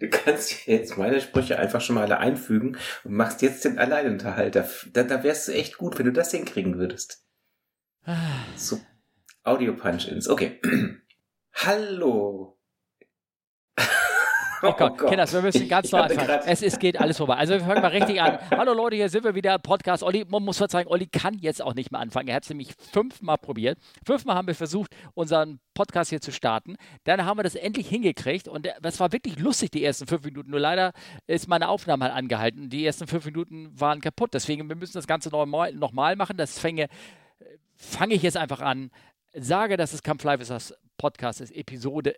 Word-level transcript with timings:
du 0.00 0.08
kannst 0.08 0.66
jetzt 0.66 0.96
meine 0.98 1.20
Sprüche 1.20 1.58
einfach 1.58 1.80
schon 1.80 1.94
mal 1.96 2.02
alle 2.02 2.18
einfügen 2.18 2.76
und 3.04 3.12
machst 3.12 3.42
jetzt 3.42 3.64
den 3.64 3.78
Alleinunterhalter. 3.78 4.68
Da, 4.92 5.02
da 5.02 5.22
wärst 5.22 5.48
du 5.48 5.52
echt 5.52 5.78
gut, 5.78 5.98
wenn 5.98 6.06
du 6.06 6.12
das 6.12 6.30
hinkriegen 6.30 6.78
würdest. 6.78 7.24
So, 8.56 8.80
Audio-Punch-Ins. 9.44 10.28
Okay. 10.28 10.60
Hallo. 11.54 12.53
Oh 14.64 14.72
Gott, 14.72 14.92
oh 14.92 14.96
Gott. 14.96 15.08
Kinders, 15.10 15.32
wir 15.34 15.42
müssen 15.42 15.68
ganz 15.68 15.92
neu 15.92 15.98
anfangen. 16.00 16.40
Es 16.46 16.62
ist, 16.62 16.80
geht 16.80 16.98
alles 16.98 17.18
vorbei. 17.18 17.34
Also 17.34 17.52
wir 17.54 17.60
fangen 17.60 17.82
mal 17.82 17.88
richtig 17.88 18.22
an. 18.22 18.38
Hallo 18.50 18.72
Leute, 18.72 18.96
hier 18.96 19.10
sind 19.10 19.22
wir 19.22 19.34
wieder. 19.34 19.58
Podcast. 19.58 20.02
Olli, 20.02 20.24
man 20.26 20.42
muss 20.42 20.56
verzeihen, 20.56 20.88
Olli 20.88 21.06
kann 21.06 21.38
jetzt 21.38 21.60
auch 21.60 21.74
nicht 21.74 21.92
mehr 21.92 22.00
anfangen. 22.00 22.28
Er 22.28 22.36
hat 22.36 22.44
es 22.44 22.48
nämlich 22.48 22.72
fünfmal 22.92 23.36
probiert. 23.36 23.78
Fünfmal 24.06 24.36
haben 24.36 24.46
wir 24.46 24.54
versucht, 24.54 24.96
unseren 25.12 25.60
Podcast 25.74 26.08
hier 26.08 26.22
zu 26.22 26.32
starten. 26.32 26.76
Dann 27.04 27.26
haben 27.26 27.38
wir 27.38 27.42
das 27.42 27.56
endlich 27.56 27.88
hingekriegt 27.88 28.48
und 28.48 28.66
das 28.80 29.00
war 29.00 29.12
wirklich 29.12 29.38
lustig, 29.38 29.70
die 29.70 29.84
ersten 29.84 30.06
fünf 30.06 30.24
Minuten. 30.24 30.50
Nur 30.50 30.60
leider 30.60 30.92
ist 31.26 31.46
meine 31.46 31.68
Aufnahme 31.68 32.06
halt 32.06 32.14
angehalten. 32.14 32.70
Die 32.70 32.86
ersten 32.86 33.06
fünf 33.06 33.26
Minuten 33.26 33.70
waren 33.78 34.00
kaputt. 34.00 34.32
Deswegen, 34.32 34.66
wir 34.68 34.76
müssen 34.76 34.94
das 34.94 35.06
Ganze 35.06 35.28
nochmal 35.28 35.74
noch 35.74 35.92
mal 35.92 36.16
machen. 36.16 36.38
Das 36.38 36.58
fange, 36.58 36.88
fange 37.76 38.14
ich 38.14 38.22
jetzt 38.22 38.38
einfach 38.38 38.60
an. 38.60 38.90
Sage, 39.34 39.76
dass 39.76 39.92
es 39.92 40.02
Kampf 40.02 40.24
Live 40.24 40.40
ist, 40.40 40.50
das 40.50 40.74
Podcast 40.96 41.42
ist, 41.42 41.50
Episode 41.50 42.14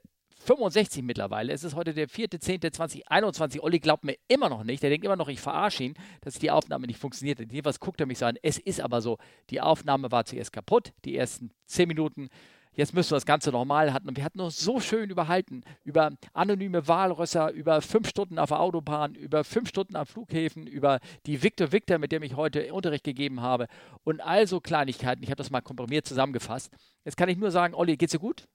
65 0.46 1.02
mittlerweile. 1.02 1.52
Es 1.52 1.64
ist 1.64 1.74
heute 1.74 1.92
der 1.92 2.08
4.10.2021. 2.08 3.60
Olli 3.60 3.80
glaubt 3.80 4.04
mir 4.04 4.16
immer 4.28 4.48
noch 4.48 4.62
nicht. 4.62 4.82
Er 4.84 4.90
denkt 4.90 5.04
immer 5.04 5.16
noch, 5.16 5.28
ich 5.28 5.40
verarsche 5.40 5.82
ihn, 5.82 5.94
dass 6.20 6.38
die 6.38 6.50
Aufnahme 6.50 6.86
nicht 6.86 7.00
funktioniert. 7.00 7.40
Jedenfalls 7.40 7.80
guckt 7.80 8.00
er 8.00 8.06
mich 8.06 8.18
so 8.18 8.26
an. 8.26 8.38
Es 8.42 8.58
ist 8.58 8.80
aber 8.80 9.00
so, 9.00 9.18
die 9.50 9.60
Aufnahme 9.60 10.12
war 10.12 10.24
zuerst 10.24 10.52
kaputt, 10.52 10.92
die 11.04 11.16
ersten 11.16 11.50
10 11.66 11.88
Minuten. 11.88 12.28
Jetzt 12.74 12.92
müssen 12.92 13.10
wir 13.10 13.16
das 13.16 13.26
Ganze 13.26 13.50
nochmal 13.50 13.92
hatten. 13.92 14.06
Und 14.06 14.18
wir 14.18 14.24
hatten 14.24 14.38
uns 14.38 14.60
so 14.60 14.80
schön 14.80 15.10
überhalten 15.10 15.62
über 15.82 16.12
anonyme 16.34 16.86
Wahlrösser, 16.86 17.50
über 17.50 17.80
fünf 17.80 18.08
Stunden 18.08 18.38
auf 18.38 18.50
der 18.50 18.60
Autobahn, 18.60 19.14
über 19.14 19.44
fünf 19.44 19.70
Stunden 19.70 19.96
am 19.96 20.06
Flughäfen, 20.06 20.66
über 20.66 21.00
die 21.24 21.42
Victor 21.42 21.72
Victor, 21.72 21.98
mit 21.98 22.12
dem 22.12 22.22
ich 22.22 22.36
heute 22.36 22.72
Unterricht 22.72 23.04
gegeben 23.04 23.40
habe 23.40 23.66
und 24.04 24.20
all 24.20 24.46
so 24.46 24.60
Kleinigkeiten. 24.60 25.22
Ich 25.22 25.30
habe 25.30 25.38
das 25.38 25.50
mal 25.50 25.62
komprimiert 25.62 26.06
zusammengefasst. 26.06 26.70
Jetzt 27.04 27.16
kann 27.16 27.30
ich 27.30 27.38
nur 27.38 27.50
sagen, 27.50 27.74
Olli, 27.74 27.96
geht's 27.96 28.12
dir 28.12 28.18
gut? 28.18 28.46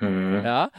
Mhm. 0.00 0.44
Ja. 0.44 0.70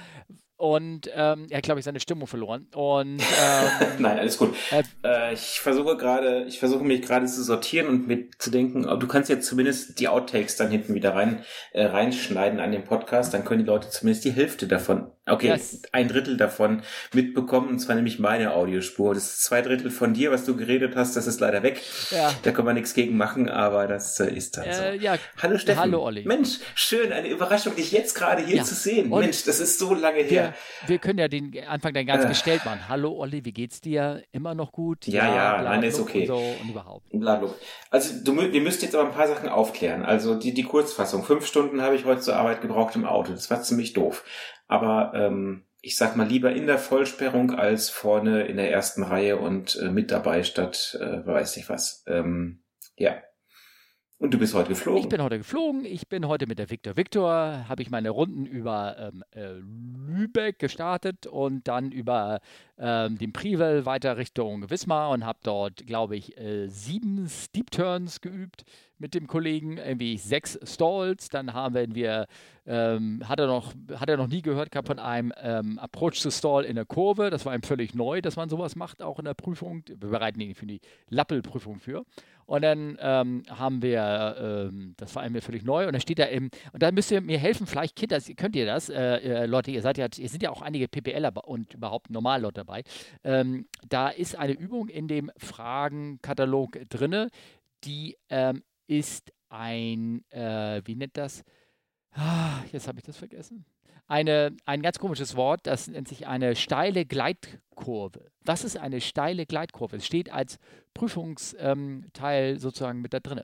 Und 0.59 1.11
ähm, 1.13 1.45
er 1.51 1.57
hat, 1.57 1.63
glaube 1.63 1.79
ich, 1.79 1.85
seine 1.85 1.99
Stimmung 1.99 2.25
verloren. 2.25 2.65
Und 2.73 3.19
ähm, 3.19 3.69
nein, 3.99 4.17
alles 4.17 4.39
gut. 4.39 4.55
Äh, 4.71 4.81
äh, 5.03 5.33
ich 5.33 5.59
versuche 5.59 5.95
gerade, 5.97 6.45
ich 6.47 6.57
versuche 6.57 6.83
mich 6.83 7.03
gerade 7.03 7.27
zu 7.27 7.43
sortieren 7.43 7.87
und 7.87 8.07
mir 8.07 8.25
zu 8.39 8.49
denken, 8.49 8.81
du 8.81 9.07
kannst 9.07 9.29
jetzt 9.29 9.47
zumindest 9.47 9.99
die 9.99 10.07
Outtakes 10.07 10.55
dann 10.55 10.71
hinten 10.71 10.95
wieder 10.95 11.13
rein 11.13 11.43
äh, 11.73 11.85
reinschneiden 11.85 12.59
an 12.59 12.71
den 12.71 12.83
Podcast, 12.83 13.35
dann 13.35 13.45
können 13.45 13.59
die 13.59 13.67
Leute 13.67 13.91
zumindest 13.91 14.25
die 14.25 14.31
Hälfte 14.31 14.65
davon, 14.65 15.11
okay, 15.27 15.49
yes. 15.49 15.83
ein 15.91 16.07
Drittel 16.07 16.37
davon 16.37 16.81
mitbekommen, 17.13 17.69
und 17.69 17.79
zwar 17.79 17.95
nämlich 17.95 18.17
meine 18.17 18.53
Audiospur. 18.53 19.13
Das 19.13 19.25
ist 19.25 19.43
zwei 19.43 19.61
Drittel 19.61 19.91
von 19.91 20.15
dir, 20.15 20.31
was 20.31 20.43
du 20.43 20.55
geredet 20.55 20.95
hast, 20.95 21.15
das 21.15 21.27
ist 21.27 21.39
leider 21.39 21.61
weg. 21.61 21.83
Ja. 22.09 22.33
Da 22.41 22.51
können 22.51 22.67
wir 22.67 22.73
nichts 22.73 22.95
gegen 22.95 23.15
machen, 23.15 23.47
aber 23.47 23.85
das 23.85 24.19
äh, 24.19 24.33
ist 24.33 24.57
dann 24.57 24.73
so. 24.73 24.81
Äh, 24.81 24.97
ja. 24.97 25.17
Hallo 25.39 25.59
Steffen. 25.59 25.81
Hallo 25.81 26.03
Olli. 26.03 26.23
Mensch, 26.25 26.57
schön, 26.73 27.13
eine 27.13 27.27
Überraschung, 27.27 27.75
dich 27.75 27.91
jetzt 27.91 28.15
gerade 28.15 28.43
hier 28.43 28.57
ja. 28.57 28.63
zu 28.63 28.73
sehen. 28.73 29.11
Und 29.11 29.19
Mensch, 29.19 29.43
das 29.43 29.59
ist 29.59 29.77
so 29.77 29.93
lange 29.93 30.23
her 30.23 30.46
wir 30.87 30.97
können 30.99 31.19
ja 31.19 31.27
den 31.27 31.53
Anfang 31.67 31.93
dann 31.93 32.05
ganz 32.05 32.25
äh. 32.25 32.27
gestellt 32.27 32.65
machen. 32.65 32.87
Hallo 32.87 33.13
Olli, 33.13 33.45
wie 33.45 33.51
geht's 33.51 33.81
dir? 33.81 34.23
Immer 34.31 34.55
noch 34.55 34.71
gut? 34.71 35.07
Ja, 35.07 35.27
ja, 35.27 35.35
ja 35.35 35.61
nein, 35.61 35.83
ist 35.83 35.99
okay. 35.99 36.21
Und, 36.21 36.27
so 36.27 36.37
und 36.37 36.69
überhaupt. 36.69 37.05
Bladluck. 37.11 37.55
Also 37.89 38.23
du, 38.23 38.35
wir 38.37 38.61
müsst 38.61 38.81
jetzt 38.81 38.95
aber 38.95 39.09
ein 39.09 39.15
paar 39.15 39.27
Sachen 39.27 39.49
aufklären. 39.49 40.03
Also 40.03 40.35
die, 40.35 40.53
die 40.53 40.63
Kurzfassung. 40.63 41.23
Fünf 41.23 41.45
Stunden 41.45 41.81
habe 41.81 41.95
ich 41.95 42.05
heute 42.05 42.21
zur 42.21 42.35
Arbeit 42.35 42.61
gebraucht 42.61 42.95
im 42.95 43.05
Auto. 43.05 43.31
Das 43.31 43.49
war 43.49 43.61
ziemlich 43.61 43.93
doof. 43.93 44.23
Aber 44.67 45.13
ähm, 45.15 45.65
ich 45.81 45.95
sag 45.95 46.15
mal 46.15 46.27
lieber 46.27 46.51
in 46.51 46.67
der 46.67 46.77
Vollsperrung 46.77 47.55
als 47.55 47.89
vorne 47.89 48.43
in 48.43 48.57
der 48.57 48.71
ersten 48.71 49.03
Reihe 49.03 49.37
und 49.37 49.77
äh, 49.77 49.89
mit 49.89 50.11
dabei 50.11 50.43
statt 50.43 50.97
äh, 50.99 51.25
weiß 51.25 51.57
ich 51.57 51.69
was. 51.69 52.03
Ähm, 52.07 52.61
ja. 52.95 53.15
Und 54.19 54.33
du 54.33 54.39
bist 54.39 54.55
heute 54.55 54.69
geflogen? 54.69 55.01
Ich 55.01 55.09
bin 55.09 55.21
heute 55.21 55.37
geflogen. 55.37 55.85
Ich 55.85 56.07
bin 56.07 56.27
heute 56.27 56.47
mit 56.47 56.57
der 56.57 56.71
Victor 56.71 56.97
Victor, 56.97 57.67
habe 57.69 57.83
ich 57.83 57.91
meine 57.91 58.09
Runden 58.09 58.47
über 58.47 58.95
ähm, 58.97 59.23
äh, 59.31 59.53
Lübeck 59.53 60.57
gestartet 60.57 61.27
und 61.27 61.67
dann 61.67 61.91
über 61.91 62.39
ähm, 62.79 63.17
den 63.17 63.33
Privel 63.33 63.85
weiter 63.85 64.17
Richtung 64.17 64.69
Wismar 64.69 65.09
und 65.09 65.25
habe 65.25 65.39
dort, 65.43 65.85
glaube 65.87 66.15
ich, 66.15 66.37
äh, 66.37 66.67
sieben 66.67 67.27
Steep 67.27 67.71
Turns 67.71 68.21
geübt 68.21 68.63
mit 68.99 69.13
dem 69.13 69.27
Kollegen, 69.27 69.77
irgendwie 69.77 70.17
sechs 70.17 70.59
Stalls. 70.63 71.29
Dann 71.29 71.53
haben 71.53 71.95
wir, 71.95 72.27
ähm, 72.65 73.27
hat, 73.27 73.39
er 73.39 73.47
noch, 73.47 73.73
hat 73.95 74.09
er 74.09 74.17
noch 74.17 74.27
nie 74.27 74.41
gehört 74.41 74.71
gehabt 74.71 74.87
von 74.87 74.99
einem 74.99 75.31
ähm, 75.41 75.79
Approach 75.79 76.21
to 76.21 76.31
Stall 76.31 76.65
in 76.65 76.75
der 76.75 76.85
Kurve. 76.85 77.29
Das 77.29 77.45
war 77.45 77.53
ihm 77.53 77.61
völlig 77.61 77.93
neu, 77.93 78.21
dass 78.21 78.35
man 78.35 78.49
sowas 78.49 78.75
macht, 78.75 79.01
auch 79.01 79.19
in 79.19 79.25
der 79.25 79.33
Prüfung. 79.33 79.83
Wir 79.87 80.09
bereiten 80.09 80.39
ihn 80.39 80.55
für 80.55 80.65
die 80.65 80.81
Lappel-Prüfung 81.09 81.79
für. 81.79 82.05
Und 82.47 82.61
dann 82.61 82.97
ähm, 83.01 83.43
haben 83.49 83.81
wir, 83.81 84.69
ähm, 84.71 84.93
das 84.95 85.13
war 85.15 85.29
mir 85.29 85.41
völlig 85.41 85.65
neu, 85.65 85.85
und 85.85 85.93
da 85.93 85.99
steht 85.99 86.17
da 86.17 86.29
eben, 86.29 86.49
und 86.71 86.81
da 86.81 86.93
müsst 86.93 87.11
ihr 87.11 87.19
mir 87.19 87.37
helfen, 87.37 87.67
vielleicht 87.67 87.97
Kinder, 87.97 88.19
könnt 88.37 88.55
ihr 88.55 88.65
das, 88.65 88.87
äh, 88.87 89.17
äh, 89.17 89.45
Leute, 89.45 89.71
ihr 89.71 89.81
seid 89.81 89.97
ja, 89.97 90.07
ihr 90.17 90.29
sind 90.29 90.41
ja 90.41 90.49
auch 90.49 90.61
einige 90.61 90.87
PPLer 90.87 91.45
und 91.45 91.73
überhaupt 91.73 92.09
Normalleute 92.09 92.65
dabei. 92.67 92.83
Ähm, 93.23 93.67
da 93.87 94.09
ist 94.09 94.35
eine 94.35 94.53
Übung 94.53 94.89
in 94.89 95.07
dem 95.07 95.31
Fragenkatalog 95.37 96.77
drinne, 96.89 97.29
die 97.83 98.17
ähm, 98.29 98.63
ist 98.87 99.31
ein, 99.49 100.23
äh, 100.31 100.81
wie 100.85 100.95
nennt 100.95 101.17
das? 101.17 101.43
Ah, 102.11 102.63
jetzt 102.71 102.87
habe 102.87 102.99
ich 102.99 103.05
das 103.05 103.17
vergessen 103.17 103.65
eine, 104.07 104.55
ein 104.65 104.81
ganz 104.81 104.99
komisches 104.99 105.35
Wort, 105.35 105.67
das 105.67 105.87
nennt 105.87 106.07
sich 106.07 106.27
eine 106.27 106.55
steile 106.55 107.05
Gleitkurve. 107.05 108.31
Was 108.41 108.63
ist 108.63 108.77
eine 108.77 109.01
steile 109.01 109.45
Gleitkurve? 109.45 109.97
Es 109.97 110.05
steht 110.05 110.31
als 110.31 110.57
Prüfungsteil 110.93 112.53
ähm, 112.53 112.59
sozusagen 112.59 113.01
mit 113.01 113.13
da 113.13 113.19
drin. 113.19 113.41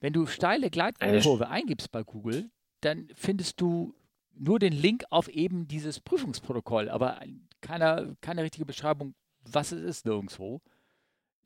Wenn 0.00 0.12
du 0.12 0.26
steile 0.26 0.68
Gleitkurve 0.68 1.48
eingibst 1.48 1.92
bei 1.92 2.02
Google, 2.02 2.50
dann 2.80 3.08
findest 3.14 3.60
du 3.60 3.94
nur 4.34 4.58
den 4.58 4.72
Link 4.72 5.04
auf 5.10 5.28
eben 5.28 5.68
dieses 5.68 6.00
Prüfungsprotokoll, 6.00 6.88
aber 6.88 7.20
keine, 7.60 8.16
keine 8.20 8.42
richtige 8.42 8.66
Beschreibung, 8.66 9.14
was 9.44 9.72
es 9.72 9.82
ist 9.82 10.06
nirgendwo. 10.06 10.60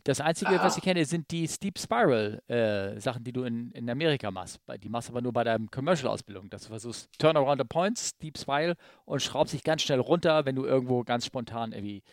Das 0.05 0.21
Einzige, 0.21 0.61
ah. 0.61 0.65
was 0.65 0.77
ich 0.77 0.85
kenne, 0.85 1.05
sind 1.05 1.33
die 1.33 1.49
Steep 1.49 1.81
Spiral 1.81 2.41
äh, 2.47 3.01
Sachen, 3.01 3.25
die 3.25 3.33
du 3.33 3.43
in, 3.43 3.73
in 3.73 3.91
Amerika 3.91 4.31
machst. 4.31 4.61
Die 4.81 4.89
machst 4.89 5.09
du 5.09 5.13
aber 5.13 5.21
nur 5.21 5.33
bei 5.33 5.43
deinem 5.43 5.69
Commercial-Ausbildung. 5.69 6.49
Dass 6.49 6.63
du 6.63 6.69
versuchst, 6.69 7.11
Turn 7.19 7.37
around 7.37 7.61
the 7.61 7.67
points, 7.67 8.11
Steep 8.11 8.39
Spiral 8.39 8.77
und 9.05 9.21
schraubst 9.21 9.53
dich 9.53 9.65
ganz 9.65 9.83
schnell 9.83 9.99
runter, 9.99 10.45
wenn 10.45 10.55
du 10.55 10.65
irgendwo 10.65 11.03
ganz 11.03 11.27
spontan 11.27 11.73
irgendwie 11.73 12.05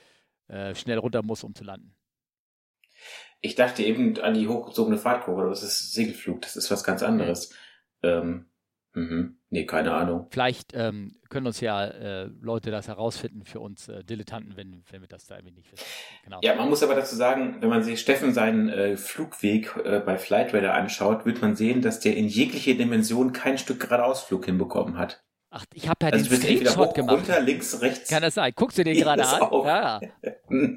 äh, 0.47 0.73
schnell 0.73 0.97
runter 0.97 1.21
musst, 1.21 1.43
um 1.43 1.53
zu 1.53 1.63
landen. 1.63 1.95
Ich 3.41 3.53
dachte 3.53 3.83
eben 3.83 4.19
an 4.19 4.33
die 4.33 4.47
hochgezogene 4.47 4.97
Fahrtkurve, 4.97 5.41
aber 5.41 5.49
das 5.51 5.61
ist 5.61 5.93
Segelflug, 5.93 6.41
das 6.41 6.55
ist 6.55 6.71
was 6.71 6.83
ganz 6.83 7.03
anderes. 7.03 7.51
Mhm. 8.01 8.09
Ähm, 8.09 8.45
Mhm. 8.93 9.37
Nee, 9.49 9.65
keine 9.65 9.93
Ahnung. 9.93 10.27
Vielleicht 10.29 10.73
ähm, 10.73 11.15
können 11.29 11.47
uns 11.47 11.59
ja 11.59 11.85
äh, 11.85 12.29
Leute 12.41 12.71
das 12.71 12.87
herausfinden 12.87 13.43
für 13.43 13.59
uns 13.59 13.87
äh, 13.87 14.03
Dilettanten, 14.03 14.55
wenn, 14.55 14.83
wenn 14.91 15.01
wir 15.01 15.07
das 15.07 15.25
da 15.25 15.35
irgendwie 15.35 15.55
nicht 15.55 15.71
wissen. 15.71 15.85
Genau. 16.23 16.39
Ja, 16.43 16.55
man 16.55 16.69
muss 16.69 16.83
aber 16.83 16.95
dazu 16.95 17.15
sagen, 17.15 17.57
wenn 17.59 17.69
man 17.69 17.83
sich 17.83 17.99
Steffen 17.99 18.33
seinen 18.33 18.69
äh, 18.69 18.97
Flugweg 18.97 19.75
äh, 19.83 19.99
bei 19.99 20.17
Flightradar 20.17 20.75
anschaut, 20.75 21.25
wird 21.25 21.41
man 21.41 21.55
sehen, 21.55 21.81
dass 21.81 21.99
der 21.99 22.15
in 22.15 22.27
jegliche 22.27 22.75
Dimension 22.75 23.33
kein 23.33 23.57
Stück 23.57 23.79
geradeausflug 23.79 24.45
hinbekommen 24.45 24.97
hat. 24.97 25.23
Ach, 25.49 25.65
ich 25.73 25.87
habe 25.87 25.97
da 25.99 26.07
also 26.07 26.29
den 26.29 26.39
Screenshot 26.39 26.89
hoch, 26.89 26.93
gemacht. 26.93 27.17
Runter, 27.17 27.39
links, 27.41 27.79
rechts. 27.81 28.09
Kann 28.09 28.23
das 28.23 28.33
sein? 28.33 28.53
Guckst 28.55 28.77
du 28.77 28.83
den 28.83 28.97
gerade 28.99 29.25
an? 29.25 29.41
Auch. 29.41 29.65
Ja. 29.65 29.99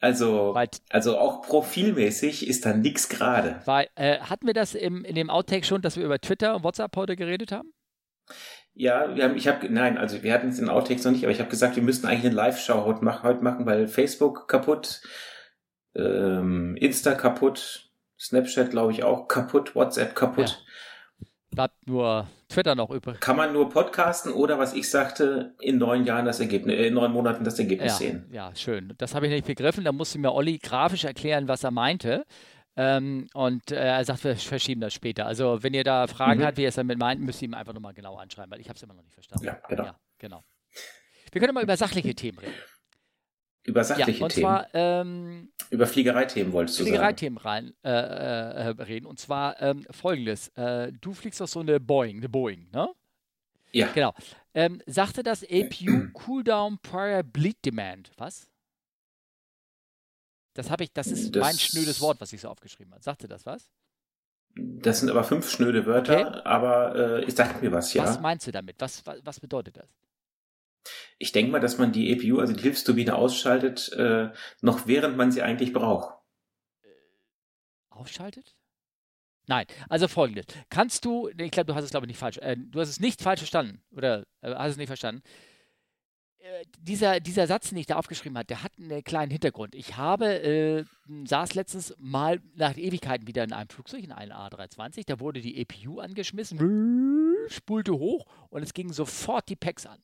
Also, 0.00 0.54
weil, 0.54 0.68
also 0.90 1.18
auch 1.18 1.42
profilmäßig 1.42 2.46
ist 2.46 2.66
da 2.66 2.74
nichts 2.74 3.08
gerade. 3.08 3.62
Weil, 3.64 3.88
äh, 3.94 4.18
hatten 4.18 4.46
wir 4.46 4.54
das 4.54 4.74
im, 4.74 5.04
in 5.04 5.14
dem 5.14 5.30
Outtake 5.30 5.64
schon, 5.64 5.82
dass 5.82 5.96
wir 5.96 6.04
über 6.04 6.20
Twitter 6.20 6.54
und 6.54 6.64
WhatsApp 6.64 6.94
heute 6.96 7.16
geredet 7.16 7.52
haben? 7.52 7.72
Ja, 8.74 9.16
wir 9.16 9.24
haben, 9.24 9.36
ich 9.36 9.48
habe, 9.48 9.70
nein, 9.70 9.96
also 9.96 10.22
wir 10.22 10.34
hatten 10.34 10.48
es 10.48 10.58
in 10.58 10.68
Outtakes 10.68 11.04
noch 11.04 11.12
nicht, 11.12 11.24
aber 11.24 11.32
ich 11.32 11.40
habe 11.40 11.48
gesagt, 11.48 11.76
wir 11.76 11.82
müssten 11.82 12.06
eigentlich 12.06 12.26
eine 12.26 12.34
Live-Show 12.34 12.84
heute 12.84 13.02
machen, 13.02 13.64
weil 13.64 13.88
Facebook 13.88 14.48
kaputt, 14.48 15.00
ähm, 15.94 16.76
Insta 16.76 17.14
kaputt, 17.14 17.90
Snapchat 18.18 18.70
glaube 18.70 18.92
ich 18.92 19.02
auch 19.02 19.28
kaputt, 19.28 19.74
WhatsApp 19.74 20.14
kaputt. 20.14 20.62
Ja. 21.20 21.26
Bleibt 21.52 21.86
nur 21.86 22.26
Twitter 22.56 22.74
noch 22.74 22.90
übrig. 22.90 23.20
Kann 23.20 23.36
man 23.36 23.52
nur 23.52 23.68
podcasten 23.68 24.32
oder 24.32 24.58
was 24.58 24.72
ich 24.72 24.88
sagte, 24.90 25.54
in 25.60 25.76
neun 25.76 26.06
Jahren 26.06 26.24
das 26.24 26.40
Ergebnis, 26.40 26.74
äh, 26.76 26.86
in 26.86 26.94
neun 26.94 27.12
Monaten 27.12 27.44
das 27.44 27.58
Ergebnis 27.58 27.92
ja, 27.92 27.98
sehen. 27.98 28.24
Ja, 28.32 28.54
schön. 28.54 28.94
Das 28.96 29.14
habe 29.14 29.26
ich 29.26 29.32
nicht 29.32 29.46
begriffen. 29.46 29.84
Da 29.84 29.92
musste 29.92 30.18
mir 30.18 30.32
Olli 30.32 30.58
grafisch 30.58 31.04
erklären, 31.04 31.48
was 31.48 31.64
er 31.64 31.70
meinte. 31.70 32.24
Ähm, 32.74 33.28
und 33.34 33.72
äh, 33.72 33.76
er 33.76 34.04
sagt, 34.06 34.24
wir 34.24 34.36
verschieben 34.36 34.80
das 34.80 34.94
später. 34.94 35.26
Also 35.26 35.62
wenn 35.62 35.74
ihr 35.74 35.84
da 35.84 36.06
Fragen 36.06 36.40
mhm. 36.40 36.44
habt, 36.44 36.56
wie 36.56 36.64
er 36.64 36.70
es 36.70 36.76
damit 36.76 36.98
meint, 36.98 37.20
müsst 37.20 37.42
ihr 37.42 37.48
ihm 37.48 37.54
einfach 37.54 37.74
nochmal 37.74 37.92
genau 37.92 38.16
anschreiben, 38.16 38.50
weil 38.50 38.60
ich 38.60 38.68
habe 38.70 38.76
es 38.76 38.82
immer 38.82 38.94
noch 38.94 39.02
nicht 39.02 39.14
verstanden. 39.14 39.46
Ja, 39.46 39.58
genau. 39.68 39.84
Ja, 39.84 39.96
genau. 40.18 40.42
Wir 41.32 41.40
können 41.40 41.52
mal 41.52 41.62
über 41.62 41.76
sachliche 41.76 42.14
Themen 42.14 42.38
reden. 42.38 42.54
Über 43.66 43.82
sachliche 43.82 44.20
ja, 44.20 44.24
und 44.24 44.32
Themen. 44.32 44.46
Zwar, 44.46 44.68
ähm, 44.74 45.48
Über 45.70 45.86
Fliegereithemen 45.86 46.52
wolltest 46.52 46.78
du 46.78 46.84
Fliegereithemen 46.84 47.36
rein 47.36 47.74
äh, 47.84 47.90
äh, 47.90 48.68
reden. 48.82 49.06
Und 49.06 49.18
zwar 49.18 49.60
ähm, 49.60 49.84
folgendes. 49.90 50.48
Äh, 50.56 50.92
du 51.00 51.12
fliegst 51.12 51.40
doch 51.40 51.48
so 51.48 51.60
eine 51.60 51.80
Boeing, 51.80 52.18
eine 52.18 52.28
Boeing, 52.28 52.68
ne? 52.72 52.88
Ja. 53.72 53.88
Genau. 53.92 54.14
Ähm, 54.54 54.80
sagte 54.86 55.22
das 55.24 55.42
APU 55.42 56.08
Cooldown 56.12 56.78
Prior 56.80 57.24
Bleed 57.24 57.56
Demand. 57.64 58.12
Was? 58.16 58.48
Das 60.54 60.70
habe 60.70 60.84
ich, 60.84 60.92
das 60.92 61.08
ist 61.08 61.34
das 61.34 61.42
mein 61.42 61.58
schnödes 61.58 62.00
Wort, 62.00 62.20
was 62.20 62.32
ich 62.32 62.40
so 62.40 62.48
aufgeschrieben 62.48 62.92
habe. 62.94 63.02
Sagte 63.02 63.28
das 63.28 63.44
was? 63.44 63.70
Das 64.54 65.00
sind 65.00 65.10
aber 65.10 65.22
fünf 65.22 65.50
schnöde 65.50 65.84
Wörter, 65.84 66.28
okay. 66.28 66.40
aber 66.44 66.94
äh, 66.94 67.24
ich 67.24 67.34
sag 67.34 67.60
mir 67.60 67.70
was, 67.72 67.92
ja. 67.92 68.04
Was 68.04 68.20
meinst 68.20 68.46
du 68.46 68.52
damit? 68.52 68.76
Was, 68.78 69.04
was, 69.04 69.20
was 69.22 69.38
bedeutet 69.38 69.76
das? 69.76 69.88
Ich 71.18 71.32
denke 71.32 71.52
mal, 71.52 71.60
dass 71.60 71.78
man 71.78 71.92
die 71.92 72.12
APU, 72.12 72.40
also 72.40 72.52
die 72.52 72.62
Hilfsturbine, 72.62 73.14
ausschaltet, 73.14 73.92
äh, 73.92 74.30
noch 74.60 74.86
während 74.86 75.16
man 75.16 75.32
sie 75.32 75.42
eigentlich 75.42 75.72
braucht. 75.72 76.14
Äh, 76.82 76.88
ausschaltet? 77.90 78.56
Nein, 79.46 79.66
also 79.88 80.08
folgendes. 80.08 80.46
Kannst 80.70 81.04
du, 81.04 81.28
ich 81.28 81.50
glaube, 81.50 81.66
du 81.66 81.74
hast 81.74 81.84
es 81.84 81.90
glaube 81.90 82.06
ich 82.06 82.08
nicht 82.08 82.18
falsch, 82.18 82.38
äh, 82.38 82.56
du 82.56 82.80
hast 82.80 82.88
es 82.88 83.00
nicht 83.00 83.22
falsch 83.22 83.40
verstanden 83.40 83.80
oder 83.92 84.26
äh, 84.40 84.54
hast 84.54 84.72
es 84.72 84.76
nicht 84.76 84.88
verstanden. 84.88 85.22
Äh, 86.46 86.64
dieser, 86.78 87.20
dieser 87.20 87.46
Satz, 87.46 87.70
den 87.70 87.78
ich 87.78 87.86
da 87.86 87.96
aufgeschrieben 87.96 88.36
habe, 88.36 88.46
der 88.46 88.62
hat 88.62 88.72
einen 88.78 89.02
kleinen 89.02 89.30
Hintergrund. 89.30 89.74
Ich 89.74 89.96
habe, 89.96 90.42
äh, 90.42 90.84
saß 91.24 91.54
letztens 91.54 91.94
mal 91.98 92.40
nach 92.54 92.76
Ewigkeiten 92.76 93.26
wieder 93.26 93.44
in 93.44 93.52
einem 93.52 93.68
Flugzeug, 93.68 94.04
in 94.04 94.12
einem 94.12 94.32
A320, 94.32 95.04
da 95.06 95.18
wurde 95.20 95.40
die 95.40 95.60
EPU 95.60 96.00
angeschmissen, 96.00 96.58
spulte 97.48 97.94
hoch 97.94 98.26
und 98.48 98.62
es 98.62 98.74
gingen 98.74 98.92
sofort 98.92 99.48
die 99.48 99.56
Packs 99.56 99.86
an. 99.86 99.98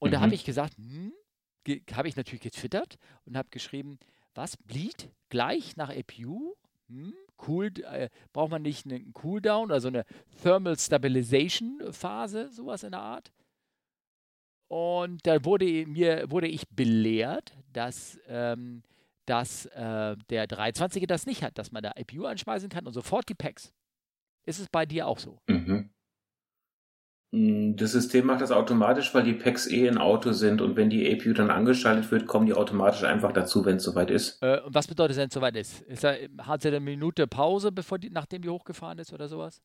Und 0.00 0.08
mhm. 0.10 0.12
da 0.12 0.20
habe 0.20 0.34
ich 0.34 0.44
gesagt, 0.44 0.76
hm, 0.76 1.12
habe 1.92 2.08
ich 2.08 2.16
natürlich 2.16 2.40
getwittert 2.40 2.96
und 3.24 3.36
habe 3.36 3.48
geschrieben, 3.50 3.98
was, 4.34 4.56
Bleed 4.56 5.10
gleich 5.28 5.76
nach 5.76 5.90
EPU? 5.90 6.56
Hm, 6.88 7.14
cool, 7.46 7.70
äh, 7.84 8.08
braucht 8.32 8.50
man 8.50 8.62
nicht 8.62 8.86
einen 8.86 9.12
Cooldown, 9.12 9.70
also 9.70 9.88
eine 9.88 10.04
Thermal 10.42 10.78
Stabilization 10.78 11.80
Phase, 11.92 12.50
sowas 12.50 12.82
in 12.82 12.90
der 12.90 13.00
Art? 13.00 13.30
Und 14.68 15.26
da 15.26 15.44
wurde 15.44 15.64
mir 15.86 16.30
wurde 16.30 16.46
ich 16.46 16.68
belehrt, 16.68 17.56
dass, 17.72 18.18
ähm, 18.28 18.82
dass 19.26 19.66
äh, 19.66 20.16
der 20.30 20.48
320er 20.48 21.06
das 21.06 21.26
nicht 21.26 21.42
hat, 21.42 21.58
dass 21.58 21.72
man 21.72 21.82
da 21.82 21.92
IPU 21.96 22.24
anschmeißen 22.24 22.68
kann 22.68 22.86
und 22.86 22.92
sofort 22.92 23.28
die 23.28 23.34
Packs. 23.34 23.72
Ist 24.44 24.60
es 24.60 24.68
bei 24.68 24.86
dir 24.86 25.06
auch 25.06 25.18
so? 25.18 25.40
Mhm. 25.48 25.90
Mm, 27.32 27.76
das 27.76 27.92
System 27.92 28.26
macht 28.26 28.40
das 28.40 28.50
automatisch, 28.50 29.14
weil 29.14 29.22
die 29.22 29.34
Packs 29.34 29.66
eh 29.68 29.86
in 29.86 29.98
Auto 29.98 30.32
sind 30.32 30.60
und 30.60 30.76
wenn 30.76 30.90
die 30.90 31.12
APU 31.12 31.32
dann 31.32 31.50
angeschaltet 31.50 32.10
wird, 32.10 32.26
kommen 32.26 32.46
die 32.46 32.54
automatisch 32.54 33.04
einfach 33.04 33.32
dazu, 33.32 33.64
wenn 33.64 33.76
es 33.76 33.84
soweit 33.84 34.10
ist. 34.10 34.42
Äh, 34.42 34.60
und 34.60 34.74
was 34.74 34.88
bedeutet, 34.88 35.16
wenn 35.16 35.28
es 35.28 35.34
soweit 35.34 35.56
ist? 35.56 35.82
ist 35.82 36.02
da, 36.02 36.14
hat 36.42 36.62
sie 36.62 36.68
eine 36.68 36.80
Minute 36.80 37.26
Pause, 37.26 37.70
bevor 37.70 37.98
die, 37.98 38.10
nachdem 38.10 38.42
die 38.42 38.48
hochgefahren 38.48 38.98
ist 38.98 39.12
oder 39.12 39.28
sowas? 39.28 39.62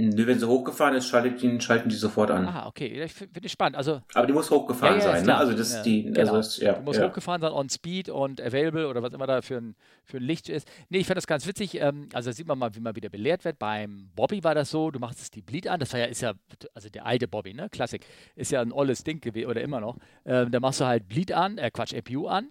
Nö, 0.00 0.28
wenn 0.28 0.38
sie 0.38 0.46
hochgefahren 0.46 0.94
ist, 0.94 1.12
die, 1.12 1.60
schalten 1.60 1.88
die 1.88 1.96
sofort 1.96 2.30
an. 2.30 2.46
Ah, 2.46 2.68
okay. 2.68 3.02
Ich 3.02 3.12
finde 3.12 3.40
ich 3.42 3.50
spannend. 3.50 3.76
Also, 3.76 4.00
Aber 4.14 4.28
die 4.28 4.32
muss 4.32 4.48
hochgefahren 4.48 5.00
ja, 5.00 5.04
ja, 5.04 5.12
sein, 5.16 5.26
ne? 5.26 5.36
Also 5.36 5.54
das 5.54 5.72
ja, 5.72 5.82
die, 5.82 6.06
also 6.16 6.20
genau. 6.20 6.38
ist, 6.38 6.58
ja, 6.58 6.74
die 6.74 6.84
muss 6.84 7.00
hochgefahren 7.00 7.40
sein, 7.40 7.50
on 7.50 7.68
speed 7.68 8.08
und 8.08 8.40
available 8.40 8.86
oder 8.86 9.02
was 9.02 9.12
immer 9.12 9.26
da 9.26 9.42
für 9.42 9.56
ein, 9.56 9.74
für 10.04 10.18
ein 10.18 10.22
Licht 10.22 10.48
ist. 10.48 10.68
Nee, 10.88 10.98
ich 10.98 11.06
fand 11.08 11.16
das 11.16 11.26
ganz 11.26 11.48
witzig. 11.48 11.80
Ähm, 11.80 12.08
also 12.12 12.30
da 12.30 12.32
sieht 12.32 12.46
man 12.46 12.60
mal, 12.60 12.76
wie 12.76 12.80
man 12.80 12.94
wieder 12.94 13.08
belehrt 13.08 13.44
wird. 13.44 13.58
Beim 13.58 14.10
Bobby 14.14 14.44
war 14.44 14.54
das 14.54 14.70
so, 14.70 14.92
du 14.92 15.00
machst 15.00 15.20
es 15.20 15.32
die 15.32 15.42
Bleed 15.42 15.66
an. 15.66 15.80
Das 15.80 15.92
war 15.92 15.98
ja, 15.98 16.06
ist 16.06 16.20
ja, 16.20 16.34
also 16.74 16.88
der 16.88 17.04
alte 17.04 17.26
Bobby, 17.26 17.52
ne? 17.52 17.68
Klassik. 17.68 18.06
Ist 18.36 18.52
ja 18.52 18.60
ein 18.60 18.70
olles 18.70 19.02
Ding 19.02 19.20
gewesen 19.20 19.50
oder 19.50 19.62
immer 19.62 19.80
noch. 19.80 19.96
Ähm, 20.24 20.52
da 20.52 20.60
machst 20.60 20.80
du 20.80 20.84
halt 20.84 21.08
Bleed 21.08 21.32
an, 21.32 21.58
äh, 21.58 21.72
Quatsch, 21.72 21.92
APU 21.92 22.28
an 22.28 22.50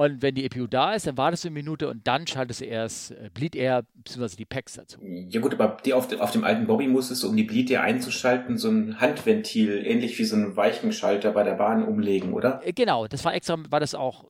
und 0.00 0.22
wenn 0.22 0.34
die 0.34 0.46
EPU 0.46 0.66
da 0.66 0.94
ist, 0.94 1.06
dann 1.06 1.18
wartest 1.18 1.44
du 1.44 1.48
eine 1.48 1.52
Minute 1.52 1.86
und 1.86 2.06
dann 2.06 2.26
schaltest 2.26 2.62
du 2.62 2.64
erst 2.64 3.10
äh, 3.10 3.28
Bleed 3.34 3.54
Air 3.54 3.84
bzw. 3.96 4.34
die 4.34 4.46
Packs 4.46 4.72
dazu. 4.72 4.98
Ja 5.02 5.42
gut, 5.42 5.52
aber 5.52 5.76
die 5.84 5.92
auf, 5.92 6.08
de, 6.08 6.20
auf 6.20 6.30
dem 6.30 6.42
alten 6.42 6.66
Bobby 6.66 6.88
musstest 6.88 7.22
du, 7.22 7.28
um 7.28 7.36
die 7.36 7.42
Bleed 7.42 7.70
Air 7.70 7.82
einzuschalten, 7.82 8.56
so 8.56 8.70
ein 8.70 8.98
Handventil, 8.98 9.84
ähnlich 9.84 10.18
wie 10.18 10.24
so 10.24 10.36
ein 10.36 10.56
Weichenschalter 10.56 11.32
bei 11.32 11.42
der 11.42 11.52
Bahn 11.52 11.84
umlegen, 11.84 12.32
oder? 12.32 12.62
Äh, 12.64 12.72
genau, 12.72 13.08
das 13.08 13.26
war 13.26 13.34
extra, 13.34 13.58
war 13.68 13.80
das 13.80 13.94
auch 13.94 14.24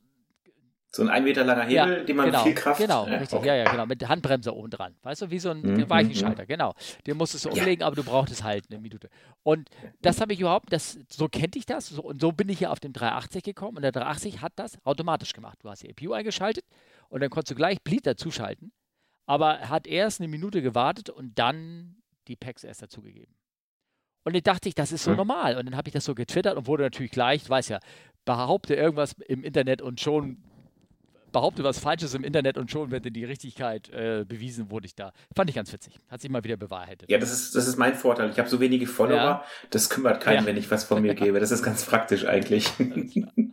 so 0.93 1.03
ein 1.03 1.09
ein 1.09 1.25
Meter 1.25 1.45
langer 1.45 1.63
Hebel, 1.63 1.75
ja, 1.75 2.05
den 2.05 2.17
man 2.17 2.27
genau, 2.27 2.43
viel 2.43 2.55
Kraft... 2.55 2.81
Genau, 2.81 3.07
ja, 3.07 3.19
richtig, 3.19 3.39
okay. 3.39 3.47
ja, 3.49 3.55
ja, 3.57 3.71
genau, 3.71 3.87
mit 3.87 4.09
Handbremse 4.09 4.55
oben 4.55 4.71
dran. 4.71 4.97
Weißt 5.03 5.23
du, 5.23 5.31
wie 5.31 5.39
so 5.39 5.51
ein 5.51 5.63
mhm, 5.63 5.89
Weichenschalter, 5.89 6.43
mhm. 6.43 6.49
genau. 6.49 6.75
Den 7.07 7.17
musstest 7.17 7.45
du 7.45 7.51
umlegen, 7.51 7.83
ja. 7.83 7.87
aber 7.87 7.95
du 7.95 8.03
brauchtest 8.03 8.43
halt 8.43 8.65
eine 8.71 8.81
Minute. 8.81 9.09
Und 9.45 9.71
das 10.03 10.21
habe 10.21 10.33
ich 10.33 10.41
überhaupt, 10.41 10.73
das, 10.73 10.99
so 11.09 11.29
kannte 11.29 11.59
ich 11.59 11.67
das 11.67 11.89
so, 11.89 12.03
und 12.03 12.21
so 12.21 12.33
bin 12.33 12.49
ich 12.49 12.61
ja 12.61 12.71
auf 12.71 12.81
dem 12.81 12.93
380 12.93 13.45
gekommen 13.45 13.77
und 13.77 13.83
der 13.83 13.93
380 13.93 14.41
hat 14.41 14.53
das 14.57 14.85
automatisch 14.85 15.33
gemacht. 15.33 15.59
Du 15.63 15.71
hast 15.71 15.83
die 15.83 15.91
EPU 15.91 16.13
eingeschaltet 16.13 16.65
und 17.09 17.21
dann 17.21 17.31
konntest 17.31 17.53
du 17.53 17.55
gleich 17.55 17.81
Bleed 17.83 18.07
dazuschalten, 18.07 18.73
aber 19.27 19.59
er 19.59 19.69
hat 19.69 19.87
erst 19.87 20.21
eine 20.21 20.29
Minute 20.29 20.61
gewartet 20.61 21.09
und 21.09 21.39
dann 21.39 22.03
die 22.27 22.37
Packs 22.37 22.65
erst 22.65 22.83
dazugegeben. 22.83 23.35
Und 24.25 24.35
dann 24.35 24.43
dachte 24.43 24.69
ich, 24.69 24.75
das 24.75 24.93
ist 24.93 25.05
so 25.05 25.13
mhm. 25.13 25.19
normal. 25.19 25.57
Und 25.57 25.67
dann 25.67 25.77
habe 25.77 25.89
ich 25.89 25.95
das 25.95 26.05
so 26.05 26.15
getwittert 26.15 26.57
und 26.57 26.67
wurde 26.67 26.83
natürlich 26.83 27.13
gleich, 27.13 27.49
weiß 27.49 27.69
ja, 27.69 27.81
behaupte 28.25 28.75
irgendwas 28.75 29.15
im 29.27 29.43
Internet 29.43 29.83
und 29.83 30.01
schon 30.01 30.43
behaupte 31.33 31.65
was 31.65 31.79
Falsches 31.79 32.15
im 32.15 32.25
Internet 32.25 32.59
und 32.59 32.71
schon 32.71 32.91
wird 32.91 33.05
die 33.15 33.25
Richtigkeit 33.25 33.89
äh, 33.91 34.25
bewiesen, 34.27 34.71
wurde 34.71 34.87
ich 34.87 34.95
da. 34.95 35.13
Fand 35.35 35.51
ich 35.51 35.57
ganz 35.57 35.73
witzig. 35.73 35.99
Hat 36.09 36.21
sich 36.21 36.31
mal 36.31 36.45
wieder 36.45 36.57
bewahrheitet. 36.57 37.11
Ja, 37.11 37.19
das 37.19 37.33
ist, 37.33 37.55
das 37.55 37.67
ist 37.67 37.77
mein 37.77 37.95
Vorteil. 37.95 38.31
Ich 38.31 38.39
habe 38.39 38.49
so 38.49 38.61
wenige 38.61 38.87
Follower, 38.87 39.17
ja. 39.17 39.45
das 39.71 39.91
kümmert 39.91 40.23
keinen, 40.23 40.41
ja. 40.41 40.47
wenn 40.47 40.57
ich 40.57 40.71
was 40.71 40.85
von 40.85 41.03
mir 41.03 41.15
gebe. 41.15 41.41
Das 41.41 41.51
ist 41.51 41.63
ganz 41.63 41.85
praktisch 41.85 42.27
eigentlich. 42.27 42.67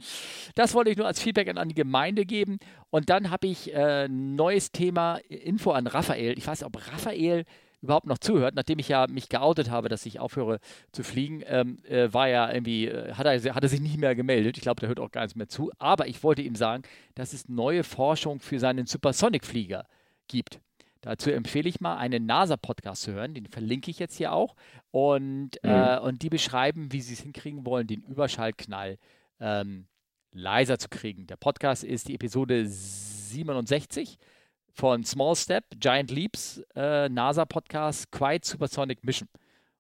Das 0.56 0.74
wollte 0.74 0.90
ich 0.90 0.98
nur 0.98 1.06
als 1.06 1.22
Feedback 1.22 1.56
an, 1.56 1.70
die 1.70 1.76
Gemeinde 1.76 2.26
geben. 2.26 2.58
Und 2.90 3.12
dann 3.12 3.30
habe 3.30 3.46
ich 3.46 3.72
äh, 3.76 4.08
neues 4.08 4.72
Thema, 4.72 5.18
Info 5.30 5.70
an 5.70 5.86
Raphael. 5.86 6.36
Ich 6.36 6.48
weiß, 6.48 6.64
ob 6.64 6.78
Raphael 6.92 7.46
überhaupt 7.88 8.06
noch 8.06 8.18
zuhört, 8.18 8.54
nachdem 8.56 8.80
ich 8.80 8.90
ja 8.90 9.08
mich 9.08 9.30
geoutet 9.30 9.72
habe, 9.72 9.88
dass 9.88 10.06
ich 10.06 10.20
aufhöre 10.20 10.60
zu 10.92 11.04
fliegen, 11.04 11.42
ähm, 11.46 11.78
äh, 11.86 12.14
war 12.14 12.28
ja 12.28 12.52
irgendwie, 12.52 12.88
äh, 12.88 13.14
hat, 13.14 13.26
er, 13.26 13.56
hat 13.56 13.64
er 13.64 13.70
sich 13.70 13.80
nicht 13.80 13.98
mehr 13.98 14.14
gemeldet. 14.14 14.58
Ich 14.58 14.64
glaube, 14.64 14.82
der 14.82 14.90
hört 14.90 15.00
auch 15.00 15.12
gar 15.12 15.22
nichts 15.22 15.36
mehr 15.36 15.48
zu. 15.48 15.72
Aber 15.80 16.08
ich 16.08 16.22
wollte 16.22 16.42
ihm 16.42 16.56
sagen, 16.56 16.84
dass 17.16 17.32
es 17.32 17.48
neue 17.48 17.84
Forschung 17.84 18.42
für 18.42 18.60
seinen 18.60 18.86
Supersonic-Flieger 18.86 19.86
gibt. 20.28 20.60
Dazu 21.02 21.32
empfehle 21.32 21.70
ich 21.70 21.80
mal 21.80 21.96
einen 21.96 22.26
NASA-Podcast 22.26 23.04
zu 23.04 23.14
hören, 23.14 23.34
den 23.34 23.46
verlinke 23.46 23.90
ich 23.90 24.00
jetzt 24.00 24.18
hier 24.18 24.34
auch. 24.34 24.56
Und, 24.92 25.52
mhm. 25.64 25.70
äh, 25.70 26.00
und 26.00 26.22
die 26.22 26.30
beschreiben, 26.30 26.92
wie 26.92 27.00
sie 27.00 27.14
es 27.14 27.22
hinkriegen 27.22 27.66
wollen, 27.66 27.88
den 27.88 28.02
Überschallknall 28.02 28.98
ähm, 29.40 29.88
leiser 30.34 30.78
zu 30.78 30.90
kriegen. 30.90 31.26
Der 31.28 31.38
Podcast 31.38 31.86
ist 31.86 32.10
die 32.10 32.16
Episode 32.16 32.68
67 32.68 34.18
von 34.78 35.04
Small 35.04 35.36
Step, 35.36 35.66
Giant 35.80 36.12
Leaps, 36.12 36.62
äh, 36.76 37.10
NASA-Podcast, 37.10 38.12
Quiet 38.12 38.46
Supersonic 38.46 39.04
Mission. 39.04 39.28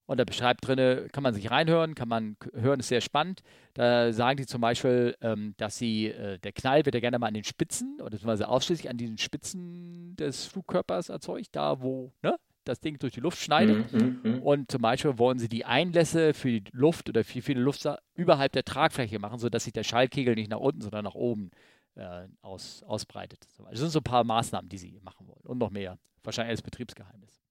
Und 0.07 0.19
da 0.19 0.23
beschreibt 0.23 0.65
drin, 0.65 1.09
kann 1.11 1.21
man 1.21 1.33
sich 1.33 1.51
reinhören, 1.51 1.93
kann 1.93 2.07
man 2.07 2.37
hören, 2.53 2.79
ist 2.79 2.87
sehr 2.87 3.01
spannend. 3.01 3.41
Da 3.73 4.13
sagen 4.13 4.37
die 4.37 4.45
zum 4.45 4.61
Beispiel, 4.61 5.15
ähm, 5.21 5.53
dass 5.57 5.77
sie, 5.77 6.07
äh, 6.07 6.39
der 6.39 6.53
Knall 6.53 6.85
wird 6.85 6.95
ja 6.95 7.01
gerne 7.01 7.19
mal 7.19 7.27
an 7.27 7.33
den 7.33 7.43
Spitzen, 7.43 7.97
oder 7.99 8.11
beziehungsweise 8.11 8.47
ausschließlich 8.47 8.89
an 8.89 8.97
diesen 8.97 9.17
Spitzen 9.17 10.15
des 10.15 10.45
Flugkörpers 10.45 11.09
erzeugt, 11.09 11.49
da 11.51 11.81
wo 11.81 12.13
ne, 12.23 12.37
das 12.63 12.79
Ding 12.79 12.97
durch 12.99 13.13
die 13.13 13.19
Luft 13.19 13.39
schneidet. 13.39 13.91
Mhm, 13.91 14.19
mhm, 14.23 14.31
mhm. 14.31 14.41
und 14.41 14.71
zum 14.71 14.81
Beispiel 14.81 15.17
wollen 15.17 15.39
sie 15.39 15.49
die 15.49 15.65
Einlässe 15.65 16.33
für 16.33 16.49
die 16.49 16.63
Luft 16.71 17.09
oder 17.09 17.25
für 17.25 17.41
viele 17.41 17.61
Luft 17.61 17.85
überhalb 18.15 18.53
der 18.53 18.63
Tragfläche 18.63 19.19
machen, 19.19 19.39
sodass 19.39 19.65
sich 19.65 19.73
der 19.73 19.83
Schallkegel 19.83 20.35
nicht 20.35 20.49
nach 20.49 20.59
unten, 20.59 20.81
sondern 20.81 21.03
nach 21.03 21.15
oben 21.15 21.51
äh, 21.97 22.27
aus, 22.41 22.83
ausbreitet. 22.83 23.47
Das 23.69 23.79
sind 23.79 23.89
so 23.89 23.99
ein 23.99 24.03
paar 24.03 24.23
Maßnahmen, 24.23 24.69
die 24.69 24.77
sie 24.77 24.99
machen 25.01 25.27
wollen. 25.27 25.45
Und 25.45 25.57
noch 25.57 25.71
mehr. 25.71 25.97
Wahrscheinlich 26.23 26.51
als 26.51 26.61
Betriebsgeheimnis. 26.61 27.41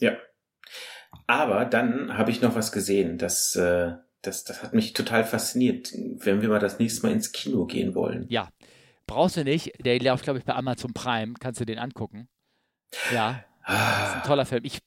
Ja. 0.00 0.16
Aber 1.26 1.64
dann 1.64 2.16
habe 2.16 2.30
ich 2.30 2.40
noch 2.40 2.54
was 2.54 2.72
gesehen, 2.72 3.18
das, 3.18 3.54
äh, 3.56 3.92
das, 4.22 4.44
das 4.44 4.62
hat 4.62 4.72
mich 4.72 4.92
total 4.92 5.24
fasziniert, 5.24 5.92
wenn 5.92 6.40
wir 6.40 6.48
mal 6.48 6.58
das 6.58 6.78
nächste 6.78 7.06
Mal 7.06 7.12
ins 7.12 7.32
Kino 7.32 7.66
gehen 7.66 7.94
wollen. 7.94 8.26
Ja. 8.28 8.48
Brauchst 9.06 9.36
du 9.36 9.44
nicht. 9.44 9.72
Der 9.84 9.98
läuft, 10.00 10.24
glaube 10.24 10.38
ich, 10.38 10.44
bei 10.44 10.54
Amazon 10.54 10.94
Prime. 10.94 11.34
Kannst 11.38 11.60
du 11.60 11.64
den 11.64 11.78
angucken. 11.78 12.28
Ja. 13.12 13.44
Das 13.66 14.08
ist 14.08 14.16
ein 14.16 14.22
toller 14.22 14.46
Film. 14.46 14.64
Ich, 14.64 14.78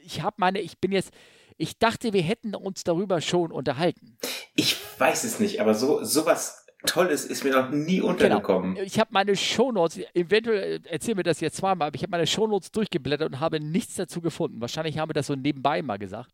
ich 0.00 0.22
habe 0.22 0.36
meine, 0.38 0.60
ich 0.60 0.78
bin 0.78 0.92
jetzt, 0.92 1.12
ich 1.56 1.78
dachte, 1.78 2.12
wir 2.12 2.22
hätten 2.22 2.54
uns 2.54 2.84
darüber 2.84 3.20
schon 3.20 3.50
unterhalten. 3.50 4.16
Ich 4.54 4.76
weiß 4.98 5.24
es 5.24 5.40
nicht, 5.40 5.60
aber 5.60 5.74
so 5.74 6.04
sowas 6.04 6.66
Tolles 6.86 7.24
ist 7.24 7.42
mir 7.42 7.50
noch 7.50 7.70
nie 7.70 7.96
genau. 7.96 8.08
untergekommen. 8.08 8.74
Genau. 8.74 8.86
Ich 8.86 9.00
habe 9.00 9.10
meine 9.12 9.34
Shownotes, 9.34 10.00
eventuell 10.14 10.80
erzählen 10.84 11.16
wir 11.16 11.24
das 11.24 11.40
jetzt 11.40 11.56
zweimal, 11.56 11.88
aber 11.88 11.96
ich 11.96 12.02
habe 12.02 12.12
meine 12.12 12.26
Shownotes 12.26 12.70
durchgeblättert 12.70 13.32
und 13.32 13.40
habe 13.40 13.58
nichts 13.58 13.96
dazu 13.96 14.20
gefunden. 14.20 14.60
Wahrscheinlich 14.60 14.96
haben 14.98 15.08
wir 15.08 15.14
das 15.14 15.26
so 15.26 15.34
nebenbei 15.34 15.82
mal 15.82 15.98
gesagt. 15.98 16.30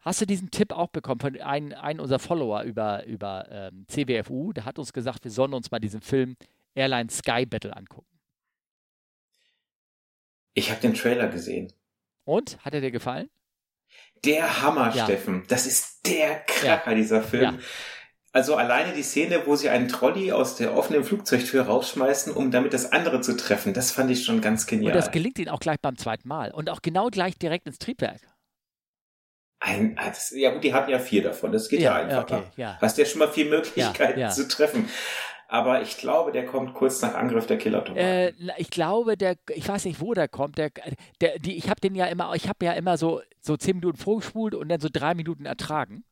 Hast 0.00 0.20
du 0.20 0.26
diesen 0.26 0.50
Tipp 0.50 0.72
auch 0.72 0.88
bekommen 0.88 1.20
von 1.20 1.40
einem, 1.40 1.72
einem 1.72 2.00
unserer 2.00 2.18
Follower 2.18 2.62
über, 2.62 3.04
über 3.06 3.46
ähm, 3.50 3.84
CWFU? 3.88 4.52
Der 4.52 4.64
hat 4.64 4.78
uns 4.78 4.92
gesagt, 4.92 5.24
wir 5.24 5.30
sollen 5.30 5.54
uns 5.54 5.70
mal 5.70 5.78
diesen 5.78 6.00
Film 6.00 6.36
Airline 6.74 7.10
Sky 7.10 7.46
Battle 7.46 7.76
angucken. 7.76 8.06
Ich 10.54 10.70
habe 10.70 10.80
den 10.80 10.94
Trailer 10.94 11.28
gesehen. 11.28 11.72
Und? 12.24 12.58
Hat 12.64 12.74
er 12.74 12.80
dir 12.80 12.90
gefallen? 12.90 13.30
Der 14.24 14.62
Hammer, 14.62 14.94
ja. 14.94 15.04
Steffen. 15.04 15.44
Das 15.48 15.66
ist 15.66 16.06
der 16.06 16.40
Kracher, 16.40 16.90
ja. 16.90 16.94
dieser 16.94 17.22
Film. 17.22 17.42
Ja. 17.42 17.58
Also 18.38 18.54
alleine 18.54 18.92
die 18.92 19.02
Szene, 19.02 19.42
wo 19.46 19.56
sie 19.56 19.68
einen 19.68 19.88
Trolley 19.88 20.30
aus 20.30 20.54
der 20.54 20.76
offenen 20.76 21.02
Flugzeugtür 21.02 21.62
rausschmeißen, 21.62 22.32
um 22.32 22.52
damit 22.52 22.72
das 22.72 22.92
andere 22.92 23.20
zu 23.20 23.36
treffen, 23.36 23.74
das 23.74 23.90
fand 23.90 24.12
ich 24.12 24.24
schon 24.24 24.40
ganz 24.40 24.68
genial. 24.68 24.92
Und 24.92 24.96
das 24.96 25.10
gelingt 25.10 25.40
ihnen 25.40 25.48
auch 25.48 25.58
gleich 25.58 25.80
beim 25.80 25.96
zweiten 25.96 26.28
Mal. 26.28 26.52
Und 26.52 26.70
auch 26.70 26.80
genau 26.80 27.08
gleich 27.08 27.36
direkt 27.36 27.66
ins 27.66 27.80
Triebwerk. 27.80 28.20
Ein, 29.58 29.96
ah, 29.98 30.06
das, 30.06 30.30
ja 30.30 30.52
gut, 30.52 30.62
die 30.62 30.72
hatten 30.72 30.88
ja 30.88 31.00
vier 31.00 31.24
davon. 31.24 31.50
Das 31.50 31.68
geht 31.68 31.80
ja, 31.80 31.98
ja 31.98 32.04
einfacher. 32.04 32.38
Okay, 32.38 32.46
ja. 32.54 32.78
Hast 32.80 32.96
ja 32.96 33.04
schon 33.06 33.18
mal 33.18 33.26
vier 33.26 33.46
Möglichkeiten 33.46 34.20
ja, 34.20 34.28
zu 34.28 34.46
treffen. 34.46 34.88
Aber 35.48 35.82
ich 35.82 35.98
glaube, 35.98 36.30
der 36.30 36.46
kommt 36.46 36.74
kurz 36.74 37.02
nach 37.02 37.14
Angriff 37.14 37.48
der 37.48 37.58
killer 37.58 37.84
äh, 37.96 38.32
Ich 38.58 38.70
glaube, 38.70 39.16
der, 39.16 39.34
ich 39.52 39.68
weiß 39.68 39.84
nicht, 39.86 40.00
wo 40.00 40.14
der 40.14 40.28
kommt. 40.28 40.58
Der, 40.58 40.70
der, 41.20 41.40
die, 41.40 41.56
ich 41.56 41.68
habe 41.68 41.80
den 41.80 41.96
ja 41.96 42.06
immer, 42.06 42.32
ich 42.36 42.48
habe 42.48 42.64
ja 42.64 42.74
immer 42.74 42.98
so, 42.98 43.20
so 43.40 43.56
zehn 43.56 43.78
Minuten 43.78 43.98
vorgespult 43.98 44.54
und 44.54 44.68
dann 44.68 44.78
so 44.78 44.90
drei 44.92 45.14
Minuten 45.14 45.44
ertragen. 45.44 46.04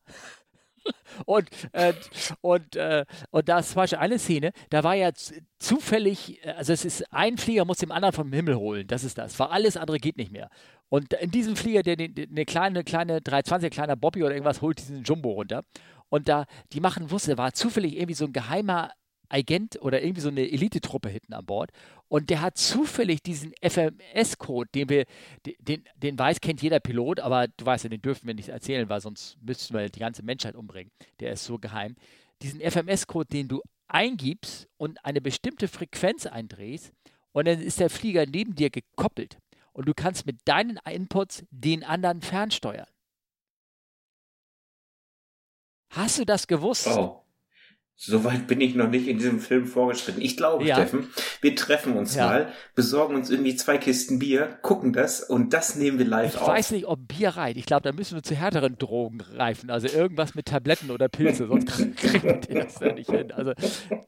Und, 1.27 1.49
äh, 1.73 1.93
und, 2.41 2.77
äh, 2.77 3.05
und 3.31 3.49
da 3.49 3.59
ist 3.59 3.71
zum 3.71 3.77
Beispiel 3.77 3.99
eine 3.99 4.19
Szene, 4.19 4.53
da 4.71 4.85
war 4.85 4.95
ja 4.95 5.11
zufällig, 5.59 6.41
also 6.45 6.73
es 6.73 6.85
ist 6.85 7.13
ein 7.13 7.39
Flieger 7.39 7.65
muss 7.65 7.79
den 7.79 7.93
anderen 7.93 8.13
vom 8.13 8.33
Himmel 8.33 8.57
holen, 8.57 8.87
das 8.87 9.05
ist 9.05 9.19
das, 9.19 9.39
weil 9.39 9.49
alles 9.49 9.77
andere 9.77 9.99
geht 9.99 10.17
nicht 10.17 10.33
mehr. 10.33 10.51
Und 10.89 11.15
in 11.15 11.31
diesem 11.31 11.57
Flieger, 11.57 11.83
der 11.83 11.97
eine 11.99 12.45
kleine, 12.45 12.85
kleine 12.85 13.21
320, 13.21 13.73
kleiner 13.73 13.97
Bobby 13.97 14.23
oder 14.23 14.35
irgendwas 14.35 14.63
holt 14.63 14.79
diesen 14.79 15.03
Jumbo 15.03 15.33
runter. 15.33 15.65
Und 16.09 16.29
da, 16.29 16.47
die 16.73 16.81
machen, 16.81 17.11
wusste, 17.11 17.37
war 17.39 17.53
zufällig 17.53 17.97
irgendwie 17.97 18.15
so 18.15 18.27
ein 18.27 18.33
geheimer 18.33 18.93
Agent 19.29 19.81
oder 19.81 20.03
irgendwie 20.03 20.21
so 20.21 20.29
eine 20.29 20.51
Elitetruppe 20.51 21.09
hinten 21.09 21.35
an 21.35 21.47
Bord. 21.47 21.71
Und 22.09 22.31
der 22.31 22.41
hat 22.41 22.57
zufällig 22.57 23.23
diesen 23.23 23.53
FMS-Code, 23.63 24.71
den 24.75 24.89
wir, 24.89 25.05
den, 25.45 25.85
den 25.97 26.19
weiß, 26.19 26.41
kennt 26.41 26.63
jeder 26.63 26.81
Pilot, 26.81 27.21
aber 27.21 27.49
du 27.49 27.67
weißt 27.67 27.85
ja, 27.85 27.91
den 27.91 28.03
dürfen 28.03 28.27
wir 28.27 28.35
nicht 28.35 28.49
erzählen, 28.49 28.89
weil 28.89 29.01
sonst 29.01 29.37
müssten 29.43 29.75
wir 29.75 29.89
die 29.89 30.01
ganze 30.01 30.23
Menschheit 30.23 30.55
umbringen. 30.55 30.93
Der 31.21 31.33
ist 31.33 31.45
so 31.45 31.59
geheim. 31.59 31.97
Diesen 32.43 32.61
FMS-Code, 32.61 33.29
den 33.29 33.49
du 33.49 33.63
eingibst 33.89 34.69
und 34.77 35.05
eine 35.05 35.21
bestimmte 35.21 35.69
Frequenz 35.69 36.27
eindrehst, 36.27 36.93
und 37.33 37.47
dann 37.47 37.61
ist 37.61 37.81
der 37.81 37.91
Flieger 37.91 38.25
neben 38.25 38.55
dir 38.55 38.71
gekoppelt. 38.71 39.37
Und 39.75 39.87
du 39.87 39.93
kannst 39.93 40.25
mit 40.25 40.39
deinen 40.47 40.79
Inputs 40.91 41.45
den 41.51 41.85
anderen 41.85 42.23
fernsteuern. 42.23 42.87
Hast 45.91 46.19
du 46.19 46.25
das 46.25 46.47
gewusst? 46.47 46.87
Oh. 46.87 47.26
Soweit 47.99 48.47
bin 48.47 48.61
ich 48.61 48.75
noch 48.75 48.91
nicht 48.91 49.09
in 49.09 49.17
diesem 49.17 49.41
Film 49.41 49.67
vorgeschritten. 49.67 50.21
Ich 50.21 50.37
glaube, 50.37 50.67
ja. 50.67 50.75
Steffen, 50.75 51.09
wir 51.41 51.57
treffen 51.57 51.97
uns 51.97 52.15
ja. 52.15 52.27
mal, 52.27 52.53
besorgen 52.75 53.15
uns 53.15 53.31
irgendwie 53.31 53.57
zwei 53.57 53.79
Kisten 53.79 54.19
Bier, 54.19 54.59
gucken 54.61 54.93
das 54.93 55.23
und 55.23 55.55
das 55.55 55.77
nehmen 55.77 55.99
wir 55.99 56.05
live 56.05 56.35
ich 56.35 56.41
auf. 56.41 56.49
Ich 56.49 56.55
weiß 56.55 56.71
nicht, 56.73 56.87
ob 56.87 57.09
Bier 57.09 57.31
reicht. 57.31 57.57
Ich 57.57 57.65
glaube, 57.65 57.83
da 57.83 57.93
müssen 57.93 58.15
wir 58.15 58.23
zu 58.23 58.35
härteren 58.35 58.77
Drogen 58.77 59.23
reifen. 59.23 59.71
Also 59.71 59.89
irgendwas 59.89 60.35
mit 60.35 60.45
Tabletten 60.45 60.91
oder 60.91 61.09
Pilze, 61.09 61.47
sonst 61.47 61.69
kriegen 61.97 62.23
wir 62.23 62.65
das 62.65 62.81
ja 62.81 62.93
nicht 62.93 63.11
hin. 63.11 63.33
Also 63.33 63.53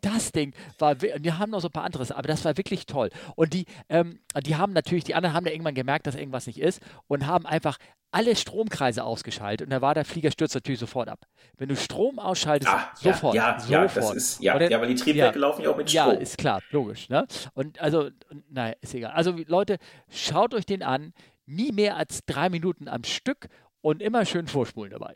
das 0.03 0.33
Ding 0.33 0.53
war, 0.79 1.01
wir 1.01 1.39
haben 1.39 1.51
noch 1.51 1.61
so 1.61 1.69
ein 1.69 1.73
paar 1.73 1.85
anderes, 1.85 2.13
aber 2.13 2.29
das 2.29 2.45
war 2.45 2.59
wirklich 2.59 2.85
toll. 2.85 3.09
Und 3.37 3.55
die, 3.55 3.65
ähm, 3.89 4.19
die 4.45 4.57
haben 4.57 4.75
natürlich, 4.75 5.05
die 5.05 5.15
anderen 5.15 5.35
haben 5.35 5.47
ja 5.47 5.53
irgendwann 5.53 5.75
gemerkt, 5.75 6.07
dass 6.07 6.15
irgendwas 6.15 6.47
nicht 6.47 6.61
ist 6.61 6.83
und 7.07 7.27
haben 7.27 7.47
einfach 7.47 7.79
alle 8.11 8.37
Stromkreise 8.37 9.05
ausgeschaltet 9.05 9.67
und 9.67 9.71
da 9.71 9.81
war 9.81 9.95
der 9.95 10.05
Flieger 10.05 10.31
stürzt 10.31 10.55
natürlich 10.55 10.81
sofort 10.81 11.09
ab. 11.09 11.27
Wenn 11.57 11.69
du 11.69 11.77
Strom 11.77 12.19
ausschaltest, 12.19 12.71
ah, 12.71 12.91
sofort. 12.95 13.35
Ja, 13.35 13.59
ja, 13.69 13.89
sofort. 13.89 14.17
ist, 14.17 14.41
ja, 14.41 14.59
dann, 14.59 14.71
ja, 14.71 14.81
weil 14.81 14.89
die 14.89 14.95
Triebwerke 14.95 15.39
ja, 15.39 15.47
laufen 15.47 15.63
ja 15.63 15.71
auch 15.71 15.77
mit 15.77 15.91
Strom. 15.91 16.15
Ja, 16.15 16.19
ist 16.19 16.39
klar, 16.39 16.63
logisch. 16.71 17.09
Ne? 17.09 17.27
Und 17.55 17.81
also, 17.81 18.11
naja, 18.49 18.75
ist 18.81 18.95
egal. 18.95 19.13
Also 19.13 19.37
Leute, 19.47 19.79
schaut 20.09 20.55
euch 20.55 20.65
den 20.65 20.83
an, 20.83 21.13
nie 21.47 21.73
mehr 21.73 21.97
als 21.97 22.21
drei 22.25 22.49
Minuten 22.49 22.89
am 22.89 23.05
Stück 23.05 23.49
und 23.81 24.03
immer 24.03 24.25
schön 24.25 24.47
vorspulen 24.47 24.93
dabei. 24.93 25.15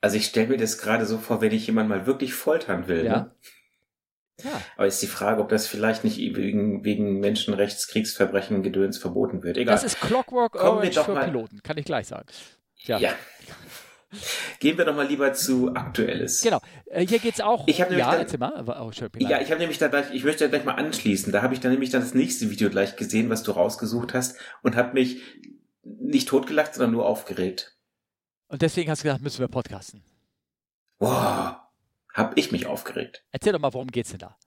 Also 0.00 0.18
ich 0.18 0.26
stelle 0.26 0.48
mir 0.48 0.58
das 0.58 0.76
gerade 0.76 1.06
so 1.06 1.16
vor, 1.16 1.40
wenn 1.40 1.52
ich 1.52 1.66
jemanden 1.66 1.88
mal 1.88 2.06
wirklich 2.06 2.34
foltern 2.34 2.88
will. 2.88 3.06
Ja. 3.06 3.16
Ne? 3.16 3.34
Ja. 4.42 4.60
Aber 4.76 4.86
ist 4.86 5.00
die 5.00 5.06
Frage, 5.06 5.40
ob 5.40 5.48
das 5.48 5.66
vielleicht 5.66 6.02
nicht 6.02 6.18
wegen, 6.18 6.84
wegen 6.84 7.20
Menschenrechtskriegsverbrechen 7.20 8.62
Gedöns 8.62 8.98
verboten 8.98 9.42
wird. 9.42 9.56
Egal. 9.56 9.74
Das 9.74 9.84
ist 9.84 10.00
Clockwork 10.00 10.52
Kommen 10.52 10.78
Orange 10.78 11.04
für 11.04 11.14
mal... 11.14 11.24
Piloten, 11.24 11.62
kann 11.62 11.78
ich 11.78 11.84
gleich 11.84 12.08
sagen. 12.08 12.26
Ja. 12.78 12.98
ja. 12.98 13.14
Gehen 14.60 14.78
wir 14.78 14.84
doch 14.84 14.94
mal 14.94 15.06
lieber 15.06 15.32
zu 15.32 15.74
Aktuelles. 15.74 16.42
Genau. 16.42 16.60
Äh, 16.86 17.06
hier 17.06 17.18
geht 17.18 17.34
es 17.34 17.40
auch. 17.40 17.66
Ich 17.66 17.80
habe 17.80 17.96
ja, 17.96 18.24
dann, 18.24 18.40
mal. 18.40 18.64
Oh, 18.80 18.90
ja, 19.18 19.40
ich 19.40 19.50
habe 19.50 19.60
nämlich 19.60 19.78
da 19.78 19.88
gleich, 19.88 20.12
ich 20.12 20.24
möchte 20.24 20.48
gleich 20.48 20.64
mal 20.64 20.74
anschließen. 20.74 21.32
Da 21.32 21.42
habe 21.42 21.54
ich 21.54 21.60
dann 21.60 21.72
nämlich 21.72 21.90
dann 21.90 22.00
das 22.00 22.14
nächste 22.14 22.50
Video 22.50 22.70
gleich 22.70 22.96
gesehen, 22.96 23.30
was 23.30 23.42
du 23.42 23.52
rausgesucht 23.52 24.14
hast 24.14 24.38
und 24.62 24.76
habe 24.76 24.94
mich 24.94 25.20
nicht 25.82 26.28
totgelacht, 26.28 26.74
sondern 26.74 26.92
nur 26.92 27.06
aufgeregt. 27.06 27.76
Und 28.48 28.62
deswegen 28.62 28.90
hast 28.90 29.02
du 29.02 29.04
gesagt, 29.04 29.22
müssen 29.22 29.40
wir 29.40 29.48
podcasten. 29.48 30.02
Wow 30.98 31.63
habe 32.14 32.38
ich 32.38 32.52
mich 32.52 32.66
aufgeregt. 32.66 33.24
Erzähl 33.32 33.52
doch 33.52 33.60
mal, 33.60 33.74
worum 33.74 33.88
geht's 33.88 34.10
denn 34.10 34.20
da? 34.20 34.38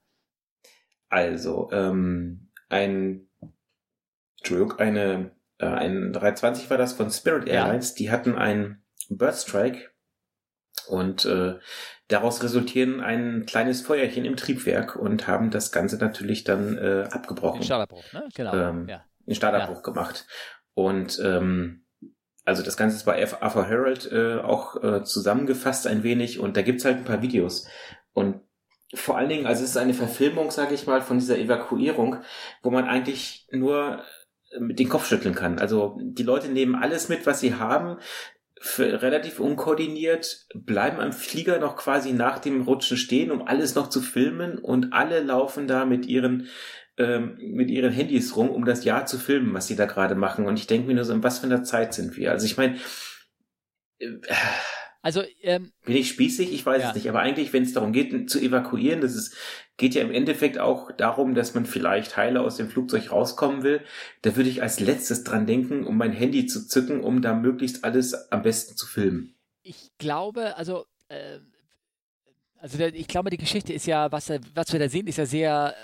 Also, 1.10 1.70
ähm, 1.72 2.50
ein, 2.70 3.30
Entschuldigung, 4.40 4.80
eine, 4.80 5.32
äh, 5.60 5.66
ein 5.68 6.14
320 6.14 6.70
war 6.70 6.78
das 6.78 6.94
von 6.94 7.12
Spirit 7.12 7.48
Airlines, 7.48 7.92
ja. 7.92 7.96
die 7.98 8.12
hatten 8.12 8.36
einen 8.36 8.84
Bird 9.10 9.36
Strike 9.36 9.92
und 10.88 11.26
äh, 11.26 11.60
daraus 12.08 12.44
resultieren 12.44 13.02
ein 13.02 13.46
kleines 13.46 13.82
Feuerchen 13.82 14.26
im 14.26 14.36
Triebwerk 14.38 14.96
und 14.96 15.28
haben 15.28 15.52
das 15.52 15.72
Ganze 15.72 15.98
natürlich 15.98 16.44
dann 16.44 16.78
äh, 16.78 17.08
abgebrochen. 17.12 17.60
Den 17.60 17.66
Startabbruch, 17.66 18.14
ne? 18.14 18.28
Genau. 18.36 18.54
Ähm, 18.54 18.88
ja. 18.88 19.06
Den 19.26 19.36
Startabbruch 19.36 19.78
ja. 19.78 19.82
gemacht. 19.82 20.26
Und 20.74 21.20
ähm, 21.24 21.87
also 22.48 22.64
das 22.64 22.78
Ganze 22.78 22.96
ist 22.96 23.04
bei 23.04 23.28
Arthur 23.42 23.68
Herald 23.68 24.10
äh, 24.10 24.36
auch 24.38 24.82
äh, 24.82 25.04
zusammengefasst 25.04 25.86
ein 25.86 26.04
wenig 26.04 26.40
und 26.40 26.56
da 26.56 26.62
gibt's 26.62 26.86
halt 26.86 26.96
ein 26.96 27.04
paar 27.04 27.22
Videos. 27.22 27.68
Und 28.14 28.40
vor 28.94 29.18
allen 29.18 29.28
Dingen, 29.28 29.46
also 29.46 29.66
es 29.66 29.72
ist 29.72 29.78
eine 29.78 29.94
Verfilmung, 29.94 30.50
sage 30.50 30.74
ich 30.74 30.88
mal, 30.88 31.02
von 31.02 31.20
dieser 31.20 31.38
Evakuierung, 31.38 32.22
wo 32.64 32.72
man 32.72 32.86
eigentlich 32.86 33.50
nur 33.52 34.02
äh, 34.52 34.62
mit 34.62 34.80
den 34.80 34.88
Kopf 34.88 35.08
schütteln 35.08 35.36
kann. 35.36 35.60
Also 35.60 36.00
die 36.02 36.24
Leute 36.24 36.48
nehmen 36.48 36.76
alles 36.76 37.10
mit, 37.10 37.26
was 37.26 37.42
sie 37.42 37.56
haben, 37.56 37.98
relativ 38.80 39.42
unkoordiniert, 39.42 40.48
bleiben 40.56 41.02
am 41.02 41.12
Flieger 41.12 41.60
noch 41.60 41.76
quasi 41.76 42.14
nach 42.14 42.40
dem 42.40 42.62
Rutschen 42.62 42.96
stehen, 42.96 43.30
um 43.30 43.46
alles 43.46 43.76
noch 43.76 43.90
zu 43.90 44.00
filmen 44.00 44.58
und 44.58 44.94
alle 44.94 45.20
laufen 45.20 45.68
da 45.68 45.86
mit 45.86 46.06
ihren 46.06 46.48
ähm, 46.98 47.38
mit 47.40 47.70
ihren 47.70 47.92
Handys 47.92 48.36
rum, 48.36 48.50
um 48.50 48.66
das 48.66 48.84
Jahr 48.84 49.06
zu 49.06 49.18
filmen, 49.18 49.54
was 49.54 49.68
sie 49.68 49.76
da 49.76 49.86
gerade 49.86 50.16
machen. 50.16 50.46
Und 50.46 50.58
ich 50.58 50.68
denke 50.68 50.88
mir 50.88 50.96
nur 50.96 51.06
so, 51.06 51.14
in 51.14 51.24
was 51.24 51.40
für 51.40 51.46
einer 51.46 51.64
Zeit 51.64 51.94
sind 51.94 52.18
wir? 52.18 52.32
Also 52.32 52.46
ich 52.46 52.58
meine, 52.58 52.78
äh, 54.00 54.10
also 55.02 55.24
ähm, 55.42 55.72
bin 55.86 55.96
ich 55.96 56.10
spießig? 56.10 56.52
Ich 56.52 56.66
weiß 56.66 56.82
ja. 56.82 56.90
es 56.90 56.96
nicht. 56.96 57.08
Aber 57.08 57.20
eigentlich, 57.20 57.54
wenn 57.54 57.64
es 57.64 57.74
darum 57.74 57.94
geht, 57.94 58.30
zu 58.30 58.40
evakuieren, 58.40 59.00
das 59.00 59.16
ist, 59.16 59.38
geht 59.78 59.96
ja 59.96 60.02
im 60.02 60.12
Endeffekt 60.12 60.60
auch 60.60 60.92
darum, 60.92 61.34
dass 61.34 61.54
man 61.54 61.66
vielleicht 61.66 62.18
heile 62.18 62.42
aus 62.42 62.58
dem 62.58 62.70
Flugzeug 62.70 63.12
rauskommen 63.12 63.64
will. 63.64 63.82
Da 64.24 64.36
würde 64.36 64.50
ich 64.50 64.62
als 64.62 64.80
letztes 64.80 65.24
dran 65.24 65.46
denken, 65.46 65.86
um 65.86 65.98
mein 65.98 66.12
Handy 66.12 66.46
zu 66.48 66.68
zücken, 66.68 67.02
um 67.02 67.22
da 67.22 67.34
möglichst 67.34 67.84
alles 67.84 68.32
am 68.32 68.42
besten 68.42 68.76
zu 68.76 68.86
filmen. 68.88 69.36
Ich 69.62 69.92
glaube, 69.98 70.58
also 70.58 70.86
äh, 71.10 71.40
also 72.60 72.78
der, 72.78 72.94
ich 72.94 73.08
glaube, 73.08 73.30
die 73.30 73.38
Geschichte 73.38 73.72
ist 73.72 73.86
ja, 73.86 74.12
was, 74.12 74.30
was 74.56 74.74
wir 74.74 74.80
da 74.80 74.90
sehen, 74.90 75.08
ist 75.08 75.20
ja 75.20 75.26
sehr 75.26 75.76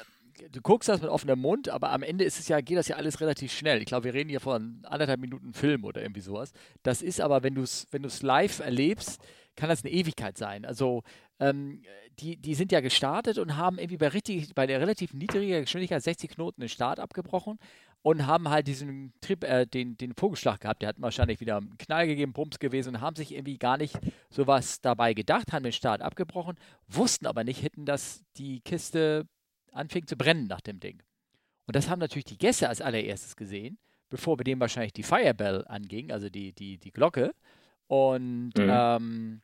du 0.51 0.61
guckst 0.61 0.89
das 0.89 1.01
mit 1.01 1.09
offenem 1.09 1.39
Mund, 1.39 1.69
aber 1.69 1.91
am 1.91 2.03
Ende 2.03 2.23
ist 2.23 2.39
es 2.39 2.47
ja, 2.47 2.61
geht 2.61 2.77
das 2.77 2.87
ja 2.87 2.95
alles 2.95 3.21
relativ 3.21 3.51
schnell. 3.51 3.79
Ich 3.79 3.85
glaube, 3.85 4.05
wir 4.05 4.13
reden 4.13 4.29
hier 4.29 4.39
von 4.39 4.79
anderthalb 4.83 5.19
Minuten 5.19 5.53
Film 5.53 5.83
oder 5.83 6.01
irgendwie 6.01 6.21
sowas. 6.21 6.51
Das 6.83 7.01
ist 7.01 7.21
aber, 7.21 7.43
wenn 7.43 7.55
du 7.55 7.61
es 7.61 7.87
wenn 7.91 8.07
live 8.21 8.59
erlebst, 8.59 9.21
kann 9.55 9.69
das 9.69 9.83
eine 9.83 9.93
Ewigkeit 9.93 10.37
sein. 10.37 10.65
Also 10.65 11.03
ähm, 11.39 11.83
die, 12.19 12.37
die 12.37 12.55
sind 12.55 12.71
ja 12.71 12.79
gestartet 12.79 13.37
und 13.37 13.57
haben 13.57 13.77
irgendwie 13.77 13.97
bei, 13.97 14.07
richtig, 14.07 14.53
bei 14.55 14.67
der 14.67 14.79
relativ 14.79 15.13
niedrigen 15.13 15.61
Geschwindigkeit 15.61 16.03
60 16.03 16.31
Knoten 16.31 16.61
den 16.61 16.69
Start 16.69 16.99
abgebrochen 16.99 17.59
und 18.01 18.27
haben 18.27 18.49
halt 18.49 18.67
diesen 18.67 19.13
Trip, 19.21 19.43
äh, 19.43 19.65
den, 19.65 19.97
den 19.97 20.13
Vogelschlag 20.13 20.61
gehabt. 20.61 20.81
Der 20.81 20.89
hat 20.89 21.01
wahrscheinlich 21.01 21.39
wieder 21.39 21.57
einen 21.57 21.77
Knall 21.77 22.05
gegeben, 22.07 22.33
Pumps 22.33 22.59
gewesen 22.59 22.95
und 22.95 23.01
haben 23.01 23.15
sich 23.15 23.33
irgendwie 23.33 23.57
gar 23.57 23.77
nicht 23.77 23.97
sowas 24.29 24.81
dabei 24.81 25.13
gedacht, 25.13 25.51
haben 25.51 25.63
den 25.63 25.71
Start 25.71 26.01
abgebrochen, 26.01 26.57
wussten 26.87 27.25
aber 27.25 27.43
nicht 27.43 27.59
hinten, 27.59 27.85
dass 27.85 28.23
die 28.37 28.59
Kiste 28.61 29.27
anfing 29.73 30.07
zu 30.07 30.15
brennen 30.15 30.47
nach 30.47 30.61
dem 30.61 30.79
Ding. 30.79 31.01
Und 31.65 31.75
das 31.75 31.89
haben 31.89 31.99
natürlich 31.99 32.25
die 32.25 32.37
Gäste 32.37 32.69
als 32.69 32.81
allererstes 32.81 33.35
gesehen, 33.35 33.77
bevor 34.09 34.37
bei 34.37 34.43
dem 34.43 34.59
wahrscheinlich 34.59 34.93
die 34.93 35.03
Firebell 35.03 35.65
anging, 35.67 36.11
also 36.11 36.29
die, 36.29 36.53
die, 36.53 36.77
die 36.77 36.91
Glocke. 36.91 37.33
Und, 37.87 38.53
mhm. 38.57 38.69
ähm, 38.69 39.41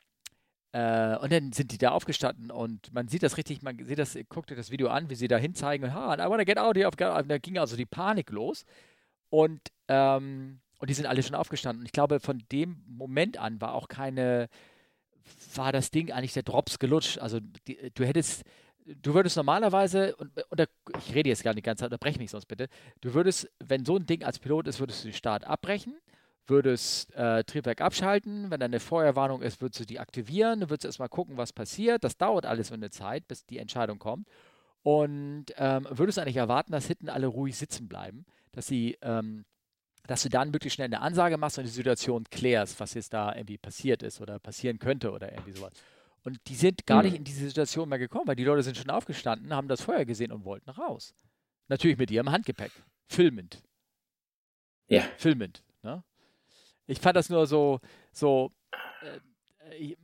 äh, 0.72 1.16
und 1.16 1.32
dann 1.32 1.52
sind 1.52 1.72
die 1.72 1.78
da 1.78 1.90
aufgestanden 1.90 2.50
und 2.50 2.92
man 2.92 3.08
sieht 3.08 3.22
das 3.22 3.36
richtig, 3.36 3.62
man 3.62 3.84
sieht 3.84 3.98
das, 3.98 4.18
guckt 4.28 4.50
euch 4.50 4.58
das 4.58 4.70
Video 4.70 4.88
an, 4.88 5.10
wie 5.10 5.14
sie 5.14 5.28
da 5.28 5.36
hinzeigen 5.36 5.84
und, 5.84 5.94
ha, 5.94 6.14
I 6.14 6.30
wanna 6.30 6.44
get 6.44 6.58
out 6.58 6.76
here. 6.76 6.88
Und 6.88 7.28
da 7.28 7.38
ging 7.38 7.58
also 7.58 7.76
die 7.76 7.86
Panik 7.86 8.30
los. 8.30 8.64
Und, 9.30 9.60
ähm, 9.88 10.60
und 10.78 10.90
die 10.90 10.94
sind 10.94 11.06
alle 11.06 11.22
schon 11.22 11.34
aufgestanden. 11.34 11.82
Und 11.82 11.86
ich 11.86 11.92
glaube, 11.92 12.20
von 12.20 12.42
dem 12.52 12.82
Moment 12.86 13.38
an 13.38 13.60
war 13.60 13.74
auch 13.74 13.88
keine, 13.88 14.48
war 15.54 15.72
das 15.72 15.90
Ding 15.90 16.10
eigentlich 16.10 16.32
der 16.32 16.42
Drops 16.42 16.78
gelutscht. 16.78 17.18
Also 17.18 17.40
die, 17.66 17.90
du 17.94 18.04
hättest, 18.04 18.44
du 18.86 19.14
würdest 19.14 19.36
normalerweise, 19.36 20.16
und, 20.16 20.30
und 20.50 20.68
ich 20.98 21.14
rede 21.14 21.28
jetzt 21.28 21.42
gar 21.42 21.52
nicht 21.52 21.64
die 21.64 21.68
ganze 21.68 21.82
Zeit, 21.82 21.92
unterbrech 21.92 22.18
mich 22.18 22.30
sonst 22.30 22.46
bitte, 22.46 22.68
du 23.00 23.14
würdest, 23.14 23.50
wenn 23.60 23.84
so 23.84 23.96
ein 23.96 24.06
Ding 24.06 24.24
als 24.24 24.38
Pilot 24.38 24.66
ist, 24.66 24.80
würdest 24.80 25.04
du 25.04 25.08
den 25.08 25.14
Start 25.14 25.44
abbrechen, 25.44 25.94
würdest 26.46 27.14
äh, 27.14 27.44
Triebwerk 27.44 27.80
abschalten, 27.80 28.50
wenn 28.50 28.60
dann 28.60 28.70
eine 28.70 28.80
Feuerwarnung 28.80 29.42
ist, 29.42 29.60
würdest 29.60 29.80
du 29.80 29.84
die 29.86 30.00
aktivieren, 30.00 30.60
du 30.60 30.70
würdest 30.70 30.84
erstmal 30.84 31.08
gucken, 31.08 31.36
was 31.36 31.52
passiert, 31.52 32.04
das 32.04 32.16
dauert 32.16 32.46
alles 32.46 32.72
eine 32.72 32.90
Zeit, 32.90 33.28
bis 33.28 33.46
die 33.46 33.58
Entscheidung 33.58 33.98
kommt. 33.98 34.28
Und 34.82 35.46
ähm, 35.58 35.86
würdest 35.90 36.18
eigentlich 36.18 36.36
erwarten, 36.36 36.72
dass 36.72 36.86
hinten 36.86 37.10
alle 37.10 37.26
ruhig 37.26 37.56
sitzen 37.56 37.86
bleiben, 37.86 38.24
dass 38.52 38.66
sie 38.66 38.96
ähm, 39.02 39.44
dass 40.06 40.22
du 40.22 40.28
dann 40.28 40.50
möglichst 40.50 40.74
schnell 40.74 40.86
eine 40.86 41.00
Ansage 41.00 41.36
machst 41.36 41.58
und 41.58 41.64
die 41.64 41.70
Situation 41.70 42.24
klärst, 42.30 42.80
was 42.80 42.94
jetzt 42.94 43.12
da 43.12 43.32
irgendwie 43.34 43.58
passiert 43.58 44.02
ist 44.02 44.20
oder 44.20 44.40
passieren 44.40 44.80
könnte 44.80 45.12
oder 45.12 45.30
irgendwie 45.30 45.52
sowas. 45.52 45.72
Und 46.22 46.38
die 46.48 46.54
sind 46.54 46.86
gar 46.86 47.02
nicht 47.02 47.12
hm. 47.12 47.18
in 47.18 47.24
diese 47.24 47.46
Situation 47.46 47.88
mehr 47.88 47.98
gekommen, 47.98 48.26
weil 48.26 48.36
die 48.36 48.44
Leute 48.44 48.62
sind 48.62 48.76
schon 48.76 48.90
aufgestanden, 48.90 49.54
haben 49.54 49.68
das 49.68 49.80
Feuer 49.80 50.04
gesehen 50.04 50.32
und 50.32 50.44
wollten 50.44 50.70
raus. 50.70 51.14
Natürlich 51.68 51.98
mit 51.98 52.10
ihrem 52.10 52.30
Handgepäck. 52.30 52.72
Filmend. 53.06 53.62
Ja. 54.88 55.02
Filmend. 55.16 55.62
Ne? 55.82 56.02
Ich 56.86 57.00
fand 57.00 57.16
das 57.16 57.30
nur 57.30 57.46
so, 57.46 57.80
so, 58.12 58.52
äh, 59.78 59.96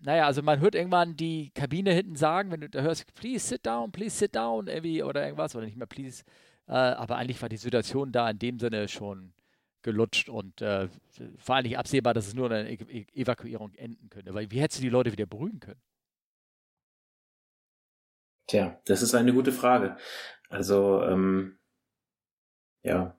naja, 0.00 0.26
also 0.26 0.42
man 0.42 0.60
hört 0.60 0.74
irgendwann 0.74 1.16
die 1.16 1.50
Kabine 1.50 1.92
hinten 1.92 2.16
sagen, 2.16 2.50
wenn 2.50 2.62
du 2.62 2.70
da 2.70 2.80
hörst, 2.80 3.14
please 3.14 3.46
sit 3.46 3.66
down, 3.66 3.92
please 3.92 4.16
sit 4.16 4.34
down, 4.34 4.66
irgendwie, 4.66 5.02
oder 5.02 5.24
irgendwas, 5.24 5.54
oder 5.54 5.66
nicht 5.66 5.76
mehr 5.76 5.86
please. 5.86 6.24
Äh, 6.66 6.72
aber 6.72 7.16
eigentlich 7.16 7.40
war 7.42 7.48
die 7.48 7.56
Situation 7.56 8.12
da 8.12 8.30
in 8.30 8.38
dem 8.38 8.58
Sinne 8.58 8.88
schon 8.88 9.32
gelutscht 9.82 10.28
und 10.28 10.60
äh, 10.60 10.88
vor 11.38 11.56
allem 11.56 11.64
nicht 11.64 11.78
absehbar, 11.78 12.14
dass 12.14 12.26
es 12.26 12.34
nur 12.34 12.50
eine 12.50 12.70
e 12.70 13.06
Evakuierung 13.14 13.74
enden 13.74 14.10
könnte. 14.10 14.34
Weil 14.34 14.50
wie 14.50 14.60
hättest 14.60 14.80
du 14.80 14.84
die 14.84 14.90
Leute 14.90 15.12
wieder 15.12 15.26
beruhigen 15.26 15.60
können? 15.60 15.80
Tja, 18.46 18.80
das 18.86 19.02
ist 19.02 19.14
eine 19.14 19.32
gute 19.32 19.52
Frage. 19.52 19.96
Also, 20.48 21.02
ähm, 21.02 21.58
ja. 22.82 23.14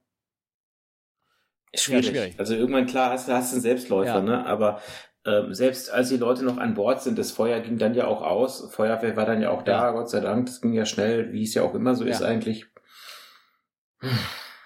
Schwierig. 1.76 2.06
Ja, 2.06 2.12
schwierig. 2.12 2.40
Also 2.40 2.56
irgendwann 2.56 2.88
klar 2.88 3.12
hast, 3.12 3.28
hast 3.28 3.52
du 3.52 3.56
einen 3.56 3.62
Selbstläufer, 3.62 4.16
ja. 4.16 4.22
ne? 4.22 4.46
Aber 4.46 4.82
ähm, 5.26 5.54
selbst 5.54 5.92
als 5.92 6.10
die 6.10 6.18
Leute 6.18 6.44
noch 6.44 6.58
an 6.58 6.74
Bord 6.74 7.04
sind, 7.04 7.20
das 7.20 7.32
Feuer 7.32 7.60
ging 7.60 7.78
dann 7.78 7.94
ja 7.94 8.08
auch 8.08 8.24
aus. 8.24 8.74
Feuerwehr 8.74 9.16
war 9.16 9.26
dann 9.26 9.42
ja 9.42 9.52
auch 9.52 9.62
da, 9.62 9.88
ja. 9.88 9.92
Gott 9.92 10.10
sei 10.10 10.20
Dank. 10.20 10.48
Das 10.48 10.62
ging 10.62 10.74
ja 10.74 10.86
schnell, 10.86 11.32
wie 11.32 11.44
es 11.44 11.54
ja 11.54 11.62
auch 11.62 11.76
immer 11.76 11.94
so 11.94 12.06
ist 12.06 12.24
eigentlich. 12.24 12.66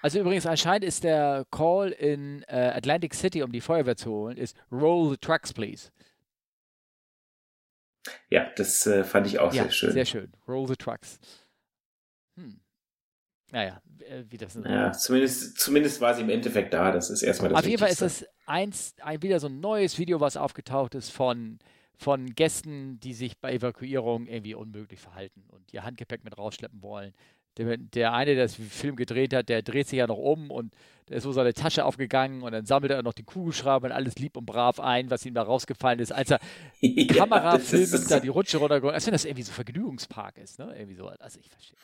Also 0.03 0.19
übrigens 0.19 0.45
anscheinend 0.45 0.83
ist 0.83 1.05
der 1.05 1.45
Call 1.49 1.91
in 1.91 2.43
äh, 2.49 2.73
Atlantic 2.75 3.13
City, 3.13 3.41
um 3.41 3.53
die 3.53 3.61
Feuerwehr 3.61 3.95
zu 3.95 4.11
holen, 4.11 4.35
ist 4.35 4.57
Roll 4.69 5.11
the 5.11 5.17
trucks, 5.17 5.53
please. 5.53 5.91
Ja, 8.29 8.51
das 8.57 8.85
äh, 8.85 9.05
fand 9.05 9.27
ich 9.27 9.39
auch 9.39 9.53
ja, 9.53 9.63
sehr 9.63 9.71
schön. 9.71 9.91
Sehr 9.93 10.05
schön. 10.05 10.33
Roll 10.45 10.67
the 10.67 10.75
trucks. 10.75 11.19
Hm. 12.35 12.59
Naja, 13.53 13.81
wie 14.29 14.35
das 14.35 14.57
ist. 14.57 14.65
Ja, 14.65 14.91
zumindest, 14.91 15.57
zumindest 15.57 16.01
war 16.01 16.13
sie 16.13 16.23
im 16.23 16.29
Endeffekt 16.29 16.73
da. 16.73 16.91
Das 16.91 17.09
ist 17.09 17.21
erstmal 17.21 17.51
das 17.51 17.59
Auf 17.59 17.65
jeden 17.65 17.79
Fall 17.79 17.91
ist 17.91 18.01
es 18.01 18.25
eins, 18.45 18.95
ein, 19.01 19.21
wieder 19.21 19.39
so 19.39 19.47
ein 19.47 19.61
neues 19.61 19.97
Video, 19.97 20.19
was 20.19 20.35
aufgetaucht 20.35 20.95
ist 20.95 21.11
von, 21.11 21.59
von 21.95 22.35
Gästen, 22.35 22.99
die 22.99 23.13
sich 23.13 23.39
bei 23.39 23.53
Evakuierung 23.53 24.27
irgendwie 24.27 24.55
unmöglich 24.55 24.99
verhalten 24.99 25.45
und 25.47 25.71
ihr 25.71 25.83
Handgepäck 25.83 26.25
mit 26.25 26.37
rausschleppen 26.37 26.81
wollen. 26.81 27.13
Der, 27.57 27.77
der 27.77 28.13
eine, 28.13 28.35
der 28.35 28.47
den 28.47 28.69
Film 28.69 28.95
gedreht 28.95 29.33
hat, 29.33 29.47
der 29.47 29.61
dreht 29.61 29.87
sich 29.87 29.99
ja 29.99 30.07
noch 30.07 30.17
um 30.17 30.49
und 30.49 30.73
da 31.05 31.15
ist 31.15 31.23
so 31.23 31.31
seine 31.31 31.53
Tasche 31.53 31.85
aufgegangen 31.85 32.41
und 32.41 32.51
dann 32.51 32.65
sammelt 32.65 32.91
er 32.91 33.03
noch 33.03 33.13
den 33.13 33.25
Kugelschreiber 33.25 33.87
und 33.87 33.91
alles 33.91 34.15
lieb 34.15 34.37
und 34.37 34.45
brav 34.45 34.79
ein, 34.79 35.11
was 35.11 35.25
ihm 35.25 35.33
da 35.33 35.43
rausgefallen 35.43 35.99
ist, 35.99 36.11
als 36.11 36.31
er 36.31 36.39
ja, 36.79 37.13
Kamerafilmend 37.13 38.09
da 38.09 38.19
die 38.19 38.29
Rutsche 38.29 38.57
runtergeholt 38.57 38.95
als 38.95 39.05
wenn 39.05 39.11
das 39.11 39.25
irgendwie 39.25 39.43
so 39.43 39.51
Vergnügungspark 39.51 40.37
ist, 40.37 40.59
ne? 40.59 40.73
Irgendwie 40.75 40.95
so. 40.95 41.07
Also 41.07 41.39
ich 41.39 41.49
verstehe. 41.49 41.77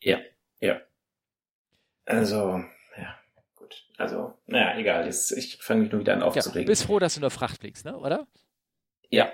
Ja, 0.00 0.18
ja. 0.60 0.80
Also, 2.06 2.64
ja, 2.96 3.18
gut. 3.54 3.86
Also, 3.96 4.36
naja, 4.46 4.78
egal. 4.78 5.06
Jetzt, 5.06 5.30
ich 5.32 5.58
fange 5.58 5.82
mich 5.82 5.92
nur 5.92 6.00
wieder 6.00 6.14
an 6.14 6.22
aufzuregen. 6.22 6.62
Ja, 6.62 6.66
bist 6.66 6.84
froh, 6.84 6.98
dass 6.98 7.14
du 7.14 7.20
nur 7.20 7.30
Fracht 7.30 7.60
fliegst, 7.60 7.84
ne? 7.84 7.96
Oder? 7.96 8.26
Ja. 9.10 9.30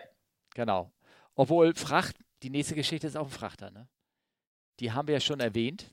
Genau. 0.54 0.92
Obwohl 1.34 1.74
Fracht, 1.74 2.16
die 2.42 2.50
nächste 2.50 2.74
Geschichte 2.74 3.06
ist 3.06 3.16
auch 3.16 3.26
ein 3.26 3.30
Frachter, 3.30 3.70
ne? 3.70 3.88
Die 4.80 4.92
haben 4.92 5.08
wir 5.08 5.14
ja 5.14 5.20
schon 5.20 5.40
erwähnt. 5.40 5.92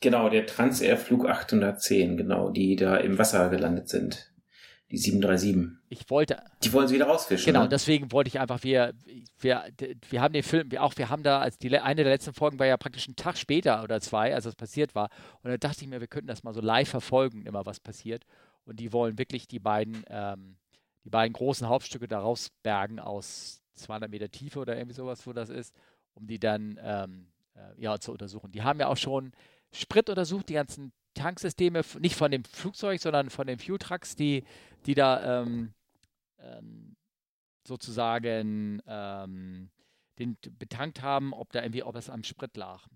Genau, 0.00 0.28
der 0.28 0.46
Transair 0.46 0.96
Flug 0.96 1.28
810, 1.28 2.16
genau, 2.16 2.50
die 2.50 2.76
da 2.76 2.96
im 2.96 3.18
Wasser 3.18 3.48
gelandet 3.50 3.88
sind. 3.88 4.32
Die 4.90 4.98
737. 4.98 5.78
Ich 5.88 6.10
wollte. 6.10 6.42
Die 6.64 6.72
wollen 6.72 6.88
sie 6.88 6.94
wieder 6.96 7.06
rausfischen. 7.06 7.46
Genau, 7.46 7.62
ne? 7.62 7.68
deswegen 7.68 8.10
wollte 8.10 8.28
ich 8.28 8.40
einfach, 8.40 8.64
wir, 8.64 8.92
wir, 9.38 9.64
wir 10.08 10.20
haben 10.20 10.32
den 10.32 10.42
Film, 10.42 10.68
auch 10.78 10.96
wir 10.96 11.08
haben 11.10 11.22
da, 11.22 11.40
als 11.40 11.58
die 11.58 11.76
eine 11.78 12.02
der 12.02 12.12
letzten 12.12 12.32
Folgen 12.32 12.58
war 12.58 12.66
ja 12.66 12.76
praktisch 12.76 13.06
ein 13.06 13.14
Tag 13.14 13.38
später 13.38 13.84
oder 13.84 14.00
zwei, 14.00 14.34
als 14.34 14.44
das 14.44 14.56
passiert 14.56 14.96
war. 14.96 15.08
Und 15.42 15.50
da 15.50 15.56
dachte 15.58 15.84
ich 15.84 15.88
mir, 15.88 16.00
wir 16.00 16.08
könnten 16.08 16.26
das 16.26 16.42
mal 16.42 16.54
so 16.54 16.60
live 16.60 16.88
verfolgen, 16.88 17.46
immer 17.46 17.66
was 17.66 17.78
passiert. 17.78 18.24
Und 18.64 18.80
die 18.80 18.92
wollen 18.92 19.16
wirklich 19.16 19.46
die 19.46 19.60
beiden, 19.60 20.04
ähm, 20.08 20.56
die 21.04 21.10
beiden 21.10 21.32
großen 21.32 21.68
Hauptstücke 21.68 22.08
da 22.08 22.18
rausbergen 22.18 22.98
aus 22.98 23.62
200 23.74 24.10
Meter 24.10 24.28
Tiefe 24.28 24.58
oder 24.58 24.76
irgendwie 24.76 24.96
sowas, 24.96 25.24
wo 25.26 25.32
das 25.32 25.50
ist, 25.50 25.74
um 26.14 26.26
die 26.26 26.40
dann 26.40 26.80
ähm, 26.82 27.26
äh, 27.60 27.80
ja, 27.82 27.98
zu 27.98 28.12
untersuchen. 28.12 28.52
Die 28.52 28.62
haben 28.62 28.80
ja 28.80 28.88
auch 28.88 28.96
schon 28.96 29.32
Sprit 29.72 30.08
untersucht, 30.08 30.48
die 30.48 30.54
ganzen 30.54 30.92
Tanksysteme, 31.14 31.82
nicht 31.98 32.16
von 32.16 32.30
dem 32.30 32.44
Flugzeug, 32.44 33.00
sondern 33.00 33.30
von 33.30 33.46
den 33.46 33.58
Fuel 33.58 33.78
Trucks, 33.78 34.16
die, 34.16 34.44
die 34.86 34.94
da 34.94 35.42
ähm, 35.42 35.74
ähm, 36.38 36.96
sozusagen 37.66 38.82
ähm, 38.86 39.70
den 40.18 40.36
betankt 40.58 41.02
haben, 41.02 41.32
ob 41.32 41.52
da 41.52 41.62
irgendwie, 41.62 41.82
ob 41.82 41.96
es 41.96 42.10
am 42.10 42.22
Sprit 42.24 42.56
lag. 42.56 42.86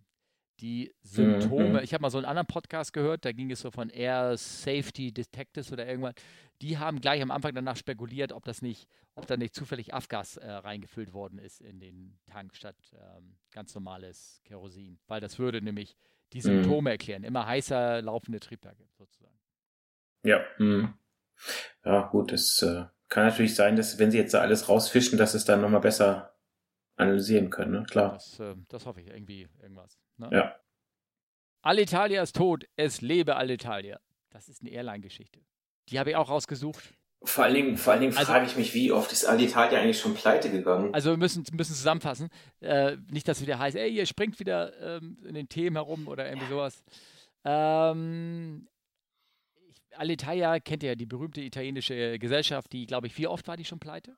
Die 0.65 0.95
Symptome, 1.03 1.69
mhm. 1.69 1.79
ich 1.83 1.93
habe 1.93 2.01
mal 2.01 2.09
so 2.09 2.17
einen 2.17 2.25
anderen 2.25 2.47
Podcast 2.47 2.95
gehört, 2.95 3.27
da 3.27 3.33
ging 3.33 3.51
es 3.51 3.61
so 3.61 3.71
von 3.71 3.91
Air 3.91 4.39
Safety 4.39 5.13
Detectives 5.13 5.71
oder 5.71 5.87
irgendwas. 5.87 6.15
Die 6.63 6.79
haben 6.79 7.03
gleich 7.03 7.21
am 7.21 7.31
Anfang 7.31 7.55
danach 7.55 7.77
spekuliert, 7.77 8.33
ob 8.33 8.47
das 8.47 8.63
nicht, 8.63 8.89
ob 9.15 9.27
da 9.27 9.37
nicht 9.37 9.55
zufällig 9.55 9.93
Afgas 9.93 10.39
äh, 10.39 10.51
reingefüllt 10.51 11.13
worden 11.13 11.39
ist 11.39 11.61
in 11.61 11.81
den 11.81 12.17
Tank 12.25 12.57
statt 12.57 12.79
ähm, 12.95 13.37
ganz 13.53 13.75
normales 13.75 14.41
Kerosin. 14.47 14.99
Weil 15.07 15.21
das 15.21 15.39
würde 15.39 15.61
nämlich 15.61 15.99
die 16.33 16.39
mhm. 16.39 16.43
Symptome 16.43 16.81
mhm. 16.81 16.87
erklären. 16.87 17.25
Immer 17.25 17.47
heißer 17.47 18.01
laufende 18.01 18.41
Triebwerke 18.41 18.87
sozusagen. 18.97 19.39
Ja. 20.23 20.41
Mhm. 20.57 20.95
Ja, 21.85 22.07
gut, 22.07 22.33
es 22.33 22.63
äh, 22.63 22.87
kann 23.11 23.27
natürlich 23.27 23.55
sein, 23.55 23.77
dass 23.77 23.99
wenn 23.99 24.11
sie 24.11 24.17
jetzt 24.17 24.33
da 24.33 24.41
alles 24.41 24.71
rausfischen, 24.71 25.19
dass 25.19 25.35
es 25.35 25.45
dann 25.45 25.61
nochmal 25.61 25.83
besser 25.83 26.34
analysieren 26.97 27.51
können, 27.51 27.73
ne? 27.73 27.85
Klar. 27.85 28.13
Das, 28.15 28.39
äh, 28.41 28.55
das 28.69 28.87
hoffe 28.87 29.01
ich, 29.01 29.09
irgendwie 29.09 29.49
irgendwas. 29.61 29.99
Ne? 30.17 30.29
Ja. 30.33 30.57
Alitalia 31.63 32.23
ist 32.23 32.37
tot, 32.37 32.65
es 32.77 33.01
lebe 33.01 33.37
Alitalia. 33.37 33.99
Das 34.31 34.49
ist 34.49 34.63
eine 34.63 34.71
Airline-Geschichte. 34.71 35.41
Die 35.89 35.99
habe 35.99 36.11
ich 36.11 36.17
auch 36.17 36.29
rausgesucht. 36.29 36.95
Vor 37.23 37.45
allen 37.45 37.55
Dingen, 37.55 37.77
vor 37.79 37.95
allen 37.95 38.03
Dingen 38.03 38.17
also, 38.17 38.31
frage 38.31 38.47
ich 38.47 38.57
mich, 38.57 38.75
wie 38.75 38.93
oft 38.93 39.11
ist 39.13 39.25
Alitalia 39.25 39.81
eigentlich 39.81 39.99
schon 39.99 40.15
pleite 40.15 40.51
gegangen? 40.51 40.93
Also 40.93 41.11
wir 41.11 41.17
müssen, 41.17 41.45
müssen 41.53 41.75
zusammenfassen. 41.75 42.29
Äh, 42.61 42.97
nicht, 43.11 43.27
dass 43.27 43.39
es 43.39 43.43
wieder 43.43 43.59
heißt, 43.59 43.77
ey, 43.77 43.91
ihr 43.91 44.05
springt 44.05 44.39
wieder 44.41 44.99
ähm, 44.99 45.17
in 45.27 45.35
den 45.35 45.49
Themen 45.49 45.77
herum 45.77 46.07
oder 46.07 46.29
irgendwie 46.29 46.49
sowas. 46.49 46.85
Ähm, 47.45 48.69
Alitalia 49.93 50.61
kennt 50.61 50.83
ihr 50.83 50.91
ja, 50.91 50.95
die 50.95 51.07
berühmte 51.07 51.41
italienische 51.41 52.19
Gesellschaft, 52.19 52.73
die, 52.73 52.85
glaube 52.87 53.07
ich, 53.07 53.17
wie 53.17 53.27
oft 53.27 53.47
war 53.49 53.57
die 53.57 53.65
schon 53.65 53.79
pleite? 53.79 54.17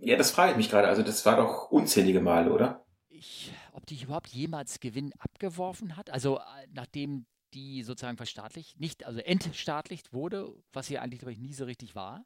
Ja, 0.00 0.16
das 0.16 0.30
frage 0.30 0.52
ich 0.52 0.56
mich 0.56 0.70
gerade. 0.70 0.88
Also 0.88 1.02
das 1.02 1.24
war 1.26 1.36
doch 1.36 1.70
unzählige 1.70 2.20
Male, 2.20 2.52
oder? 2.52 2.84
Ich, 3.08 3.52
ob 3.72 3.86
die 3.86 4.02
überhaupt 4.02 4.28
jemals 4.28 4.80
Gewinn 4.80 5.12
abgeworfen 5.18 5.96
hat? 5.96 6.10
Also 6.10 6.38
äh, 6.38 6.66
nachdem 6.72 7.26
die 7.52 7.82
sozusagen 7.82 8.16
verstaatlicht, 8.16 8.80
nicht, 8.80 9.04
also 9.04 9.20
entstaatlicht 9.20 10.12
wurde, 10.12 10.52
was 10.72 10.86
sie 10.86 10.98
eigentlich, 10.98 11.20
glaube 11.20 11.32
ich, 11.32 11.38
nie 11.38 11.52
so 11.52 11.64
richtig 11.64 11.94
war. 11.94 12.24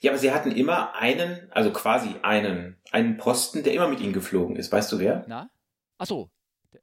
Ja, 0.00 0.10
aber 0.10 0.18
sie 0.18 0.32
hatten 0.32 0.52
immer 0.52 0.94
einen, 0.94 1.50
also 1.52 1.72
quasi 1.72 2.16
einen, 2.22 2.80
einen 2.90 3.16
Posten, 3.16 3.62
der 3.62 3.74
immer 3.74 3.88
mit 3.88 4.00
ihnen 4.00 4.12
geflogen 4.12 4.56
ist. 4.56 4.70
Weißt 4.70 4.90
du 4.92 4.98
wer? 4.98 5.24
Na? 5.28 5.50
Ach 5.98 6.06
so. 6.06 6.30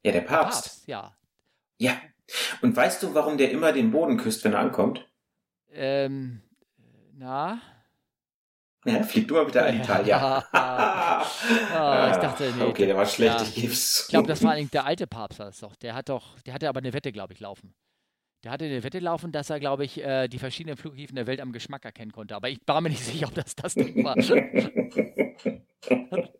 Ja, 0.03 0.11
der 0.11 0.21
Papst. 0.21 0.65
Der 0.65 0.69
Papst, 0.69 0.87
ja. 0.87 1.17
Ja. 1.77 2.01
Und 2.61 2.75
weißt 2.75 3.01
du, 3.03 3.13
warum 3.13 3.37
der 3.37 3.51
immer 3.51 3.71
den 3.71 3.91
Boden 3.91 4.17
küsst, 4.17 4.43
wenn 4.43 4.53
er 4.53 4.59
ankommt? 4.59 5.07
Ähm, 5.71 6.41
na? 7.13 7.61
Ja, 8.85 9.03
flieg 9.03 9.27
du 9.27 9.33
mal 9.33 9.45
bitte 9.45 9.63
an 9.63 9.75
Italia. 9.75 10.45
ah, 10.53 12.11
ich 12.11 12.17
dachte, 12.17 12.53
nee. 12.57 12.63
Okay, 12.63 12.85
der 12.85 12.95
war 12.95 13.05
schlecht, 13.05 13.39
ja. 13.39 13.45
ich 13.45 13.55
geb's. 13.55 14.03
Ich 14.03 14.07
glaube, 14.07 14.27
das 14.27 14.41
war 14.41 14.53
eigentlich 14.53 14.71
der 14.71 14.85
alte 14.85 15.05
Papst, 15.05 15.39
das 15.39 15.59
doch. 15.59 15.75
Der 15.75 15.95
hat 15.95 16.07
doch, 16.07 16.39
der 16.41 16.53
hatte 16.53 16.69
aber 16.69 16.79
eine 16.79 16.93
Wette, 16.93 17.11
glaube 17.11 17.33
ich, 17.33 17.41
laufen. 17.41 17.73
Der 18.43 18.51
hatte 18.51 18.65
eine 18.65 18.83
Wette 18.83 18.99
laufen, 18.99 19.33
dass 19.33 19.49
er, 19.49 19.59
glaube 19.59 19.83
ich, 19.83 20.01
äh, 20.01 20.29
die 20.29 20.39
verschiedenen 20.39 20.77
Flughäfen 20.77 21.17
der 21.17 21.27
Welt 21.27 21.41
am 21.41 21.51
Geschmack 21.51 21.83
erkennen 21.83 22.13
konnte. 22.13 22.35
Aber 22.35 22.49
ich 22.49 22.59
war 22.65 22.79
mir 22.79 22.89
nicht 22.89 23.03
sicher, 23.05 23.27
ob 23.27 23.33
das 23.33 23.55
das 23.55 23.73
Ding 23.73 24.03
war. 24.03 24.15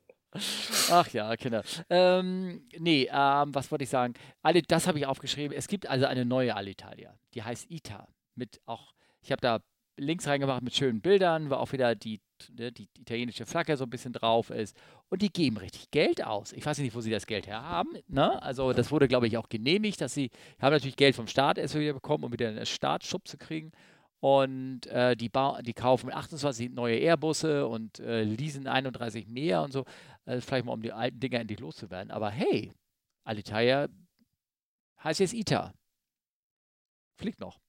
Ach 0.91 1.07
ja, 1.09 1.35
Kinder. 1.35 1.63
Ähm, 1.89 2.65
nee, 2.77 3.09
ähm, 3.11 3.53
was 3.53 3.71
wollte 3.71 3.83
ich 3.83 3.89
sagen? 3.89 4.13
Alle, 4.41 4.61
das 4.61 4.87
habe 4.87 4.99
ich 4.99 5.05
aufgeschrieben. 5.05 5.57
Es 5.57 5.67
gibt 5.67 5.87
also 5.87 6.05
eine 6.05 6.23
neue 6.23 6.55
Alitalia. 6.55 7.17
Die 7.33 7.43
heißt 7.43 7.69
ITA. 7.69 8.07
Mit 8.35 8.61
auch, 8.65 8.93
ich 9.21 9.31
habe 9.31 9.41
da 9.41 9.59
Links 9.99 10.27
reingemacht 10.27 10.61
mit 10.61 10.75
schönen 10.75 11.01
Bildern, 11.01 11.49
wo 11.49 11.55
auch 11.55 11.71
wieder 11.71 11.95
die, 11.95 12.21
ne, 12.57 12.71
die 12.71 12.89
italienische 12.97 13.45
Flagge 13.45 13.77
so 13.77 13.83
ein 13.83 13.89
bisschen 13.89 14.13
drauf 14.13 14.49
ist. 14.49 14.75
Und 15.09 15.21
die 15.21 15.31
geben 15.31 15.57
richtig 15.57 15.91
Geld 15.91 16.23
aus. 16.23 16.51
Ich 16.53 16.65
weiß 16.65 16.77
nicht, 16.79 16.95
wo 16.95 17.01
sie 17.01 17.11
das 17.11 17.25
Geld 17.25 17.47
her 17.47 17.63
haben. 17.63 17.89
Ne? 18.07 18.41
Also 18.41 18.73
das 18.73 18.91
wurde, 18.91 19.07
glaube 19.07 19.27
ich, 19.27 19.37
auch 19.37 19.49
genehmigt, 19.49 20.01
dass 20.01 20.13
sie 20.13 20.29
haben 20.61 20.73
natürlich 20.73 20.95
Geld 20.95 21.15
vom 21.15 21.27
Staat 21.27 21.57
erst 21.57 21.75
wieder 21.75 21.93
bekommen, 21.93 22.23
um 22.23 22.31
wieder 22.31 22.47
einen 22.47 22.65
Startschub 22.65 23.27
zu 23.27 23.37
kriegen. 23.37 23.71
Und 24.21 24.87
äh, 24.87 25.15
die, 25.15 25.31
die 25.61 25.73
kaufen 25.73 26.11
28 26.11 26.71
neue 26.71 26.97
Airbusse 26.97 27.67
und 27.67 27.99
äh, 27.99 28.23
leasen 28.23 28.67
31 28.67 29.27
mehr 29.27 29.61
und 29.61 29.71
so. 29.71 29.85
Äh, 30.25 30.41
vielleicht 30.41 30.65
mal, 30.65 30.73
um 30.73 30.81
die 30.81 30.91
alten 30.91 31.19
Dinger 31.19 31.39
endlich 31.39 31.59
loszuwerden. 31.59 32.11
Aber 32.11 32.29
hey, 32.29 32.73
Alitalia 33.23 33.87
heißt 35.03 35.21
jetzt 35.21 35.33
ITA. 35.33 35.73
Fliegt 37.17 37.39
noch. 37.39 37.59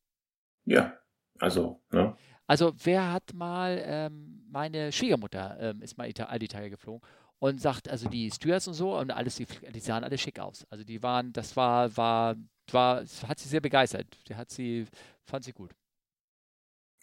Ja, 0.64 0.99
also, 1.40 1.80
ne? 1.90 2.16
Also, 2.46 2.72
wer 2.82 3.12
hat 3.12 3.32
mal, 3.32 3.80
ähm, 3.84 4.44
meine 4.50 4.90
Schwiegermutter 4.92 5.56
ähm, 5.60 5.82
ist 5.82 5.96
mal 5.96 6.08
Ita 6.08 6.24
Alitalia 6.24 6.68
geflogen 6.68 7.00
und 7.38 7.60
sagt, 7.60 7.88
also 7.88 8.08
die 8.08 8.30
Stewards 8.30 8.68
und 8.68 8.74
so 8.74 8.96
und 8.98 9.10
alles, 9.10 9.36
die, 9.36 9.46
die 9.46 9.80
sahen 9.80 10.04
alle 10.04 10.18
schick 10.18 10.38
aus. 10.38 10.66
Also 10.68 10.84
die 10.84 11.02
waren, 11.02 11.32
das 11.32 11.56
war, 11.56 11.96
war, 11.96 12.36
war, 12.70 13.04
hat 13.26 13.38
sie 13.38 13.48
sehr 13.48 13.60
begeistert. 13.60 14.06
Die 14.28 14.34
hat 14.34 14.50
sie, 14.50 14.86
fand 15.24 15.44
sie 15.44 15.52
gut. 15.52 15.70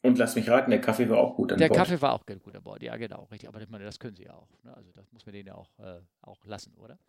Und 0.04 0.18
lass 0.18 0.36
mich 0.36 0.48
raten, 0.50 0.70
der 0.70 0.80
Kaffee 0.80 1.10
war 1.10 1.18
auch 1.18 1.36
gut 1.36 1.52
an 1.52 1.58
der 1.58 1.70
Bord. 1.70 1.78
Der 1.78 1.86
Kaffee 1.86 2.02
war 2.02 2.14
auch 2.14 2.26
gut 2.26 2.56
an 2.56 2.62
Bord, 2.62 2.84
ja 2.84 2.96
genau, 2.98 3.24
richtig. 3.32 3.50
Aber 3.50 3.60
ich 3.62 3.70
meine, 3.70 3.84
das 3.84 4.00
können 4.00 4.16
sie 4.16 4.26
ja 4.26 4.34
auch. 4.34 4.50
Ne? 4.64 4.76
Also 4.76 4.92
das 4.92 5.12
muss 5.12 5.26
man 5.26 5.34
denen 5.34 5.48
ja 5.48 5.56
auch, 5.56 5.80
äh, 5.80 6.02
auch 6.22 6.46
lassen, 6.46 6.76
oder? 6.76 7.00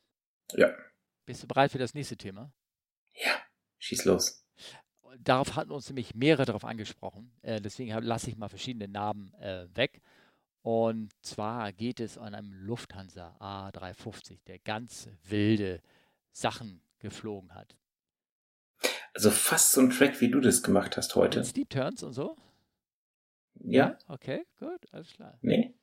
Ja. 0.55 0.75
Bist 1.27 1.43
du 1.43 1.47
bereit 1.47 1.71
für 1.71 1.79
das 1.79 1.93
nächste 1.93 2.17
Thema? 2.17 2.51
Ja, 3.13 3.37
schieß 3.79 4.07
los. 4.07 4.47
Darauf 5.19 5.57
hatten 5.57 5.71
uns 5.71 5.89
nämlich 5.89 6.15
mehrere 6.15 6.45
darauf 6.45 6.65
angesprochen. 6.65 7.31
Äh, 7.43 7.61
deswegen 7.61 7.91
lasse 8.03 8.31
ich 8.31 8.37
mal 8.37 8.49
verschiedene 8.49 8.89
Namen 8.89 9.33
äh, 9.35 9.67
weg. 9.75 10.01
Und 10.63 11.13
zwar 11.23 11.73
geht 11.73 12.01
es 12.01 12.19
an 12.19 12.35
einem 12.35 12.53
Lufthansa 12.53 13.37
A350, 13.41 14.39
der 14.47 14.59
ganz 14.59 15.09
wilde 15.25 15.81
Sachen 16.33 16.83
geflogen 16.99 17.55
hat. 17.55 17.77
Also 19.15 19.31
fast 19.31 19.73
so 19.73 19.81
ein 19.81 19.91
Track, 19.91 20.21
wie 20.21 20.31
du 20.31 20.41
das 20.41 20.63
gemacht 20.63 20.97
hast 20.97 21.15
heute. 21.15 21.41
Mit 21.41 21.49
Steep 21.49 21.71
Turns 21.71 22.03
und 22.03 22.13
so? 22.13 22.37
Ja. 23.55 23.99
Okay, 24.07 24.47
gut, 24.59 24.87
alles 24.93 25.13
klar. 25.13 25.39
Nee. 25.43 25.75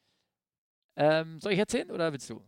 Ähm, 0.95 1.39
soll 1.41 1.53
ich 1.53 1.59
erzählen 1.59 1.91
oder 1.91 2.11
willst 2.13 2.29
du? 2.29 2.41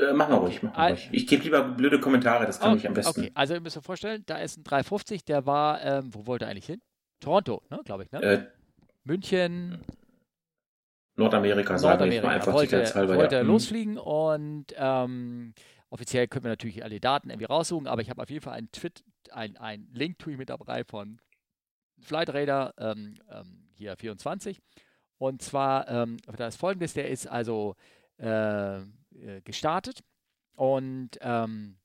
Äh, 0.00 0.12
mach 0.12 0.28
mal 0.28 0.36
ruhig, 0.36 0.62
mach 0.62 0.76
mal 0.76 0.90
ruhig. 0.90 1.08
Ich 1.12 1.26
gebe 1.26 1.42
lieber 1.42 1.62
blöde 1.62 2.00
Kommentare, 2.00 2.46
das 2.46 2.60
kann 2.60 2.70
okay, 2.70 2.78
ich 2.78 2.88
am 2.88 2.94
besten. 2.94 3.20
Okay, 3.20 3.30
also 3.34 3.54
ihr 3.54 3.60
müsst 3.60 3.76
euch 3.76 3.84
vorstellen, 3.84 4.22
da 4.26 4.38
ist 4.38 4.56
ein 4.56 4.64
350, 4.64 5.24
der 5.24 5.46
war, 5.46 5.82
ähm, 5.82 6.14
wo 6.14 6.26
wollte 6.26 6.46
er 6.46 6.50
eigentlich 6.50 6.66
hin? 6.66 6.80
Toronto, 7.20 7.62
ne, 7.70 7.80
glaube 7.84 8.04
ich, 8.04 8.12
ne? 8.12 8.22
Äh, 8.22 8.46
München. 9.04 9.82
Nordamerika, 11.16 11.76
sagen 11.76 12.10
wir 12.10 12.28
einfach 12.28 12.52
wollte, 12.52 12.82
halber, 12.94 13.16
wollte 13.16 13.36
ja. 13.36 13.42
Mhm. 13.42 13.48
losfliegen 13.48 13.98
und 13.98 14.66
ähm, 14.76 15.52
offiziell 15.90 16.28
können 16.28 16.44
wir 16.44 16.50
natürlich 16.50 16.82
alle 16.82 16.98
Daten 16.98 17.28
irgendwie 17.28 17.46
raussuchen, 17.46 17.86
aber 17.86 18.00
ich 18.00 18.08
habe 18.08 18.22
auf 18.22 18.30
jeden 18.30 18.42
Fall 18.42 18.54
einen 18.54 18.72
Tweet, 18.72 19.04
ein, 19.32 19.56
ein 19.58 19.88
Link 19.92 20.18
tue 20.18 20.32
ich 20.32 20.38
mit 20.38 20.48
dabei 20.48 20.84
von 20.84 21.20
Flightradar 22.00 22.72
ähm, 22.78 23.18
ähm, 23.30 23.68
hier 23.74 23.96
24. 23.96 24.60
Und 25.18 25.42
zwar, 25.42 25.86
ähm, 25.88 26.16
das 26.36 26.56
folgendes, 26.56 26.94
der 26.94 27.10
ist 27.10 27.26
also 27.26 27.76
äh, 28.16 28.80
äh, 29.14 29.40
gestartet 29.42 30.02
und 30.54 31.18
ähm, 31.20 31.76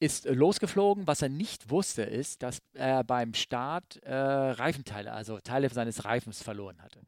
ist 0.00 0.26
losgeflogen. 0.26 1.06
Was 1.06 1.22
er 1.22 1.28
nicht 1.28 1.70
wusste, 1.70 2.02
ist, 2.02 2.42
dass 2.42 2.60
er 2.72 3.04
beim 3.04 3.34
Start 3.34 3.96
äh, 4.02 4.14
Reifenteile, 4.14 5.12
also 5.12 5.38
Teile 5.40 5.68
seines 5.70 6.04
Reifens 6.04 6.42
verloren 6.42 6.80
hatte. 6.82 7.00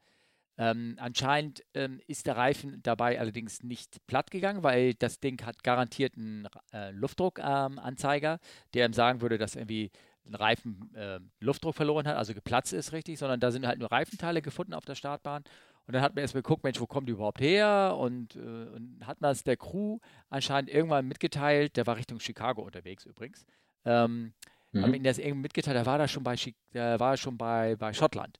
Ähm, 0.57 0.95
anscheinend 0.99 1.63
ähm, 1.73 2.01
ist 2.07 2.27
der 2.27 2.37
Reifen 2.37 2.83
dabei 2.83 3.19
allerdings 3.19 3.63
nicht 3.63 4.05
platt 4.05 4.29
gegangen, 4.29 4.63
weil 4.63 4.93
das 4.93 5.19
Ding 5.19 5.43
hat 5.45 5.63
garantiert 5.63 6.15
einen 6.15 6.47
äh, 6.73 6.91
Luftdruckanzeiger, 6.91 8.39
der 8.73 8.85
ihm 8.85 8.93
sagen 8.93 9.21
würde, 9.21 9.37
dass 9.37 9.55
irgendwie 9.55 9.91
ein 10.25 10.35
Reifen 10.35 10.93
äh, 10.93 11.19
Luftdruck 11.39 11.75
verloren 11.75 12.07
hat, 12.07 12.15
also 12.15 12.33
geplatzt 12.33 12.73
ist 12.73 12.91
richtig, 12.91 13.17
sondern 13.17 13.39
da 13.39 13.51
sind 13.51 13.65
halt 13.65 13.79
nur 13.79 13.91
Reifenteile 13.91 14.41
gefunden 14.41 14.73
auf 14.73 14.85
der 14.85 14.95
Startbahn. 14.95 15.43
Und 15.91 15.95
dann 15.95 16.03
hat 16.03 16.15
man 16.15 16.21
erstmal 16.21 16.41
geguckt, 16.41 16.63
Mensch, 16.63 16.79
wo 16.79 16.87
kommen 16.87 17.05
die 17.05 17.11
überhaupt 17.11 17.41
her? 17.41 17.97
Und, 17.99 18.37
äh, 18.37 18.39
und 18.39 19.05
hat 19.05 19.19
man 19.19 19.31
es 19.31 19.43
der 19.43 19.57
Crew 19.57 19.99
anscheinend 20.29 20.69
irgendwann 20.69 21.05
mitgeteilt, 21.05 21.75
der 21.75 21.85
war 21.85 21.97
Richtung 21.97 22.21
Chicago 22.21 22.61
unterwegs 22.61 23.05
übrigens. 23.05 23.45
Ähm, 23.83 24.31
mhm. 24.71 24.83
Haben 24.83 24.93
ihnen 24.93 25.03
das 25.03 25.17
irgendwie 25.17 25.41
mitgeteilt, 25.41 25.75
der 25.75 25.85
war 25.85 25.97
da 25.97 26.07
schon 26.07 26.23
bei, 26.23 26.37
der 26.73 26.97
war 27.01 27.17
schon 27.17 27.37
bei, 27.37 27.75
bei 27.75 27.91
Schottland. 27.91 28.39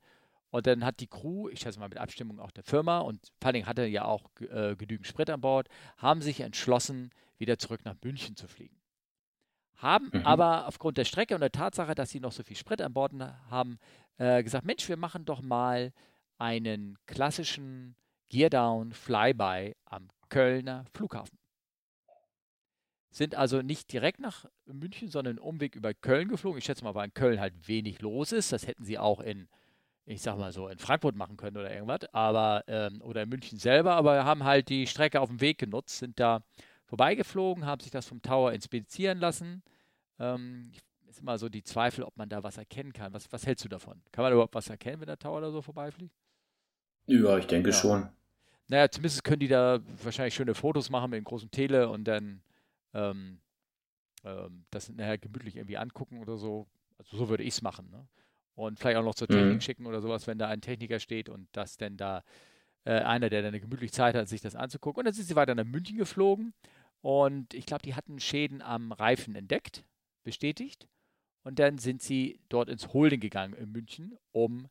Und 0.50 0.66
dann 0.66 0.86
hat 0.86 1.02
die 1.02 1.08
Crew, 1.08 1.50
ich 1.50 1.60
schätze 1.60 1.78
mal 1.78 1.90
mit 1.90 1.98
Abstimmung 1.98 2.40
auch 2.40 2.52
der 2.52 2.64
Firma 2.64 3.00
und 3.00 3.20
vor 3.42 3.52
allem 3.52 3.66
hatte 3.66 3.86
ja 3.86 4.06
auch 4.06 4.30
äh, 4.40 4.78
genügend 4.78 5.06
Sprit 5.06 5.30
an 5.30 5.42
Bord, 5.42 5.68
haben 5.98 6.22
sich 6.22 6.40
entschlossen, 6.40 7.10
wieder 7.38 7.58
zurück 7.58 7.82
nach 7.84 7.96
München 8.02 8.38
zu 8.38 8.48
fliegen 8.48 8.78
haben 9.82 10.12
mhm. 10.14 10.26
aber 10.26 10.68
aufgrund 10.68 10.98
der 10.98 11.06
Strecke 11.06 11.34
und 11.34 11.42
der 11.42 11.52
Tatsache, 11.52 11.96
dass 11.96 12.12
sie 12.12 12.20
noch 12.20 12.32
so 12.32 12.44
viel 12.44 12.56
Sprit 12.56 12.82
an 12.82 12.94
Bord 12.94 13.14
haben, 13.50 13.80
äh, 14.18 14.44
gesagt, 14.44 14.66
Mensch, 14.66 14.88
wir 14.88 14.98
machen 14.98 15.26
doch 15.26 15.42
mal 15.42 15.92
einen 16.42 16.98
klassischen 17.06 17.96
Geardown 18.30 18.94
Flyby 18.94 19.76
am 19.86 20.08
Kölner 20.30 20.86
Flughafen. 20.92 21.38
Sind 23.12 23.36
also 23.36 23.62
nicht 23.62 23.94
direkt 23.94 24.20
nach 24.20 24.46
München, 24.66 25.10
sondern 25.10 25.38
einen 25.38 25.48
Umweg 25.48 25.76
über 25.76 25.94
Köln 25.94 26.30
geflogen. 26.30 26.58
Ich 26.58 26.66
schätze 26.66 26.84
mal, 26.84 26.96
weil 26.96 27.06
in 27.06 27.14
Köln 27.14 27.40
halt 27.40 27.68
wenig 27.68 28.02
los 28.02 28.32
ist. 28.32 28.52
Das 28.52 28.66
hätten 28.66 28.86
sie 28.86 28.98
auch 28.98 29.20
in, 29.20 29.50
ich 30.06 30.24
sag 30.24 30.38
mal 30.38 30.52
so, 30.52 30.68
in 30.68 30.80
Frankfurt 30.80 31.16
machen 31.16 31.38
können 31.38 31.58
oder 31.58 31.72
irgendwas, 31.72 32.12
aber 32.12 32.64
ähm, 32.68 33.02
oder 33.04 33.24
in 33.24 33.30
München 33.30 33.60
selber, 33.60 33.94
aber 33.94 34.26
haben 34.26 34.44
halt 34.44 34.70
die 34.70 34.88
Strecke 34.88 35.22
auf 35.22 35.30
dem 35.30 35.42
Weg 35.42 35.60
genutzt, 35.60 36.00
sind 36.00 36.20
da 36.20 36.42
vorbeigeflogen, 36.86 37.66
haben 37.66 37.82
sich 37.82 37.92
das 37.92 38.08
vom 38.08 38.22
Tower 38.22 38.52
inspizieren 38.54 39.20
lassen. 39.20 39.62
Ähm, 40.18 40.72
ist 41.08 41.20
immer 41.20 41.38
so 41.38 41.50
die 41.50 41.64
Zweifel, 41.64 42.04
ob 42.04 42.18
man 42.18 42.30
da 42.30 42.42
was 42.42 42.58
erkennen 42.58 42.94
kann. 42.94 43.14
Was, 43.14 43.32
was 43.32 43.46
hältst 43.46 43.66
du 43.66 43.70
davon? 43.70 44.02
Kann 44.12 44.24
man 44.24 44.32
überhaupt 44.32 44.56
was 44.56 44.70
erkennen, 44.70 45.02
wenn 45.02 45.08
der 45.08 45.20
Tower 45.20 45.42
da 45.42 45.52
so 45.52 45.62
vorbeifliegt? 45.62 46.16
Ja, 47.08 47.38
ich 47.38 47.48
denke 47.48 47.70
ja. 47.70 47.76
schon. 47.76 48.10
Naja, 48.68 48.90
zumindest 48.90 49.24
können 49.24 49.40
die 49.40 49.48
da 49.48 49.80
wahrscheinlich 50.04 50.34
schöne 50.34 50.54
Fotos 50.54 50.90
machen 50.90 51.12
mit 51.12 51.18
dem 51.18 51.26
großen 51.26 51.52
Tele 51.52 51.90
und 51.90 52.06
dann 52.06 52.42
ähm, 52.94 53.42
ähm, 54.24 54.66
das 54.72 54.90
nachher 54.90 55.18
gemütlich 55.18 55.58
irgendwie 55.58 55.78
angucken 55.78 56.20
oder 56.20 56.38
so. 56.38 56.68
Also 56.98 57.18
so 57.18 57.30
würde 57.30 57.44
ich 57.44 57.56
es 57.56 57.62
machen. 57.62 57.90
Ne? 57.90 58.08
Und 58.56 58.80
vielleicht 58.80 58.98
auch 58.98 59.04
noch 59.04 59.16
zur 59.16 59.28
Technik 59.28 59.56
mhm. 59.56 59.62
schicken 59.62 59.86
oder 59.86 60.02
sowas, 60.02 60.28
wenn 60.28 60.38
da 60.38 60.48
ein 60.48 60.62
Techniker 60.62 61.00
steht 61.00 61.30
und 61.30 61.48
das 61.52 61.78
denn 61.78 61.98
da 61.98 62.24
äh, 62.86 63.00
einer, 63.02 63.30
der 63.30 63.42
dann 63.42 63.50
eine 63.50 63.60
gemütliche 63.60 63.92
Zeit 63.92 64.16
hat, 64.16 64.30
sich 64.30 64.42
das 64.42 64.56
anzugucken. 64.56 65.02
Und 65.02 65.06
dann 65.06 65.14
sind 65.14 65.28
sie 65.28 65.36
weiter 65.36 65.56
nach 65.56 65.66
München 65.66 65.98
geflogen 65.98 66.54
und 67.02 67.54
ich 67.54 67.66
glaube, 67.66 67.82
die 67.82 67.96
hatten 67.96 68.20
Schäden 68.20 68.62
am 68.62 68.92
Reifen 68.92 69.36
entdeckt, 69.36 69.84
bestätigt. 70.24 70.88
Und 71.44 71.58
dann 71.58 71.80
sind 71.80 72.02
sie 72.02 72.40
dort 72.50 72.70
ins 72.70 72.94
Holding 72.94 73.20
gegangen 73.20 73.56
in 73.56 73.72
München, 73.72 74.18
um 74.32 74.68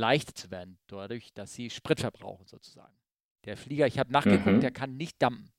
leichter 0.00 0.34
zu 0.34 0.50
werden, 0.50 0.78
dadurch, 0.88 1.32
dass 1.34 1.54
sie 1.54 1.70
Sprit 1.70 2.00
verbrauchen 2.00 2.46
sozusagen. 2.46 2.94
Der 3.44 3.56
Flieger, 3.56 3.86
ich 3.86 3.98
habe 3.98 4.12
nachgeguckt, 4.12 4.56
mhm. 4.56 4.60
der 4.60 4.70
kann 4.70 4.96
nicht 4.96 5.20
dampen. 5.22 5.50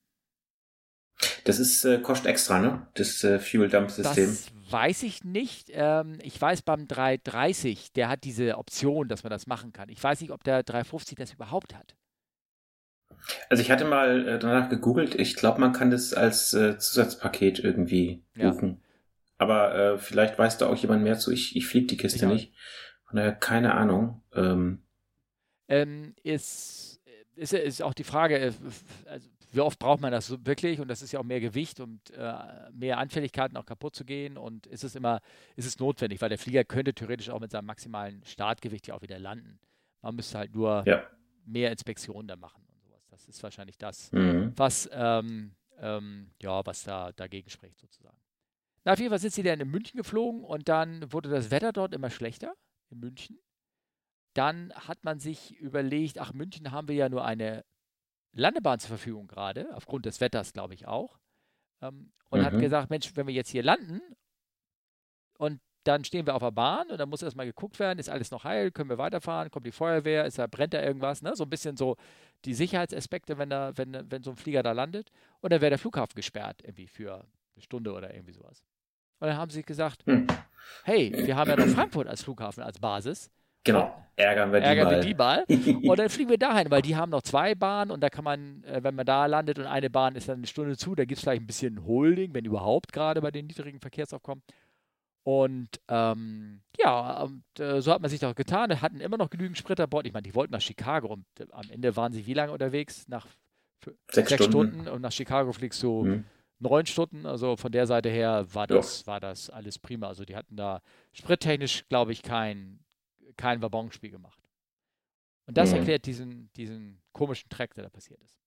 Das 1.44 1.60
ist 1.60 1.86
äh, 1.86 2.00
kostet 2.00 2.28
extra, 2.28 2.60
ne? 2.60 2.88
Das 2.96 3.24
äh, 3.24 3.40
Fuel 3.40 3.70
Dump 3.70 3.92
System. 3.92 4.26
Das 4.26 4.52
weiß 4.72 5.04
ich 5.04 5.24
nicht. 5.24 5.70
Ähm, 5.72 6.18
ich 6.24 6.40
weiß 6.40 6.64
beim 6.64 6.88
330, 6.88 7.94
der 7.94 8.10
hat 8.10 8.24
diese 8.24 8.58
Option, 8.58 9.08
dass 9.08 9.24
man 9.24 9.32
das 9.32 9.48
machen 9.48 9.72
kann. 9.72 9.90
Ich 9.90 10.04
weiß 10.04 10.22
nicht, 10.22 10.32
ob 10.32 10.44
der 10.44 10.64
350 10.64 11.18
das 11.18 11.34
überhaupt 11.34 11.76
hat. 11.76 11.96
Also 13.50 13.62
ich 13.62 13.70
hatte 13.70 13.86
mal 13.86 14.28
äh, 14.28 14.40
danach 14.40 14.70
gegoogelt. 14.70 15.16
Ich 15.16 15.36
glaube, 15.36 15.60
man 15.60 15.74
kann 15.74 15.92
das 15.92 16.14
als 16.14 16.54
äh, 16.54 16.78
Zusatzpaket 16.78 17.60
irgendwie 17.60 18.24
buchen. 18.34 18.70
Ja. 18.70 18.78
Aber 19.38 19.76
äh, 19.76 19.98
vielleicht 19.98 20.38
weiß 20.38 20.58
da 20.60 20.68
auch 20.68 20.76
jemand 20.76 21.04
mehr 21.04 21.18
zu. 21.18 21.32
Ich, 21.32 21.56
ich 21.56 21.68
fliege 21.68 21.88
die 21.88 21.98
Kiste 21.98 22.26
ich 22.26 22.32
nicht. 22.32 22.46
Von 22.48 22.56
daher 23.18 23.34
keine 23.34 23.74
Ahnung. 23.74 24.22
Ähm, 24.34 24.80
ähm, 25.68 26.14
ist, 26.24 27.02
ist, 27.36 27.54
ist 27.54 27.82
auch 27.82 27.94
die 27.94 28.04
Frage, 28.04 28.38
äh, 28.38 28.54
also 29.06 29.30
wie 29.54 29.60
oft 29.60 29.80
braucht 29.80 30.02
man 30.02 30.12
das 30.12 30.46
wirklich? 30.46 30.80
Und 30.80 30.88
das 30.88 31.02
ist 31.02 31.12
ja 31.12 31.20
auch 31.20 31.24
mehr 31.24 31.42
Gewicht 31.42 31.80
und 31.80 32.12
äh, 32.12 32.34
mehr 32.72 32.98
Anfälligkeiten 32.98 33.58
auch 33.58 33.66
kaputt 33.66 33.96
zu 33.96 34.06
gehen. 34.06 34.38
Und 34.38 34.66
ist 34.68 34.84
es 34.84 34.96
immer, 34.96 35.20
ist 35.56 35.66
es 35.66 35.80
notwendig, 35.80 36.22
weil 36.22 36.30
der 36.30 36.38
Flieger 36.38 36.64
könnte 36.64 36.94
theoretisch 36.94 37.30
auch 37.30 37.40
mit 37.40 37.52
seinem 37.52 37.66
maximalen 37.66 38.24
Startgewicht 38.24 38.88
ja 38.88 38.96
auch 38.96 39.02
wieder 39.02 39.20
landen. 39.20 39.60
Man 40.02 40.16
müsste 40.16 40.38
halt 40.38 40.56
nur 40.56 40.84
ja. 40.86 41.04
mehr 41.46 41.72
Inspektionen 41.72 42.28
da 42.28 42.36
machen. 42.36 42.64
Das 43.10 43.28
ist 43.28 43.44
wahrscheinlich 43.44 43.78
das, 43.78 44.12
mhm. 44.14 44.54
was, 44.56 44.90
ähm, 44.94 45.52
ähm, 45.80 46.32
ja, 46.42 46.66
was 46.66 46.84
da 46.84 47.12
dagegen 47.12 47.50
spricht 47.50 47.78
sozusagen. 47.78 48.18
Na, 48.86 48.94
auf 48.94 49.00
jeden 49.00 49.10
Fall 49.10 49.20
sind 49.20 49.34
sie 49.34 49.44
dann 49.44 49.60
in 49.60 49.70
München 49.70 49.98
geflogen 49.98 50.44
und 50.44 50.70
dann 50.70 51.12
wurde 51.12 51.30
das 51.30 51.52
Wetter 51.52 51.74
dort 51.74 51.94
immer 51.94 52.10
schlechter 52.10 52.54
in 52.92 53.00
München. 53.00 53.40
Dann 54.34 54.74
hat 54.74 55.04
man 55.04 55.20
sich 55.20 55.56
überlegt, 55.58 56.20
ach, 56.20 56.34
München 56.34 56.72
haben 56.72 56.88
wir 56.88 56.96
ja 56.96 57.10
nur 57.10 57.26
eine 57.26 57.66
Landebahn 58.34 58.80
zur 58.80 58.90
Verfügung 58.90 59.28
gerade, 59.28 59.76
aufgrund 59.76 60.06
des 60.06 60.22
Wetters, 60.22 60.54
glaube 60.54 60.74
ich 60.74 60.88
auch. 60.88 61.20
Ähm, 61.82 62.12
und 62.30 62.40
mhm. 62.40 62.46
hat 62.46 62.60
gesagt, 62.60 62.90
Mensch, 62.90 63.12
wenn 63.16 63.28
wir 63.28 63.34
jetzt 63.34 63.50
hier 63.50 63.64
landen 63.64 64.02
und 65.38 65.60
dann 65.84 66.04
stehen 66.06 66.26
wir 66.28 66.36
auf 66.36 66.44
der 66.44 66.52
Bahn 66.52 66.90
und 66.92 67.00
dann 67.00 67.10
muss 67.10 67.24
erstmal 67.24 67.48
geguckt 67.48 67.80
werden, 67.80 67.98
ist 67.98 68.10
alles 68.10 68.32
noch 68.32 68.44
heil, 68.44 68.72
können 68.72 68.90
wir 68.90 69.00
weiterfahren, 69.00 69.50
kommt 69.50 69.66
die 69.66 69.72
Feuerwehr, 69.72 70.26
ist 70.26 70.38
da, 70.38 70.46
brennt 70.48 70.74
da 70.74 70.82
irgendwas, 70.82 71.24
ne? 71.24 71.36
So 71.36 71.44
ein 71.44 71.50
bisschen 71.50 71.76
so 71.76 71.98
die 72.46 72.54
Sicherheitsaspekte, 72.54 73.38
wenn 73.38 73.50
da, 73.50 73.76
wenn, 73.76 74.12
wenn 74.12 74.24
so 74.24 74.32
ein 74.32 74.36
Flieger 74.36 74.62
da 74.62 74.74
landet. 74.74 75.12
Und 75.40 75.52
dann 75.52 75.62
wäre 75.62 75.72
der 75.72 75.80
Flughafen 75.80 76.16
gesperrt, 76.16 76.62
irgendwie 76.64 76.88
für 76.88 77.26
eine 77.56 77.64
Stunde 77.64 77.94
oder 77.94 78.14
irgendwie 78.14 78.34
sowas. 78.34 78.64
Und 79.22 79.28
dann 79.28 79.38
haben 79.38 79.52
sie 79.52 79.62
gesagt, 79.62 80.04
hm. 80.08 80.26
hey, 80.84 81.14
wir 81.16 81.36
haben 81.36 81.50
ja 81.50 81.56
noch 81.56 81.68
Frankfurt 81.68 82.08
als 82.08 82.24
Flughafen, 82.24 82.64
als 82.64 82.80
Basis. 82.80 83.30
Genau, 83.64 83.96
ärgern 84.16 84.52
wir 84.52 84.60
die 84.60 84.66
ärgern 84.66 84.86
mal. 84.86 84.96
Wir 84.96 85.02
die 85.02 85.14
mal. 85.14 85.46
und 85.90 86.00
dann 86.00 86.10
fliegen 86.10 86.32
wir 86.32 86.40
dahin, 86.40 86.72
weil 86.72 86.82
die 86.82 86.96
haben 86.96 87.12
noch 87.12 87.22
zwei 87.22 87.54
Bahnen 87.54 87.92
und 87.92 88.02
da 88.02 88.10
kann 88.10 88.24
man, 88.24 88.64
äh, 88.64 88.84
wenn 88.84 88.96
man 88.96 89.06
da 89.06 89.28
landet 89.28 89.60
und 89.60 89.68
eine 89.68 89.92
Bahn 89.92 90.16
ist 90.16 90.28
dann 90.28 90.40
eine 90.40 90.48
Stunde 90.48 90.76
zu, 90.76 90.96
da 90.96 91.06
gibt 91.06 91.20
es 91.20 91.24
vielleicht 91.24 91.44
ein 91.44 91.46
bisschen 91.46 91.86
Holding, 91.86 92.34
wenn 92.34 92.46
überhaupt 92.46 92.92
gerade 92.92 93.22
bei 93.22 93.30
den 93.30 93.46
niedrigen 93.46 93.80
Verkehrsaufkommen. 93.80 94.44
Und 95.24 95.80
ähm, 95.88 96.62
ja, 96.80 97.22
und, 97.22 97.44
äh, 97.60 97.80
so 97.80 97.94
hat 97.94 98.02
man 98.02 98.10
sich 98.10 98.20
doch 98.20 98.34
getan. 98.34 98.82
Hatten 98.82 99.00
immer 99.00 99.18
noch 99.18 99.30
genügend 99.30 99.56
Sprit 99.56 99.80
an 99.80 99.88
Bord. 99.88 100.08
Ich 100.08 100.14
meine, 100.14 100.24
die 100.24 100.34
wollten 100.34 100.54
nach 100.54 100.62
Chicago 100.62 101.10
und 101.10 101.26
äh, 101.40 101.46
am 101.52 101.70
Ende 101.70 101.96
waren 101.96 102.12
sie 102.12 102.26
wie 102.26 102.34
lange 102.34 102.52
unterwegs? 102.52 103.08
Nach 103.08 103.28
sechs, 104.10 104.30
sechs 104.30 104.46
Stunden. 104.46 104.72
Stunden. 104.72 104.88
Und 104.88 105.02
nach 105.02 105.12
Chicago 105.12 105.52
fliegst 105.52 105.84
du 105.84 106.06
mhm. 106.06 106.26
Neun 106.62 106.86
Stunden. 106.86 107.26
Also 107.26 107.56
von 107.56 107.72
der 107.72 107.88
Seite 107.88 108.10
her 108.10 108.46
war 108.54 108.68
das, 108.68 109.06
war 109.08 109.20
das 109.20 109.50
alles 109.50 109.80
prima. 109.80 110.08
Also 110.08 110.24
die 110.24 110.36
hatten 110.36 110.56
da 110.56 110.82
sprittechnisch, 111.12 111.88
glaube 111.90 112.12
ich, 112.12 112.22
kein, 112.22 112.80
kein 113.38 113.62
Wabonspiel 113.62 114.12
gemacht. 114.12 114.40
Und 115.48 115.58
das 115.58 115.72
mhm. 115.72 115.78
erklärt 115.78 116.06
diesen, 116.06 116.52
diesen 116.54 117.02
komischen 117.12 117.50
Track, 117.50 117.74
der 117.74 117.84
da 117.86 117.90
passiert 117.90 118.22
ist. 118.22 118.40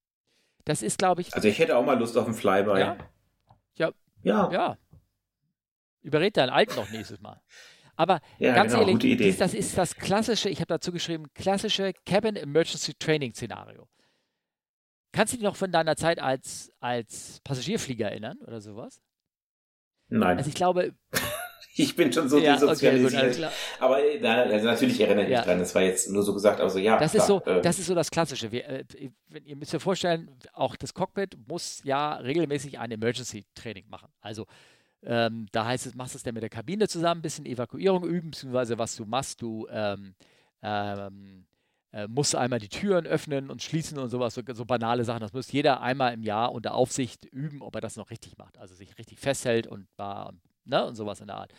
Das 0.65 0.83
ist, 0.83 0.99
glaube 0.99 1.21
ich. 1.21 1.35
Also 1.35 1.49
ich 1.49 1.59
hätte 1.59 1.77
auch 1.77 1.85
mal 1.85 1.99
Lust 1.99 2.17
auf 2.17 2.25
einen 2.25 2.35
Flyby. 2.35 2.79
Ja. 2.79 2.97
Ja. 3.77 3.93
Ja. 4.23 4.51
ja. 4.51 4.79
Überred 6.01 6.37
deinen 6.37 6.51
Alten 6.51 6.77
noch 6.77 6.91
nächstes 6.91 7.21
Mal. 7.21 7.41
Aber 7.97 8.21
ja, 8.39 8.55
ganz 8.55 8.73
genau, 8.73 8.89
ehrlich, 8.89 9.19
dies, 9.19 9.39
das 9.39 9.55
ist 9.55 9.79
das 9.79 9.95
klassische, 9.95 10.49
ich 10.49 10.59
habe 10.59 10.67
dazu 10.67 10.91
geschrieben, 10.91 11.27
klassische 11.35 11.93
Cabin 12.05 12.35
Emergency 12.37 12.95
Training 12.95 13.33
Szenario. 13.33 13.89
Kannst 15.15 15.33
du 15.33 15.37
dich 15.37 15.45
noch 15.45 15.55
von 15.55 15.71
deiner 15.71 15.95
Zeit 15.95 16.19
als, 16.19 16.73
als 16.81 17.41
Passagierflieger 17.45 18.11
erinnern 18.11 18.37
oder 18.45 18.61
sowas? 18.61 19.01
Nein. 20.09 20.39
Also 20.39 20.49
ich 20.49 20.57
glaube, 20.57 20.93
ich 21.77 21.95
bin 21.95 22.13
schon 22.13 22.29
so 22.29 22.39
ja, 22.39 22.55
desozialisiert. 22.55 23.37
Okay, 23.37 23.49
aber 23.79 24.03
äh, 24.03 24.27
also 24.27 24.67
natürlich 24.67 25.01
erinnere 25.01 25.27
ich 25.27 25.31
ja. 25.31 25.39
mich 25.39 25.47
dran, 25.47 25.61
das 25.61 25.73
war 25.73 25.83
jetzt 25.83 26.11
nur 26.11 26.25
so 26.25 26.35
gesagt, 26.35 26.61
also 26.61 26.81
ja. 26.81 26.99
Das, 26.99 27.13
klar, 27.13 27.23
ist, 27.23 27.29
so, 27.29 27.43
äh, 27.45 27.63
das 27.63 27.79
ist 27.79 27.87
so 27.87 27.95
das 27.95 28.11
Klassische. 28.11 28.51
Wir, 28.51 28.69
äh, 28.69 28.85
ihr 29.45 29.55
müsst 29.55 29.73
euch 29.73 29.83
vorstellen, 29.83 30.37
auch 30.53 30.75
das 30.75 30.93
Cockpit 30.95 31.39
muss 31.47 31.81
ja 31.85 32.15
regelmäßig 32.17 32.81
ein 32.81 32.91
Emergency-Training 32.91 33.89
machen. 33.89 34.09
Also 34.21 34.47
ähm, 35.05 35.47
da 35.53 35.67
heißt 35.67 35.87
es, 35.87 35.95
machst 35.95 36.15
du 36.15 36.17
es 36.17 36.25
dann 36.25 36.35
mit 36.35 36.43
der 36.43 36.51
Kabine 36.51 36.89
zusammen, 36.89 37.21
ein 37.21 37.23
bisschen 37.23 37.47
Evakuierung 37.47 38.05
üben, 38.05 38.33
beziehungsweise 38.33 38.79
was 38.79 38.97
du 38.97 39.05
machst, 39.05 39.41
du 39.43 39.69
ähm, 39.71 40.17
ähm, 40.61 41.47
äh, 41.95 42.37
einmal 42.37 42.59
die 42.59 42.69
Türen 42.69 43.07
öffnen 43.07 43.51
und 43.51 43.63
schließen 43.63 43.99
und 43.99 44.09
sowas, 44.09 44.35
so, 44.35 44.43
so, 44.53 44.65
banale 44.65 45.05
Sachen. 45.05 45.21
Das 45.21 45.33
muss 45.33 45.53
jeder 45.53 45.81
einmal 45.81 46.13
im 46.13 46.23
Jahr 46.23 46.53
unter 46.53 46.75
Aufsicht 46.75 47.25
üben, 47.27 47.63
ob 47.63 47.75
er 47.77 47.81
das 47.81 47.97
noch 47.97 48.11
richtig 48.11 48.37
macht. 48.37 48.59
Also 48.59 48.75
sich 48.75 48.99
richtig 48.99 49.21
festhält 49.21 49.67
und, 49.67 49.87
und 49.97 50.41
ne, 50.65 50.85
und 50.85 50.97
sowas 50.97 51.21
in 51.21 51.29
der 51.29 51.37
Art. 51.37 51.53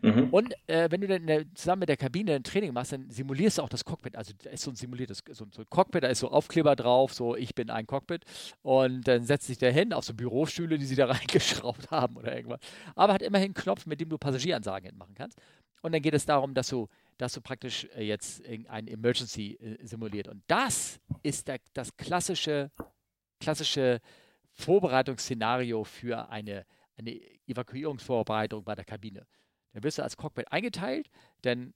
Mhm. 0.00 0.28
Und 0.30 0.54
äh, 0.66 0.90
wenn 0.90 1.00
du 1.00 1.06
dann 1.06 1.26
der, 1.26 1.44
zusammen 1.54 1.80
mit 1.80 1.88
der 1.88 1.96
Kabine 1.96 2.34
ein 2.34 2.42
Training 2.42 2.72
machst, 2.72 2.92
dann 2.92 3.10
simulierst 3.10 3.58
du 3.58 3.62
auch 3.62 3.68
das 3.68 3.84
Cockpit. 3.84 4.16
Also 4.16 4.32
da 4.42 4.50
ist 4.50 4.62
so 4.62 4.70
ein 4.70 4.76
simuliertes 4.76 5.22
so, 5.32 5.46
so 5.50 5.62
ein 5.62 5.66
Cockpit, 5.70 6.02
da 6.02 6.08
ist 6.08 6.20
so 6.20 6.30
Aufkleber 6.30 6.76
drauf, 6.76 7.12
so 7.14 7.36
ich 7.36 7.54
bin 7.54 7.70
ein 7.70 7.86
Cockpit. 7.86 8.24
Und 8.62 9.06
dann 9.06 9.24
setzt 9.24 9.46
sich 9.46 9.58
der 9.58 9.72
hin 9.72 9.92
auf 9.92 10.04
so 10.04 10.14
Bürostühle, 10.14 10.78
die 10.78 10.86
sie 10.86 10.96
da 10.96 11.06
reingeschraubt 11.10 11.90
haben 11.90 12.16
oder 12.16 12.34
irgendwas. 12.34 12.60
Aber 12.94 13.12
hat 13.12 13.22
immerhin 13.22 13.48
einen 13.48 13.54
Knopf, 13.54 13.86
mit 13.86 14.00
dem 14.00 14.08
du 14.08 14.18
Passagieransagen 14.18 14.96
machen 14.96 15.14
kannst. 15.14 15.38
Und 15.82 15.92
dann 15.92 16.00
geht 16.00 16.14
es 16.14 16.24
darum, 16.24 16.54
dass 16.54 16.68
du, 16.68 16.88
dass 17.18 17.32
du 17.32 17.40
praktisch 17.40 17.88
äh, 17.96 18.04
jetzt 18.04 18.42
ein 18.46 18.88
Emergency 18.88 19.54
äh, 19.54 19.86
simuliert. 19.86 20.28
Und 20.28 20.42
das 20.46 21.00
ist 21.22 21.48
der, 21.48 21.60
das 21.72 21.96
klassische, 21.96 22.70
klassische 23.40 24.00
Vorbereitungsszenario 24.52 25.84
für 25.84 26.28
eine 26.28 26.66
eine 26.96 27.20
Evakuierungsvorbereitung 27.46 28.64
bei 28.64 28.74
der 28.74 28.84
Kabine. 28.84 29.26
Dann 29.72 29.82
wirst 29.82 29.98
du 29.98 30.02
als 30.02 30.16
Cockpit 30.16 30.50
eingeteilt, 30.52 31.10
dann 31.42 31.74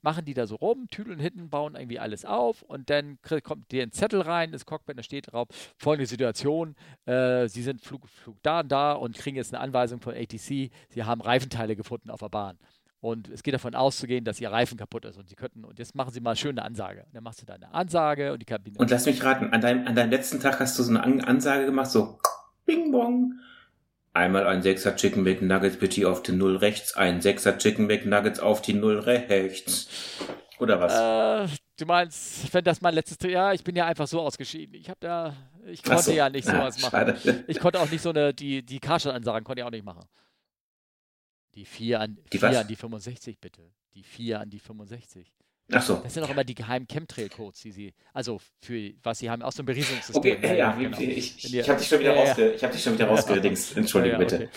machen 0.00 0.24
die 0.24 0.34
da 0.34 0.46
so 0.46 0.54
rum, 0.56 0.86
tüdeln 0.90 1.18
hinten, 1.18 1.50
bauen 1.50 1.74
irgendwie 1.74 1.98
alles 1.98 2.24
auf 2.24 2.62
und 2.62 2.88
dann 2.88 3.18
kommt 3.42 3.72
dir 3.72 3.82
ein 3.82 3.90
Zettel 3.90 4.20
rein, 4.20 4.52
das 4.52 4.64
Cockpit, 4.64 4.96
da 4.96 5.02
steht 5.02 5.32
drauf, 5.32 5.48
folgende 5.76 6.06
Situation, 6.06 6.76
äh, 7.04 7.48
Sie 7.48 7.62
sind 7.62 7.80
Flug, 7.80 8.08
Flug 8.08 8.36
da 8.42 8.60
und 8.60 8.68
da 8.68 8.92
und 8.92 9.16
kriegen 9.16 9.36
jetzt 9.36 9.52
eine 9.52 9.60
Anweisung 9.60 10.00
von 10.00 10.14
ATC, 10.14 10.70
Sie 10.88 11.04
haben 11.04 11.20
Reifenteile 11.20 11.74
gefunden 11.74 12.10
auf 12.10 12.20
der 12.20 12.28
Bahn. 12.28 12.58
Und 13.00 13.28
es 13.28 13.44
geht 13.44 13.54
davon 13.54 13.74
auszugehen, 13.74 14.24
dass 14.24 14.40
Ihr 14.40 14.50
Reifen 14.50 14.76
kaputt 14.76 15.04
ist 15.04 15.18
und 15.18 15.28
Sie 15.28 15.36
könnten, 15.36 15.64
und 15.64 15.78
jetzt 15.78 15.94
machen 15.94 16.12
Sie 16.12 16.20
mal 16.20 16.34
schön 16.34 16.58
eine 16.58 16.64
Ansage. 16.64 17.04
Und 17.06 17.14
dann 17.14 17.22
machst 17.22 17.40
du 17.40 17.46
da 17.46 17.54
eine 17.54 17.72
Ansage 17.72 18.32
und 18.32 18.40
die 18.40 18.46
Kabine. 18.46 18.76
Und 18.78 18.90
lass 18.90 19.06
mich 19.06 19.22
raten, 19.22 19.52
an 19.52 19.60
deinem, 19.60 19.86
an 19.86 19.94
deinem 19.94 20.10
letzten 20.10 20.40
Tag 20.40 20.58
hast 20.58 20.78
du 20.78 20.82
so 20.82 20.96
eine 20.96 21.26
Ansage 21.26 21.66
gemacht, 21.66 21.90
so 21.90 22.18
Bing 22.66 22.90
Bong. 22.90 23.34
Einmal 24.14 24.48
ein 24.48 24.62
Sechser 24.62 24.96
Chicken 24.96 25.22
McNuggets 25.22 25.76
bitte 25.76 26.10
auf 26.10 26.22
die 26.22 26.32
Null 26.32 26.56
rechts, 26.56 26.96
ein 26.96 27.20
Sechser 27.20 27.56
Chicken 27.56 27.86
McNuggets 27.86 28.40
auf 28.40 28.62
die 28.62 28.74
Null 28.74 28.98
rechts. 28.98 29.88
Oder 30.58 30.80
was? 30.80 31.52
Äh, 31.52 31.54
du 31.78 31.86
meinst, 31.86 32.52
wenn 32.52 32.64
das 32.64 32.80
mein 32.80 32.94
letztes 32.94 33.18
Jahr, 33.30 33.54
ich 33.54 33.62
bin 33.62 33.76
ja 33.76 33.86
einfach 33.86 34.08
so 34.08 34.20
ausgeschieden. 34.20 34.74
Ich 34.74 34.90
habe 34.90 34.98
da, 34.98 35.34
ich 35.66 35.84
konnte 35.84 36.02
so. 36.02 36.12
ja 36.12 36.28
nicht 36.28 36.46
sowas 36.46 36.82
ah, 36.82 36.90
machen. 36.90 37.16
Schade. 37.22 37.44
Ich 37.46 37.60
konnte 37.60 37.78
auch 37.78 37.90
nicht 37.90 38.02
so 38.02 38.10
eine, 38.10 38.34
die, 38.34 38.64
die 38.64 38.80
Karstadt-Ansagen 38.80 39.44
konnte 39.44 39.60
ich 39.60 39.66
auch 39.66 39.70
nicht 39.70 39.84
machen. 39.84 40.04
Die 41.54 41.64
4 41.64 42.00
an 42.00 42.18
die, 42.32 42.38
vier 42.38 42.60
an 42.60 42.68
die 42.68 42.76
65 42.76 43.40
bitte. 43.40 43.62
Die 43.94 44.02
4 44.02 44.40
an 44.40 44.50
die 44.50 44.60
65. 44.60 45.32
Ach 45.70 45.82
so. 45.82 45.96
Das 45.96 46.14
sind 46.14 46.22
auch 46.22 46.30
immer 46.30 46.44
die 46.44 46.54
geheimen 46.54 46.86
Chemtrail-Codes, 46.88 47.60
die 47.60 47.72
sie, 47.72 47.94
also 48.14 48.40
für 48.62 48.92
was 49.02 49.18
sie 49.18 49.28
haben, 49.28 49.42
aus 49.42 49.56
dem 49.56 49.66
Berieselungssystem. 49.66 50.36
Okay, 50.36 50.46
ja, 50.46 50.54
ja 50.54 50.72
genau. 50.72 50.98
ich, 50.98 51.44
ich, 51.44 51.54
ich 51.54 51.68
habe 51.68 51.78
dich 51.78 51.88
schon 51.88 52.00
wieder, 52.00 52.14
ja, 52.14 52.22
rausge 52.22 52.52
dich 52.52 52.82
schon 52.82 52.94
wieder 52.94 53.06
rausgedingst. 53.08 53.76
Entschuldige 53.76 54.12
ja, 54.12 54.18
bitte. 54.18 54.48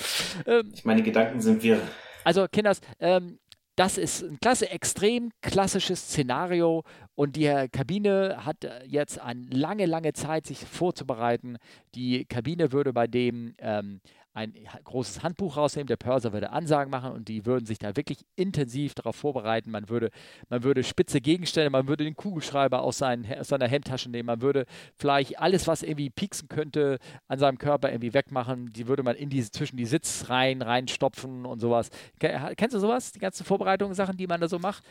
Ähm, 0.46 0.72
ich 0.74 0.86
meine 0.86 1.04
Gedanken 1.04 1.42
sind 1.42 1.64
wir. 1.64 1.82
Also, 2.24 2.48
Kinders, 2.48 2.80
ähm, 3.00 3.40
das 3.76 3.98
ist 3.98 4.24
ein 4.24 4.40
klasse, 4.40 4.70
extrem 4.70 5.32
klassisches 5.42 6.02
Szenario 6.02 6.84
und 7.16 7.36
die 7.36 7.48
Kabine 7.72 8.46
hat 8.46 8.58
jetzt 8.86 9.20
eine 9.20 9.46
lange, 9.50 9.86
lange 9.86 10.14
Zeit, 10.14 10.46
sich 10.46 10.60
vorzubereiten. 10.60 11.58
Die 11.96 12.26
Kabine 12.26 12.72
würde 12.72 12.94
bei 12.94 13.08
dem 13.08 13.56
ähm, 13.58 14.02
ein 14.34 14.54
großes 14.84 15.24
Handbuch 15.24 15.58
rausnehmen, 15.58 15.88
der 15.88 15.98
Pörser 15.98 16.32
würde 16.32 16.52
Ansagen 16.52 16.90
machen 16.90 17.12
und 17.12 17.28
die 17.28 17.46
würden 17.46 17.66
sich 17.66 17.80
da 17.80 17.96
wirklich 17.96 18.26
intensiv 18.36 18.94
darauf 18.94 19.16
vorbereiten. 19.16 19.72
Man 19.72 19.90
würde, 19.90 20.10
man 20.50 20.64
würde 20.64 20.84
spitze 20.84 21.20
Gegenstände, 21.20 21.70
man 21.70 21.88
würde 21.88 22.06
den 22.06 22.16
Kugelschreiber 22.16 22.82
aus, 22.82 23.00
seinen, 23.00 23.26
aus 23.38 23.50
seiner 23.50 23.68
Hemdtasche 23.68 24.10
nehmen, 24.10 24.28
man 24.28 24.42
würde 24.42 24.66
vielleicht 24.96 25.40
alles, 25.40 25.68
was 25.68 25.84
irgendwie 25.84 26.10
pieksen 26.10 26.48
könnte, 26.48 27.00
an 27.28 27.40
seinem 27.40 27.58
Körper 27.58 27.90
irgendwie 27.90 28.14
wegmachen. 28.14 28.72
Die 28.72 28.88
würde 28.88 29.04
man 29.04 29.16
in 29.16 29.30
die, 29.30 29.44
zwischen 29.44 29.76
die 29.76 29.86
Sitzreihen 29.86 30.62
reinstopfen 30.62 31.46
und 31.46 31.60
sowas. 31.60 31.90
Kennst 32.20 32.74
du 32.74 32.80
sowas? 32.80 33.12
Die 33.12 33.20
ganzen 33.20 33.46
Vorbereitungssachen, 33.46 34.16
die 34.16 34.28
man 34.28 34.40
da 34.40 34.48
so 34.48 34.60
macht? 34.60 34.84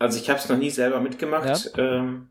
Also 0.00 0.18
ich 0.18 0.28
habe 0.28 0.38
es 0.40 0.48
noch 0.48 0.58
nie 0.58 0.70
selber 0.70 1.00
mitgemacht. 1.00 1.72
Ja. 1.76 1.98
Ähm 2.00 2.28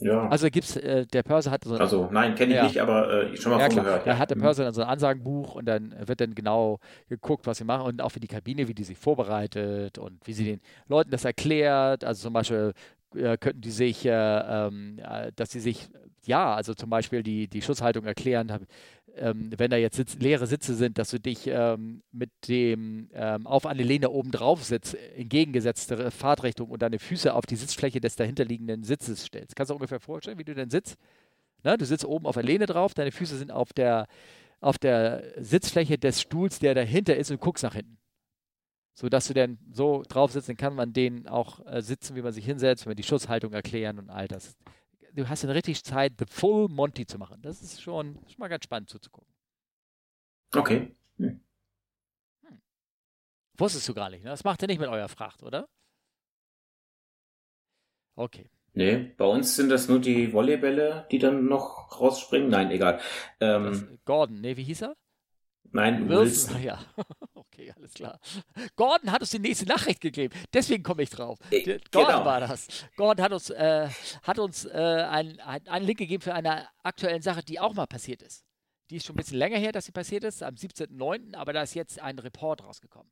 ja. 0.00 0.28
Also 0.28 0.48
gibt's, 0.50 0.76
äh, 0.76 1.06
der 1.06 1.22
Pörser 1.22 1.50
hat 1.50 1.64
so. 1.64 1.76
Also 1.76 2.08
nein, 2.10 2.34
kenne 2.34 2.52
ich 2.52 2.56
ja. 2.56 2.64
nicht, 2.64 2.80
aber 2.80 3.30
äh, 3.30 3.36
schon 3.36 3.52
mal 3.52 3.60
ja, 3.60 3.66
von 3.66 3.84
gehört. 3.84 4.06
Da 4.06 4.18
hat 4.18 4.30
der 4.30 4.36
mhm. 4.36 4.42
Pörser 4.42 4.64
dann 4.64 4.74
so 4.74 4.82
ein 4.82 4.88
Ansagenbuch 4.88 5.54
und 5.54 5.66
dann 5.66 5.94
wird 6.04 6.20
dann 6.20 6.34
genau 6.34 6.80
geguckt, 7.08 7.46
was 7.46 7.58
sie 7.58 7.64
machen 7.64 7.86
und 7.86 8.02
auch 8.02 8.10
für 8.10 8.20
die 8.20 8.26
Kabine, 8.26 8.66
wie 8.66 8.74
die 8.74 8.84
sich 8.84 8.98
vorbereitet 8.98 9.98
und 9.98 10.26
wie 10.26 10.32
sie 10.32 10.44
den 10.44 10.60
Leuten 10.88 11.10
das 11.10 11.24
erklärt. 11.24 12.04
Also 12.04 12.22
zum 12.22 12.32
Beispiel 12.32 12.72
äh, 13.14 13.36
könnten 13.36 13.60
die 13.60 13.70
sich, 13.70 14.04
äh, 14.04 14.10
ähm, 14.10 14.98
äh, 14.98 15.30
dass 15.36 15.52
sie 15.52 15.60
sich, 15.60 15.88
ja, 16.26 16.54
also 16.54 16.74
zum 16.74 16.90
Beispiel 16.90 17.22
die, 17.22 17.48
die 17.48 17.62
Schutzhaltung 17.62 18.04
erklären, 18.04 18.48
ähm, 19.16 19.50
wenn 19.56 19.70
da 19.70 19.76
jetzt 19.76 19.96
Sitz, 19.96 20.16
leere 20.16 20.46
Sitze 20.46 20.74
sind, 20.74 20.98
dass 20.98 21.10
du 21.10 21.20
dich 21.20 21.46
ähm, 21.46 22.02
mit 22.12 22.30
dem 22.48 23.10
ähm, 23.12 23.46
auf 23.46 23.66
eine 23.66 23.82
Lehne 23.82 24.10
oben 24.10 24.30
drauf 24.30 24.64
sitzt, 24.64 24.94
entgegengesetzte 25.16 26.10
Fahrtrichtung 26.10 26.70
und 26.70 26.82
deine 26.82 26.98
Füße 26.98 27.32
auf 27.34 27.46
die 27.46 27.56
Sitzfläche 27.56 28.00
des 28.00 28.16
dahinterliegenden 28.16 28.84
Sitzes 28.84 29.24
stellst. 29.24 29.56
Kannst 29.56 29.70
du 29.70 29.74
ungefähr 29.74 30.00
vorstellen, 30.00 30.38
wie 30.38 30.44
du 30.44 30.54
denn 30.54 30.70
sitzt? 30.70 30.96
Na, 31.62 31.76
du 31.76 31.84
sitzt 31.84 32.04
oben 32.04 32.26
auf 32.26 32.34
der 32.34 32.44
Lehne 32.44 32.66
drauf, 32.66 32.94
deine 32.94 33.12
Füße 33.12 33.36
sind 33.36 33.50
auf 33.50 33.72
der, 33.72 34.06
auf 34.60 34.78
der 34.78 35.22
Sitzfläche 35.38 35.98
des 35.98 36.20
Stuhls, 36.20 36.58
der 36.58 36.74
dahinter 36.74 37.16
ist 37.16 37.30
und 37.30 37.40
guckst 37.40 37.64
nach 37.64 37.74
hinten. 37.74 37.98
So 38.94 39.08
dass 39.08 39.26
du 39.26 39.34
dann 39.34 39.58
so 39.72 40.02
drauf 40.08 40.30
sitzt, 40.30 40.48
dann 40.48 40.56
kann 40.56 40.74
man 40.74 40.92
den 40.92 41.26
auch 41.26 41.66
äh, 41.66 41.82
sitzen, 41.82 42.14
wie 42.14 42.22
man 42.22 42.32
sich 42.32 42.44
hinsetzt, 42.44 42.84
wenn 42.84 42.92
wir 42.92 42.96
die 42.96 43.02
Schutzhaltung 43.02 43.52
erklären 43.52 43.98
und 43.98 44.10
all 44.10 44.28
das 44.28 44.56
du 45.14 45.28
hast 45.28 45.44
dann 45.44 45.50
richtig 45.50 45.82
Zeit, 45.84 46.14
The 46.18 46.26
Full 46.28 46.68
Monty 46.68 47.06
zu 47.06 47.18
machen. 47.18 47.40
Das 47.42 47.62
ist 47.62 47.80
schon, 47.80 48.18
schon 48.28 48.38
mal 48.38 48.48
ganz 48.48 48.64
spannend 48.64 48.90
zuzugucken. 48.90 49.32
Okay. 50.54 50.94
Hm. 51.18 51.40
Hm. 52.42 52.60
Wusstest 53.56 53.88
du 53.88 53.94
gar 53.94 54.10
nicht, 54.10 54.24
ne? 54.24 54.30
Das 54.30 54.44
macht 54.44 54.62
ihr 54.62 54.68
nicht 54.68 54.80
mit 54.80 54.88
eurer 54.88 55.08
Fracht, 55.08 55.42
oder? 55.42 55.68
Okay. 58.16 58.50
Nee, 58.76 59.12
bei 59.16 59.24
uns 59.24 59.54
sind 59.54 59.68
das 59.68 59.88
nur 59.88 60.00
die 60.00 60.32
Volleybälle, 60.32 61.06
die 61.10 61.18
dann 61.18 61.46
noch 61.46 62.00
rausspringen. 62.00 62.48
Nein, 62.48 62.72
egal. 62.72 63.00
Ähm, 63.40 63.98
Gordon, 64.04 64.40
nee, 64.40 64.56
wie 64.56 64.64
hieß 64.64 64.82
er? 64.82 64.96
Nein, 65.70 66.08
Wilson. 66.08 66.54
Wilson. 66.54 66.62
Ja, 66.62 66.80
okay, 67.54 67.72
alles 67.76 67.94
klar. 67.94 68.20
Gordon 68.76 69.12
hat 69.12 69.20
uns 69.20 69.30
die 69.30 69.38
nächste 69.38 69.66
Nachricht 69.66 70.00
gegeben. 70.00 70.34
Deswegen 70.52 70.82
komme 70.82 71.02
ich 71.02 71.10
drauf. 71.10 71.38
Äh, 71.50 71.78
Gordon 71.90 72.14
genau. 72.14 72.24
war 72.24 72.40
das. 72.40 72.68
Gordon 72.96 73.24
hat 73.24 73.32
uns, 73.32 73.50
äh, 73.50 73.88
hat 74.22 74.38
uns 74.38 74.64
äh, 74.66 74.70
einen, 74.70 75.40
einen 75.40 75.86
Link 75.86 75.98
gegeben 75.98 76.22
für 76.22 76.34
eine 76.34 76.68
aktuelle 76.82 77.22
Sache, 77.22 77.42
die 77.42 77.60
auch 77.60 77.74
mal 77.74 77.86
passiert 77.86 78.22
ist. 78.22 78.44
Die 78.90 78.96
ist 78.96 79.06
schon 79.06 79.14
ein 79.14 79.18
bisschen 79.18 79.38
länger 79.38 79.58
her, 79.58 79.72
dass 79.72 79.86
sie 79.86 79.92
passiert 79.92 80.24
ist, 80.24 80.42
am 80.42 80.54
17.09., 80.54 81.34
aber 81.34 81.52
da 81.52 81.62
ist 81.62 81.74
jetzt 81.74 82.00
ein 82.00 82.18
Report 82.18 82.62
rausgekommen. 82.62 83.10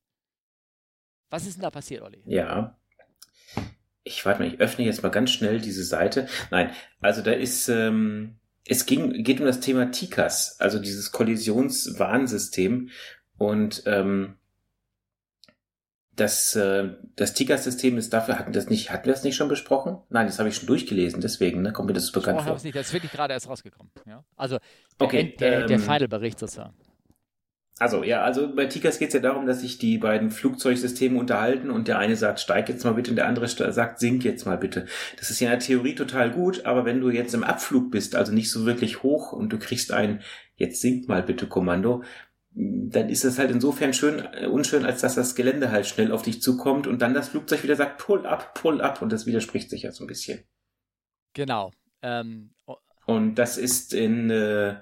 Was 1.30 1.46
ist 1.46 1.54
denn 1.54 1.62
da 1.62 1.70
passiert, 1.70 2.02
Olli? 2.02 2.22
Ja. 2.26 2.78
Ich 4.04 4.26
warte 4.26 4.42
mal, 4.42 4.52
ich 4.52 4.60
öffne 4.60 4.84
jetzt 4.84 5.02
mal 5.02 5.08
ganz 5.08 5.30
schnell 5.30 5.60
diese 5.60 5.84
Seite. 5.84 6.28
Nein, 6.50 6.72
also 7.00 7.22
da 7.22 7.32
ist, 7.32 7.68
ähm, 7.68 8.38
es 8.66 8.84
ging, 8.84 9.22
geht 9.22 9.40
um 9.40 9.46
das 9.46 9.60
Thema 9.60 9.90
TICAS, 9.90 10.60
also 10.60 10.78
dieses 10.78 11.12
Kollisionswarnsystem. 11.12 12.90
Und 13.38 13.82
ähm, 13.86 14.36
das, 16.14 16.54
äh, 16.56 16.90
das 17.16 17.32
Ticker-System 17.34 17.96
ist 17.96 18.12
dafür, 18.12 18.38
hatten, 18.38 18.52
das 18.52 18.68
nicht, 18.68 18.90
hatten 18.90 19.06
wir 19.06 19.12
das 19.12 19.24
nicht 19.24 19.36
schon 19.36 19.48
besprochen? 19.48 19.98
Nein, 20.10 20.26
das 20.26 20.38
habe 20.38 20.48
ich 20.48 20.56
schon 20.56 20.66
durchgelesen, 20.66 21.20
deswegen 21.20 21.62
ne, 21.62 21.72
kommt 21.72 21.88
mir 21.88 21.94
das 21.94 22.06
so 22.06 22.12
bekannt 22.12 22.42
vor. 22.42 22.58
Nicht, 22.62 22.76
das 22.76 22.88
ist 22.88 22.92
wirklich 22.92 23.12
gerade 23.12 23.32
erst 23.32 23.48
rausgekommen. 23.48 23.90
Ja? 24.06 24.22
Also 24.36 24.58
okay, 24.98 25.34
der, 25.38 25.62
ähm, 25.62 25.66
der 25.68 25.78
Final-Bericht 25.78 26.38
sozusagen. 26.38 26.74
Also, 27.78 28.04
ja, 28.04 28.22
also 28.22 28.54
bei 28.54 28.66
Tickers 28.66 28.98
geht 28.98 29.08
es 29.08 29.14
ja 29.14 29.20
darum, 29.20 29.46
dass 29.46 29.62
sich 29.62 29.78
die 29.78 29.98
beiden 29.98 30.30
Flugzeugsysteme 30.30 31.18
unterhalten 31.18 31.70
und 31.70 31.88
der 31.88 31.98
eine 31.98 32.14
sagt, 32.14 32.38
steig 32.38 32.68
jetzt 32.68 32.84
mal 32.84 32.94
bitte 32.94 33.10
und 33.10 33.16
der 33.16 33.26
andere 33.26 33.48
sagt, 33.48 33.98
sink 33.98 34.22
jetzt 34.24 34.46
mal 34.46 34.58
bitte. 34.58 34.86
Das 35.18 35.30
ist 35.30 35.40
ja 35.40 35.48
in 35.48 35.58
der 35.58 35.66
Theorie 35.66 35.94
total 35.94 36.30
gut, 36.30 36.64
aber 36.64 36.84
wenn 36.84 37.00
du 37.00 37.10
jetzt 37.10 37.34
im 37.34 37.42
Abflug 37.42 37.90
bist, 37.90 38.14
also 38.14 38.30
nicht 38.30 38.52
so 38.52 38.66
wirklich 38.66 39.02
hoch 39.02 39.32
und 39.32 39.52
du 39.52 39.58
kriegst 39.58 39.90
ein, 39.90 40.20
jetzt 40.54 40.80
sink 40.80 41.08
mal 41.08 41.22
bitte 41.22 41.48
Kommando, 41.48 42.04
dann 42.54 43.08
ist 43.08 43.24
das 43.24 43.38
halt 43.38 43.50
insofern 43.50 43.94
schön, 43.94 44.22
äh, 44.34 44.46
unschön, 44.46 44.84
als 44.84 45.00
dass 45.00 45.14
das 45.14 45.34
Gelände 45.34 45.70
halt 45.70 45.86
schnell 45.86 46.12
auf 46.12 46.22
dich 46.22 46.42
zukommt 46.42 46.86
und 46.86 47.00
dann 47.00 47.14
das 47.14 47.28
Flugzeug 47.28 47.62
wieder 47.62 47.76
sagt, 47.76 47.98
pull 47.98 48.26
up, 48.26 48.54
pull 48.54 48.80
up 48.80 49.00
und 49.00 49.10
das 49.12 49.26
widerspricht 49.26 49.70
sich 49.70 49.82
ja 49.82 49.92
so 49.92 50.04
ein 50.04 50.08
bisschen. 50.08 50.44
Genau. 51.32 51.72
Ähm, 52.02 52.50
oh. 52.66 52.76
Und 53.06 53.36
das 53.36 53.56
ist 53.56 53.94
in 53.94 54.30
äh, 54.30 54.76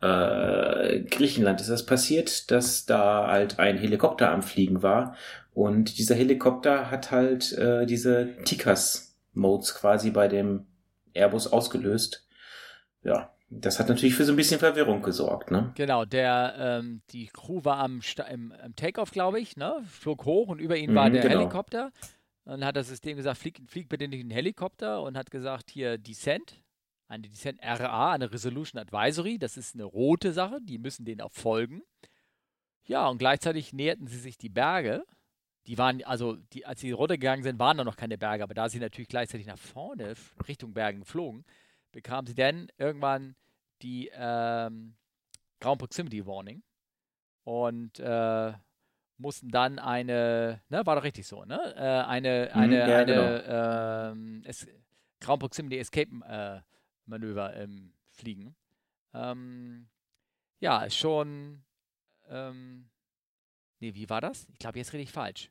äh, 0.00 1.00
Griechenland 1.02 1.60
ist 1.60 1.70
das 1.70 1.84
passiert, 1.84 2.50
dass 2.50 2.86
da 2.86 3.28
halt 3.28 3.58
ein 3.58 3.76
Helikopter 3.76 4.30
am 4.30 4.42
Fliegen 4.42 4.82
war 4.82 5.14
und 5.52 5.98
dieser 5.98 6.14
Helikopter 6.14 6.90
hat 6.90 7.10
halt 7.10 7.52
äh, 7.52 7.84
diese 7.84 8.36
Tikas-Modes 8.44 9.74
quasi 9.74 10.10
bei 10.10 10.28
dem 10.28 10.66
Airbus 11.12 11.46
ausgelöst. 11.46 12.26
Ja, 13.02 13.34
das 13.60 13.78
hat 13.78 13.88
natürlich 13.88 14.14
für 14.14 14.24
so 14.24 14.32
ein 14.32 14.36
bisschen 14.36 14.58
Verwirrung 14.58 15.02
gesorgt, 15.02 15.50
ne? 15.50 15.72
Genau, 15.74 16.04
der, 16.04 16.54
ähm, 16.58 17.02
die 17.10 17.26
Crew 17.26 17.64
war 17.64 17.78
am, 17.78 18.00
im, 18.30 18.54
im 18.64 18.76
Takeoff, 18.76 19.10
glaube 19.10 19.40
ich, 19.40 19.56
ne? 19.56 19.82
Flog 19.86 20.24
hoch 20.24 20.48
und 20.48 20.58
über 20.58 20.76
ihn 20.76 20.94
war 20.94 21.08
mhm, 21.08 21.14
der 21.14 21.22
genau. 21.22 21.40
Helikopter. 21.40 21.92
Dann 22.44 22.64
hat 22.64 22.76
das 22.76 22.88
System 22.88 23.16
gesagt, 23.16 23.38
flieg, 23.38 23.60
flieg 23.66 23.88
bitte 23.88 24.08
nicht 24.08 24.20
in 24.20 24.28
den 24.28 24.34
Helikopter 24.34 25.02
und 25.02 25.16
hat 25.16 25.30
gesagt, 25.30 25.70
hier 25.70 25.98
Descent, 25.98 26.62
eine 27.08 27.28
Descent 27.28 27.60
RA, 27.62 28.12
eine 28.12 28.32
Resolution 28.32 28.80
Advisory, 28.80 29.38
das 29.38 29.56
ist 29.56 29.74
eine 29.74 29.84
rote 29.84 30.32
Sache, 30.32 30.58
die 30.62 30.78
müssen 30.78 31.04
denen 31.04 31.20
auch 31.20 31.32
folgen. 31.32 31.82
Ja, 32.84 33.06
und 33.06 33.18
gleichzeitig 33.18 33.72
näherten 33.72 34.06
sie 34.06 34.18
sich 34.18 34.38
die 34.38 34.48
Berge. 34.48 35.04
Die 35.66 35.78
waren, 35.78 36.02
also, 36.04 36.36
die, 36.52 36.66
als 36.66 36.80
sie 36.80 36.90
runtergegangen 36.90 37.44
sind, 37.44 37.58
waren 37.60 37.76
da 37.76 37.84
noch 37.84 37.96
keine 37.96 38.18
Berge, 38.18 38.42
aber 38.42 38.54
da 38.54 38.68
sie 38.68 38.80
natürlich 38.80 39.08
gleichzeitig 39.08 39.46
nach 39.46 39.58
vorne 39.58 40.14
Richtung 40.48 40.72
Bergen 40.72 41.00
geflogen, 41.00 41.44
bekamen 41.92 42.26
sie 42.26 42.34
dann 42.34 42.68
irgendwann 42.78 43.36
die 43.82 44.10
ähm, 44.14 44.94
Ground 45.60 45.78
Proximity 45.78 46.26
Warning 46.26 46.62
und 47.44 47.98
äh, 47.98 48.52
mussten 49.18 49.50
dann 49.50 49.78
eine, 49.78 50.62
ne, 50.68 50.86
war 50.86 50.96
doch 50.96 51.04
richtig 51.04 51.26
so, 51.26 51.44
ne? 51.44 51.74
Äh, 51.76 52.08
eine, 52.08 52.50
mhm, 52.52 52.60
eine, 52.60 52.78
ja, 52.78 52.98
eine 52.98 53.04
genau. 53.06 54.10
ähm, 54.12 54.42
es, 54.44 54.66
Ground 55.20 55.40
Proximity 55.40 55.78
Escape 55.78 56.10
äh, 56.26 56.60
Manöver 57.06 57.56
ähm, 57.56 57.92
fliegen. 58.10 58.54
Ähm, 59.14 59.88
ja, 60.60 60.84
ist 60.84 60.96
schon, 60.96 61.64
ähm, 62.28 62.88
nee, 63.80 63.94
wie 63.94 64.08
war 64.08 64.20
das? 64.20 64.48
Ich 64.52 64.58
glaube, 64.58 64.78
jetzt 64.78 64.92
rede 64.92 65.02
ich 65.02 65.12
falsch. 65.12 65.50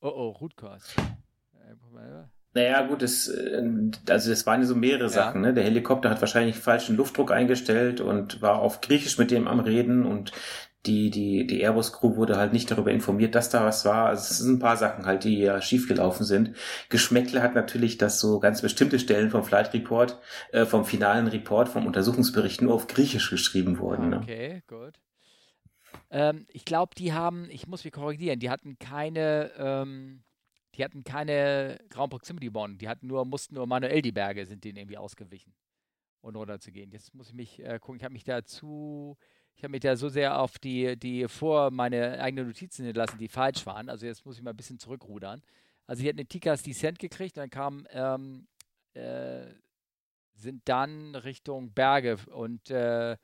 Oh, 0.00 0.08
oh, 0.08 0.30
Root 0.30 0.56
Course. 0.56 0.94
Naja, 2.54 2.86
gut, 2.86 3.02
das, 3.02 3.28
äh, 3.28 3.62
also 4.08 4.30
das 4.30 4.46
waren 4.46 4.60
ja 4.60 4.66
so 4.66 4.74
mehrere 4.74 5.04
ja. 5.04 5.08
Sachen. 5.08 5.42
Ne? 5.42 5.54
Der 5.54 5.64
Helikopter 5.64 6.10
hat 6.10 6.20
wahrscheinlich 6.20 6.56
falschen 6.56 6.96
Luftdruck 6.96 7.30
eingestellt 7.30 8.00
und 8.00 8.40
war 8.42 8.60
auf 8.60 8.80
Griechisch 8.80 9.18
mit 9.18 9.30
dem 9.30 9.46
am 9.46 9.60
Reden 9.60 10.04
und 10.06 10.32
die, 10.86 11.10
die, 11.10 11.46
die 11.46 11.60
Airbus-Crew 11.60 12.16
wurde 12.16 12.36
halt 12.36 12.52
nicht 12.52 12.70
darüber 12.70 12.90
informiert, 12.90 13.34
dass 13.34 13.50
da 13.50 13.64
was 13.64 13.84
war. 13.84 14.06
Also 14.06 14.22
es 14.22 14.38
sind 14.38 14.54
ein 14.54 14.58
paar 14.58 14.76
Sachen 14.76 15.06
halt, 15.06 15.24
die 15.24 15.38
ja 15.38 15.60
schiefgelaufen 15.60 16.24
sind. 16.24 16.56
Geschmäckle 16.88 17.42
hat 17.42 17.54
natürlich, 17.54 17.98
dass 17.98 18.20
so 18.20 18.38
ganz 18.38 18.62
bestimmte 18.62 18.98
Stellen 18.98 19.30
vom 19.30 19.44
Flight 19.44 19.74
Report, 19.74 20.18
äh, 20.52 20.64
vom 20.64 20.84
finalen 20.84 21.26
Report, 21.26 21.68
vom 21.68 21.86
Untersuchungsbericht 21.86 22.62
nur 22.62 22.74
auf 22.74 22.86
Griechisch 22.86 23.28
geschrieben 23.28 23.78
wurden. 23.78 24.08
Ne? 24.08 24.20
Okay, 24.22 24.62
gut. 24.66 24.94
Ähm, 26.10 26.46
ich 26.48 26.64
glaube, 26.64 26.94
die 26.96 27.12
haben, 27.12 27.48
ich 27.50 27.66
muss 27.66 27.84
mich 27.84 27.92
korrigieren, 27.92 28.38
die 28.38 28.50
hatten 28.50 28.78
keine, 28.78 29.50
ähm, 29.58 30.22
die 30.78 30.84
hatten 30.84 31.02
keine 31.02 31.78
Ground 31.90 32.10
Proximity 32.10 32.50
Bond, 32.50 32.80
die 32.80 32.88
hatten 32.88 33.08
nur, 33.08 33.24
mussten 33.24 33.56
nur 33.56 33.66
manuell 33.66 34.00
die 34.00 34.12
Berge, 34.12 34.46
sind 34.46 34.62
denen 34.62 34.78
irgendwie 34.78 34.96
ausgewichen 34.96 35.52
und 36.20 36.36
runter 36.36 36.60
zu 36.60 36.70
gehen. 36.70 36.92
Jetzt 36.92 37.14
muss 37.14 37.28
ich 37.28 37.34
mich 37.34 37.60
äh, 37.60 37.78
gucken, 37.80 37.96
ich 37.96 38.04
habe 38.04 38.12
mich 38.12 38.24
dazu, 38.24 39.16
ich 39.56 39.64
habe 39.64 39.72
mich 39.72 39.80
da 39.80 39.96
so 39.96 40.08
sehr 40.08 40.40
auf 40.40 40.58
die, 40.58 40.96
die 40.96 41.26
vor 41.26 41.72
meine 41.72 42.20
eigenen 42.20 42.46
Notizen 42.46 42.84
hinterlassen, 42.84 43.18
die 43.18 43.28
falsch 43.28 43.66
waren. 43.66 43.88
Also 43.88 44.06
jetzt 44.06 44.24
muss 44.24 44.36
ich 44.36 44.42
mal 44.42 44.50
ein 44.50 44.56
bisschen 44.56 44.78
zurückrudern. 44.78 45.42
Also 45.86 46.02
sie 46.02 46.08
hatten 46.08 46.18
den 46.18 46.28
Tikas 46.28 46.62
Descent 46.62 47.00
gekriegt, 47.00 47.36
dann 47.36 47.50
kam, 47.50 47.86
ähm, 47.90 48.46
äh, 48.94 49.46
sind 50.34 50.62
dann 50.68 51.16
Richtung 51.16 51.72
Berge 51.72 52.18
und 52.30 52.70
äh, 52.70 53.16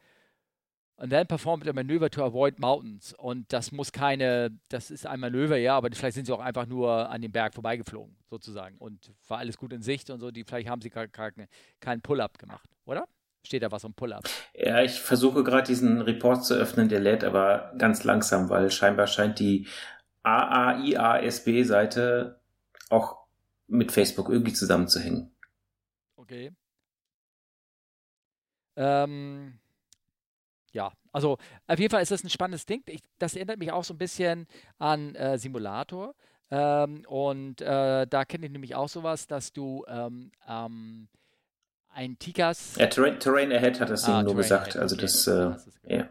und 0.96 1.12
dann 1.12 1.26
performt 1.26 1.66
a 1.66 1.72
maneuver 1.72 2.08
to 2.08 2.24
avoid 2.24 2.60
mountains. 2.60 3.12
Und 3.14 3.52
das 3.52 3.72
muss 3.72 3.90
keine, 3.92 4.56
das 4.68 4.90
ist 4.90 5.06
ein 5.06 5.20
Manöver, 5.20 5.56
ja, 5.56 5.76
aber 5.76 5.90
vielleicht 5.92 6.14
sind 6.14 6.26
sie 6.26 6.32
auch 6.32 6.40
einfach 6.40 6.66
nur 6.66 7.10
an 7.10 7.20
dem 7.20 7.32
Berg 7.32 7.54
vorbeigeflogen, 7.54 8.16
sozusagen. 8.30 8.78
Und 8.78 9.12
war 9.28 9.38
alles 9.38 9.56
gut 9.56 9.72
in 9.72 9.82
Sicht 9.82 10.10
und 10.10 10.20
so. 10.20 10.30
Die, 10.30 10.44
vielleicht 10.44 10.68
haben 10.68 10.80
sie 10.80 10.90
keinen 10.90 12.02
Pull-up 12.02 12.38
gemacht, 12.38 12.68
oder? 12.84 13.06
Steht 13.44 13.62
da 13.62 13.72
was 13.72 13.84
um 13.84 13.92
Pull-up? 13.92 14.24
Ja, 14.54 14.82
ich 14.82 15.00
versuche 15.00 15.44
gerade 15.44 15.66
diesen 15.66 16.00
Report 16.00 16.44
zu 16.44 16.54
öffnen, 16.54 16.88
der 16.88 17.00
lädt 17.00 17.24
aber 17.24 17.74
ganz 17.76 18.04
langsam, 18.04 18.48
weil 18.48 18.70
scheinbar 18.70 19.06
scheint 19.06 19.38
die 19.38 19.66
AAIASB-Seite 20.22 22.40
auch 22.88 23.26
mit 23.66 23.92
Facebook 23.92 24.30
irgendwie 24.30 24.54
zusammenzuhängen. 24.54 25.30
Okay. 26.16 26.52
Ähm, 28.76 29.58
ja, 30.74 30.92
also 31.12 31.38
auf 31.68 31.78
jeden 31.78 31.90
Fall 31.90 32.02
ist 32.02 32.10
das 32.10 32.24
ein 32.24 32.30
spannendes 32.30 32.66
Ding. 32.66 32.82
Ich, 32.86 33.00
das 33.18 33.36
erinnert 33.36 33.58
mich 33.58 33.70
auch 33.70 33.84
so 33.84 33.94
ein 33.94 33.98
bisschen 33.98 34.46
an 34.78 35.14
äh, 35.14 35.38
Simulator. 35.38 36.14
Ähm, 36.50 37.04
und 37.06 37.60
äh, 37.60 38.06
da 38.06 38.24
kenne 38.24 38.46
ich 38.46 38.52
nämlich 38.52 38.74
auch 38.74 38.88
sowas, 38.88 39.26
dass 39.28 39.52
du 39.52 39.84
ähm, 39.88 40.32
ähm, 40.46 41.08
ein 41.88 42.18
Tikas. 42.18 42.74
Ja, 42.76 42.88
Terrain, 42.88 43.20
Terrain 43.20 43.52
Ahead 43.52 43.80
hat 43.80 43.88
das 43.88 44.04
ah, 44.04 44.22
nur 44.22 44.34
gesagt. 44.34 44.70
Ahead, 44.70 44.82
also 44.82 44.96
okay. 44.96 45.02
das, 45.02 45.26
äh, 45.26 45.96
ja. 45.96 46.10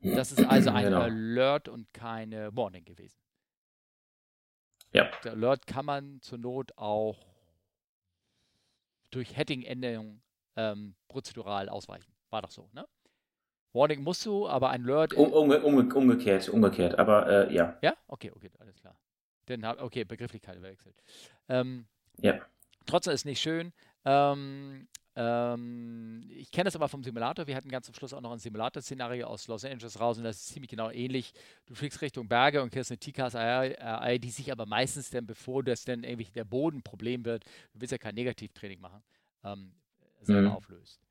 Das 0.00 0.32
ist 0.32 0.44
also 0.44 0.70
ein 0.70 0.84
genau. 0.84 1.00
Alert 1.00 1.68
und 1.68 1.92
keine 1.92 2.54
Warning 2.54 2.84
gewesen. 2.84 3.18
Ja. 4.92 5.10
Der 5.24 5.32
Alert 5.32 5.66
kann 5.66 5.86
man 5.86 6.20
zur 6.20 6.38
Not 6.38 6.76
auch 6.76 7.26
durch 9.10 9.36
Heading-Änderung 9.36 10.20
ähm, 10.56 10.94
prozedural 11.08 11.68
ausweichen. 11.68 12.12
War 12.30 12.42
doch 12.42 12.50
so, 12.50 12.68
ne? 12.72 12.86
Warning 13.76 14.02
musst 14.02 14.24
du, 14.24 14.48
aber 14.48 14.70
ein 14.70 14.84
Alert. 14.84 15.12
Um, 15.14 15.32
umge 15.32 15.60
umge 15.62 15.94
umgekehrt, 15.94 16.48
umgekehrt, 16.48 16.98
aber 16.98 17.48
äh, 17.50 17.54
ja. 17.54 17.76
Ja? 17.82 17.94
Okay, 18.08 18.32
okay, 18.34 18.50
alles 18.58 18.80
klar. 18.80 18.96
Dann 19.46 19.64
hab, 19.64 19.80
okay, 19.80 20.04
Begrifflichkeit 20.04 20.60
wechselt. 20.62 20.96
Ähm, 21.48 21.86
ja. 22.18 22.40
Trotzdem 22.86 23.12
ist 23.12 23.26
nicht 23.26 23.40
schön. 23.40 23.72
Ähm, 24.04 24.88
ähm, 25.14 26.24
ich 26.30 26.50
kenne 26.50 26.64
das 26.64 26.76
aber 26.76 26.88
vom 26.88 27.02
Simulator. 27.02 27.46
Wir 27.46 27.54
hatten 27.56 27.68
ganz 27.68 27.86
zum 27.86 27.94
Schluss 27.94 28.12
auch 28.12 28.20
noch 28.20 28.32
ein 28.32 28.38
Simulator-Szenario 28.38 29.26
aus 29.26 29.46
Los 29.46 29.64
Angeles 29.64 30.00
raus 30.00 30.18
und 30.18 30.24
das 30.24 30.36
ist 30.36 30.46
ziemlich 30.48 30.70
genau 30.70 30.90
ähnlich. 30.90 31.32
Du 31.66 31.74
fliegst 31.74 32.00
Richtung 32.00 32.28
Berge 32.28 32.62
und 32.62 32.70
kriegst 32.72 32.90
eine 32.90 32.98
TCAS-AI, 32.98 34.18
die 34.18 34.30
sich 34.30 34.50
aber 34.50 34.66
meistens 34.66 35.10
dann, 35.10 35.26
bevor 35.26 35.62
das 35.62 35.84
dann 35.84 36.02
irgendwie 36.02 36.30
der 36.30 36.44
Boden 36.44 36.78
ein 36.78 36.82
Problem 36.82 37.24
wird, 37.24 37.44
du 37.72 37.80
willst 37.80 37.92
ja 37.92 37.98
kein 37.98 38.14
Negativtraining 38.14 38.80
machen, 38.80 39.02
ähm, 39.44 39.72
selber 40.22 40.50
mhm. 40.50 40.56
auflöst. 40.56 41.05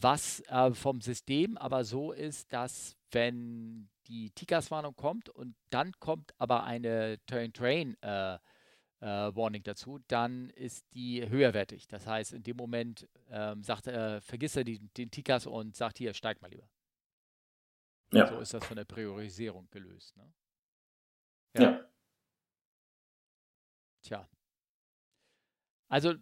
Was 0.00 0.40
äh, 0.48 0.72
vom 0.74 1.00
System 1.00 1.56
aber 1.58 1.84
so 1.84 2.12
ist, 2.12 2.52
dass 2.52 2.96
wenn 3.10 3.88
die 4.06 4.30
TICAS-Warnung 4.30 4.94
kommt 4.94 5.28
und 5.28 5.56
dann 5.70 5.92
kommt 5.98 6.32
aber 6.38 6.64
eine 6.64 7.18
Turn-Train 7.26 8.00
äh, 8.02 8.34
äh, 8.34 8.38
Warning 9.00 9.62
dazu, 9.64 9.98
dann 10.06 10.50
ist 10.50 10.86
die 10.94 11.28
höherwertig. 11.28 11.88
Das 11.88 12.06
heißt, 12.06 12.32
in 12.32 12.42
dem 12.42 12.56
Moment 12.56 13.08
ähm, 13.28 13.62
sagt, 13.62 13.88
äh, 13.88 14.20
vergisst 14.20 14.56
er 14.56 14.64
die, 14.64 14.78
den 14.78 15.10
TICAS 15.10 15.46
und 15.46 15.76
sagt 15.76 15.98
hier, 15.98 16.14
steig 16.14 16.40
mal 16.40 16.48
lieber. 16.50 16.68
Ja. 18.12 18.28
So 18.28 18.38
ist 18.38 18.54
das 18.54 18.64
von 18.64 18.76
der 18.76 18.84
Priorisierung 18.84 19.68
gelöst. 19.70 20.16
Ne? 20.16 20.32
Ja. 21.56 21.62
ja. 21.62 21.84
Tja. 24.02 24.28
Also 25.88 26.14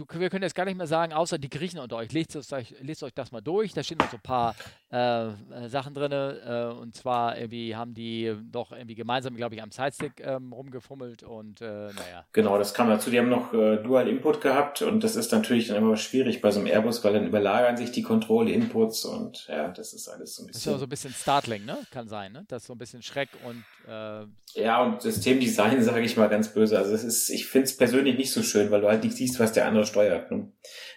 du, 0.00 0.20
wir 0.20 0.30
können 0.30 0.42
jetzt 0.42 0.54
gar 0.54 0.64
nicht 0.64 0.76
mehr 0.76 0.86
sagen, 0.86 1.12
außer 1.12 1.38
die 1.38 1.50
Griechen 1.50 1.78
unter 1.80 1.96
euch. 1.96 2.12
Lest, 2.12 2.52
euch, 2.52 2.74
lest 2.80 3.02
euch 3.02 3.14
das 3.14 3.32
mal 3.32 3.40
durch. 3.40 3.72
Da 3.72 3.82
stehen 3.82 3.98
noch 3.98 4.10
so 4.10 4.16
ein 4.16 4.22
paar 4.22 4.54
äh, 4.90 5.68
Sachen 5.68 5.94
drin. 5.94 6.12
Äh, 6.12 6.72
und 6.72 6.94
zwar 6.94 7.38
irgendwie 7.38 7.76
haben 7.76 7.94
die 7.94 8.34
doch 8.50 8.72
irgendwie 8.72 8.94
gemeinsam, 8.94 9.36
glaube 9.36 9.54
ich, 9.54 9.62
am 9.62 9.70
Sidestick 9.70 10.20
ähm, 10.20 10.52
rumgefummelt 10.52 11.22
und 11.22 11.60
äh, 11.60 11.64
naja. 11.64 12.24
Genau, 12.32 12.58
das 12.58 12.74
kam 12.74 12.88
dazu. 12.88 13.10
Die 13.10 13.18
haben 13.18 13.28
noch 13.28 13.52
äh, 13.52 13.76
Dual 13.78 14.08
Input 14.08 14.40
gehabt 14.40 14.82
und 14.82 15.04
das 15.04 15.16
ist 15.16 15.32
natürlich 15.32 15.68
dann 15.68 15.76
immer 15.76 15.96
schwierig 15.96 16.40
bei 16.40 16.50
so 16.50 16.60
einem 16.60 16.68
Airbus, 16.68 17.04
weil 17.04 17.12
dann 17.12 17.26
überlagern 17.26 17.76
sich 17.76 17.92
die 17.92 18.02
Control-Inputs 18.02 19.04
und 19.04 19.46
ja, 19.48 19.68
das 19.68 19.92
ist 19.92 20.08
alles 20.08 20.36
so 20.36 20.42
ein 20.42 20.46
bisschen. 20.46 20.64
Das 20.64 20.74
ist 20.74 20.80
so 20.80 20.86
ein 20.86 20.88
bisschen 20.88 21.12
Startling, 21.12 21.64
ne? 21.64 21.78
Kann 21.90 22.08
sein, 22.08 22.32
ne? 22.32 22.44
Das 22.48 22.62
ist 22.62 22.66
so 22.66 22.74
ein 22.74 22.78
bisschen 22.78 23.02
Schreck 23.02 23.28
und. 23.44 23.64
Äh, 23.88 24.26
ja, 24.54 24.82
und 24.82 25.00
Systemdesign, 25.00 25.82
sage 25.82 26.00
ich 26.00 26.16
mal 26.16 26.28
ganz 26.28 26.48
böse. 26.48 26.78
Also 26.78 26.92
es 26.94 27.04
ist, 27.04 27.30
ich 27.30 27.46
finde 27.46 27.66
es 27.66 27.76
persönlich 27.76 28.16
nicht 28.16 28.32
so 28.32 28.42
schön, 28.42 28.70
weil 28.70 28.80
du 28.80 28.88
halt 28.88 29.04
nicht 29.04 29.16
siehst, 29.16 29.38
was 29.38 29.52
der 29.52 29.66
andere 29.66 29.86
steuert. 29.90 30.30
Ne? 30.30 30.52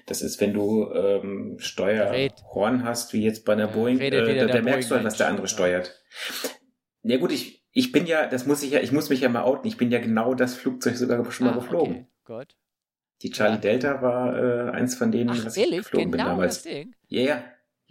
Das 0.05 0.21
ist, 0.21 0.39
wenn 0.39 0.53
du 0.53 0.91
ähm, 0.91 1.57
Steuerhorn 1.59 2.83
hast, 2.83 3.13
wie 3.13 3.23
jetzt 3.23 3.45
bei 3.45 3.53
einer 3.53 3.67
Boeing, 3.67 3.99
äh, 3.99 4.09
da, 4.09 4.45
da 4.45 4.61
merkst 4.61 4.89
du 4.89 4.95
halt, 4.95 5.03
was 5.03 5.17
der 5.17 5.27
andere 5.27 5.47
steuert. 5.47 6.01
Ja 7.03 7.17
gut, 7.17 7.31
ich, 7.31 7.65
ich 7.71 7.91
bin 7.91 8.05
ja, 8.05 8.27
das 8.27 8.45
muss 8.45 8.63
ich 8.63 8.71
ja, 8.71 8.79
ich 8.79 8.91
muss 8.91 9.09
mich 9.09 9.21
ja 9.21 9.29
mal 9.29 9.43
outen, 9.43 9.67
ich 9.67 9.77
bin 9.77 9.91
ja 9.91 9.99
genau 9.99 10.33
das 10.33 10.55
Flugzeug 10.55 10.95
sogar 10.95 11.29
schon 11.31 11.47
mal 11.47 11.53
ah, 11.53 11.57
geflogen. 11.57 11.93
Okay, 11.93 12.07
gut. 12.23 12.55
Die 13.21 13.31
Charlie 13.31 13.55
ja. 13.55 13.61
Delta 13.61 14.01
war 14.01 14.37
äh, 14.37 14.71
eins 14.71 14.95
von 14.95 15.11
denen, 15.11 15.29
Ach, 15.31 15.45
was 15.45 15.57
ehrlich? 15.57 15.79
ich 15.79 15.83
geflogen 15.85 16.11
genau 16.11 16.23
bin 16.23 16.31
damals. 16.31 16.63
Das 16.63 16.71
Ding? 16.71 16.95
Ja, 17.07 17.21
yeah, 17.21 17.43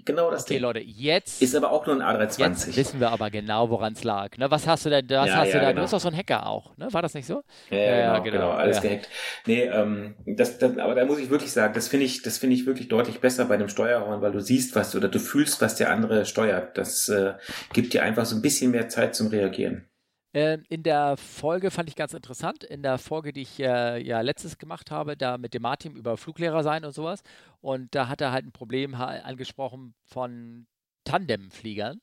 Genau 0.05 0.31
das 0.31 0.43
okay, 0.43 0.55
Ding. 0.55 0.63
Leute, 0.63 0.81
jetzt. 0.81 1.41
Ist 1.41 1.55
aber 1.55 1.71
auch 1.71 1.87
nur 1.87 2.01
ein 2.01 2.03
A320. 2.03 2.41
Jetzt 2.41 2.77
wissen 2.77 3.01
wir 3.01 3.11
aber 3.11 3.31
genau, 3.31 3.71
woran 3.71 3.93
es 3.93 4.03
lag. 4.03 4.37
Ne, 4.37 4.51
was 4.51 4.67
hast 4.67 4.85
du 4.85 4.91
denn? 4.91 5.09
Was 5.09 5.29
ja, 5.29 5.37
hast 5.37 5.49
ja, 5.49 5.53
du 5.53 5.61
da? 5.61 5.69
Genau. 5.69 5.75
Du 5.75 5.81
bist 5.83 5.93
doch 5.93 6.01
so 6.01 6.09
ein 6.09 6.17
Hacker 6.17 6.47
auch, 6.47 6.77
ne? 6.77 6.93
War 6.93 7.03
das 7.03 7.15
nicht 7.15 7.27
so? 7.27 7.43
Ja, 7.71 7.79
ja 7.79 8.19
genau, 8.19 8.23
genau, 8.23 8.31
genau, 8.33 8.51
alles 8.51 8.81
gehackt. 8.81 9.09
Nee, 9.47 9.63
ähm, 9.63 10.15
das, 10.27 10.59
das, 10.59 10.77
aber 10.79 10.95
da 10.95 11.05
muss 11.05 11.19
ich 11.19 11.31
wirklich 11.31 11.53
sagen, 11.53 11.75
das 11.75 11.89
finde 11.89 12.07
ich, 12.07 12.23
das 12.23 12.39
finde 12.39 12.57
ich 12.57 12.67
wirklich 12.67 12.89
deutlich 12.89 13.21
besser 13.21 13.45
bei 13.45 13.55
einem 13.55 13.69
Steuerhorn, 13.69 14.21
weil 14.23 14.33
du 14.33 14.41
siehst, 14.41 14.75
was 14.75 14.91
du, 14.91 14.99
oder 14.99 15.09
du 15.09 15.21
fühlst, 15.21 15.61
was 15.61 15.77
der 15.77 15.91
andere 15.91 16.25
steuert. 16.25 16.77
Das 16.77 17.09
äh, 17.09 17.35
gibt 17.73 17.93
dir 17.93 18.03
einfach 18.03 18.25
so 18.25 18.35
ein 18.35 18.43
bisschen 18.43 18.73
mehr 18.73 18.89
Zeit 18.89 19.15
zum 19.15 19.29
Reagieren. 19.29 19.87
Ähm, 20.35 20.65
in 20.69 20.83
der 20.83 21.17
Folge 21.19 21.71
fand 21.71 21.91
ich 21.91 21.97
ganz 21.97 22.15
interessant, 22.15 22.65
in 22.65 22.83
der 22.83 22.97
Folge, 22.99 23.33
die 23.33 23.43
ich 23.43 23.61
äh, 23.61 24.03
ja 24.03 24.23
letztes 24.23 24.57
gemacht 24.57 24.91
habe, 24.91 25.17
da 25.17 25.37
mit 25.37 25.53
dem 25.53 25.63
Martin 25.63 25.95
über 25.95 26.17
Fluglehrer 26.17 26.63
sein 26.63 26.85
und 26.85 26.93
sowas. 26.93 27.23
Und 27.61 27.95
da 27.95 28.09
hat 28.09 28.21
er 28.23 28.33
halt 28.33 28.47
ein 28.47 28.53
Problem 28.53 28.95
angesprochen 28.95 29.95
von 30.05 30.67
Tandemfliegern, 31.05 32.01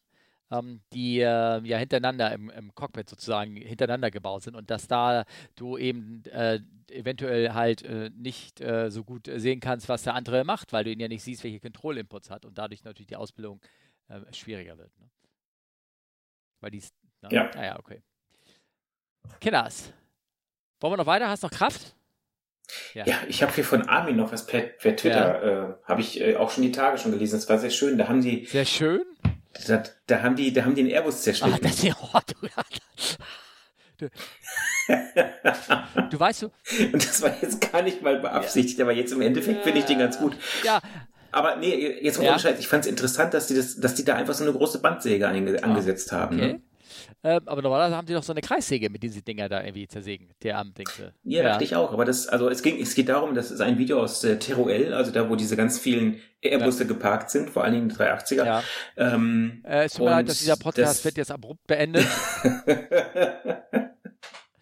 ähm, 0.51 0.81
die 0.93 1.19
äh, 1.19 1.61
ja 1.63 1.77
hintereinander 1.77 2.31
im, 2.33 2.49
im, 2.51 2.75
Cockpit 2.75 3.09
sozusagen 3.09 3.55
hintereinander 3.55 4.11
gebaut 4.11 4.43
sind 4.43 4.55
und 4.55 4.69
dass 4.69 4.87
da 4.87 5.25
du 5.55 5.77
eben 5.77 6.23
äh, 6.25 6.59
eventuell 6.91 7.53
halt 7.53 7.83
äh, 7.83 8.11
nicht 8.15 8.61
äh, 8.61 8.91
so 8.91 9.03
gut 9.03 9.29
sehen 9.33 9.59
kannst, 9.59 9.89
was 9.89 10.03
der 10.03 10.15
andere 10.15 10.43
macht, 10.43 10.73
weil 10.73 10.83
du 10.83 10.91
ihn 10.91 10.99
ja 10.99 11.07
nicht 11.07 11.23
siehst, 11.23 11.43
welche 11.43 11.59
Control-Inputs 11.59 12.29
hat 12.29 12.45
und 12.45 12.57
dadurch 12.57 12.83
natürlich 12.83 13.07
die 13.07 13.15
Ausbildung 13.15 13.61
äh, 14.07 14.21
schwieriger 14.33 14.77
wird. 14.77 14.91
Ne? 14.99 15.09
Weil 16.59 16.71
die. 16.71 16.83
Ne? 17.21 17.29
Ja. 17.31 17.51
Ah, 17.55 17.65
ja, 17.65 17.79
okay. 17.79 18.01
Kinders. 19.39 19.93
Wollen 20.79 20.93
wir 20.93 20.97
noch 20.97 21.05
weiter? 21.05 21.29
Hast 21.29 21.43
du 21.43 21.47
noch 21.47 21.53
Kraft? 21.53 21.93
Ja, 22.93 23.05
ja 23.05 23.15
ich 23.27 23.41
habe 23.41 23.53
hier 23.53 23.63
von 23.63 23.87
Armin 23.87 24.15
noch 24.15 24.31
was 24.31 24.45
per, 24.45 24.61
per 24.61 24.95
Twitter, 24.95 25.45
ja. 25.45 25.69
äh, 25.69 25.73
habe 25.85 26.01
ich 26.01 26.21
äh, 26.21 26.35
auch 26.35 26.51
schon 26.51 26.63
die 26.63 26.71
Tage 26.71 26.97
schon 26.97 27.11
gelesen. 27.11 27.35
Das 27.35 27.49
war 27.49 27.57
sehr 27.57 27.69
schön. 27.69 27.97
Da 27.97 28.07
haben 28.07 28.21
die. 28.21 28.45
Sehr 28.45 28.65
schön? 28.65 29.03
Da, 29.67 29.83
da 30.07 30.21
haben 30.21 30.35
die, 30.35 30.53
da 30.53 30.63
haben 30.63 30.75
die 30.75 30.83
den 30.83 30.91
Airbus 30.91 31.21
zerschnitten. 31.21 31.55
Ach, 31.57 31.59
das 31.59 31.83
ist 31.83 31.95
oh, 32.01 32.19
du, 33.97 33.99
du, 34.07 34.09
du 36.09 36.19
weißt 36.19 36.43
du. 36.43 36.51
Und 36.93 36.93
das 37.07 37.21
war 37.21 37.35
jetzt 37.41 37.71
gar 37.71 37.81
nicht 37.81 38.01
mal 38.01 38.19
beabsichtigt, 38.19 38.79
ja. 38.79 38.85
aber 38.85 38.93
jetzt 38.93 39.11
im 39.11 39.21
Endeffekt 39.21 39.63
finde 39.63 39.79
ich 39.79 39.85
den 39.85 39.99
ganz 39.99 40.19
gut. 40.19 40.35
Ja. 40.63 40.81
Aber 41.31 41.57
nee, 41.57 41.99
jetzt 42.01 42.21
ja. 42.21 42.35
ich 42.57 42.67
fand 42.67 42.85
es 42.85 42.89
interessant, 42.89 43.33
dass 43.33 43.47
die 43.47 43.55
das, 43.55 43.79
dass 43.79 43.93
die 43.93 44.03
da 44.03 44.15
einfach 44.15 44.33
so 44.33 44.43
eine 44.43 44.53
große 44.53 44.79
Bandsäge 44.79 45.27
ange, 45.27 45.63
angesetzt 45.63 46.11
haben. 46.11 46.37
Ne? 46.37 46.43
Okay. 46.43 46.53
Ne? 46.53 46.61
Ähm, 47.23 47.41
aber 47.45 47.61
normalerweise 47.61 47.95
haben 47.95 48.05
die 48.05 48.13
doch 48.13 48.23
so 48.23 48.33
eine 48.33 48.41
Kreissäge, 48.41 48.89
mit 48.89 49.03
denen 49.03 49.13
sie 49.13 49.21
Dinger 49.21 49.49
da 49.49 49.63
irgendwie 49.63 49.87
zersägen, 49.87 50.31
der 50.43 50.57
am 50.57 50.73
Dingse. 50.73 51.13
Ja, 51.23 51.43
ja, 51.43 51.49
dachte 51.49 51.63
ich 51.63 51.75
auch. 51.75 51.91
Aber 51.93 52.05
das, 52.05 52.27
also 52.27 52.49
es 52.49 52.61
ging, 52.61 52.81
es 52.81 52.95
geht 52.95 53.09
darum, 53.09 53.35
das 53.35 53.51
ist 53.51 53.61
ein 53.61 53.77
Video 53.77 54.01
aus 54.01 54.23
äh, 54.23 54.37
Teruel, 54.39 54.93
also 54.93 55.11
da, 55.11 55.29
wo 55.29 55.35
diese 55.35 55.55
ganz 55.55 55.79
vielen 55.79 56.19
Airbusse 56.41 56.83
ja. 56.83 56.87
geparkt 56.87 57.29
sind, 57.29 57.49
vor 57.49 57.63
allen 57.63 57.73
Dingen 57.73 57.89
die 57.89 57.95
380er. 57.95 58.45
Ja. 58.45 58.63
Ähm, 58.97 59.63
äh, 59.65 59.85
es 59.85 59.93
tut 59.93 60.05
mir 60.05 60.11
leid, 60.11 60.29
dass 60.29 60.39
dieser 60.39 60.57
Podcast 60.57 60.99
das 60.99 61.05
wird 61.05 61.17
jetzt 61.17 61.31
abrupt 61.31 61.65
beendet. 61.67 62.05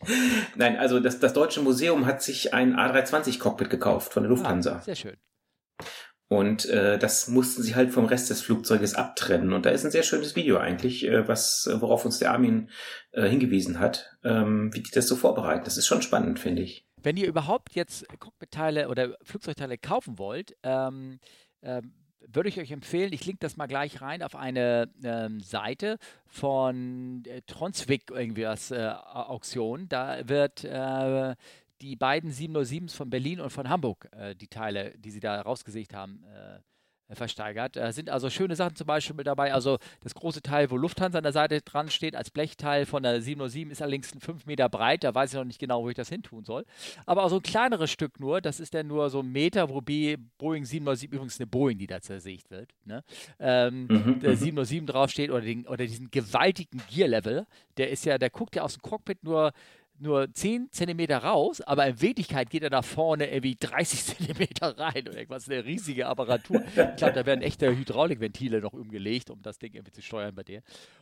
Nein, 0.55 0.77
also 0.77 0.99
das, 0.99 1.19
das 1.19 1.33
Deutsche 1.33 1.61
Museum 1.61 2.05
hat 2.05 2.21
sich 2.21 2.53
ein 2.53 2.75
A320-Cockpit 2.75 3.69
gekauft 3.69 4.13
von 4.13 4.23
der 4.23 4.29
Lufthansa. 4.29 4.77
Ah, 4.77 4.81
sehr 4.81 4.95
schön. 4.95 5.17
Und 6.29 6.65
äh, 6.65 6.97
das 6.99 7.29
mussten 7.29 7.63
sie 7.63 7.75
halt 7.75 7.91
vom 7.91 8.05
Rest 8.05 8.29
des 8.29 8.41
Flugzeuges 8.41 8.95
abtrennen. 8.95 9.53
Und 9.53 9.65
da 9.65 9.69
ist 9.69 9.85
ein 9.85 9.91
sehr 9.91 10.03
schönes 10.03 10.35
Video 10.35 10.57
eigentlich, 10.57 11.05
äh, 11.07 11.27
was, 11.27 11.69
worauf 11.79 12.03
uns 12.03 12.19
der 12.19 12.31
Armin 12.31 12.69
äh, 13.11 13.27
hingewiesen 13.27 13.79
hat, 13.79 14.17
ähm, 14.25 14.73
wie 14.73 14.81
die 14.81 14.91
das 14.91 15.07
so 15.07 15.15
vorbereiten. 15.15 15.63
Das 15.63 15.77
ist 15.77 15.87
schon 15.87 16.01
spannend, 16.01 16.39
finde 16.39 16.63
ich. 16.63 16.85
Wenn 17.01 17.15
ihr 17.15 17.27
überhaupt 17.27 17.75
jetzt 17.75 18.05
Cockpit-Teile 18.19 18.89
oder 18.89 19.15
Flugzeugteile 19.23 19.77
kaufen 19.77 20.19
wollt, 20.19 20.57
ähm, 20.63 21.19
ähm, 21.61 21.93
würde 22.27 22.49
ich 22.49 22.59
euch 22.59 22.71
empfehlen, 22.71 23.13
ich 23.13 23.25
link 23.25 23.39
das 23.39 23.55
mal 23.55 23.67
gleich 23.67 24.01
rein 24.01 24.21
auf 24.21 24.35
eine 24.35 24.89
ähm, 25.03 25.39
Seite 25.39 25.97
von 26.25 27.23
äh, 27.25 27.41
Tronsvik 27.47 28.11
irgendwie 28.11 28.43
was 28.43 28.71
äh, 28.71 28.91
Auktion. 29.13 29.87
Da 29.87 30.27
wird 30.27 30.65
äh, 30.65 31.35
die 31.81 31.95
beiden 31.95 32.31
707s 32.31 32.95
von 32.95 33.09
Berlin 33.09 33.39
und 33.39 33.51
von 33.51 33.69
Hamburg, 33.69 34.09
äh, 34.11 34.35
die 34.35 34.47
Teile, 34.47 34.93
die 34.97 35.11
sie 35.11 35.19
da 35.19 35.41
rausgesicht 35.41 35.93
haben, 35.93 36.23
äh, 36.23 36.59
versteigert. 37.15 37.77
Äh, 37.77 37.91
sind 37.93 38.09
also 38.09 38.29
schöne 38.29 38.55
Sachen 38.55 38.75
zum 38.75 38.87
Beispiel 38.87 39.15
mit 39.15 39.27
dabei. 39.27 39.53
Also 39.53 39.77
das 40.01 40.13
große 40.13 40.41
Teil, 40.41 40.69
wo 40.71 40.77
Lufthansa 40.77 41.17
an 41.17 41.23
der 41.23 41.31
Seite 41.31 41.61
dran 41.61 41.89
steht, 41.89 42.15
als 42.15 42.31
Blechteil 42.31 42.85
von 42.85 43.03
der 43.03 43.21
707 43.21 43.71
ist 43.71 43.81
allerdings 43.81 44.13
5 44.19 44.45
Meter 44.45 44.67
breit. 44.67 45.03
Da 45.03 45.15
weiß 45.15 45.31
ich 45.31 45.37
noch 45.37 45.45
nicht 45.45 45.59
genau, 45.59 45.83
wo 45.83 45.89
ich 45.89 45.95
das 45.95 46.09
hin 46.09 46.23
tun 46.23 46.43
soll. 46.43 46.65
Aber 47.05 47.23
auch 47.23 47.29
so 47.29 47.37
ein 47.37 47.43
kleineres 47.43 47.91
Stück 47.91 48.19
nur, 48.19 48.41
das 48.41 48.59
ist 48.59 48.73
dann 48.73 48.87
nur 48.87 49.09
so 49.09 49.21
ein 49.21 49.31
Meter, 49.31 49.69
wo 49.69 49.81
Boeing 49.81 50.65
707, 50.65 51.15
übrigens 51.15 51.39
eine 51.39 51.47
Boeing, 51.47 51.77
die 51.77 51.87
da 51.87 52.01
zersägt 52.01 52.49
wird, 52.51 52.73
ne? 52.83 53.03
ähm, 53.39 53.87
mhm, 53.87 54.19
der 54.19 54.35
707 54.35 54.83
mhm. 54.83 54.87
draufsteht 54.87 55.29
oder, 55.31 55.41
den, 55.41 55.65
oder 55.67 55.85
diesen 55.85 56.11
gewaltigen 56.11 56.81
Gear-Level, 56.89 57.45
der 57.77 57.89
ist 57.89 58.05
ja, 58.05 58.17
der 58.17 58.29
guckt 58.29 58.55
ja 58.55 58.63
aus 58.63 58.73
dem 58.73 58.81
Cockpit 58.81 59.23
nur 59.23 59.53
nur 59.99 60.33
10 60.33 60.71
Zentimeter 60.71 61.17
raus, 61.19 61.61
aber 61.61 61.87
in 61.87 62.01
Wirklichkeit 62.01 62.49
geht 62.49 62.63
er 62.63 62.69
da 62.69 62.81
vorne 62.81 63.29
irgendwie 63.31 63.55
30 63.55 64.03
Zentimeter 64.17 64.77
rein 64.77 65.07
oder 65.07 65.17
irgendwas, 65.17 65.49
eine 65.49 65.65
riesige 65.65 66.07
Apparatur. 66.07 66.63
Ich 66.65 66.95
glaube, 66.97 67.13
da 67.13 67.25
werden 67.25 67.41
echte 67.41 67.75
Hydraulikventile 67.75 68.61
noch 68.61 68.73
umgelegt, 68.73 69.29
um 69.29 69.41
das 69.41 69.59
Ding 69.59 69.73
irgendwie 69.73 69.91
zu 69.91 70.01
steuern 70.01 70.35
bei 70.35 70.43
dir. 70.43 70.61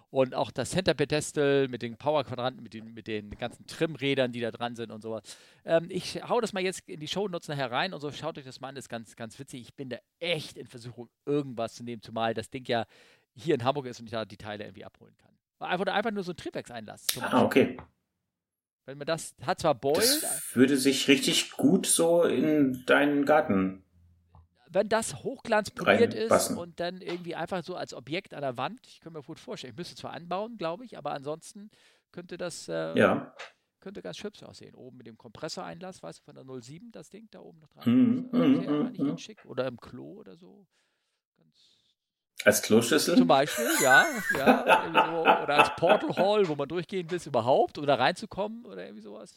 Und 0.09 0.33
auch 0.33 0.51
das 0.51 0.71
Center 0.71 0.93
Pedestal 0.93 1.67
mit 1.67 1.81
den 1.81 1.97
Power-Quadranten, 1.97 2.63
mit 2.63 2.73
den, 2.73 2.93
mit 2.93 3.07
den 3.07 3.31
ganzen 3.31 3.65
Trimrädern, 3.65 4.31
die 4.31 4.39
da 4.39 4.51
dran 4.51 4.75
sind 4.75 4.91
und 4.91 5.01
sowas. 5.01 5.23
Ähm, 5.65 5.87
ich 5.89 6.21
hau 6.27 6.39
das 6.39 6.53
mal 6.53 6.63
jetzt 6.63 6.87
in 6.87 6.99
die 6.99 7.07
Show-Notes 7.07 7.47
nachher 7.49 7.71
rein 7.71 7.93
und 7.93 7.99
so, 7.99 8.11
schaut 8.11 8.37
euch 8.37 8.45
das 8.45 8.61
mal 8.61 8.69
an, 8.69 8.75
das 8.75 8.85
ist 8.85 8.89
ganz, 8.89 9.15
ganz 9.15 9.37
witzig. 9.39 9.61
Ich 9.61 9.73
bin 9.73 9.89
da 9.89 9.97
echt 10.19 10.57
in 10.57 10.67
Versuchung, 10.67 11.09
irgendwas 11.25 11.73
zu 11.75 11.83
nehmen, 11.83 12.01
zumal 12.01 12.33
das 12.33 12.49
Ding 12.49 12.65
ja 12.67 12.85
hier 13.33 13.55
in 13.55 13.63
Hamburg 13.63 13.87
ist 13.87 13.99
und 13.99 14.05
ich 14.05 14.11
da 14.11 14.25
die 14.25 14.37
Teile 14.37 14.63
irgendwie 14.63 14.85
abholen 14.85 15.15
kann. 15.17 15.31
Einfach, 15.59 15.85
einfach 15.93 16.11
nur 16.11 16.23
so 16.23 16.31
ein 16.31 16.37
Triebwerkseinlass. 16.37 17.07
Ah, 17.21 17.43
okay. 17.43 17.77
Wenn 18.85 18.97
man 18.99 19.07
das 19.07 19.35
hat 19.41 19.59
zwar 19.59 19.75
Boil. 19.75 19.95
Das 19.95 20.55
würde 20.55 20.77
sich 20.77 21.07
richtig 21.07 21.51
gut 21.51 21.87
so 21.87 22.23
in 22.23 22.85
deinen 22.85 23.25
Garten. 23.25 23.83
Wenn 24.69 24.89
das 24.89 25.23
hochglanzpoliert 25.23 26.13
ist 26.13 26.51
und 26.51 26.79
dann 26.79 27.01
irgendwie 27.01 27.35
einfach 27.35 27.63
so 27.63 27.75
als 27.75 27.93
Objekt 27.93 28.33
an 28.33 28.41
der 28.41 28.57
Wand, 28.57 28.85
ich 28.87 28.99
könnte 28.99 29.17
mir 29.17 29.23
gut 29.23 29.39
vorstellen, 29.39 29.73
ich 29.73 29.77
müsste 29.77 29.95
zwar 29.95 30.11
anbauen, 30.11 30.57
glaube 30.57 30.83
ich, 30.85 30.97
aber 30.97 31.11
ansonsten 31.13 31.71
könnte 32.11 32.37
das 32.37 32.67
äh, 32.67 32.97
ja. 32.97 33.33
könnte 33.79 34.01
ganz 34.01 34.21
hübsch 34.23 34.43
aussehen. 34.43 34.75
Oben 34.75 34.97
mit 34.97 35.07
dem 35.07 35.17
Kompressoreinlass, 35.17 36.03
weißt 36.03 36.19
du, 36.19 36.23
von 36.23 36.35
der 36.35 36.61
07, 36.61 36.91
das 36.91 37.09
Ding 37.09 37.27
da 37.31 37.39
oben 37.39 37.59
noch 37.59 37.69
dran. 37.69 37.83
Mhm, 37.89 38.29
das, 38.31 38.41
äh, 38.41 39.03
mm, 39.03 39.13
mm. 39.13 39.17
schick. 39.17 39.45
Oder 39.45 39.67
im 39.67 39.77
Klo 39.77 40.13
oder 40.19 40.35
so. 40.35 40.67
Als 42.45 42.61
Kloschüssel? 42.61 43.17
Zum 43.17 43.27
Beispiel, 43.27 43.65
ja. 43.81 44.05
ja 44.37 44.83
so, 44.93 45.21
oder 45.21 45.57
als 45.57 45.75
Portal 45.75 46.15
Hall, 46.15 46.47
wo 46.47 46.55
man 46.55 46.69
durchgehen 46.69 47.09
will, 47.09 47.19
überhaupt, 47.25 47.79
oder 47.79 47.97
reinzukommen 47.97 48.65
oder 48.65 48.85
irgendwie 48.85 49.01
sowas. 49.01 49.35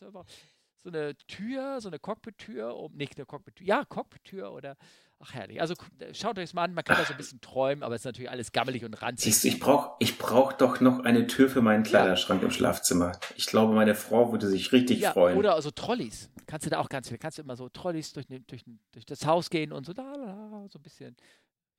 So 0.80 0.90
eine 0.90 1.16
Tür, 1.26 1.80
so 1.80 1.88
eine 1.88 1.98
Cockpit-Tür, 1.98 2.76
um, 2.76 2.94
nicht 2.94 3.16
eine 3.16 3.24
Cockpit-Tür, 3.24 3.66
ja, 3.66 3.84
Cockpit-Tür 3.84 4.52
oder, 4.52 4.76
ach 5.20 5.32
herrlich. 5.32 5.58
Also 5.58 5.74
schaut 6.12 6.38
euch 6.38 6.44
das 6.44 6.54
mal 6.54 6.64
an, 6.64 6.74
man 6.74 6.84
kann 6.84 6.98
da 6.98 7.04
so 7.06 7.14
ein 7.14 7.16
bisschen 7.16 7.40
träumen, 7.40 7.82
aber 7.82 7.94
es 7.94 8.02
ist 8.02 8.04
natürlich 8.04 8.30
alles 8.30 8.52
gammelig 8.52 8.84
und 8.84 8.94
ranzig. 9.00 9.32
Siehst 9.32 9.44
du, 9.44 9.48
ich 9.48 9.58
brauche 9.58 9.96
ich 10.00 10.18
brauch 10.18 10.52
doch 10.52 10.80
noch 10.80 11.00
eine 11.00 11.26
Tür 11.26 11.48
für 11.48 11.62
meinen 11.62 11.84
Kleiderschrank 11.84 12.42
ja. 12.42 12.48
im 12.48 12.52
Schlafzimmer. 12.52 13.12
Ich 13.36 13.46
glaube, 13.46 13.74
meine 13.74 13.94
Frau 13.94 14.32
würde 14.32 14.48
sich 14.48 14.70
richtig 14.72 15.00
ja, 15.00 15.12
freuen. 15.12 15.38
Oder 15.38 15.54
also 15.54 15.70
Trolleys. 15.70 16.30
Kannst 16.46 16.66
du 16.66 16.70
da 16.70 16.78
auch 16.78 16.90
ganz 16.90 17.08
viel, 17.08 17.18
kannst 17.18 17.38
du 17.38 17.42
immer 17.42 17.56
so 17.56 17.70
Trolleys 17.70 18.12
durch, 18.12 18.26
durch, 18.26 18.64
durch 18.92 19.06
das 19.06 19.26
Haus 19.26 19.48
gehen 19.48 19.72
und 19.72 19.86
so, 19.86 19.94
da, 19.94 20.12
da, 20.14 20.66
so 20.70 20.78
ein 20.78 20.82
bisschen 20.82 21.16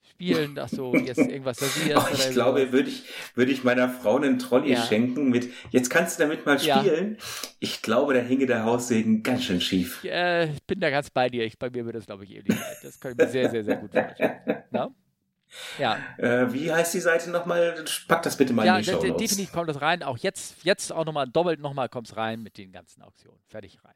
spielen, 0.09 0.55
dass 0.55 0.71
du 0.71 0.95
jetzt 0.95 1.17
irgendwas 1.17 1.57
servierst. 1.59 2.07
Oh, 2.07 2.13
ich 2.13 2.29
glaube, 2.31 2.65
so. 2.67 2.71
würde 2.71 2.89
ich, 2.89 3.03
würde 3.35 3.51
ich 3.51 3.63
meiner 3.63 3.89
Frau 3.89 4.17
einen 4.17 4.39
Trolley 4.39 4.73
ja. 4.73 4.83
schenken 4.83 5.29
mit, 5.29 5.49
jetzt 5.71 5.89
kannst 5.89 6.19
du 6.19 6.23
damit 6.23 6.45
mal 6.45 6.59
spielen. 6.59 7.17
Ja. 7.19 7.25
Ich 7.59 7.81
glaube, 7.81 8.13
da 8.13 8.19
hinge 8.19 8.45
der 8.45 8.63
Haussegen 8.63 9.23
ganz 9.23 9.45
schön 9.45 9.61
schief. 9.61 10.03
Ich 10.03 10.11
äh, 10.11 10.51
bin 10.67 10.79
da 10.79 10.89
ganz 10.89 11.09
bei 11.09 11.29
dir. 11.29 11.45
Ich, 11.45 11.57
bei 11.57 11.69
mir 11.69 11.85
würde 11.85 11.99
das, 11.99 12.05
glaube 12.05 12.23
ich, 12.23 12.35
ähnlich 12.35 12.57
sein. 12.57 12.75
Das 12.83 12.99
kann 12.99 13.11
ich 13.11 13.17
mir 13.17 13.27
sehr, 13.27 13.49
sehr, 13.49 13.63
sehr 13.63 13.77
gut 13.77 13.91
vorstellen. 13.91 14.39
Na? 14.71 14.93
Ja. 15.77 15.97
Äh, 16.17 16.53
wie 16.53 16.71
heißt 16.71 16.93
die 16.93 16.99
Seite 16.99 17.31
nochmal? 17.31 17.83
Pack 18.07 18.23
das 18.23 18.37
bitte 18.37 18.53
mal 18.53 18.65
ja, 18.65 18.77
in 18.77 18.83
die 18.83 18.91
Show 18.91 19.03
Ja, 19.03 19.13
definitiv 19.15 19.51
kommt 19.51 19.69
das 19.69 19.81
rein. 19.81 20.03
Auch 20.03 20.17
jetzt, 20.17 20.63
jetzt 20.63 20.91
auch 20.91 21.05
nochmal 21.05 21.27
doppelt 21.27 21.59
nochmal 21.59 21.89
kommt 21.89 22.07
es 22.07 22.17
rein 22.17 22.43
mit 22.43 22.57
den 22.57 22.71
ganzen 22.71 23.01
Auktionen. 23.01 23.39
Fertig 23.47 23.79
rein. 23.83 23.95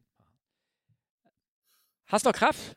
Hast 2.07 2.25
du 2.25 2.29
noch 2.29 2.35
Kraft? 2.35 2.75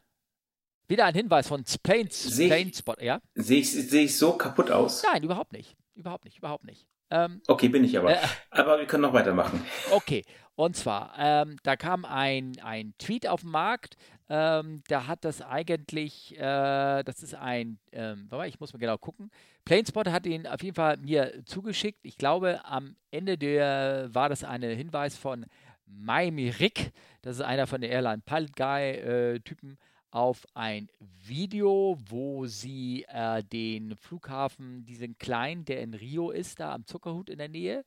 Wieder 0.88 1.04
ein 1.06 1.14
Hinweis 1.14 1.48
von 1.48 1.64
Planes, 1.82 2.22
seh 2.22 2.46
Planespot, 2.48 3.02
ja? 3.02 3.20
Sehe 3.34 3.60
ich, 3.60 3.70
seh 3.70 4.04
ich 4.04 4.16
so 4.16 4.32
kaputt 4.32 4.70
aus? 4.70 5.02
Nein, 5.02 5.22
überhaupt 5.22 5.52
nicht. 5.52 5.76
Überhaupt 5.94 6.24
nicht, 6.24 6.38
überhaupt 6.38 6.64
nicht. 6.64 6.86
Ähm, 7.10 7.40
okay, 7.46 7.68
bin 7.68 7.84
ich 7.84 7.96
aber. 7.98 8.12
Äh, 8.12 8.26
aber 8.50 8.78
wir 8.78 8.86
können 8.86 9.02
noch 9.02 9.12
weitermachen. 9.12 9.64
Okay, 9.90 10.24
und 10.54 10.76
zwar, 10.76 11.12
ähm, 11.18 11.56
da 11.62 11.76
kam 11.76 12.04
ein, 12.04 12.52
ein 12.62 12.94
Tweet 12.98 13.26
auf 13.28 13.42
den 13.42 13.50
Markt, 13.50 13.96
ähm, 14.28 14.82
da 14.88 15.06
hat 15.06 15.24
das 15.24 15.40
eigentlich, 15.40 16.36
äh, 16.36 17.02
das 17.04 17.22
ist 17.22 17.34
ein, 17.34 17.78
ähm, 17.92 18.28
ich 18.46 18.58
muss 18.58 18.72
mal 18.72 18.78
genau 18.78 18.98
gucken. 18.98 19.30
Planespotter 19.64 20.12
hat 20.12 20.26
ihn 20.26 20.46
auf 20.46 20.62
jeden 20.62 20.74
Fall 20.74 20.96
mir 20.96 21.44
zugeschickt. 21.44 22.00
Ich 22.04 22.16
glaube, 22.16 22.64
am 22.64 22.96
Ende 23.10 23.38
der 23.38 24.08
war 24.12 24.28
das 24.28 24.44
ein 24.44 24.62
Hinweis 24.62 25.16
von 25.16 25.46
Miami 25.86 26.48
Rick, 26.48 26.92
das 27.22 27.36
ist 27.36 27.42
einer 27.42 27.66
von 27.66 27.80
den 27.80 27.90
Airline 27.90 28.22
Pilot 28.24 28.56
Guy 28.56 28.90
äh, 28.90 29.40
Typen 29.40 29.78
auf 30.16 30.46
ein 30.54 30.88
Video, 31.26 31.98
wo 32.08 32.46
sie 32.46 33.04
äh, 33.08 33.44
den 33.44 33.94
Flughafen, 33.96 34.86
diesen 34.86 35.18
kleinen, 35.18 35.66
der 35.66 35.82
in 35.82 35.92
Rio 35.92 36.30
ist, 36.30 36.58
da 36.58 36.72
am 36.72 36.86
Zuckerhut 36.86 37.28
in 37.28 37.36
der 37.36 37.50
Nähe, 37.50 37.84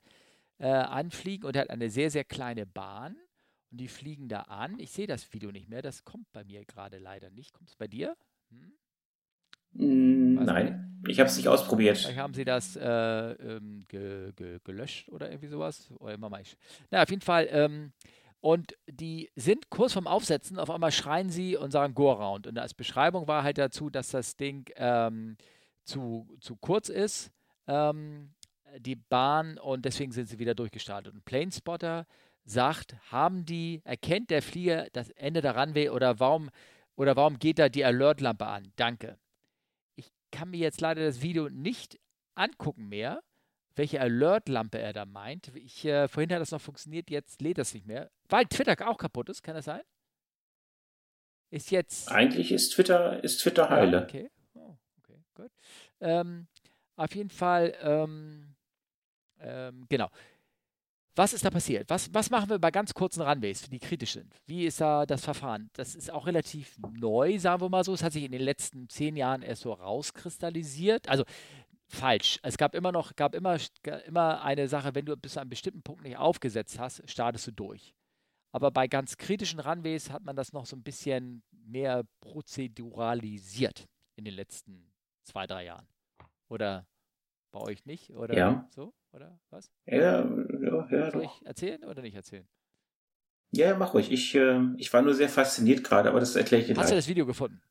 äh, 0.59 0.67
anfliegen 0.67 1.47
und 1.47 1.55
er 1.55 1.63
hat 1.63 1.71
eine 1.71 1.89
sehr, 1.89 2.11
sehr 2.11 2.23
kleine 2.23 2.67
Bahn. 2.67 3.15
Und 3.71 3.79
die 3.81 3.87
fliegen 3.87 4.29
da 4.29 4.41
an. 4.41 4.77
Ich 4.77 4.91
sehe 4.91 5.07
das 5.07 5.33
Video 5.33 5.51
nicht 5.51 5.69
mehr. 5.69 5.81
Das 5.81 6.05
kommt 6.05 6.31
bei 6.31 6.43
mir 6.43 6.63
gerade 6.65 6.99
leider 6.99 7.31
nicht. 7.31 7.51
Kommt 7.51 7.69
es 7.69 7.75
bei 7.75 7.87
dir? 7.87 8.15
Hm? 8.51 8.73
Mm, 9.73 10.43
nein, 10.43 10.99
nicht? 11.01 11.13
ich 11.13 11.19
habe 11.19 11.29
es 11.29 11.37
nicht 11.37 11.47
ausprobiert. 11.47 11.97
Vielleicht 11.97 12.17
haben 12.19 12.35
sie 12.35 12.45
das 12.45 12.75
äh, 12.75 12.83
ähm, 12.83 13.85
ge, 13.87 14.33
ge, 14.33 14.59
gelöscht 14.63 15.09
oder 15.09 15.29
irgendwie 15.29 15.47
sowas. 15.47 15.89
Oder 15.97 16.13
immer 16.13 16.29
mal. 16.29 16.43
Na, 16.91 17.01
auf 17.01 17.09
jeden 17.09 17.23
Fall. 17.23 17.47
Ähm, 17.49 17.91
und 18.41 18.73
die 18.87 19.29
sind 19.35 19.69
kurz 19.69 19.93
vorm 19.93 20.07
Aufsetzen, 20.07 20.59
auf 20.59 20.69
einmal 20.69 20.91
schreien 20.91 21.29
sie 21.29 21.57
und 21.57 21.71
sagen 21.71 21.93
Go-Around. 21.93 22.47
Und 22.47 22.57
als 22.57 22.73
Beschreibung 22.73 23.27
war 23.27 23.43
halt 23.43 23.57
dazu, 23.57 23.89
dass 23.89 24.09
das 24.09 24.37
Ding 24.37 24.69
ähm, 24.75 25.35
zu, 25.83 26.27
zu 26.39 26.55
kurz 26.55 26.89
ist, 26.89 27.31
ähm, 27.67 28.33
die 28.77 28.95
Bahn, 28.95 29.57
und 29.57 29.83
deswegen 29.83 30.11
sind 30.11 30.29
sie 30.29 30.39
wieder 30.39 30.55
durchgestartet. 30.55 31.13
Und 31.13 31.25
Planespotter 31.25 32.05
sagt, 32.45 32.95
haben 33.11 33.45
die, 33.45 33.81
erkennt 33.83 34.29
der 34.29 34.41
Flieger 34.41 34.87
das 34.93 35.09
Ende 35.11 35.41
der 35.41 35.57
Runway 35.57 35.89
oder 35.89 36.19
warum, 36.19 36.49
oder 36.95 37.15
warum 37.15 37.39
geht 37.39 37.59
da 37.59 37.67
die 37.67 37.83
Alert-Lampe 37.83 38.45
an? 38.45 38.71
Danke. 38.75 39.17
Ich 39.95 40.11
kann 40.31 40.51
mir 40.51 40.59
jetzt 40.59 40.79
leider 40.79 41.03
das 41.03 41.21
Video 41.21 41.49
nicht 41.49 41.99
angucken 42.35 42.87
mehr 42.87 43.21
welche 43.79 44.01
Alert-Lampe 44.01 44.77
er 44.77 44.91
da 44.91 45.05
meint. 45.05 45.55
Ich, 45.55 45.85
äh, 45.85 46.09
vorhin 46.09 46.31
hat 46.33 46.41
das 46.41 46.51
noch 46.51 46.59
funktioniert, 46.59 47.09
jetzt 47.09 47.41
lädt 47.41 47.57
das 47.57 47.73
nicht 47.73 47.87
mehr. 47.87 48.11
Weil 48.27 48.45
Twitter 48.45 48.75
auch 48.87 48.97
kaputt 48.97 49.29
ist, 49.29 49.41
kann 49.41 49.55
das 49.55 49.65
sein? 49.65 49.81
Ist 51.49 51.71
jetzt. 51.71 52.11
Eigentlich 52.11 52.51
ist 52.51 52.71
Twitter, 52.71 53.23
ist 53.23 53.37
Twitter 53.39 53.69
heile. 53.69 53.97
Ja, 53.97 54.03
okay. 54.03 54.31
Oh, 54.53 54.75
okay, 54.97 55.23
gut. 55.33 55.51
Ähm, 56.01 56.47
auf 56.97 57.15
jeden 57.15 57.29
Fall, 57.29 57.73
ähm, 57.81 58.53
ähm, 59.39 59.85
genau. 59.87 60.09
Was 61.15 61.33
ist 61.33 61.45
da 61.45 61.49
passiert? 61.49 61.89
Was, 61.89 62.13
was 62.13 62.29
machen 62.29 62.49
wir 62.49 62.59
bei 62.59 62.71
ganz 62.71 62.93
kurzen 62.93 63.21
Runways, 63.21 63.69
die 63.69 63.79
kritisch 63.79 64.13
sind? 64.13 64.35
Wie 64.45 64.65
ist 64.65 64.79
da 64.81 65.05
das 65.05 65.23
Verfahren? 65.23 65.69
Das 65.73 65.95
ist 65.95 66.11
auch 66.11 66.27
relativ 66.27 66.77
neu, 66.79 67.39
sagen 67.39 67.61
wir 67.61 67.69
mal 67.69 67.83
so. 67.83 67.93
Es 67.93 68.03
hat 68.03 68.11
sich 68.13 68.23
in 68.23 68.31
den 68.31 68.41
letzten 68.41 68.89
zehn 68.89 69.15
Jahren 69.15 69.41
erst 69.41 69.61
so 69.61 69.71
rauskristallisiert. 69.71 71.07
Also 71.07 71.23
falsch. 71.89 72.39
Es 72.43 72.57
gab 72.57 72.75
immer 72.75 72.91
noch, 72.91 73.15
gab 73.15 73.35
immer, 73.35 73.57
immer 74.05 74.43
eine 74.43 74.67
Sache, 74.67 74.95
wenn 74.95 75.05
du 75.05 75.17
bis 75.17 75.33
zu 75.33 75.41
einem 75.41 75.49
bestimmten 75.49 75.81
Punkt 75.81 76.03
nicht 76.03 76.17
aufgesetzt 76.17 76.79
hast, 76.79 77.07
startest 77.09 77.47
du 77.47 77.51
durch. 77.51 77.93
Aber 78.51 78.71
bei 78.71 78.87
ganz 78.87 79.17
kritischen 79.17 79.59
Runways 79.59 80.09
hat 80.11 80.23
man 80.23 80.35
das 80.35 80.53
noch 80.53 80.65
so 80.65 80.75
ein 80.75 80.83
bisschen 80.83 81.43
mehr 81.51 82.03
prozeduralisiert 82.21 83.87
in 84.15 84.25
den 84.25 84.33
letzten 84.33 84.91
zwei, 85.23 85.45
drei 85.45 85.65
Jahren. 85.65 85.87
Oder 86.47 86.87
bei 87.51 87.59
euch 87.59 87.85
nicht? 87.85 88.11
Oder 88.11 88.35
ja. 88.35 88.67
so? 88.73 88.93
Oder 89.11 89.39
was? 89.49 89.71
Ja, 89.85 89.97
ja, 89.97 90.87
ja. 90.89 91.11
Soll 91.11 91.23
ich 91.23 91.45
erzählen 91.45 91.83
oder 91.83 92.01
nicht 92.01 92.15
erzählen? 92.15 92.47
Ja, 93.51 93.75
mach 93.75 93.93
ruhig. 93.93 94.11
Ich, 94.11 94.35
äh, 94.35 94.59
ich 94.77 94.93
war 94.93 95.01
nur 95.01 95.13
sehr 95.15 95.29
fasziniert 95.29 95.83
gerade, 95.83 96.09
aber 96.09 96.19
das 96.19 96.35
erkläre 96.35 96.61
ich 96.61 96.67
dir 96.67 96.77
Hast 96.77 96.91
du 96.91 96.95
das 96.95 97.07
Video 97.07 97.25
gefunden? 97.25 97.61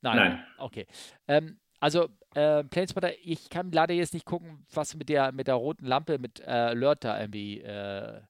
Nein. 0.00 0.16
Nein. 0.16 0.46
Okay. 0.58 0.86
Ähm, 1.28 1.60
also, 1.80 2.08
äh, 2.34 2.62
Planespotter, 2.64 3.12
ich 3.24 3.48
kann 3.48 3.72
leider 3.72 3.94
jetzt 3.94 4.14
nicht 4.14 4.26
gucken, 4.26 4.64
was 4.72 4.94
mit 4.94 5.08
der, 5.08 5.32
mit 5.32 5.48
der 5.48 5.54
roten 5.54 5.86
Lampe 5.86 6.18
mit 6.18 6.40
äh, 6.40 6.44
Alert 6.44 7.04
da 7.04 7.18
irgendwie 7.18 7.60
äh, 7.60 8.20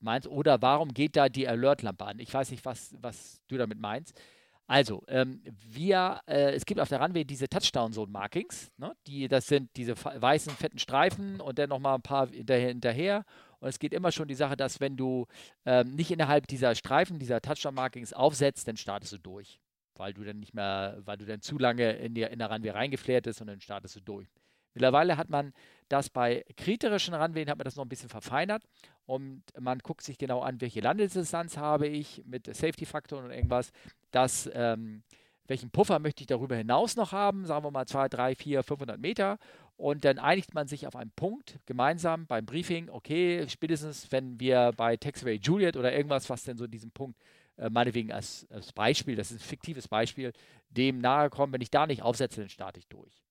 meinst. 0.00 0.28
Oder 0.28 0.62
warum 0.62 0.94
geht 0.94 1.16
da 1.16 1.28
die 1.28 1.48
Alert-Lampe 1.48 2.04
an? 2.04 2.18
Ich 2.18 2.32
weiß 2.32 2.50
nicht, 2.50 2.64
was, 2.64 2.94
was 3.00 3.40
du 3.48 3.56
damit 3.56 3.80
meinst. 3.80 4.18
Also, 4.66 5.02
ähm, 5.08 5.42
wir, 5.68 6.20
äh, 6.26 6.52
es 6.52 6.64
gibt 6.64 6.80
auf 6.80 6.88
der 6.88 7.00
Runway 7.00 7.24
diese 7.24 7.48
Touchdown-Zone-Markings. 7.48 8.70
Ne? 8.76 8.94
Die, 9.08 9.26
das 9.26 9.48
sind 9.48 9.68
diese 9.76 9.94
weißen, 9.96 10.52
fetten 10.54 10.78
Streifen 10.78 11.40
und 11.40 11.58
dann 11.58 11.70
nochmal 11.70 11.96
ein 11.96 12.02
paar 12.02 12.28
hinterher, 12.28 12.68
hinterher. 12.68 13.24
Und 13.58 13.68
es 13.68 13.80
geht 13.80 13.92
immer 13.92 14.12
schon 14.12 14.28
die 14.28 14.34
Sache, 14.36 14.56
dass 14.56 14.78
wenn 14.78 14.96
du 14.96 15.26
ähm, 15.66 15.96
nicht 15.96 16.12
innerhalb 16.12 16.46
dieser 16.46 16.76
Streifen, 16.76 17.18
dieser 17.18 17.42
Touchdown-Markings 17.42 18.12
aufsetzt, 18.12 18.68
dann 18.68 18.76
startest 18.76 19.12
du 19.12 19.18
durch 19.18 19.60
weil 20.00 20.14
du 20.14 20.24
dann 20.24 20.40
nicht 20.40 20.54
mehr, 20.54 20.98
weil 21.04 21.18
du 21.18 21.26
dann 21.26 21.42
zu 21.42 21.58
lange 21.58 21.92
in, 21.92 22.14
die, 22.14 22.22
in 22.22 22.38
der 22.38 22.50
Runway 22.50 22.70
reingeflärt 22.70 23.26
ist 23.26 23.40
und 23.40 23.46
dann 23.46 23.60
startest 23.60 23.94
du 23.96 24.00
durch. 24.00 24.28
Mittlerweile 24.74 25.16
hat 25.16 25.28
man 25.30 25.52
das 25.88 26.08
bei 26.08 26.44
kritischen 26.56 27.14
Runways 27.14 27.48
hat 27.48 27.58
man 27.58 27.64
das 27.64 27.76
noch 27.76 27.84
ein 27.84 27.88
bisschen 27.88 28.08
verfeinert 28.08 28.64
und 29.06 29.42
man 29.58 29.78
guckt 29.80 30.02
sich 30.02 30.16
genau 30.18 30.40
an, 30.40 30.60
welche 30.60 30.80
Landedistanz 30.80 31.56
habe 31.56 31.86
ich 31.86 32.22
mit 32.24 32.46
Safety-Faktoren 32.46 33.26
und 33.26 33.30
irgendwas, 33.32 33.72
das, 34.10 34.48
ähm, 34.54 35.02
welchen 35.48 35.70
Puffer 35.70 35.98
möchte 35.98 36.22
ich 36.22 36.28
darüber 36.28 36.56
hinaus 36.56 36.96
noch 36.96 37.12
haben, 37.12 37.44
sagen 37.44 37.64
wir 37.64 37.70
mal 37.70 37.86
2, 37.86 38.08
3, 38.08 38.34
4, 38.36 38.62
500 38.62 38.98
Meter 38.98 39.38
und 39.76 40.04
dann 40.04 40.18
einigt 40.18 40.54
man 40.54 40.68
sich 40.68 40.86
auf 40.86 40.96
einen 40.96 41.10
Punkt 41.10 41.58
gemeinsam 41.66 42.26
beim 42.26 42.46
Briefing, 42.46 42.88
okay, 42.88 43.46
spätestens 43.48 44.10
wenn 44.12 44.38
wir 44.38 44.72
bei 44.76 44.96
Taxway 44.96 45.40
Juliet 45.42 45.76
oder 45.76 45.92
irgendwas, 45.92 46.30
was 46.30 46.44
denn 46.44 46.56
so 46.56 46.66
diesen 46.66 46.92
Punkt 46.92 47.18
äh, 47.60 47.68
meinetwegen 47.68 48.10
als, 48.10 48.46
als 48.50 48.72
Beispiel, 48.72 49.16
das 49.16 49.30
ist 49.30 49.42
ein 49.42 49.48
fiktives 49.48 49.86
Beispiel, 49.86 50.32
dem 50.70 50.98
nahe 50.98 51.28
kommen, 51.28 51.52
wenn 51.52 51.60
ich 51.60 51.70
da 51.70 51.86
nicht 51.86 52.02
aufsetze, 52.02 52.40
dann 52.40 52.48
starte 52.48 52.80
ich 52.80 52.88
durch. 52.88 53.22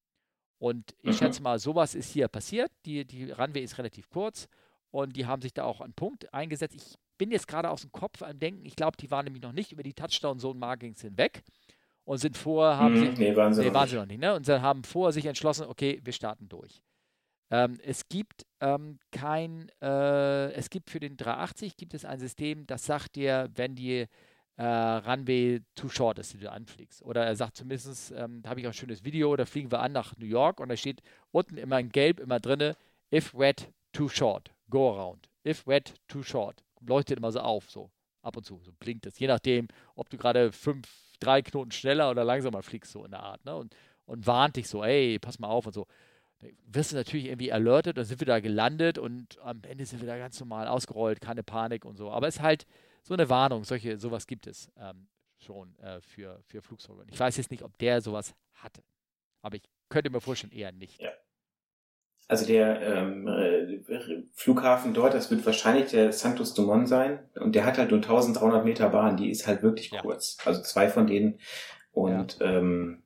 Und 0.59 0.93
ich 1.01 1.11
mhm. 1.11 1.13
schätze 1.13 1.41
mal, 1.41 1.57
sowas 1.57 1.95
ist 1.95 2.11
hier 2.11 2.27
passiert. 2.27 2.71
Die, 2.85 3.05
die 3.05 3.31
Runway 3.31 3.63
ist 3.63 3.77
relativ 3.77 4.09
kurz 4.09 4.47
und 4.91 5.15
die 5.15 5.25
haben 5.25 5.41
sich 5.41 5.53
da 5.53 5.63
auch 5.63 5.81
einen 5.81 5.93
Punkt 5.93 6.33
eingesetzt. 6.33 6.75
Ich 6.75 6.95
bin 7.17 7.31
jetzt 7.31 7.47
gerade 7.47 7.69
aus 7.69 7.81
dem 7.81 7.91
Kopf 7.91 8.21
am 8.21 8.37
Denken, 8.39 8.65
ich 8.65 8.75
glaube, 8.75 8.97
die 8.97 9.09
waren 9.09 9.23
nämlich 9.25 9.41
noch 9.41 9.51
nicht 9.51 9.71
über 9.71 9.83
die 9.83 9.93
Touchdown-Zone-Markings 9.93 11.01
hinweg 11.01 11.43
und 12.03 12.17
sind 12.17 12.37
vor, 12.37 12.77
haben 12.77 12.93
mhm, 12.93 13.05
sich, 13.07 13.17
nee, 13.17 13.35
waren 13.35 13.53
sie, 13.53 13.61
nee, 13.61 13.67
noch, 13.67 13.73
waren 13.73 13.83
nicht. 13.83 13.91
sie 13.91 13.95
noch 13.97 14.05
nicht, 14.05 14.19
ne? 14.19 14.35
Und 14.35 14.45
sie 14.45 14.61
haben 14.61 14.83
vor 14.83 15.11
sich 15.11 15.25
entschlossen, 15.25 15.65
okay, 15.65 16.01
wir 16.03 16.13
starten 16.13 16.49
durch. 16.49 16.81
Ähm, 17.51 17.79
es 17.83 18.07
gibt 18.09 18.45
ähm, 18.59 18.99
kein, 19.11 19.69
äh, 19.81 20.51
es 20.51 20.69
gibt 20.69 20.89
für 20.89 20.99
den 20.99 21.17
380 21.17 21.77
gibt 21.77 21.93
es 21.93 22.05
ein 22.05 22.19
System, 22.19 22.67
das 22.67 22.85
sagt 22.85 23.15
dir, 23.15 23.49
wenn 23.55 23.75
die 23.75 24.07
äh, 24.57 24.63
Runway 24.63 25.61
too 25.75 25.89
short 25.89 26.19
ist, 26.19 26.33
die 26.33 26.39
du 26.39 26.51
anfliegst. 26.51 27.01
Oder 27.03 27.25
er 27.25 27.35
sagt 27.35 27.57
zumindest, 27.57 28.11
ähm, 28.11 28.41
da 28.41 28.49
habe 28.49 28.59
ich 28.59 28.67
auch 28.67 28.71
ein 28.71 28.75
schönes 28.75 29.03
Video, 29.03 29.35
da 29.35 29.45
fliegen 29.45 29.71
wir 29.71 29.79
an 29.79 29.93
nach 29.93 30.15
New 30.17 30.25
York 30.25 30.59
und 30.59 30.69
da 30.69 30.75
steht 30.75 31.01
unten 31.31 31.57
immer 31.57 31.79
in 31.79 31.89
Gelb 31.89 32.19
immer 32.19 32.39
drinne, 32.39 32.75
if 33.11 33.33
wet, 33.33 33.71
too 33.93 34.09
short, 34.09 34.51
go 34.69 34.93
around. 34.93 35.29
If 35.45 35.65
wet, 35.65 35.93
too 36.07 36.21
short. 36.21 36.63
Leuchtet 36.81 37.17
immer 37.17 37.31
so 37.31 37.39
auf, 37.39 37.71
so 37.71 37.89
ab 38.21 38.37
und 38.37 38.45
zu, 38.45 38.59
so 38.63 38.71
blinkt 38.79 39.05
es. 39.05 39.17
Je 39.17 39.27
nachdem, 39.27 39.69
ob 39.95 40.09
du 40.09 40.17
gerade 40.17 40.51
fünf, 40.51 40.87
drei 41.19 41.41
Knoten 41.41 41.71
schneller 41.71 42.11
oder 42.11 42.23
langsamer 42.23 42.61
fliegst, 42.61 42.91
so 42.91 43.05
in 43.05 43.11
der 43.11 43.21
Art. 43.21 43.43
Ne? 43.45 43.55
Und, 43.55 43.75
und 44.05 44.27
warnt 44.27 44.57
dich 44.57 44.67
so, 44.67 44.83
ey, 44.83 45.19
pass 45.19 45.39
mal 45.39 45.47
auf 45.47 45.65
und 45.65 45.73
so 45.73 45.87
wirst 46.67 46.91
du 46.91 46.95
natürlich 46.95 47.25
irgendwie 47.25 47.51
alertet, 47.51 47.97
dann 47.97 48.05
sind 48.05 48.21
wir 48.21 48.27
da 48.27 48.39
gelandet 48.39 48.97
und 48.97 49.37
am 49.41 49.61
Ende 49.67 49.85
sind 49.85 50.01
wir 50.01 50.07
da 50.07 50.17
ganz 50.17 50.39
normal 50.39 50.67
ausgerollt, 50.67 51.21
keine 51.21 51.43
Panik 51.43 51.85
und 51.85 51.97
so. 51.97 52.11
Aber 52.11 52.27
es 52.27 52.37
ist 52.37 52.41
halt 52.41 52.65
so 53.03 53.13
eine 53.13 53.29
Warnung, 53.29 53.63
solche, 53.63 53.97
sowas 53.97 54.27
gibt 54.27 54.47
es 54.47 54.71
ähm, 54.77 55.07
schon 55.37 55.77
äh, 55.79 56.01
für, 56.01 56.41
für 56.45 56.61
Flugzeuge. 56.61 57.05
Ich 57.11 57.19
weiß 57.19 57.37
jetzt 57.37 57.51
nicht, 57.51 57.63
ob 57.63 57.77
der 57.77 58.01
sowas 58.01 58.35
hatte, 58.53 58.81
aber 59.41 59.55
ich 59.55 59.63
könnte 59.89 60.09
mir 60.09 60.21
vorstellen, 60.21 60.53
eher 60.53 60.71
nicht. 60.71 61.01
Ja. 61.01 61.11
Also 62.27 62.45
der 62.45 62.79
ähm, 62.81 63.27
äh, 63.27 63.79
Flughafen 64.33 64.93
dort, 64.93 65.15
das 65.15 65.31
wird 65.31 65.43
wahrscheinlich 65.47 65.89
der 65.89 66.13
Santos 66.13 66.53
Dumont 66.53 66.87
sein 66.87 67.27
und 67.35 67.55
der 67.55 67.65
hat 67.65 67.79
halt 67.79 67.89
nur 67.89 68.01
1300 68.01 68.63
Meter 68.63 68.89
Bahn, 68.89 69.17
die 69.17 69.31
ist 69.31 69.47
halt 69.47 69.63
wirklich 69.63 69.89
kurz. 69.89 70.37
Ja. 70.39 70.45
Also 70.45 70.61
zwei 70.61 70.89
von 70.89 71.07
denen 71.07 71.39
und 71.91 72.39
ja. 72.39 72.45
ähm, 72.45 73.01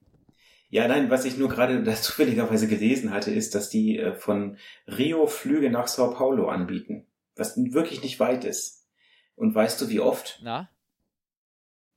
Ja, 0.74 0.88
nein, 0.88 1.11
was 1.11 1.24
ich 1.24 1.38
nur 1.38 1.49
gerade 1.49 1.84
zufälligerweise 2.01 2.67
gelesen 2.67 3.11
hatte, 3.11 3.30
ist, 3.30 3.53
dass 3.53 3.69
die 3.69 3.99
äh, 3.99 4.15
von 4.15 4.57
Rio 4.88 5.28
Flüge 5.28 5.69
nach 5.69 5.88
Sao 5.88 6.09
Paulo 6.09 6.47
anbieten. 6.49 7.05
Was 7.36 7.55
wirklich 7.55 8.01
nicht 8.01 8.19
weit 8.19 8.43
ist. 8.43 8.89
Und 9.36 9.53
weißt 9.53 9.80
du, 9.80 9.89
wie 9.89 9.99
oft? 9.99 10.39
Na? 10.41 10.71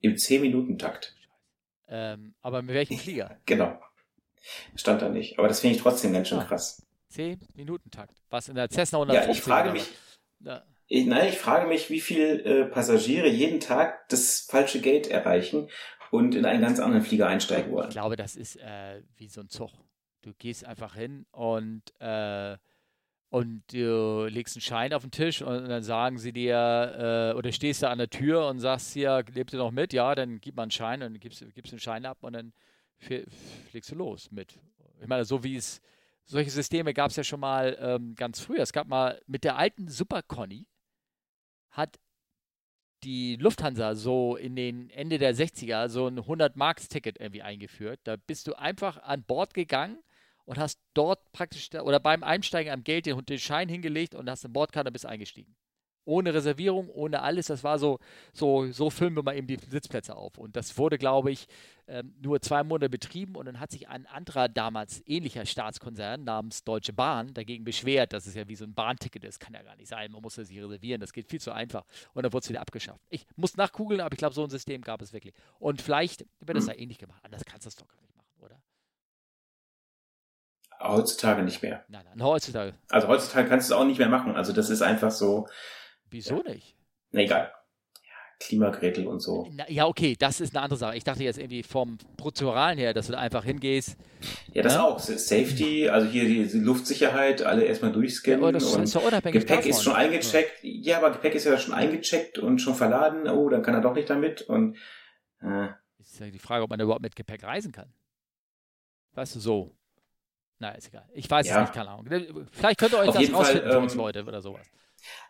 Im 0.01 0.17
10-Minuten-Takt. 0.17 1.17
Ähm, 1.89 2.35
aber 2.43 2.61
mit 2.61 2.75
welchem 2.75 2.99
Flieger? 2.99 3.39
genau. 3.47 3.81
Stand 4.75 5.01
da 5.01 5.09
nicht. 5.09 5.39
Aber 5.39 5.49
das 5.49 5.61
finde 5.61 5.77
ich 5.77 5.83
trotzdem 5.83 6.13
ganz 6.13 6.29
schön 6.29 6.41
ah. 6.41 6.45
krass. 6.45 6.87
10-Minuten-Takt. 7.15 8.21
Was 8.29 8.51
in 8.51 8.57
der 8.57 8.69
Cessna 8.69 8.99
150? 8.99 9.27
Ja, 9.27 9.33
ich 9.33 9.43
frage 9.43 9.73
mich. 9.73 9.91
Ja. 10.41 10.63
Ich, 10.89 11.07
nein, 11.07 11.29
ich 11.31 11.39
frage 11.39 11.67
mich, 11.67 11.89
wie 11.89 12.03
viele 12.03 12.43
äh, 12.43 12.65
Passagiere 12.67 13.29
jeden 13.29 13.59
Tag 13.59 14.07
das 14.11 14.41
falsche 14.41 14.83
Gate 14.83 15.07
erreichen 15.07 15.71
und 16.11 16.35
in 16.35 16.45
einen 16.45 16.61
ganz 16.61 16.81
anderen 16.81 17.03
Flieger 17.03 17.29
einsteigen 17.29 17.73
wollen. 17.73 17.89
Ich 17.89 17.95
glaube, 17.95 18.17
das 18.17 18.37
ist 18.37 18.57
äh, 18.57 19.03
wie 19.17 19.29
so 19.29 19.41
ein 19.41 19.49
Zug. 19.49 19.71
Du 20.23 20.33
gehst 20.35 20.65
einfach 20.65 20.95
hin 20.95 21.27
und, 21.31 21.83
äh, 22.01 22.57
und 23.31 23.63
du 23.73 24.27
legst 24.27 24.57
einen 24.57 24.63
Schein 24.63 24.93
auf 24.93 25.03
den 25.03 25.11
Tisch 25.11 25.43
und 25.43 25.69
dann 25.69 25.83
sagen 25.83 26.19
sie 26.19 26.33
dir, 26.33 27.33
äh, 27.35 27.39
oder 27.39 27.53
stehst 27.53 27.83
du 27.83 27.89
an 27.89 27.99
der 27.99 28.11
Tür 28.11 28.49
und 28.49 28.61
sagst 28.61 28.93
hier, 28.93 29.25
lebt 29.33 29.53
ihr 29.53 29.59
noch 29.59 29.71
mit? 29.71 29.93
Ja, 29.93 30.15
dann 30.15 30.41
gib 30.41 30.57
mal 30.57 30.63
einen 30.63 30.71
Schein 30.71 31.03
und 31.03 31.21
gibst, 31.21 31.45
gibst 31.55 31.73
einen 31.73 31.81
Schein 31.81 32.07
ab 32.07 32.19
und 32.23 32.33
dann 32.33 32.53
fliegst 32.99 33.91
du 33.91 33.95
los 33.95 34.31
mit. 34.31 34.59
Ich 35.01 35.07
meine, 35.07 35.25
so 35.25 35.45
wie 35.45 35.57
es, 35.57 35.81
solche 36.25 36.51
Systeme 36.51 36.95
gab 36.95 37.11
es 37.11 37.17
ja 37.17 37.25
schon 37.25 37.41
mal 37.41 37.77
ähm, 37.81 38.15
ganz 38.15 38.41
früh. 38.41 38.57
Es 38.57 38.73
gab 38.73 38.89
mal 38.89 39.21
mit 39.27 39.45
der 39.45 39.57
alten 39.57 39.89
Super 39.89 40.23
Conny, 40.23 40.67
hat 41.71 41.99
die 43.05 43.37
Lufthansa 43.37 43.95
so 43.95 44.37
in 44.37 44.57
den 44.57 44.91
Ende 44.91 45.19
der 45.19 45.35
60er 45.35 45.89
so 45.89 46.07
ein 46.07 46.19
100-Marks-Ticket 46.19 47.21
irgendwie 47.21 47.43
eingeführt. 47.43 48.01
Da 48.05 48.17
bist 48.17 48.47
du 48.47 48.55
einfach 48.55 49.03
an 49.03 49.23
Bord 49.23 49.55
gegangen 49.55 49.99
und 50.45 50.59
hast 50.59 50.81
dort 50.95 51.33
praktisch 51.33 51.71
oder 51.75 52.01
beim 52.01 52.23
Einsteigen 52.23 52.73
am 52.73 52.85
Geld 52.85 53.07
den, 53.07 53.25
den 53.25 53.39
Schein 53.39 53.69
hingelegt 53.69 54.15
und 54.15 54.31
hast 54.31 54.45
eine 54.45 54.53
Bordkarte 54.53 54.89
und 54.89 54.93
bist 54.93 55.07
eingestiegen 55.07 55.55
ohne 56.07 56.33
Reservierung, 56.33 56.89
ohne 56.89 57.21
alles. 57.23 57.47
Das 57.47 57.63
war 57.63 57.79
so, 57.79 57.99
so, 58.33 58.71
so 58.73 58.89
füllen 58.89 59.15
wir 59.15 59.23
mal 59.23 59.37
eben 59.37 59.47
die 59.47 59.59
Sitzplätze 59.69 60.17
auf. 60.17 60.39
Und 60.39 60.57
das 60.57 60.79
wurde, 60.79 60.97
glaube 60.97 61.31
ich, 61.31 61.47
ähm, 61.89 62.15
nur 62.21 62.41
zwei 62.41 62.65
Monate 62.65 62.89
betrieben 62.89 63.37
und 63.37 63.47
dann 63.47 63.61
hat 63.61 63.71
sich 63.71 63.89
ein 63.89 64.07
anderer 64.07 64.49
damals 64.49 65.03
ähnlicher 65.07 65.47
Staatskonzern 65.47 66.25
namens 66.25 66.65
Deutsche 66.65 66.93
Bahn 66.93 67.33
dagegen 67.35 67.65
beschwert, 67.65 68.13
dass 68.13 68.27
es 68.27 68.35
ja 68.35 68.49
wie 68.49 68.57
so 68.57 68.65
ein 68.65 68.75
Bahnticket 68.75 69.23
ist. 69.25 69.39
Kann 69.39 69.55
ja 69.55 69.63
gar 69.63 69.77
nicht 69.77 69.89
sein, 69.89 70.11
man 70.11 70.23
muss 70.23 70.35
das 70.35 70.49
sich 70.49 70.61
reservieren, 70.61 71.01
das 71.01 71.13
geht 71.13 71.29
viel 71.29 71.41
zu 71.41 71.53
einfach. 71.53 71.85
Und 72.15 72.25
dann 72.25 72.33
wurde 72.33 72.45
es 72.45 72.49
wieder 72.49 72.61
abgeschafft. 72.61 73.03
Ich 73.09 73.27
muss 73.37 73.57
nachkugeln, 73.57 74.01
aber 74.01 74.13
ich 74.13 74.19
glaube, 74.19 74.35
so 74.35 74.43
ein 74.43 74.51
System 74.51 74.83
gab 74.83 75.01
es 75.03 75.13
wirklich. 75.13 75.35
Und 75.59 75.81
vielleicht 75.81 76.27
wird 76.41 76.59
es 76.59 76.65
mhm. 76.65 76.71
da 76.71 76.75
ähnlich 76.75 76.99
gemacht. 76.99 77.21
Anders 77.23 77.45
kannst 77.45 77.67
du 77.67 77.69
das 77.69 77.77
doch 77.77 77.89
gar 77.89 78.01
nicht 78.01 78.17
machen, 78.17 78.33
oder? 78.41 78.61
Heutzutage 80.81 81.43
nicht 81.43 81.63
mehr. 81.63 81.85
Nein, 81.89 82.05
nein, 82.05 82.23
heutzutage. 82.23 82.75
Also 82.91 83.09
heutzutage 83.09 83.49
kannst 83.49 83.71
du 83.71 83.75
es 83.75 83.81
auch 83.81 83.85
nicht 83.85 83.99
mehr 83.99 84.09
machen. 84.09 84.37
Also 84.37 84.53
das 84.53 84.71
ist 84.71 84.83
einfach 84.83 85.11
so, 85.11 85.47
Wieso 86.17 86.43
ja. 86.43 86.55
nicht? 86.55 86.75
Na 87.11 87.21
egal. 87.21 87.53
Klimagrätel 88.39 89.07
und 89.07 89.21
so. 89.21 89.49
Na, 89.53 89.69
ja, 89.71 89.87
okay, 89.87 90.15
das 90.19 90.41
ist 90.41 90.55
eine 90.55 90.63
andere 90.63 90.79
Sache. 90.79 90.97
Ich 90.97 91.05
dachte 91.05 91.23
jetzt 91.25 91.39
irgendwie 91.39 91.63
vom 91.63 91.99
Prozeduralen 92.17 92.79
her, 92.79 92.95
dass 92.95 93.07
du 93.07 93.13
da 93.13 93.19
einfach 93.19 93.45
hingehst. 93.45 93.97
Ja, 94.53 94.63
das 94.63 94.75
ja? 94.75 94.85
auch. 94.85 94.99
Safety, 94.99 95.89
also 95.89 96.07
hier 96.09 96.25
die, 96.25 96.59
Luftsicherheit, 96.59 97.43
alle 97.43 97.65
erstmal 97.65 97.93
durchscannen. 97.93 98.41
Ja, 98.41 98.49
aber 98.49 98.53
das 98.53 98.65
ist 98.65 98.97
unabhängig 98.97 99.41
Gepäck 99.41 99.57
davon. 99.57 99.71
ist 99.71 99.83
schon 99.83 99.95
eingecheckt. 99.95 100.53
Ja. 100.63 100.99
aber 100.99 101.11
Gepäck 101.13 101.35
ist 101.35 101.45
ja 101.45 101.59
schon 101.59 101.75
eingecheckt 101.75 102.39
und 102.39 102.59
schon 102.59 102.75
verladen. 102.75 103.29
Oh, 103.29 103.49
dann 103.49 103.63
kann 103.63 103.75
er 103.75 103.81
doch 103.83 103.95
nicht 103.95 104.09
damit. 104.09 104.43
Und 104.43 104.77
äh. 105.43 105.69
ist 105.99 106.21
ja 106.21 106.31
die 106.31 106.39
Frage, 106.39 106.65
ob 106.65 106.71
man 106.71 106.81
überhaupt 106.81 107.03
mit 107.03 107.17
Gepäck 107.17 107.43
reisen 107.43 107.73
kann. 107.73 107.93
Weißt 109.15 109.35
du, 109.35 109.41
so. 109.41 109.77
Na, 110.59 110.71
ist 110.71 110.89
egal. 110.89 111.07
Ich 111.13 111.31
weiß 111.31 111.47
ja. 111.47 111.57
es 111.57 111.61
nicht, 111.63 111.75
keine 111.75 111.91
Ahnung. 111.91 112.07
Vielleicht 112.53 112.79
könnt 112.79 112.93
ihr 112.93 112.99
euch 112.99 113.09
Auf 113.09 113.19
das 113.19 113.33
rausfinden 113.33 113.63
Fall, 113.63 113.73
für 113.73 113.79
uns 113.79 113.93
ähm, 113.93 113.99
Leute 113.99 114.25
oder 114.25 114.41
sowas. 114.41 114.67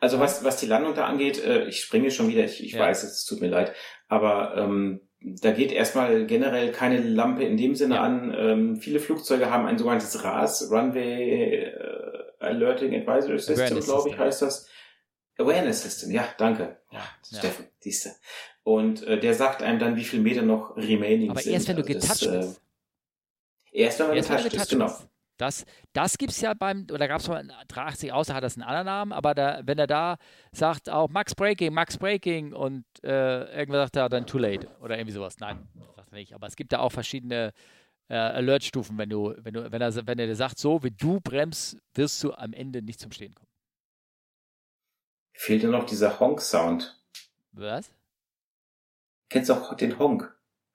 Also 0.00 0.20
was, 0.20 0.44
was 0.44 0.56
die 0.58 0.66
Landung 0.66 0.94
da 0.94 1.06
angeht, 1.06 1.42
äh, 1.42 1.64
ich 1.66 1.80
springe 1.80 2.10
schon 2.10 2.28
wieder, 2.28 2.44
ich, 2.44 2.62
ich 2.62 2.72
ja. 2.72 2.80
weiß, 2.80 3.02
es 3.04 3.24
tut 3.24 3.40
mir 3.40 3.48
leid, 3.48 3.72
aber 4.08 4.56
ähm, 4.56 5.00
da 5.20 5.50
geht 5.50 5.72
erstmal 5.72 6.26
generell 6.26 6.72
keine 6.72 7.00
Lampe 7.00 7.44
in 7.44 7.56
dem 7.56 7.74
Sinne 7.74 7.96
ja. 7.96 8.02
an. 8.02 8.34
Ähm, 8.36 8.76
viele 8.76 9.00
Flugzeuge 9.00 9.50
haben 9.50 9.66
ein 9.66 9.78
sogenanntes 9.78 10.22
RAS, 10.22 10.70
Runway 10.70 11.64
äh, 11.64 12.16
Alerting 12.38 12.94
Advisory 12.94 13.38
System, 13.38 13.80
glaube 13.80 14.10
ich, 14.10 14.18
heißt 14.18 14.42
das. 14.42 14.68
Awareness 15.38 15.82
System, 15.82 16.10
ja, 16.12 16.26
danke. 16.38 16.78
Ja, 16.90 17.02
Steffen, 17.26 17.64
ja. 17.64 17.70
siehste. 17.80 18.12
Und 18.62 19.02
äh, 19.02 19.18
der 19.18 19.34
sagt 19.34 19.62
einem 19.62 19.78
dann, 19.78 19.96
wie 19.96 20.04
viel 20.04 20.20
Meter 20.20 20.42
noch 20.42 20.76
remaining 20.76 21.30
Aber 21.30 21.40
sind. 21.40 21.50
Aber 21.50 21.54
erst 21.54 21.68
wenn 21.68 21.76
du 21.76 21.82
getoucht 21.82 22.10
das, 22.10 22.20
bist. 22.20 22.62
Äh, 23.72 23.80
erst 23.82 23.98
wenn 23.98 24.06
man 24.08 24.16
getoucht 24.16 24.54
ist, 24.54 24.70
genau. 24.70 24.92
Das, 25.36 25.64
das 25.92 26.18
gibt 26.18 26.32
es 26.32 26.40
ja 26.40 26.54
beim, 26.54 26.86
oder 26.90 27.08
gab 27.08 27.20
es 27.20 27.28
mal 27.28 27.46
380 27.68 28.12
außer 28.12 28.34
hat 28.34 28.42
das 28.42 28.56
einen 28.56 28.62
anderen 28.62 28.86
Namen, 28.86 29.12
aber 29.12 29.34
da, 29.34 29.60
wenn 29.64 29.78
er 29.78 29.86
da 29.86 30.16
sagt, 30.52 30.88
auch 30.88 31.08
Max 31.08 31.34
Breaking, 31.34 31.74
Max 31.74 31.98
Breaking 31.98 32.52
und 32.52 32.84
äh, 33.02 33.58
irgendwer 33.58 33.82
sagt 33.82 33.96
da 33.96 34.08
dann 34.08 34.26
Too 34.26 34.38
Late 34.38 34.68
oder 34.80 34.96
irgendwie 34.96 35.12
sowas. 35.12 35.38
Nein, 35.38 35.68
sagt 35.94 36.12
er 36.12 36.18
nicht. 36.18 36.34
Aber 36.34 36.46
es 36.46 36.56
gibt 36.56 36.72
da 36.72 36.78
auch 36.78 36.92
verschiedene 36.92 37.52
äh, 38.08 38.14
Alert-Stufen, 38.14 38.96
wenn 38.98 39.10
du, 39.10 39.34
wenn 39.38 39.54
du, 39.54 39.70
wenn 39.70 39.82
er, 39.82 39.94
wenn 40.06 40.18
er 40.18 40.26
dir 40.26 40.36
sagt, 40.36 40.58
so 40.58 40.82
wie 40.82 40.90
du 40.90 41.20
bremst, 41.20 41.76
wirst 41.94 42.22
du 42.22 42.32
am 42.32 42.52
Ende 42.52 42.82
nicht 42.82 43.00
zum 43.00 43.12
Stehen 43.12 43.34
kommen. 43.34 43.50
Fehlt 45.34 45.62
dir 45.62 45.68
noch 45.68 45.84
dieser 45.84 46.18
Honk-Sound. 46.18 46.98
Was? 47.52 47.92
Kennst 49.28 49.50
du 49.50 49.54
auch 49.54 49.74
den 49.74 49.98
Honk? 49.98 50.34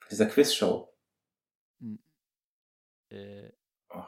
Dieser 0.09 0.27
Quiz-Show? 0.27 0.93
Äh, 3.09 3.51
Oh, 3.93 4.03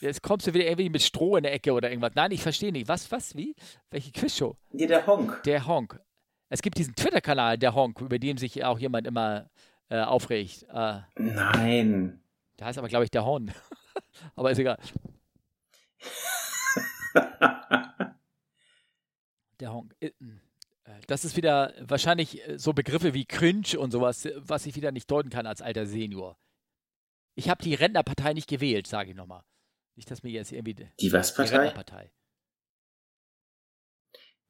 Jetzt 0.00 0.22
kommst 0.22 0.46
du 0.46 0.54
wieder 0.54 0.64
irgendwie 0.64 0.90
mit 0.90 1.02
Stroh 1.02 1.36
in 1.36 1.42
der 1.42 1.52
Ecke 1.52 1.72
oder 1.72 1.90
irgendwas. 1.90 2.14
Nein, 2.14 2.30
ich 2.30 2.42
verstehe 2.42 2.72
nicht. 2.72 2.88
Was, 2.88 3.10
was, 3.10 3.34
wie? 3.36 3.56
Welche 3.90 4.12
Quizshow? 4.12 4.56
Nee, 4.70 4.86
der 4.86 5.06
Honk. 5.06 5.42
Der 5.44 5.66
Honk. 5.66 6.00
Es 6.48 6.62
gibt 6.62 6.78
diesen 6.78 6.94
Twitter-Kanal, 6.94 7.58
der 7.58 7.74
Honk, 7.74 8.00
über 8.00 8.18
den 8.18 8.36
sich 8.36 8.64
auch 8.64 8.78
jemand 8.78 9.06
immer 9.06 9.50
äh, 9.88 10.00
aufregt. 10.00 10.64
Äh, 10.72 11.00
Nein. 11.16 12.22
Der 12.58 12.66
heißt 12.66 12.78
aber, 12.78 12.88
glaube 12.88 13.04
ich, 13.04 13.10
der 13.10 13.24
Horn. 13.24 13.52
aber 14.36 14.50
ist 14.52 14.58
egal. 14.58 14.78
der 19.60 19.72
Honk. 19.72 19.94
Äh, 20.00 20.06
äh, 20.08 20.12
das 21.06 21.24
ist 21.24 21.36
wieder 21.36 21.72
wahrscheinlich 21.80 22.46
äh, 22.48 22.58
so 22.58 22.72
Begriffe 22.72 23.14
wie 23.14 23.24
cringe 23.24 23.78
und 23.78 23.90
sowas, 23.90 24.28
was 24.36 24.66
ich 24.66 24.76
wieder 24.76 24.92
nicht 24.92 25.10
deuten 25.10 25.30
kann 25.30 25.46
als 25.46 25.62
alter 25.62 25.86
Senior. 25.86 26.36
Ich 27.34 27.48
habe 27.48 27.62
die 27.62 27.74
Rentnerpartei 27.74 28.32
nicht 28.32 28.48
gewählt, 28.48 28.86
sage 28.86 29.10
ich 29.10 29.16
nochmal. 29.16 29.42
Nicht, 29.96 30.10
dass 30.10 30.22
mir 30.22 30.30
jetzt 30.30 30.52
irgendwie. 30.52 30.88
Die 31.00 31.12
was 31.12 31.34
Partei? 31.34 31.50
Die 31.50 31.56
Rentnerpartei. 31.56 32.12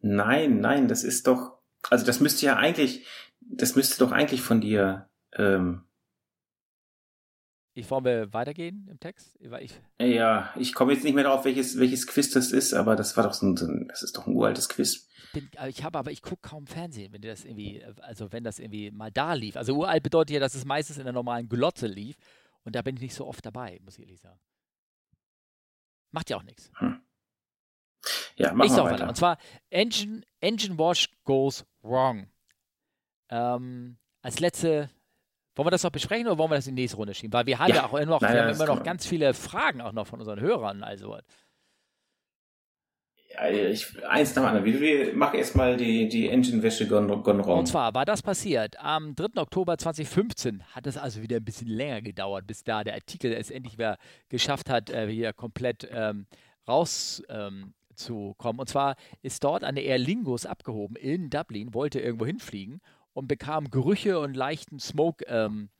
Nein, 0.00 0.60
nein, 0.60 0.88
das 0.88 1.02
ist 1.04 1.26
doch. 1.26 1.62
Also 1.90 2.04
das 2.04 2.20
müsste 2.20 2.46
ja 2.46 2.56
eigentlich, 2.56 3.06
das 3.40 3.76
müsste 3.76 3.98
doch 3.98 4.12
eigentlich 4.12 4.42
von 4.42 4.60
dir. 4.60 5.08
Ähm, 5.32 5.84
ich 7.76 7.90
wollen 7.90 8.04
wir 8.04 8.32
weitergehen 8.32 8.86
im 8.88 9.00
Text? 9.00 9.36
Ich, 9.58 9.74
ja, 9.98 10.54
ich 10.56 10.74
komme 10.74 10.92
jetzt 10.92 11.02
nicht 11.02 11.14
mehr 11.14 11.24
darauf, 11.24 11.44
welches, 11.44 11.78
welches 11.78 12.06
Quiz 12.06 12.30
das 12.30 12.52
ist, 12.52 12.72
aber 12.72 12.94
das 12.94 13.16
war 13.16 13.24
doch 13.24 13.32
so 13.32 13.46
ein, 13.46 13.88
das 13.88 14.04
ist 14.04 14.16
doch 14.16 14.28
ein 14.28 14.34
uraltes 14.34 14.68
Quiz. 14.68 15.08
Bin, 15.32 15.50
ich 15.68 15.82
habe 15.82 15.98
aber, 15.98 16.12
ich 16.12 16.22
gucke 16.22 16.48
kaum 16.48 16.68
Fernsehen, 16.68 17.12
wenn 17.12 17.22
das 17.22 17.44
irgendwie, 17.44 17.82
also 18.00 18.30
wenn 18.30 18.44
das 18.44 18.60
irgendwie 18.60 18.92
mal 18.92 19.10
da 19.10 19.34
lief. 19.34 19.56
Also 19.56 19.74
uralt 19.74 20.04
bedeutet 20.04 20.34
ja, 20.34 20.40
dass 20.40 20.54
es 20.54 20.64
meistens 20.64 20.98
in 20.98 21.04
der 21.04 21.12
normalen 21.12 21.48
Glotze 21.48 21.88
lief. 21.88 22.16
Und 22.64 22.74
da 22.74 22.82
bin 22.82 22.96
ich 22.96 23.02
nicht 23.02 23.14
so 23.14 23.26
oft 23.26 23.44
dabei, 23.44 23.78
muss 23.84 23.98
ich 23.98 24.04
ehrlich 24.04 24.20
sagen. 24.20 24.40
Macht 26.10 26.30
ja 26.30 26.36
auch 26.36 26.42
nichts. 26.42 26.70
Hm. 26.76 27.02
Ja, 28.36 28.52
machen 28.52 28.66
ich 28.66 28.76
wir 28.76 28.84
weiter. 28.84 29.08
Und 29.08 29.16
zwar 29.16 29.38
Engine, 29.70 30.22
Engine 30.40 30.78
Wash 30.78 31.08
goes 31.24 31.64
wrong. 31.82 32.28
Ähm, 33.30 33.98
als 34.22 34.40
letzte, 34.40 34.90
wollen 35.54 35.66
wir 35.66 35.70
das 35.70 35.82
noch 35.82 35.90
besprechen 35.90 36.26
oder 36.26 36.38
wollen 36.38 36.50
wir 36.50 36.56
das 36.56 36.66
in 36.66 36.76
die 36.76 36.82
nächste 36.82 36.96
Runde 36.96 37.14
schieben? 37.14 37.32
Weil 37.32 37.46
wir 37.46 37.58
haben 37.58 37.70
ja, 37.70 37.76
ja 37.76 37.86
auch 37.86 37.94
immer 37.94 38.12
noch, 38.12 38.22
haben 38.22 38.54
immer 38.54 38.66
noch 38.66 38.82
ganz 38.82 39.06
viele 39.06 39.34
Fragen 39.34 39.80
auch 39.80 39.92
noch 39.92 40.06
von 40.06 40.20
unseren 40.20 40.40
Hörern. 40.40 40.82
Also 40.82 41.18
ich, 43.50 43.86
eins 44.06 44.34
nach 44.34 44.44
anderen. 44.44 44.64
Wir 44.64 45.14
machen 45.14 45.38
erstmal 45.38 45.76
die, 45.76 46.08
die 46.08 46.28
Engine-Wäsche 46.28 46.90
wrong. 46.90 47.58
Und 47.58 47.66
zwar 47.66 47.94
war 47.94 48.04
das 48.04 48.22
passiert 48.22 48.78
am 48.80 49.14
3. 49.14 49.40
Oktober 49.40 49.76
2015. 49.78 50.62
Hat 50.72 50.86
es 50.86 50.96
also 50.96 51.22
wieder 51.22 51.36
ein 51.36 51.44
bisschen 51.44 51.68
länger 51.68 52.02
gedauert, 52.02 52.46
bis 52.46 52.64
da 52.64 52.84
der 52.84 52.94
Artikel 52.94 53.32
es 53.32 53.50
endlich 53.50 53.74
wieder 53.74 53.98
geschafft 54.28 54.70
hat, 54.70 54.90
äh, 54.90 55.08
hier 55.08 55.32
komplett 55.32 55.88
ähm, 55.90 56.26
rauszukommen. 56.68 57.74
Ähm, 57.98 58.58
und 58.58 58.68
zwar 58.68 58.96
ist 59.22 59.44
dort 59.44 59.64
eine 59.64 59.80
Air 59.80 59.98
Lingus 59.98 60.46
abgehoben 60.46 60.96
in 60.96 61.30
Dublin, 61.30 61.74
wollte 61.74 62.00
irgendwo 62.00 62.26
hinfliegen 62.26 62.80
und 63.12 63.28
bekam 63.28 63.70
Gerüche 63.70 64.18
und 64.18 64.34
leichten 64.36 64.78
Smoke 64.78 65.24
ähm, 65.26 65.70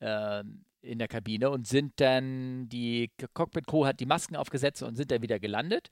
äh, 0.00 0.42
in 0.82 0.98
der 0.98 1.08
Kabine 1.08 1.50
und 1.50 1.66
sind 1.66 2.00
dann, 2.00 2.68
die 2.68 3.10
Cockpit-Crew 3.34 3.86
hat 3.86 4.00
die 4.00 4.06
Masken 4.06 4.36
aufgesetzt 4.36 4.82
und 4.82 4.96
sind 4.96 5.10
dann 5.10 5.22
wieder 5.22 5.38
gelandet. 5.38 5.90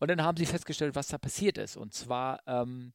Und 0.00 0.08
dann 0.08 0.22
haben 0.22 0.36
sie 0.36 0.46
festgestellt, 0.46 0.96
was 0.96 1.08
da 1.08 1.18
passiert 1.18 1.58
ist. 1.58 1.76
Und 1.76 1.92
zwar 1.94 2.40
ähm, 2.46 2.92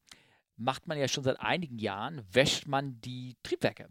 macht 0.57 0.87
man 0.87 0.97
ja 0.97 1.07
schon 1.07 1.23
seit 1.23 1.39
einigen 1.39 1.77
Jahren, 1.77 2.21
wäscht 2.31 2.67
man 2.67 2.99
die 3.01 3.35
Triebwerke. 3.43 3.89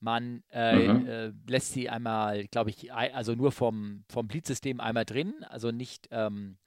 Man 0.00 0.42
äh, 0.50 0.88
mhm. 0.88 1.06
äh, 1.06 1.32
lässt 1.48 1.72
sie 1.72 1.88
einmal, 1.88 2.46
glaube 2.48 2.70
ich, 2.70 2.92
also 2.92 3.34
nur 3.34 3.52
vom, 3.52 4.04
vom 4.08 4.28
Bleed-System 4.28 4.80
einmal 4.80 5.04
drin, 5.04 5.32
also 5.48 5.70
nicht, 5.70 6.08
ähm, 6.10 6.58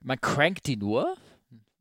man 0.00 0.20
crankt 0.20 0.66
die 0.66 0.76
nur, 0.76 1.16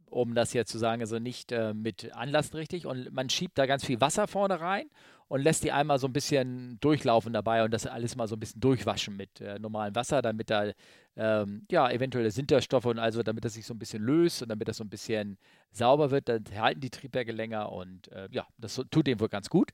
um 0.05 0.34
das 0.34 0.53
jetzt 0.53 0.72
zu 0.72 0.78
sagen, 0.78 1.01
also 1.01 1.20
nicht 1.20 1.51
äh, 1.51 1.74
mit 1.74 2.13
Anlass 2.13 2.53
richtig 2.53 2.86
und 2.86 3.11
man 3.11 3.30
schiebt 3.30 3.57
da 3.57 3.65
ganz 3.65 3.86
viel 3.86 3.99
Wasser 3.99 4.28
vorne 4.28 4.61
rein 4.61 4.89
und 5.28 5.42
lässt 5.42 5.64
die 5.64 5.72
einmal 5.72 6.00
so 6.00 6.08
ein 6.08 6.14
bisschen 6.14 6.80
durchlaufen 6.80 7.34
dabei 7.34 7.64
und 7.64 7.72
das 7.72 7.86
alles 7.86 8.16
mal 8.16 8.28
so 8.28 8.36
ein 8.36 8.40
bisschen 8.40 8.62
durchwaschen 8.62 9.18
mit 9.18 9.42
äh, 9.42 9.60
normalem 9.60 9.96
Wasser, 9.96 10.22
damit 10.22 10.50
da 10.50 10.72
ähm, 11.16 11.66
ja 11.72 11.90
eventuelle 11.90 12.32
Sinterstoffe 12.32 12.86
und 12.86 13.00
also 13.00 13.24
damit 13.24 13.44
das 13.44 13.54
sich 13.54 13.66
so 13.66 13.74
ein 13.74 13.80
bisschen 13.80 14.04
löst 14.04 14.42
und 14.42 14.50
damit 14.50 14.68
das 14.68 14.78
so 14.78 14.84
ein 14.84 14.90
bisschen 14.90 15.38
sauber 15.72 16.12
wird, 16.12 16.30
dann 16.30 16.44
halten 16.56 16.82
die 16.82 16.90
Triebwerke 16.90 17.32
länger 17.32 17.72
und 17.72 18.12
äh, 18.12 18.30
ja, 18.32 18.48
das 18.58 18.82
tut 18.90 19.08
dem 19.08 19.20
wohl 19.20 19.30
ganz 19.30 19.50
gut. 19.50 19.72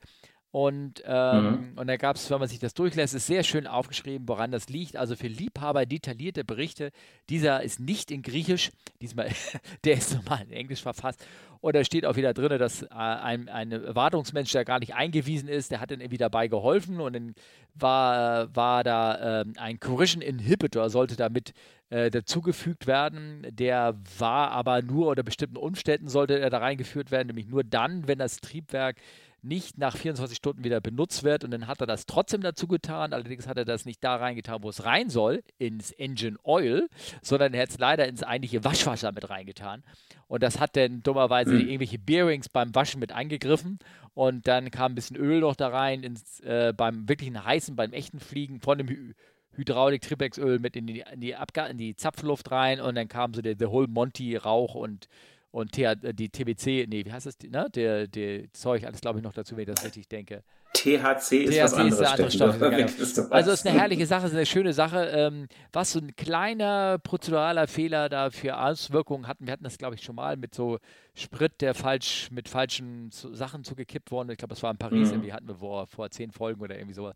Und, 0.54 1.02
ähm, 1.04 1.72
mhm. 1.72 1.78
und 1.78 1.88
da 1.88 1.96
gab 1.96 2.14
es, 2.14 2.30
wenn 2.30 2.38
man 2.38 2.46
sich 2.46 2.60
das 2.60 2.74
durchlässt, 2.74 3.12
ist 3.12 3.26
sehr 3.26 3.42
schön 3.42 3.66
aufgeschrieben, 3.66 4.28
woran 4.28 4.52
das 4.52 4.68
liegt. 4.68 4.96
Also 4.96 5.16
für 5.16 5.26
Liebhaber 5.26 5.84
detaillierte 5.84 6.44
Berichte. 6.44 6.92
Dieser 7.28 7.64
ist 7.64 7.80
nicht 7.80 8.12
in 8.12 8.22
Griechisch, 8.22 8.70
diesmal, 9.02 9.30
der 9.84 9.94
ist 9.94 10.14
normal 10.14 10.44
in 10.48 10.52
Englisch 10.52 10.80
verfasst. 10.80 11.26
Und 11.60 11.74
da 11.74 11.82
steht 11.82 12.06
auch 12.06 12.14
wieder 12.14 12.34
drin, 12.34 12.56
dass 12.56 12.82
äh, 12.82 12.86
ein, 12.92 13.48
ein 13.48 13.72
Wartungsmensch, 13.96 14.52
der 14.52 14.64
gar 14.64 14.78
nicht 14.78 14.94
eingewiesen 14.94 15.48
ist, 15.48 15.72
der 15.72 15.80
hat 15.80 15.90
dann 15.90 16.00
irgendwie 16.00 16.18
dabei 16.18 16.46
geholfen 16.46 17.00
und 17.00 17.14
dann 17.14 17.34
war, 17.74 18.54
war 18.54 18.84
da 18.84 19.40
äh, 19.40 19.44
ein 19.56 19.80
Corrosion 19.80 20.22
Inhibitor, 20.22 20.88
sollte 20.88 21.16
damit 21.16 21.52
äh, 21.90 22.10
dazugefügt 22.10 22.86
werden. 22.86 23.46
Der 23.50 23.96
war 24.18 24.52
aber 24.52 24.82
nur 24.82 25.08
unter 25.08 25.22
bestimmten 25.22 25.56
Umständen 25.56 26.08
sollte 26.08 26.38
er 26.38 26.50
da 26.50 26.58
reingeführt 26.58 27.10
werden, 27.10 27.26
nämlich 27.26 27.48
nur 27.48 27.64
dann, 27.64 28.06
wenn 28.06 28.18
das 28.18 28.36
Triebwerk 28.36 28.98
nicht 29.44 29.78
nach 29.78 29.96
24 29.96 30.36
Stunden 30.36 30.64
wieder 30.64 30.80
benutzt 30.80 31.22
wird 31.22 31.44
und 31.44 31.50
dann 31.50 31.66
hat 31.66 31.80
er 31.80 31.86
das 31.86 32.06
trotzdem 32.06 32.40
dazu 32.40 32.66
getan. 32.66 33.12
Allerdings 33.12 33.46
hat 33.46 33.58
er 33.58 33.64
das 33.64 33.84
nicht 33.84 34.02
da 34.02 34.16
reingetan, 34.16 34.62
wo 34.62 34.70
es 34.70 34.84
rein 34.84 35.10
soll, 35.10 35.42
ins 35.58 35.90
Engine 35.92 36.36
Oil, 36.42 36.88
sondern 37.22 37.54
er 37.54 37.62
hat 37.62 37.70
es 37.70 37.78
leider 37.78 38.08
ins 38.08 38.22
eigentliche 38.22 38.64
Waschwasser 38.64 39.12
mit 39.12 39.28
reingetan. 39.28 39.84
Und 40.26 40.42
das 40.42 40.58
hat 40.58 40.76
dann 40.76 41.02
dummerweise 41.02 41.52
mhm. 41.52 41.60
irgendwelche 41.60 41.98
Bearings 41.98 42.48
beim 42.48 42.74
Waschen 42.74 43.00
mit 43.00 43.12
eingegriffen 43.12 43.78
und 44.14 44.46
dann 44.46 44.70
kam 44.70 44.92
ein 44.92 44.94
bisschen 44.94 45.16
Öl 45.16 45.40
noch 45.40 45.56
da 45.56 45.68
rein 45.68 46.02
ins, 46.02 46.40
äh, 46.40 46.72
beim 46.76 47.08
wirklichen 47.08 47.44
heißen, 47.44 47.76
beim 47.76 47.92
echten 47.92 48.20
Fliegen 48.20 48.60
von 48.60 48.78
dem 48.78 48.88
Hy 48.88 49.14
Hydraulik-Tripexöl 49.56 50.58
mit 50.58 50.74
in 50.74 50.88
die, 50.88 51.04
in 51.12 51.20
die, 51.20 51.36
in 51.70 51.78
die 51.78 51.94
Zapfluft 51.94 52.50
rein 52.50 52.80
und 52.80 52.96
dann 52.96 53.06
kam 53.06 53.34
so 53.34 53.40
der 53.40 53.54
The 53.56 53.66
Whole 53.66 53.86
Monty 53.86 54.36
Rauch 54.36 54.74
und 54.74 55.08
und 55.54 55.70
TH, 55.70 56.02
äh, 56.02 56.12
die 56.12 56.28
TBC, 56.28 56.88
nee, 56.88 57.04
wie 57.04 57.12
heißt 57.12 57.26
das, 57.26 57.38
ne? 57.48 57.68
Der, 57.72 58.08
der 58.08 58.52
Zeug, 58.52 58.84
alles 58.84 59.00
glaube 59.00 59.20
ich 59.20 59.24
noch 59.24 59.32
dazu, 59.32 59.56
wenn 59.56 59.62
ich 59.62 59.72
das 59.72 59.84
richtig 59.84 60.08
denke. 60.08 60.42
THC 60.72 61.44
ist 61.44 61.54
THC 61.54 61.62
was 61.62 61.74
anderes. 61.74 62.00
Ist 62.00 62.06
andere 62.06 62.30
Stoff, 62.32 62.58
genau. 62.58 63.28
Also 63.30 63.52
es 63.52 63.60
ist 63.60 63.66
eine 63.66 63.78
herrliche 63.78 64.04
Sache, 64.04 64.26
ist 64.26 64.32
eine 64.32 64.46
schöne 64.46 64.72
Sache. 64.72 65.06
Ähm, 65.14 65.46
was 65.72 65.92
so 65.92 66.00
ein 66.00 66.16
kleiner 66.16 66.98
prozeduraler 66.98 67.68
Fehler 67.68 68.08
da 68.08 68.30
für 68.30 68.58
Auswirkungen 68.58 69.28
hatten, 69.28 69.46
wir 69.46 69.52
hatten 69.52 69.62
das 69.62 69.78
glaube 69.78 69.94
ich 69.94 70.02
schon 70.02 70.16
mal 70.16 70.36
mit 70.36 70.56
so 70.56 70.78
Sprit, 71.14 71.60
der 71.60 71.74
falsch 71.74 72.32
mit 72.32 72.48
falschen 72.48 73.10
Sachen 73.12 73.62
zugekippt 73.62 74.10
worden. 74.10 74.30
Ich 74.30 74.38
glaube, 74.38 74.54
das 74.54 74.62
war 74.64 74.72
in 74.72 74.78
Paris, 74.78 75.08
mhm. 75.08 75.14
irgendwie 75.14 75.32
hatten 75.32 75.46
wir 75.46 75.54
vor, 75.54 75.86
vor 75.86 76.10
zehn 76.10 76.32
Folgen 76.32 76.62
oder 76.62 76.74
irgendwie 76.74 76.94
sowas. 76.94 77.14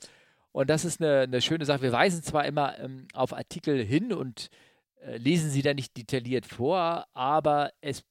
Und 0.52 0.70
das 0.70 0.84
ist 0.84 1.02
eine, 1.02 1.22
eine 1.22 1.40
schöne 1.40 1.64
Sache. 1.64 1.82
Wir 1.82 1.92
weisen 1.92 2.22
zwar 2.22 2.44
immer 2.44 2.78
ähm, 2.78 3.08
auf 3.14 3.32
Artikel 3.32 3.84
hin 3.84 4.12
und 4.12 4.48
äh, 5.04 5.16
lesen 5.16 5.50
sie 5.50 5.62
da 5.62 5.74
nicht 5.74 5.96
detailliert 5.96 6.46
vor, 6.46 7.04
aber 7.14 7.72
es 7.80 8.04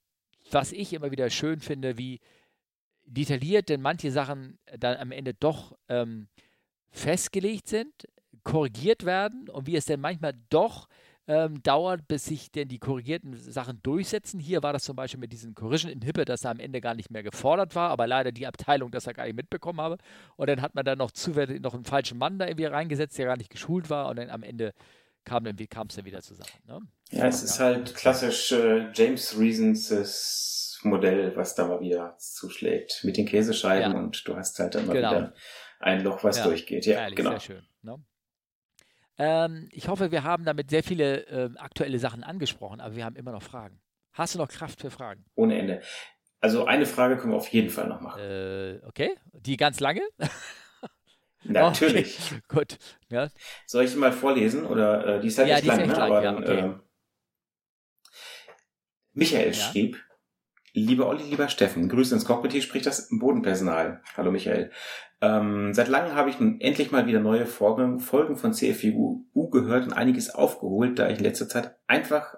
was 0.52 0.72
ich 0.72 0.94
immer 0.94 1.12
wieder 1.12 1.30
schön 1.30 1.60
finde, 1.60 1.98
wie 1.98 2.20
detailliert 3.06 3.70
denn 3.70 3.82
manche 3.82 4.12
Sachen 4.12 4.60
dann 4.78 4.98
am 4.98 5.12
Ende 5.12 5.34
doch 5.34 5.78
ähm, 5.88 6.28
festgelegt 6.90 7.68
sind, 7.68 8.08
korrigiert 8.44 9.06
werden 9.06 9.50
und 9.50 9.68
wie 9.68 9.76
es 9.76 9.86
denn 9.86 10.00
manchmal 10.00 10.34
doch 10.50 10.88
ähm, 11.28 11.62
dauert, 11.62 12.08
bis 12.08 12.26
sich 12.26 12.52
denn 12.52 12.70
die 12.70 12.80
korrigierten 12.80 13.36
Sachen 13.36 13.82
durchsetzen. 13.84 14.40
Hier 14.40 14.64
war 14.64 14.72
das 14.72 14.84
zum 14.84 14.96
Beispiel 14.96 15.20
mit 15.20 15.34
diesem 15.34 15.54
Corrision 15.56 15.92
Inhibit, 15.92 16.30
das 16.30 16.46
am 16.46 16.60
Ende 16.60 16.80
gar 16.80 16.96
nicht 16.96 17.12
mehr 17.12 17.24
gefordert 17.24 17.76
war, 17.76 17.90
aber 17.90 18.08
leider 18.08 18.32
die 18.32 18.48
Abteilung 18.48 18.92
das 18.92 19.08
er 19.08 19.14
gar 19.14 19.26
nicht 19.26 19.36
mitbekommen 19.36 19.82
habe. 19.82 19.98
Und 20.38 20.50
dann 20.50 20.62
hat 20.62 20.76
man 20.76 20.86
dann 20.86 20.98
noch 20.98 21.12
zusätzlich 21.12 21.62
noch 21.62 21.74
einen 21.74 21.84
falschen 21.84 22.18
Mann 22.18 22.40
da 22.40 22.48
irgendwie 22.48 22.66
reingesetzt, 22.66 23.18
der 23.18 23.26
gar 23.26 23.38
nicht 23.38 23.50
geschult 23.50 23.90
war 23.90 24.10
und 24.10 24.18
dann 24.18 24.30
am 24.30 24.44
Ende 24.44 24.74
kam 25.28 25.88
es 25.88 25.96
dann 25.96 26.06
wieder 26.06 26.22
zusammen. 26.22 26.50
Ne? 26.66 26.80
Ja, 27.12 27.26
es 27.28 27.44
ist 27.44 27.60
halt 27.60 27.96
klassisch 27.96 28.52
äh, 28.52 28.92
James 28.94 29.38
Reasons 29.38 30.80
Modell, 30.84 31.36
was 31.36 31.56
da 31.56 31.68
mal 31.68 31.82
wieder 31.82 32.16
zuschlägt 32.18 33.04
mit 33.04 33.18
den 33.18 33.26
Käsescheiben 33.26 33.94
ja. 33.94 33.98
und 33.98 34.28
du 34.28 34.36
hast 34.36 34.60
halt 34.60 34.76
dann 34.76 34.86
mal 34.86 34.94
genau. 34.94 35.12
wieder 35.12 35.34
ein 35.80 36.04
Loch, 36.04 36.24
was 36.24 36.38
ja. 36.38 36.44
durchgeht. 36.46 36.86
Ja, 36.86 37.00
Ehrlich, 37.00 37.16
genau. 37.16 37.32
Sehr 37.32 37.40
schön. 37.40 37.66
Ne? 37.82 38.04
Ähm, 39.18 39.70
ich 39.72 39.88
hoffe, 39.88 40.12
wir 40.12 40.24
haben 40.24 40.46
damit 40.46 40.70
sehr 40.70 40.84
viele 40.84 41.26
äh, 41.28 41.50
aktuelle 41.58 42.00
Sachen 42.00 42.24
angesprochen, 42.24 42.80
aber 42.80 42.96
wir 42.96 43.06
haben 43.06 43.16
immer 43.16 43.32
noch 43.32 43.44
Fragen. 43.44 43.82
Hast 44.14 44.36
du 44.36 44.40
noch 44.40 44.50
Kraft 44.50 44.82
für 44.82 44.92
Fragen? 44.92 45.26
Ohne 45.36 45.58
Ende. 45.58 45.82
Also 46.40 46.66
eine 46.66 46.86
Frage 46.86 47.18
können 47.18 47.34
wir 47.34 47.38
auf 47.38 47.48
jeden 47.50 47.70
Fall 47.70 47.88
noch 47.88 48.02
machen. 48.02 48.22
Äh, 48.22 48.80
okay, 48.86 49.16
die 49.34 49.58
ganz 49.58 49.80
lange? 49.80 50.02
Natürlich. 51.44 52.20
Okay. 52.32 52.42
Gut. 52.48 52.78
Ja. 53.10 53.30
Soll 53.66 53.86
ich 53.86 53.96
mal 53.96 54.12
vorlesen? 54.12 54.66
Oder 54.66 55.18
äh, 55.18 55.20
die 55.22 55.28
ist 55.28 55.38
halt 55.38 55.50
ja, 55.50 55.56
nicht 55.56 55.66
lang, 55.66 55.78
ne? 55.80 55.86
Lang, 55.86 55.98
aber 56.00 56.24
ja, 56.24 56.38
okay. 56.38 56.60
äh, 56.60 56.74
Michael 59.14 59.48
ja. 59.48 59.54
schrieb, 59.54 59.98
Lieber 60.78 61.08
Olli, 61.08 61.24
lieber 61.24 61.50
Steffen, 61.50 61.90
Grüße 61.90 62.14
ins 62.14 62.26
Cockpit, 62.26 62.52
hier 62.52 62.62
spricht 62.62 62.86
das 62.86 63.10
Bodenpersonal. 63.10 64.04
Hallo 64.16 64.32
Michael. 64.32 64.70
Ähm, 65.22 65.74
seit 65.74 65.88
langem 65.88 66.14
habe 66.14 66.30
ich 66.30 66.40
nun 66.40 66.62
endlich 66.62 66.92
mal 66.92 67.08
wieder 67.08 67.20
neue 67.20 67.48
Folgen 67.48 68.00
von 68.00 68.54
CFU 68.54 69.26
gehört 69.50 69.88
und 69.88 69.94
einiges 69.94 70.30
aufgeholt, 70.30 71.00
da 71.00 71.10
ich 71.10 71.18
in 71.18 71.24
letzter 71.24 71.50
Zeit 71.50 71.76
einfach 71.88 72.36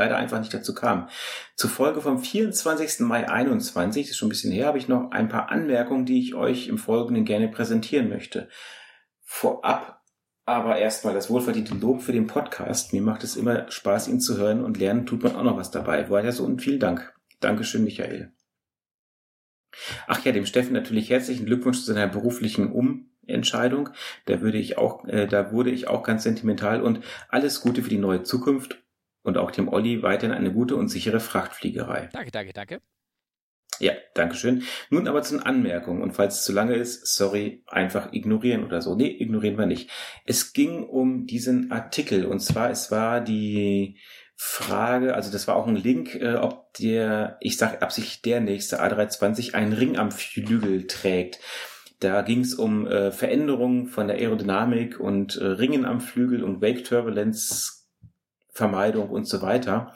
leider 0.00 0.16
einfach 0.16 0.40
nicht 0.40 0.52
dazu 0.54 0.74
kam. 0.74 1.08
Zufolge 1.56 2.00
vom 2.00 2.18
24. 2.18 3.00
Mai 3.00 3.28
21, 3.28 4.04
das 4.04 4.10
ist 4.12 4.16
schon 4.16 4.28
ein 4.28 4.30
bisschen 4.30 4.52
her, 4.52 4.66
habe 4.66 4.78
ich 4.78 4.88
noch 4.88 5.10
ein 5.10 5.28
paar 5.28 5.50
Anmerkungen, 5.50 6.06
die 6.06 6.20
ich 6.20 6.34
euch 6.34 6.68
im 6.68 6.78
Folgenden 6.78 7.24
gerne 7.24 7.48
präsentieren 7.48 8.08
möchte. 8.08 8.48
Vorab 9.22 10.00
aber 10.46 10.78
erstmal 10.78 11.14
das 11.14 11.30
wohlverdiente 11.30 11.74
Lob 11.74 12.02
für 12.02 12.12
den 12.12 12.26
Podcast. 12.26 12.92
Mir 12.92 13.02
macht 13.02 13.22
es 13.22 13.36
immer 13.36 13.70
Spaß, 13.70 14.08
ihn 14.08 14.20
zu 14.20 14.38
hören 14.38 14.64
und 14.64 14.78
lernen 14.78 15.06
tut 15.06 15.22
man 15.22 15.36
auch 15.36 15.44
noch 15.44 15.56
was 15.56 15.70
dabei. 15.70 16.10
Weiter 16.10 16.32
so 16.32 16.44
und 16.44 16.62
vielen 16.62 16.80
Dank. 16.80 17.14
Dankeschön, 17.38 17.84
Michael. 17.84 18.32
Ach 20.08 20.24
ja, 20.24 20.32
dem 20.32 20.46
Steffen 20.46 20.72
natürlich 20.72 21.10
herzlichen 21.10 21.46
Glückwunsch 21.46 21.78
zu 21.78 21.92
seiner 21.92 22.08
beruflichen 22.08 22.72
Umentscheidung. 22.72 23.90
Da 24.24 24.40
würde 24.40 24.58
ich 24.58 24.78
auch, 24.78 25.06
äh, 25.06 25.26
da 25.26 25.52
wurde 25.52 25.70
ich 25.70 25.86
auch 25.86 26.02
ganz 26.02 26.24
sentimental 26.24 26.82
und 26.82 27.00
alles 27.28 27.60
Gute 27.60 27.82
für 27.82 27.90
die 27.90 27.98
neue 27.98 28.24
Zukunft 28.24 28.82
und 29.22 29.38
auch 29.38 29.50
dem 29.50 29.68
Olli 29.68 30.02
weiterhin 30.02 30.34
eine 30.34 30.52
gute 30.52 30.76
und 30.76 30.88
sichere 30.88 31.20
Frachtfliegerei. 31.20 32.08
Danke, 32.12 32.30
danke, 32.30 32.52
danke. 32.52 32.80
Ja, 33.80 33.92
Dankeschön. 34.14 34.64
Nun 34.90 35.08
aber 35.08 35.22
zu 35.22 35.36
den 35.36 35.42
Anmerkungen. 35.42 36.02
Und 36.02 36.12
falls 36.12 36.40
es 36.40 36.44
zu 36.44 36.52
lange 36.52 36.74
ist, 36.74 37.06
sorry, 37.14 37.64
einfach 37.66 38.12
ignorieren 38.12 38.64
oder 38.64 38.82
so. 38.82 38.94
Nee, 38.94 39.16
ignorieren 39.18 39.56
wir 39.56 39.64
nicht. 39.64 39.90
Es 40.26 40.52
ging 40.52 40.84
um 40.84 41.26
diesen 41.26 41.72
Artikel. 41.72 42.26
Und 42.26 42.40
zwar, 42.40 42.70
es 42.70 42.90
war 42.90 43.22
die 43.22 43.98
Frage, 44.36 45.14
also 45.14 45.32
das 45.32 45.48
war 45.48 45.56
auch 45.56 45.66
ein 45.66 45.76
Link, 45.76 46.14
äh, 46.14 46.34
ob 46.34 46.74
der, 46.74 47.38
ich 47.40 47.56
sage 47.56 47.80
absichtlich 47.80 48.20
der 48.20 48.40
nächste 48.40 48.82
A320 48.82 49.54
einen 49.54 49.72
Ring 49.72 49.96
am 49.96 50.10
Flügel 50.10 50.86
trägt. 50.86 51.40
Da 52.00 52.22
ging 52.22 52.40
es 52.40 52.54
um 52.54 52.86
äh, 52.86 53.12
Veränderungen 53.12 53.86
von 53.86 54.08
der 54.08 54.16
Aerodynamik 54.16 54.98
und 54.98 55.36
äh, 55.36 55.44
Ringen 55.44 55.84
am 55.84 56.00
Flügel 56.00 56.42
und 56.42 56.62
Wake 56.62 56.84
Turbulence 56.84 57.79
Vermeidung 58.52 59.10
und 59.10 59.26
so 59.26 59.42
weiter. 59.42 59.94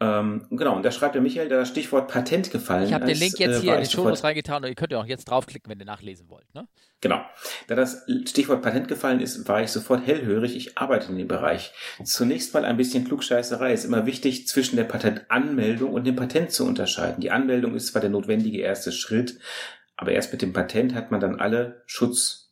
Ähm, 0.00 0.46
genau, 0.50 0.76
und 0.76 0.84
da 0.84 0.90
schreibt 0.90 1.14
der 1.14 1.22
Michael, 1.22 1.48
da 1.48 1.56
das 1.56 1.68
Stichwort 1.68 2.08
Patent 2.08 2.50
gefallen 2.50 2.86
Ich 2.86 2.92
habe 2.92 3.06
den 3.06 3.16
Link 3.16 3.38
jetzt 3.38 3.58
äh, 3.58 3.60
hier 3.60 3.74
in 3.74 3.82
den 3.82 3.90
Shownotes 3.90 4.24
reingetan 4.24 4.62
und 4.62 4.68
ihr 4.68 4.74
könnt 4.74 4.90
ja 4.90 5.00
auch 5.00 5.06
jetzt 5.06 5.26
draufklicken, 5.26 5.70
wenn 5.70 5.78
ihr 5.78 5.86
nachlesen 5.86 6.28
wollt. 6.28 6.52
Ne? 6.52 6.66
Genau. 7.00 7.20
Da 7.68 7.76
das 7.76 8.04
Stichwort 8.26 8.60
Patent 8.60 8.88
gefallen 8.88 9.20
ist, 9.20 9.46
war 9.48 9.62
ich 9.62 9.70
sofort 9.70 10.04
hellhörig. 10.04 10.56
Ich 10.56 10.76
arbeite 10.76 11.12
in 11.12 11.18
dem 11.18 11.28
Bereich. 11.28 11.72
Zunächst 12.02 12.52
mal 12.54 12.64
ein 12.64 12.76
bisschen 12.76 13.04
Klugscheißerei. 13.04 13.72
Es 13.72 13.80
ist 13.80 13.86
immer 13.86 14.04
wichtig, 14.04 14.48
zwischen 14.48 14.76
der 14.76 14.84
Patentanmeldung 14.84 15.92
und 15.92 16.04
dem 16.04 16.16
Patent 16.16 16.50
zu 16.50 16.66
unterscheiden. 16.66 17.20
Die 17.20 17.30
Anmeldung 17.30 17.76
ist 17.76 17.86
zwar 17.88 18.00
der 18.00 18.10
notwendige 18.10 18.58
erste 18.58 18.90
Schritt, 18.90 19.38
aber 19.96 20.12
erst 20.12 20.32
mit 20.32 20.42
dem 20.42 20.52
Patent 20.52 20.94
hat 20.94 21.12
man 21.12 21.20
dann 21.20 21.40
alle 21.40 21.82
Schutz 21.86 22.43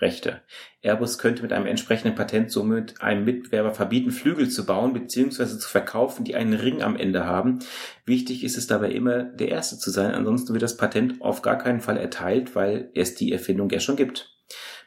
Rechte. 0.00 0.42
Airbus 0.80 1.18
könnte 1.18 1.42
mit 1.42 1.52
einem 1.52 1.66
entsprechenden 1.66 2.14
Patent 2.14 2.52
somit 2.52 3.00
einem 3.02 3.24
Mitbewerber 3.24 3.74
verbieten, 3.74 4.12
Flügel 4.12 4.48
zu 4.48 4.64
bauen 4.64 4.92
bzw. 4.92 5.58
zu 5.58 5.68
verkaufen, 5.68 6.24
die 6.24 6.36
einen 6.36 6.54
Ring 6.54 6.82
am 6.82 6.96
Ende 6.96 7.26
haben. 7.26 7.58
Wichtig 8.04 8.44
ist 8.44 8.56
es 8.56 8.68
dabei 8.68 8.90
immer, 8.92 9.24
der 9.24 9.48
Erste 9.48 9.76
zu 9.76 9.90
sein, 9.90 10.14
ansonsten 10.14 10.52
wird 10.52 10.62
das 10.62 10.76
Patent 10.76 11.20
auf 11.20 11.42
gar 11.42 11.58
keinen 11.58 11.80
Fall 11.80 11.96
erteilt, 11.96 12.54
weil 12.54 12.90
es 12.94 13.16
die 13.16 13.32
Erfindung 13.32 13.70
ja 13.70 13.80
schon 13.80 13.96
gibt. 13.96 14.36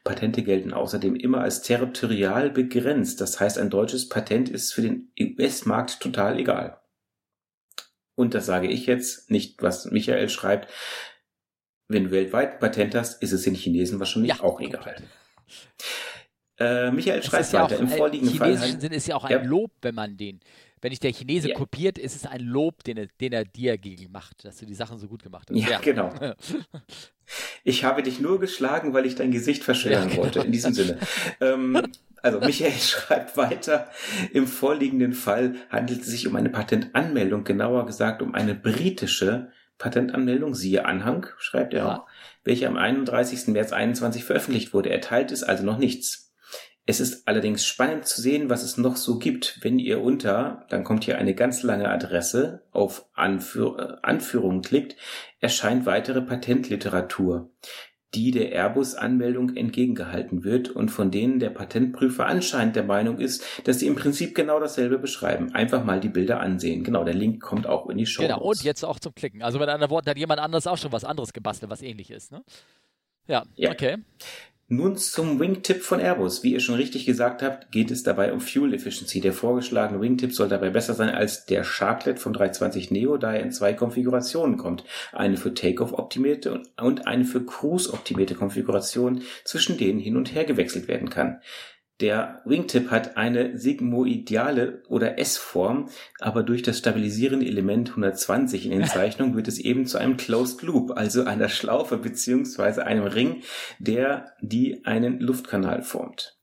Patente 0.04 0.44
gelten 0.44 0.74
außerdem 0.74 1.16
immer 1.16 1.42
als 1.42 1.62
territorial 1.62 2.50
begrenzt, 2.50 3.22
das 3.22 3.40
heißt 3.40 3.60
ein 3.60 3.70
deutsches 3.70 4.10
Patent 4.10 4.50
ist 4.50 4.74
für 4.74 4.82
den 4.82 5.12
US-Markt 5.20 6.00
total 6.00 6.40
egal. 6.40 6.80
Und 8.16 8.34
das 8.34 8.46
sage 8.46 8.68
ich 8.68 8.86
jetzt, 8.86 9.30
nicht 9.32 9.62
was 9.62 9.86
Michael 9.92 10.30
schreibt, 10.30 10.72
wenn 11.92 12.06
du 12.06 12.12
weltweit 12.12 12.54
ein 12.54 12.60
Patent 12.60 12.96
hast, 12.96 13.22
ist 13.22 13.32
es 13.32 13.44
den 13.44 13.56
Chinesen 13.56 14.00
wahrscheinlich 14.00 14.38
ja, 14.38 14.44
auch 14.44 14.60
egal. 14.60 14.96
Äh, 16.58 16.92
Michael 16.92 17.24
schreibt 17.24 17.54
weiter, 17.54 17.76
ja 17.76 17.82
im 17.82 17.88
vorliegenden 17.88 18.38
Fall. 18.38 18.52
Im 18.52 18.56
chinesischen 18.56 18.82
Sinn 18.82 18.92
ist 18.92 19.08
ja 19.08 19.16
auch 19.16 19.24
ein 19.24 19.32
ja. 19.32 19.44
Lob, 19.44 19.72
wenn 19.82 19.96
man 19.96 20.16
den, 20.16 20.40
wenn 20.82 20.92
dich 20.92 21.00
der 21.00 21.12
Chinese 21.12 21.50
ja. 21.50 21.56
kopiert, 21.56 21.98
ist 21.98 22.16
es 22.16 22.26
ein 22.26 22.42
Lob, 22.42 22.84
den 22.84 22.98
er, 22.98 23.08
den 23.20 23.34
er 23.34 23.46
dir 23.46 23.78
gegen 23.78 24.12
macht, 24.12 24.46
dass 24.46 24.58
du 24.58 24.66
die 24.66 24.76
Sachen 24.76 25.00
so 25.00 25.08
gut 25.08 25.24
gemacht 25.24 25.50
hast. 25.50 25.58
Ja, 25.58 25.80
genau. 25.80 26.14
ich 27.64 27.84
habe 27.84 28.04
dich 28.04 28.20
nur 28.20 28.40
geschlagen, 28.40 28.94
weil 28.94 29.06
ich 29.06 29.16
dein 29.16 29.32
Gesicht 29.32 29.64
verschönern 29.64 30.10
genau. 30.10 30.24
wollte, 30.24 30.40
in 30.40 30.52
diesem 30.52 30.74
Sinne. 30.74 31.00
ähm, 31.40 31.82
also 32.22 32.40
Michael 32.40 32.72
schreibt 32.80 33.38
weiter, 33.38 33.90
im 34.34 34.48
vorliegenden 34.48 35.14
Fall 35.14 35.56
handelt 35.70 36.02
es 36.02 36.08
sich 36.08 36.28
um 36.28 36.36
eine 36.36 36.50
Patentanmeldung, 36.50 37.44
genauer 37.44 37.86
gesagt 37.86 38.22
um 38.22 38.36
eine 38.36 38.56
britische 38.56 39.52
Patentanmeldung, 39.82 40.54
siehe 40.54 40.86
Anhang, 40.86 41.26
schreibt 41.40 41.74
er 41.74 41.92
auch, 41.92 42.06
welche 42.44 42.68
am 42.68 42.78
31. 42.78 43.48
März 43.48 43.74
21 43.74 44.24
veröffentlicht 44.24 44.74
wurde. 44.74 44.92
Er 44.92 45.02
teilt 45.02 45.32
es 45.32 45.42
also 45.42 45.64
noch 45.66 45.80
nichts. 45.80 46.32
Es 46.86 47.00
ist 47.00 47.28
allerdings 47.28 47.66
spannend 47.66 48.06
zu 48.06 48.22
sehen, 48.22 48.50
was 48.50 48.64
es 48.64 48.78
noch 48.78 48.96
so 48.96 49.18
gibt, 49.18 49.60
wenn 49.62 49.80
ihr 49.80 50.02
unter, 50.02 50.66
dann 50.70 50.84
kommt 50.84 51.04
hier 51.04 51.18
eine 51.18 51.34
ganz 51.34 51.64
lange 51.64 51.90
Adresse, 51.90 52.64
auf 52.72 53.06
Anführ 53.14 53.80
äh, 53.80 54.08
Anführungen 54.08 54.62
klickt, 54.62 54.96
erscheint 55.40 55.86
weitere 55.86 56.22
Patentliteratur 56.22 57.52
die 58.14 58.32
der 58.32 58.52
Airbus-Anmeldung 58.52 59.56
entgegengehalten 59.56 60.44
wird 60.44 60.70
und 60.70 60.90
von 60.90 61.12
denen 61.12 61.40
der 61.40 61.50
Patentprüfer 61.50 62.26
anscheinend 62.26 62.76
der 62.76 62.84
Meinung 62.84 63.20
ist, 63.20 63.44
dass 63.64 63.80
sie 63.80 63.88
im 63.88 63.96
Prinzip 63.96 64.36
genau 64.36 64.60
dasselbe 64.60 64.98
beschreiben. 64.98 65.54
Einfach 65.54 65.84
mal 65.86 66.00
die 66.00 66.10
Bilder 66.10 66.42
ansehen. 66.42 66.84
Genau, 66.84 67.04
der 67.04 67.14
Link 67.14 67.42
kommt 67.42 67.68
auch 67.68 67.90
in 67.90 67.98
die 67.98 68.06
Show. 68.06 68.22
Genau, 68.22 68.42
und 68.42 68.64
jetzt 68.64 68.84
auch 68.84 69.00
zum 69.00 69.16
Klicken. 69.16 69.42
Also 69.42 69.60
mit 69.60 69.70
anderen 69.70 69.92
Worten 69.92 70.10
hat 70.10 70.18
jemand 70.18 70.42
anderes 70.42 70.68
auch 70.68 70.78
schon 70.78 70.92
was 70.92 71.06
anderes 71.06 71.32
gebastelt, 71.32 71.72
was 71.72 71.82
ähnlich 71.82 72.12
ist. 72.12 72.32
Ne? 72.32 72.44
Ja, 73.28 73.46
ja, 73.56 73.72
okay. 73.72 73.98
Nun 74.74 74.96
zum 74.96 75.38
Wingtip 75.42 75.82
von 75.84 76.00
Airbus. 76.00 76.44
Wie 76.44 76.54
ihr 76.54 76.62
schon 76.62 76.76
richtig 76.76 77.06
gesagt 77.06 77.44
habt, 77.44 77.74
geht 77.74 77.92
es 77.92 78.04
dabei 78.04 78.32
um 78.32 78.40
Fuel 78.40 78.74
Efficiency. 78.74 79.20
Der 79.20 79.34
vorgeschlagene 79.34 80.00
Wingtip 80.00 80.32
soll 80.32 80.48
dabei 80.48 80.70
besser 80.70 80.94
sein 80.94 81.10
als 81.10 81.46
der 81.46 81.66
Sharklet 81.66 82.20
vom 82.20 82.32
320 82.32 82.90
Neo, 82.90 83.18
da 83.18 83.34
er 83.34 83.44
in 83.44 83.52
zwei 83.52 83.74
Konfigurationen 83.74 84.56
kommt. 84.56 84.86
Eine 85.12 85.36
für 85.36 85.54
Takeoff 85.54 85.92
optimierte 85.92 86.64
und 86.80 87.06
eine 87.06 87.26
für 87.26 87.46
Cruise 87.46 87.92
optimierte 87.92 88.34
Konfiguration, 88.34 89.24
zwischen 89.44 89.78
denen 89.78 90.00
hin 90.00 90.16
und 90.16 90.34
her 90.34 90.46
gewechselt 90.46 90.88
werden 90.88 91.10
kann. 91.10 91.42
Der 92.02 92.42
Wingtip 92.46 92.90
hat 92.90 93.16
eine 93.16 93.60
sigmoidiale 93.60 94.82
oder 94.88 95.20
S-Form, 95.20 95.90
aber 96.20 96.42
durch 96.42 96.64
das 96.64 96.80
stabilisierende 96.80 97.46
Element 97.46 97.92
120 97.92 98.66
in 98.66 98.72
den 98.72 98.86
Zeichnungen 98.88 99.36
wird 99.36 99.48
es 99.48 99.60
eben 99.60 99.86
zu 99.86 100.00
einem 100.00 100.18
Closed 100.18 100.64
Loop, 100.64 100.98
also 100.98 101.24
einer 101.24 101.48
Schlaufe 101.48 101.98
beziehungsweise 101.98 102.86
einem 102.86 103.04
Ring, 103.04 103.44
der 103.78 104.34
die 104.42 104.84
einen 104.84 105.20
Luftkanal 105.20 105.84
formt. 105.84 106.40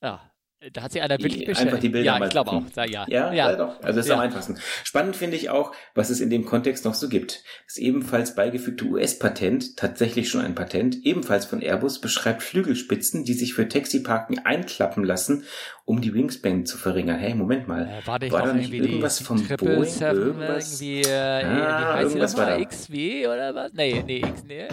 Ja, 0.00 0.29
da 0.72 0.82
hat 0.82 0.92
sich 0.92 1.00
einer 1.00 1.18
wirklich 1.18 1.46
bestellt. 1.46 1.68
Einfach 1.68 1.80
die 1.80 1.88
Bilder 1.88 2.18
ja, 2.18 2.24
ich 2.24 2.30
glaube 2.30 2.50
auch. 2.50 2.62
Ja, 2.76 2.84
ja. 2.84 3.06
Ja, 3.08 3.32
ja. 3.32 3.56
doch. 3.56 3.80
Also 3.82 3.96
das 3.96 4.06
ist 4.06 4.08
ja. 4.08 4.16
am 4.16 4.20
einfachsten. 4.20 4.58
Spannend 4.84 5.16
finde 5.16 5.36
ich 5.36 5.48
auch, 5.48 5.72
was 5.94 6.10
es 6.10 6.20
in 6.20 6.28
dem 6.28 6.44
Kontext 6.44 6.84
noch 6.84 6.92
so 6.92 7.08
gibt. 7.08 7.42
Das 7.66 7.78
ebenfalls 7.78 8.34
beigefügte 8.34 8.84
US-Patent, 8.84 9.78
tatsächlich 9.78 10.28
schon 10.28 10.42
ein 10.42 10.54
Patent, 10.54 10.98
ebenfalls 11.04 11.46
von 11.46 11.62
Airbus, 11.62 12.00
beschreibt 12.00 12.42
Flügelspitzen, 12.42 13.24
die 13.24 13.32
sich 13.32 13.54
für 13.54 13.68
Taxiparken 13.68 14.38
einklappen 14.40 15.02
lassen, 15.02 15.44
um 15.86 16.02
die 16.02 16.12
Wingspan 16.12 16.66
zu 16.66 16.76
verringern. 16.76 17.18
Hey, 17.18 17.34
Moment 17.34 17.66
mal. 17.66 17.88
Äh, 17.88 18.06
war, 18.06 18.20
war 18.20 18.46
da 18.46 18.52
nicht 18.52 18.72
irgendwas 18.72 19.20
vom 19.20 19.42
Boeing? 19.56 19.84
Irgendwas? 20.00 20.80
Irgendwie, 20.80 21.08
äh, 21.08 21.44
ah, 21.44 22.02
irgendwas 22.02 22.36
war 22.36 22.46
da. 22.46 22.62
XW 22.62 23.26
oder 23.28 23.54
was? 23.54 23.72
Nee, 23.72 24.02
nee, 24.06 24.18
X, 24.18 24.44
nee. 24.46 24.68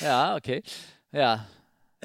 Ja, 0.00 0.36
okay. 0.36 0.62
Ja, 1.10 1.46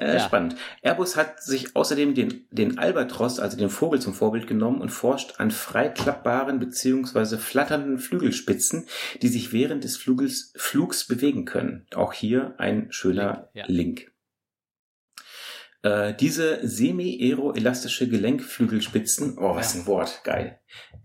äh, 0.00 0.14
ja. 0.14 0.20
Spannend. 0.20 0.56
Airbus 0.82 1.16
hat 1.16 1.42
sich 1.42 1.76
außerdem 1.76 2.14
den, 2.14 2.46
den 2.50 2.78
Albatros, 2.78 3.38
also 3.38 3.56
den 3.56 3.70
Vogel, 3.70 4.00
zum 4.00 4.14
Vorbild 4.14 4.46
genommen 4.46 4.80
und 4.80 4.90
forscht 4.90 5.34
an 5.38 5.50
freiklappbaren 5.50 6.58
bzw. 6.58 7.36
flatternden 7.36 7.98
Flügelspitzen, 7.98 8.86
die 9.22 9.28
sich 9.28 9.52
während 9.52 9.84
des 9.84 9.96
Flugels, 9.96 10.52
Flugs 10.56 11.06
bewegen 11.06 11.44
können. 11.44 11.86
Auch 11.94 12.12
hier 12.12 12.54
ein 12.58 12.88
schöner 12.90 13.48
Link. 13.52 13.54
Ja. 13.54 13.64
Link. 13.66 14.12
Äh, 15.82 16.14
diese 16.14 16.60
semi-aeroelastische 16.62 18.06
Gelenkflügelspitzen, 18.06 19.38
oh, 19.38 19.54
was 19.54 19.74
ein 19.74 19.86
Wort, 19.86 20.20
geil, 20.24 20.58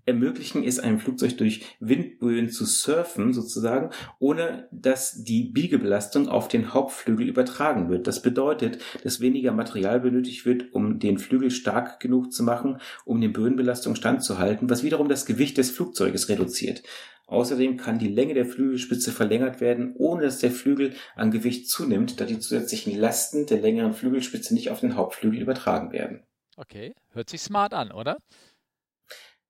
ermöglichen 0.06 0.64
es 0.64 0.80
einem 0.80 1.00
Flugzeug 1.00 1.38
durch 1.38 1.64
Windböen 1.80 2.50
zu 2.50 2.66
surfen, 2.66 3.32
sozusagen, 3.32 3.92
ohne 4.20 4.68
dass 4.72 5.24
die 5.24 5.46
Biegebelastung 5.46 6.28
auf 6.28 6.50
den 6.50 6.74
Hauptflügel 6.74 7.30
übertragen 7.30 7.90
wird. 7.90 8.06
Das 8.06 8.22
bedeutet, 8.22 8.80
dass 9.04 9.22
weniger 9.22 9.54
Material 9.54 10.02
benötigt 10.02 10.46
wird, 10.46 10.74
um 10.74 11.00
den 11.00 11.20
Flügel 11.20 11.52
stark 11.52 12.02
genug 12.02 12.34
zu 12.34 12.44
machen, 12.44 12.80
um 13.06 13.22
den 13.22 13.32
Böenbelastung 13.32 13.96
standzuhalten, 13.96 14.70
was 14.70 14.84
wiederum 14.84 15.08
das 15.08 15.26
Gewicht 15.26 15.58
des 15.58 15.72
Flugzeuges 15.72 16.28
reduziert. 16.28 16.84
Außerdem 17.28 17.78
kann 17.78 17.98
die 17.98 18.08
Länge 18.08 18.36
der 18.36 18.46
Flügelspitze 18.46 19.12
verlängert 19.12 19.60
werden, 19.60 19.96
ohne 19.96 20.24
dass 20.24 20.40
der 20.40 20.52
Flügel 20.52 20.96
an 21.16 21.32
Gewicht 21.32 21.70
zunimmt, 21.70 22.20
da 22.20 22.26
die 22.26 22.40
zusätzlichen 22.40 22.98
Lasten 22.98 23.48
der 23.48 23.62
längeren 23.62 23.94
Flügelspitze 23.94 24.54
nicht 24.54 24.70
auf 24.70 24.82
den 24.82 24.96
Hauptflügel 24.96 25.42
übertragen 25.42 25.92
werden. 25.92 26.24
Okay, 26.56 26.94
hört 27.12 27.30
sich 27.30 27.42
smart 27.42 27.74
an, 27.74 27.92
oder? 27.92 28.18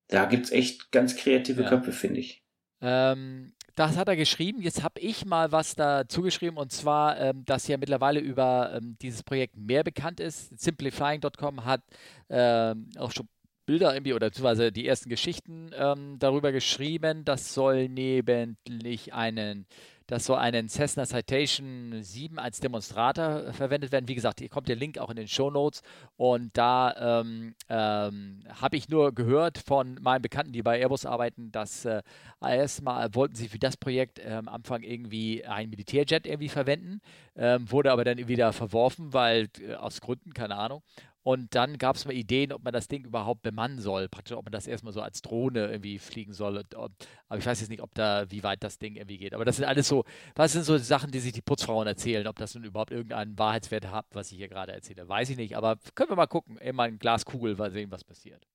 Da 0.07 0.25
gibt 0.25 0.45
es 0.45 0.51
echt 0.51 0.91
ganz 0.91 1.15
kreative 1.15 1.63
ja. 1.63 1.69
Köpfe, 1.69 1.91
finde 1.91 2.19
ich. 2.21 2.43
Ähm, 2.81 3.53
das 3.75 3.97
hat 3.97 4.07
er 4.07 4.15
geschrieben. 4.15 4.61
Jetzt 4.61 4.83
habe 4.83 4.99
ich 5.01 5.25
mal 5.25 5.51
was 5.51 5.75
dazu 5.75 6.21
geschrieben 6.21 6.57
und 6.57 6.71
zwar, 6.71 7.19
ähm, 7.19 7.43
dass 7.45 7.67
ja 7.67 7.77
mittlerweile 7.77 8.21
über 8.21 8.73
ähm, 8.73 8.97
dieses 9.01 9.23
Projekt 9.23 9.57
mehr 9.57 9.83
bekannt 9.83 10.19
ist. 10.19 10.57
Simplifying.com 10.59 11.65
hat 11.65 11.81
ähm, 12.29 12.89
auch 12.97 13.11
schon 13.11 13.27
Bilder 13.65 13.93
irgendwie 13.93 14.13
oder 14.13 14.27
beziehungsweise 14.27 14.71
die 14.71 14.87
ersten 14.87 15.09
Geschichten 15.09 15.71
ähm, 15.75 16.17
darüber 16.19 16.51
geschrieben. 16.51 17.25
Das 17.25 17.53
soll 17.53 17.89
nebentlich 17.89 19.13
einen, 19.13 19.65
das 20.07 20.25
soll 20.25 20.37
einen 20.37 20.69
Cessna 20.69 21.05
Citation 21.05 22.03
7 22.03 22.37
als 22.37 22.59
Demonstrator 22.59 23.51
verwendet 23.53 23.91
werden. 23.91 24.07
Wie 24.07 24.15
gesagt, 24.15 24.39
hier 24.39 24.49
kommt 24.49 24.67
der 24.67 24.75
Link 24.75 24.99
auch 24.99 25.09
in 25.09 25.15
den 25.15 25.27
Show 25.27 25.49
Notes 25.49 25.81
und 26.15 26.55
da 26.55 27.21
ähm, 27.21 27.55
ähm, 27.69 28.43
habe 28.61 28.77
ich 28.77 28.87
nur 28.89 29.13
gehört 29.13 29.57
von 29.57 29.97
meinen 30.01 30.21
Bekannten, 30.21 30.53
die 30.53 30.61
bei 30.61 30.79
Airbus 30.79 31.05
arbeiten, 31.05 31.51
dass 31.51 31.85
äh, 31.85 32.03
erstmal 32.41 33.15
wollten 33.15 33.35
sie 33.35 33.49
für 33.49 33.59
das 33.59 33.77
Projekt 33.77 34.19
äh, 34.19 34.33
am 34.33 34.47
Anfang 34.47 34.83
irgendwie 34.83 35.43
ein 35.43 35.69
Militärjet 35.69 36.27
irgendwie 36.27 36.49
verwenden, 36.49 37.01
ähm, 37.35 37.71
wurde 37.71 37.91
aber 37.91 38.03
dann 38.03 38.27
wieder 38.27 38.53
verworfen, 38.53 39.13
weil 39.13 39.47
äh, 39.59 39.73
aus 39.73 40.01
Gründen, 40.01 40.33
keine 40.33 40.55
Ahnung. 40.55 40.83
Und 41.25 41.55
dann 41.55 41.79
gab 41.79 41.95
es 41.95 42.05
mal 42.05 42.13
Ideen, 42.13 42.53
ob 42.53 42.63
man 42.63 42.71
das 42.71 42.87
Ding 42.87 43.03
überhaupt 43.03 43.41
bemannen 43.41 43.79
soll. 43.79 44.07
Praktisch, 44.07 44.37
ob 44.37 44.45
man 44.45 44.51
das 44.51 44.67
erstmal 44.67 44.93
so 44.93 45.01
als 45.01 45.23
Drohne 45.23 45.71
irgendwie 45.71 45.97
fliegen 45.97 46.33
soll. 46.33 46.63
aber 46.75 47.39
ich 47.39 47.45
weiß 47.47 47.61
jetzt 47.61 47.69
nicht, 47.69 47.81
ob 47.81 47.95
da, 47.95 48.29
wie 48.29 48.43
weit 48.43 48.63
das 48.63 48.77
Ding 48.77 48.95
irgendwie 48.95 49.17
geht. 49.17 49.33
Aber 49.33 49.43
das 49.43 49.55
sind 49.55 49.65
alles 49.65 49.87
so, 49.87 50.03
was 50.35 50.51
sind 50.51 50.65
so 50.65 50.77
Sachen, 50.77 51.09
die 51.09 51.19
sich 51.19 51.33
die 51.33 51.41
Putzfrauen 51.41 51.87
erzählen, 51.87 52.27
ob 52.27 52.37
das 52.37 52.53
nun 52.53 52.63
überhaupt 52.63 52.91
irgendeinen 52.91 53.39
Wahrheitswert 53.39 53.89
hat, 53.89 54.05
was 54.11 54.31
ich 54.31 54.37
hier 54.37 54.49
gerade 54.49 54.73
erzähle. 54.73 55.09
Weiß 55.09 55.31
ich 55.31 55.37
nicht. 55.37 55.57
Aber 55.57 55.79
können 55.95 56.11
wir 56.11 56.15
mal 56.15 56.27
gucken. 56.27 56.59
Immer 56.59 56.83
ein 56.83 56.99
Glaskugel, 56.99 57.55
mal 57.55 57.71
sehen, 57.71 57.89
was 57.89 58.03
passiert. 58.03 58.45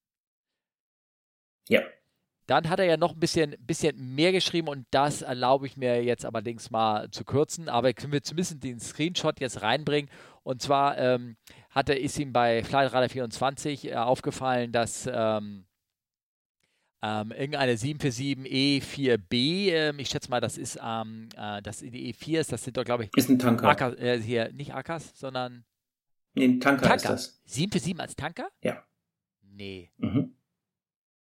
Ja. 1.68 1.80
Dann 2.46 2.68
hat 2.68 2.78
er 2.78 2.84
ja 2.84 2.96
noch 2.96 3.14
ein 3.14 3.20
bisschen, 3.20 3.56
bisschen 3.58 4.14
mehr 4.14 4.30
geschrieben 4.30 4.68
und 4.68 4.86
das 4.92 5.22
erlaube 5.22 5.66
ich 5.66 5.76
mir 5.76 6.04
jetzt 6.04 6.24
allerdings 6.24 6.70
mal 6.70 7.10
zu 7.10 7.24
kürzen. 7.24 7.68
Aber 7.68 7.92
können 7.94 8.12
wir 8.12 8.22
zumindest 8.22 8.62
den 8.62 8.78
Screenshot 8.78 9.40
jetzt 9.40 9.60
reinbringen. 9.60 10.08
Und 10.44 10.62
zwar 10.62 10.96
ähm, 10.98 11.36
hatte, 11.70 11.94
ist 11.94 12.18
ihm 12.18 12.32
bei 12.32 12.62
Flightradar 12.62 13.08
24 13.08 13.86
äh, 13.86 13.94
aufgefallen, 13.94 14.72
dass 14.72 15.08
ähm, 15.12 15.64
ähm, 17.02 17.30
irgendeine 17.32 17.74
747E4B, 17.74 19.70
ähm, 19.70 19.98
ich 19.98 20.08
schätze 20.08 20.30
mal, 20.30 20.40
das 20.40 20.58
ist 20.58 20.78
ähm, 20.82 21.30
äh, 21.36 21.62
das 21.62 21.78
die 21.78 22.12
E4 22.12 22.40
ist, 22.40 22.52
das 22.52 22.62
sind 22.64 22.76
doch, 22.76 22.84
glaube 22.84 23.04
ich. 23.04 23.16
Ist 23.16 23.30
ein 23.30 23.38
Tanker. 23.38 23.68
Akas, 23.68 23.94
äh, 23.96 24.20
hier, 24.20 24.52
nicht 24.52 24.74
Akas, 24.74 25.12
sondern. 25.14 25.64
Nee, 26.34 26.44
ein 26.44 26.60
Tanker, 26.60 26.82
Tanker, 26.82 26.96
ist 26.96 27.08
das. 27.08 27.42
747 27.46 28.00
als 28.00 28.16
Tanker? 28.16 28.50
Ja. 28.62 28.84
Nee. 29.42 29.90
Mhm. 29.96 30.36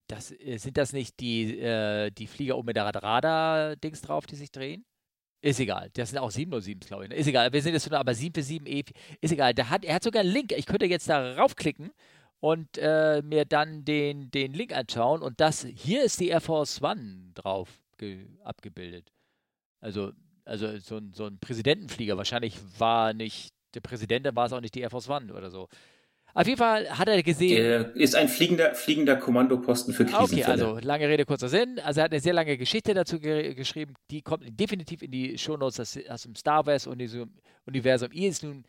Das, 0.07 0.31
äh, 0.31 0.57
sind 0.57 0.77
das 0.77 0.93
nicht 0.93 1.19
die, 1.19 1.59
äh, 1.59 2.11
die 2.11 2.27
Flieger 2.27 2.57
oben 2.57 2.67
mit 2.67 2.77
der 2.77 2.85
Radar-Dings 2.85 4.01
drauf, 4.01 4.25
die 4.25 4.35
sich 4.35 4.51
drehen? 4.51 4.85
Ist 5.41 5.59
egal. 5.59 5.89
Das 5.93 6.09
sind 6.09 6.19
auch 6.19 6.31
707, 6.31 6.87
glaube 6.87 7.03
ich. 7.03 7.09
Ne? 7.09 7.15
Ist 7.15 7.27
egal. 7.27 7.53
Wir 7.53 7.61
sind 7.61 7.73
jetzt 7.73 7.89
nur 7.89 7.99
aber 7.99 8.11
747E. 8.11 8.91
Ist 9.21 9.31
egal. 9.31 9.53
Der 9.53 9.69
hat, 9.69 9.85
er 9.85 9.95
hat 9.95 10.03
sogar 10.03 10.21
einen 10.21 10.31
Link. 10.31 10.51
Ich 10.51 10.65
könnte 10.65 10.85
jetzt 10.85 11.07
da 11.09 11.35
raufklicken 11.35 11.91
und 12.39 12.77
äh, 12.77 13.21
mir 13.23 13.45
dann 13.45 13.85
den, 13.85 14.31
den 14.31 14.53
Link 14.53 14.73
anschauen. 14.73 15.21
Und 15.21 15.39
das 15.39 15.65
hier 15.65 16.03
ist 16.03 16.19
die 16.19 16.29
Air 16.29 16.41
Force 16.41 16.81
One 16.81 17.31
drauf 17.35 17.69
abgebildet. 18.43 19.11
Also, 19.79 20.11
also 20.45 20.77
so, 20.79 20.97
ein, 20.97 21.13
so 21.13 21.25
ein 21.25 21.39
Präsidentenflieger. 21.39 22.17
Wahrscheinlich 22.17 22.57
war 22.77 23.13
nicht 23.13 23.53
der 23.73 23.81
Präsident, 23.81 24.25
dann 24.25 24.35
war 24.35 24.45
es 24.47 24.53
auch 24.53 24.61
nicht 24.61 24.75
die 24.75 24.81
Air 24.81 24.89
Force 24.89 25.09
One 25.09 25.33
oder 25.33 25.51
so. 25.51 25.67
Auf 26.37 26.45
jeden 26.45 26.59
Fall 26.59 26.87
hat 26.87 27.07
er 27.07 27.23
gesehen. 27.23 27.63
Der 27.63 27.95
ist 27.95 28.13
ein 28.13 28.27
fliegender, 28.27 28.75
fliegender 28.75 29.15
Kommandoposten 29.15 29.91
für 29.91 30.05
Krisenfälle. 30.05 30.43
Okay, 30.43 30.43
also 30.43 30.77
lange 30.85 31.09
Rede, 31.09 31.25
kurzer 31.25 31.49
Sinn. 31.49 31.79
Also 31.83 31.99
er 31.99 32.03
hat 32.03 32.11
eine 32.11 32.19
sehr 32.19 32.33
lange 32.33 32.59
Geschichte 32.59 32.93
dazu 32.93 33.19
ge 33.19 33.55
geschrieben, 33.55 33.95
die 34.11 34.21
kommt 34.21 34.43
definitiv 34.47 35.01
in 35.01 35.09
die 35.09 35.35
Shownotes 35.35 35.79
aus, 35.79 35.97
aus 36.07 36.21
dem 36.21 36.35
Star 36.35 36.63
Wars-Universum. 36.67 38.11
Ihm 38.11 38.29
ist 38.29 38.43
nun 38.43 38.65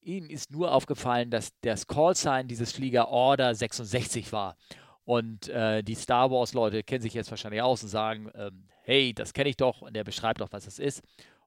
ihm 0.00 0.30
ist 0.30 0.50
nur 0.50 0.72
aufgefallen, 0.72 1.28
dass 1.28 1.50
das 1.60 1.86
Callsign 1.86 2.48
dieses 2.48 2.72
Flieger 2.72 3.08
Order 3.08 3.54
66 3.54 4.32
war. 4.32 4.56
Und 5.04 5.48
äh, 5.48 5.82
die 5.82 5.96
Star 5.96 6.30
Wars-Leute 6.30 6.82
kennen 6.84 7.02
sich 7.02 7.12
jetzt 7.12 7.30
wahrscheinlich 7.30 7.60
aus 7.60 7.82
und 7.82 7.90
sagen, 7.90 8.30
ähm, 8.34 8.64
hey, 8.82 9.12
das 9.12 9.34
kenne 9.34 9.50
ich 9.50 9.58
doch. 9.58 9.82
Und 9.82 9.94
er 9.94 10.04
beschreibt 10.04 10.40
doch, 10.40 10.52
was 10.52 10.64
das 10.64 10.78
ist. 10.78 11.02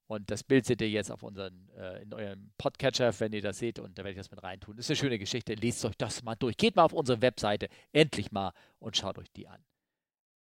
Und 0.07 0.29
das 0.29 0.43
Bild 0.43 0.65
seht 0.65 0.81
ihr 0.81 0.89
jetzt 0.89 1.11
auf 1.11 1.23
unseren, 1.23 1.69
äh, 1.77 2.03
in 2.03 2.13
eurem 2.13 2.51
Podcatcher, 2.57 3.17
wenn 3.19 3.33
ihr 3.33 3.41
das 3.41 3.57
seht. 3.57 3.79
Und 3.79 3.97
da 3.97 4.03
werde 4.03 4.11
ich 4.11 4.17
das 4.17 4.31
mit 4.31 4.43
reintun. 4.43 4.75
Das 4.75 4.85
ist 4.85 4.91
eine 4.91 4.97
schöne 4.97 5.19
Geschichte. 5.19 5.53
Lest 5.53 5.83
euch 5.85 5.97
das 5.97 6.23
mal 6.23 6.35
durch. 6.35 6.57
Geht 6.57 6.75
mal 6.75 6.83
auf 6.83 6.93
unsere 6.93 7.21
Webseite, 7.21 7.67
endlich 7.91 8.31
mal, 8.31 8.51
und 8.79 8.97
schaut 8.97 9.17
euch 9.17 9.31
die 9.31 9.47
an. 9.47 9.63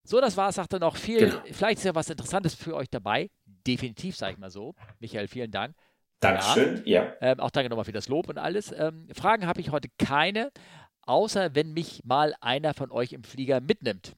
So, 0.04 0.20
das 0.20 0.36
war's. 0.36 0.54
Sagt 0.54 0.72
er 0.72 0.78
noch 0.78 0.96
viel. 0.96 1.30
Genau. 1.30 1.42
Vielleicht 1.50 1.78
ist 1.78 1.84
ja 1.84 1.94
was 1.94 2.08
Interessantes 2.08 2.54
für 2.54 2.74
euch 2.74 2.88
dabei. 2.88 3.30
Definitiv, 3.44 4.16
sage 4.16 4.32
ich 4.32 4.38
mal 4.38 4.50
so. 4.50 4.74
Michael, 4.98 5.28
vielen 5.28 5.50
Dank. 5.50 5.74
Dankeschön, 6.20 6.82
ja. 6.84 7.04
ja. 7.04 7.14
Ähm, 7.20 7.40
auch 7.40 7.50
danke 7.50 7.70
nochmal 7.70 7.86
für 7.86 7.92
das 7.92 8.08
Lob 8.08 8.28
und 8.28 8.38
alles. 8.38 8.72
Ähm, 8.72 9.08
Fragen 9.12 9.46
habe 9.46 9.60
ich 9.60 9.70
heute 9.70 9.88
keine 9.98 10.52
außer 11.10 11.54
wenn 11.54 11.72
mich 11.72 12.04
mal 12.04 12.34
einer 12.40 12.72
von 12.72 12.90
euch 12.90 13.12
im 13.12 13.24
Flieger 13.24 13.60
mitnimmt. 13.60 14.14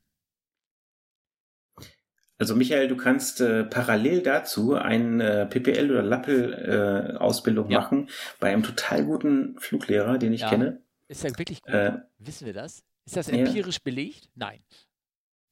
Also 2.42 2.56
Michael, 2.56 2.88
du 2.88 2.96
kannst 2.96 3.40
äh, 3.40 3.62
parallel 3.62 4.20
dazu 4.20 4.74
eine 4.74 5.42
äh, 5.42 5.46
PPL 5.46 5.92
oder 5.92 6.02
Lappel 6.02 7.12
äh, 7.14 7.16
Ausbildung 7.16 7.70
ja. 7.70 7.78
machen 7.78 8.08
bei 8.40 8.52
einem 8.52 8.64
total 8.64 9.04
guten 9.04 9.56
Fluglehrer, 9.60 10.18
den 10.18 10.32
ich 10.32 10.40
ja. 10.40 10.48
kenne. 10.48 10.80
Ist 11.06 11.24
er 11.24 11.38
wirklich 11.38 11.62
gut? 11.62 11.72
Äh, 11.72 11.92
Wissen 12.18 12.46
wir 12.46 12.52
das? 12.52 12.82
Ist 13.06 13.16
das 13.16 13.28
empirisch 13.28 13.76
ja. 13.76 13.80
belegt? 13.84 14.28
Nein. 14.34 14.58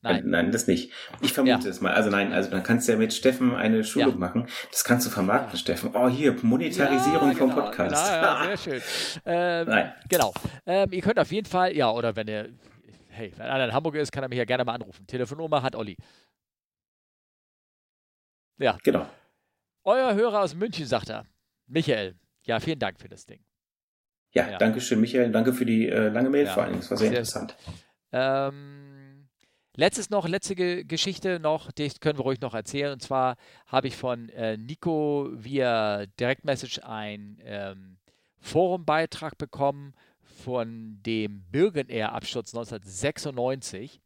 Nein. 0.03 0.25
Nein, 0.27 0.51
das 0.51 0.67
nicht. 0.67 0.91
Ich 1.21 1.33
vermute 1.33 1.63
ja. 1.63 1.71
es 1.71 1.81
mal. 1.81 1.95
Also 1.95 2.11
nein, 2.11 2.33
also 2.33 2.51
dann 2.51 2.65
kannst 2.65 2.89
du 2.89 2.93
ja 2.93 2.99
mit 2.99 3.15
Steffen 3.15 3.55
eine 3.55 3.85
Schulung 3.85 4.11
ja. 4.11 4.17
machen. 4.17 4.49
Das 4.73 4.83
kannst 4.83 5.07
du 5.07 5.11
vermarkten, 5.11 5.53
ja. 5.53 5.59
Steffen. 5.59 5.91
Oh, 5.95 6.09
hier, 6.09 6.35
Monetarisierung 6.43 7.37
vom 7.37 7.51
genau, 7.51 7.63
Podcast. 7.63 7.95
Genau, 7.95 8.21
ja, 8.21 8.57
sehr 8.57 8.57
schön. 8.81 8.83
Ähm, 9.27 9.69
nein. 9.69 9.93
Genau. 10.09 10.35
Ähm, 10.67 10.89
ihr 10.91 11.03
könnt 11.03 11.21
auf 11.21 11.31
jeden 11.31 11.47
Fall, 11.47 11.77
ja, 11.77 11.89
oder 11.93 12.17
wenn 12.17 12.27
ihr, 12.27 12.49
hey, 13.11 13.33
wenn 13.37 13.47
einer 13.47 13.67
in 13.67 13.73
Hamburg 13.75 13.95
ist, 13.95 14.11
kann 14.11 14.25
er 14.25 14.29
mich 14.29 14.39
ja 14.39 14.45
gerne 14.45 14.65
mal 14.65 14.75
anrufen. 14.75 15.07
Telefonnummer 15.07 15.63
hat 15.63 15.77
Olli. 15.77 15.97
Ja. 18.61 18.79
Genau. 18.83 19.07
Euer 19.85 20.15
Hörer 20.15 20.43
aus 20.43 20.55
München, 20.55 20.87
sagt 20.87 21.09
er. 21.09 21.27
Michael. 21.67 22.15
Ja, 22.45 22.61
vielen 22.61 22.79
Dank 22.79 23.01
für 23.01 23.09
das 23.09 23.27
Ding. 23.27 23.41
Ja, 24.33 24.59
danke 24.59 24.81
schön, 24.81 25.01
Michael. 25.01 25.33
Danke 25.33 25.53
für 25.53 25.67
die 25.67 25.89
äh, 25.89 26.09
lange 26.09 26.31
Mail 26.31 26.47
vor 26.47 26.63
allem. 26.63 26.77
Das 26.77 26.91
war 26.91 26.97
sehr, 26.97 27.09
sehr 27.09 27.19
interessant. 27.19 27.57
Ähm, 28.13 28.91
Letztes 29.77 30.11
noch, 30.11 30.27
letzte 30.27 30.85
Geschichte 30.85 31.39
noch, 31.39 31.71
die 31.71 31.89
können 32.01 32.19
wir 32.19 32.25
ruhig 32.25 32.41
noch 32.41 32.55
erzählen. 32.55 32.93
Und 32.93 33.01
zwar 33.01 33.37
habe 33.67 33.87
ich 33.87 33.97
von 33.97 34.29
äh, 34.31 34.57
Nico 34.57 35.29
via 35.33 36.07
Direktmessage 36.19 36.85
einen 36.85 37.39
ähm, 37.45 37.99
Forumbeitrag 38.41 39.39
bekommen 39.39 39.95
von 40.21 40.99
dem 41.07 41.45
Bürgenair-Absturz 41.51 42.53
1996. 42.55 44.01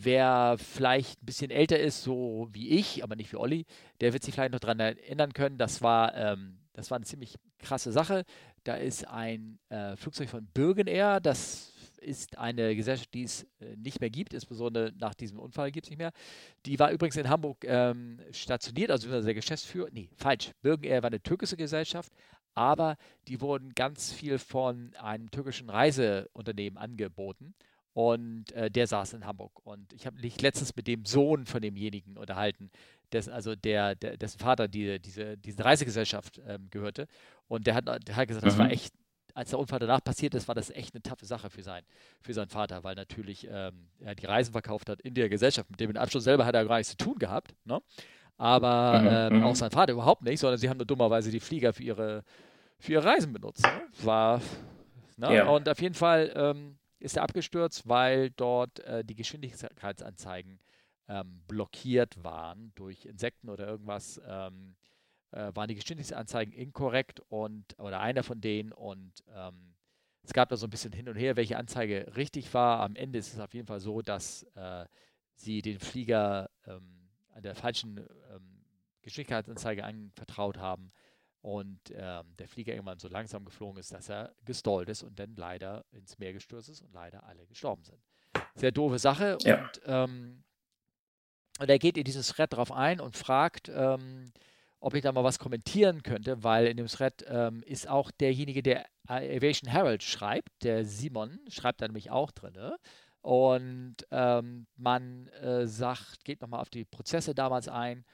Wer 0.00 0.54
vielleicht 0.58 1.20
ein 1.20 1.26
bisschen 1.26 1.50
älter 1.50 1.76
ist, 1.76 2.04
so 2.04 2.48
wie 2.52 2.68
ich, 2.68 3.02
aber 3.02 3.16
nicht 3.16 3.32
wie 3.32 3.36
Olli, 3.36 3.66
der 4.00 4.12
wird 4.12 4.22
sich 4.22 4.32
vielleicht 4.32 4.52
noch 4.52 4.60
daran 4.60 4.78
erinnern 4.78 5.32
können. 5.32 5.58
Das 5.58 5.82
war, 5.82 6.14
ähm, 6.14 6.60
das 6.72 6.92
war 6.92 6.96
eine 6.96 7.04
ziemlich 7.04 7.34
krasse 7.58 7.90
Sache. 7.90 8.24
Da 8.62 8.76
ist 8.76 9.08
ein 9.08 9.58
äh, 9.70 9.96
Flugzeug 9.96 10.28
von 10.28 10.46
Bürgenair, 10.54 11.18
das 11.18 11.72
ist 12.00 12.38
eine 12.38 12.76
Gesellschaft, 12.76 13.12
die 13.12 13.24
es 13.24 13.42
äh, 13.58 13.74
nicht 13.74 14.00
mehr 14.00 14.08
gibt, 14.08 14.34
insbesondere 14.34 14.92
nach 14.96 15.14
diesem 15.14 15.40
Unfall 15.40 15.72
gibt 15.72 15.86
es 15.86 15.90
nicht 15.90 15.98
mehr. 15.98 16.12
Die 16.64 16.78
war 16.78 16.92
übrigens 16.92 17.16
in 17.16 17.28
Hamburg 17.28 17.64
ähm, 17.64 18.20
stationiert, 18.30 18.92
also 18.92 19.20
der 19.20 19.34
Geschäftsführer, 19.34 19.88
nee, 19.90 20.10
falsch, 20.14 20.52
Bürgenair 20.62 21.02
war 21.02 21.10
eine 21.10 21.20
türkische 21.20 21.56
Gesellschaft, 21.56 22.12
aber 22.54 22.96
die 23.26 23.40
wurden 23.40 23.74
ganz 23.74 24.12
viel 24.12 24.38
von 24.38 24.94
einem 24.94 25.28
türkischen 25.32 25.70
Reiseunternehmen 25.70 26.78
angeboten 26.78 27.56
und 27.94 28.52
äh, 28.52 28.70
der 28.70 28.86
saß 28.86 29.14
in 29.14 29.26
Hamburg. 29.26 29.64
Und 29.64 29.92
ich 29.92 30.06
habe 30.06 30.20
mich 30.20 30.40
letztens 30.40 30.74
mit 30.76 30.86
dem 30.86 31.04
Sohn 31.04 31.46
von 31.46 31.62
demjenigen 31.62 32.16
unterhalten, 32.16 32.70
dessen, 33.12 33.32
also 33.32 33.54
der, 33.54 33.94
der, 33.94 34.16
dessen 34.16 34.38
Vater 34.38 34.68
die, 34.68 35.00
diese, 35.00 35.36
diese 35.36 35.64
Reisegesellschaft 35.64 36.40
ähm, 36.46 36.68
gehörte. 36.70 37.08
Und 37.48 37.66
der 37.66 37.74
hat, 37.74 37.86
der 37.86 38.16
hat 38.16 38.28
gesagt, 38.28 38.44
mhm. 38.44 38.48
das 38.50 38.58
war 38.58 38.66
mhm. 38.66 38.72
echt 38.72 38.94
als 39.34 39.50
der 39.50 39.58
Unfall 39.60 39.78
danach 39.78 40.02
passiert 40.02 40.34
ist, 40.34 40.48
war 40.48 40.56
das 40.56 40.68
echt 40.70 40.94
eine 40.94 41.02
taffe 41.02 41.24
Sache 41.24 41.48
für, 41.48 41.62
sein, 41.62 41.84
für 42.20 42.34
seinen 42.34 42.48
Vater, 42.48 42.82
weil 42.82 42.96
natürlich 42.96 43.46
ähm, 43.48 43.86
er 44.00 44.16
die 44.16 44.26
Reisen 44.26 44.50
verkauft 44.50 44.88
hat 44.88 45.00
in 45.02 45.14
der 45.14 45.28
Gesellschaft. 45.28 45.70
Mit 45.70 45.78
dem 45.78 45.96
Abschluss 45.96 46.24
selber 46.24 46.44
hat 46.44 46.56
er 46.56 46.64
gar 46.64 46.78
nichts 46.78 46.90
zu 46.90 46.96
tun 46.96 47.18
gehabt. 47.20 47.54
Ne? 47.64 47.80
Aber 48.36 48.98
mhm, 48.98 49.08
ähm, 49.10 49.40
mhm. 49.40 49.44
auch 49.44 49.54
sein 49.54 49.70
Vater 49.70 49.92
überhaupt 49.92 50.22
nicht, 50.22 50.40
sondern 50.40 50.58
sie 50.58 50.68
haben 50.68 50.78
nur 50.78 50.86
dummerweise 50.86 51.30
die 51.30 51.38
Flieger 51.38 51.72
für 51.72 51.84
ihre, 51.84 52.24
für 52.80 52.92
ihre 52.94 53.04
Reisen 53.04 53.32
benutzt. 53.32 53.62
Ne? 53.62 53.82
War, 54.02 54.40
ne? 55.16 55.36
Ja. 55.36 55.48
Und 55.48 55.68
auf 55.68 55.80
jeden 55.80 55.94
Fall 55.94 56.32
ähm, 56.34 56.77
ist 56.98 57.16
er 57.16 57.22
abgestürzt, 57.22 57.88
weil 57.88 58.30
dort 58.30 58.80
äh, 58.80 59.04
die 59.04 59.14
Geschwindigkeitsanzeigen 59.14 60.60
ähm, 61.08 61.42
blockiert 61.46 62.22
waren 62.22 62.72
durch 62.74 63.06
Insekten 63.06 63.48
oder 63.48 63.66
irgendwas. 63.66 64.20
Ähm, 64.26 64.76
äh, 65.30 65.54
waren 65.54 65.68
die 65.68 65.74
Geschwindigkeitsanzeigen 65.74 66.54
inkorrekt 66.54 67.20
und 67.28 67.78
oder 67.78 68.00
einer 68.00 68.22
von 68.22 68.40
denen 68.40 68.72
und 68.72 69.12
ähm, 69.34 69.74
es 70.22 70.32
gab 70.32 70.48
da 70.48 70.56
so 70.56 70.66
ein 70.66 70.70
bisschen 70.70 70.92
hin 70.92 71.08
und 71.08 71.16
her, 71.16 71.36
welche 71.36 71.56
Anzeige 71.56 72.12
richtig 72.16 72.52
war. 72.52 72.80
Am 72.80 72.96
Ende 72.96 73.18
ist 73.18 73.32
es 73.32 73.40
auf 73.40 73.54
jeden 73.54 73.66
Fall 73.66 73.80
so, 73.80 74.02
dass 74.02 74.42
äh, 74.54 74.86
sie 75.34 75.62
den 75.62 75.78
Flieger 75.78 76.50
ähm, 76.66 77.08
an 77.30 77.42
der 77.42 77.54
falschen 77.54 77.98
ähm, 78.30 78.64
Geschwindigkeitsanzeige 79.02 79.84
anvertraut 79.84 80.58
haben 80.58 80.92
und 81.40 81.80
ähm, 81.92 82.34
der 82.38 82.48
Flieger 82.48 82.72
irgendwann 82.72 82.98
so 82.98 83.08
langsam 83.08 83.44
geflogen 83.44 83.78
ist, 83.78 83.92
dass 83.92 84.08
er 84.08 84.34
gestallt 84.44 84.88
ist 84.88 85.02
und 85.02 85.18
dann 85.18 85.34
leider 85.36 85.84
ins 85.92 86.18
Meer 86.18 86.32
gestürzt 86.32 86.68
ist 86.68 86.82
und 86.82 86.92
leider 86.92 87.24
alle 87.24 87.46
gestorben 87.46 87.84
sind. 87.84 87.98
Sehr 88.54 88.72
doofe 88.72 88.98
Sache 88.98 89.38
ja. 89.42 89.62
und, 89.62 89.80
ähm, 89.84 90.44
und 91.60 91.68
er 91.68 91.78
geht 91.78 91.96
in 91.96 92.04
dieses 92.04 92.28
Thread 92.28 92.52
drauf 92.52 92.72
ein 92.72 93.00
und 93.00 93.16
fragt, 93.16 93.68
ähm, 93.68 94.32
ob 94.80 94.94
ich 94.94 95.02
da 95.02 95.12
mal 95.12 95.24
was 95.24 95.38
kommentieren 95.38 96.02
könnte, 96.02 96.42
weil 96.44 96.66
in 96.66 96.76
dem 96.76 96.86
Thread 96.86 97.24
ähm, 97.28 97.62
ist 97.64 97.88
auch 97.88 98.10
derjenige, 98.10 98.62
der 98.62 98.86
Aviation 99.06 99.70
Herald 99.70 100.02
schreibt, 100.02 100.50
der 100.62 100.84
Simon, 100.84 101.40
schreibt 101.48 101.80
da 101.80 101.86
nämlich 101.86 102.10
auch 102.10 102.30
drin. 102.30 102.56
Und 103.20 103.96
ähm, 104.10 104.66
man 104.76 105.26
äh, 105.28 105.66
sagt, 105.66 106.24
geht 106.24 106.40
nochmal 106.40 106.60
auf 106.60 106.70
die 106.70 106.84
Prozesse 106.84 107.34
damals 107.34 107.68
ein, 107.68 108.04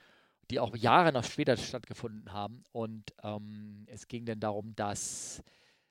die 0.55 0.61
auch 0.61 0.77
Jahre 0.77 1.13
noch 1.13 1.25
später 1.25 1.57
stattgefunden 1.57 2.33
haben. 2.33 2.63
Und 2.71 3.13
ähm, 3.25 3.87
es 3.89 4.07
ging 4.07 4.25
dann 4.25 4.39
darum, 4.39 4.73
dass 4.77 5.43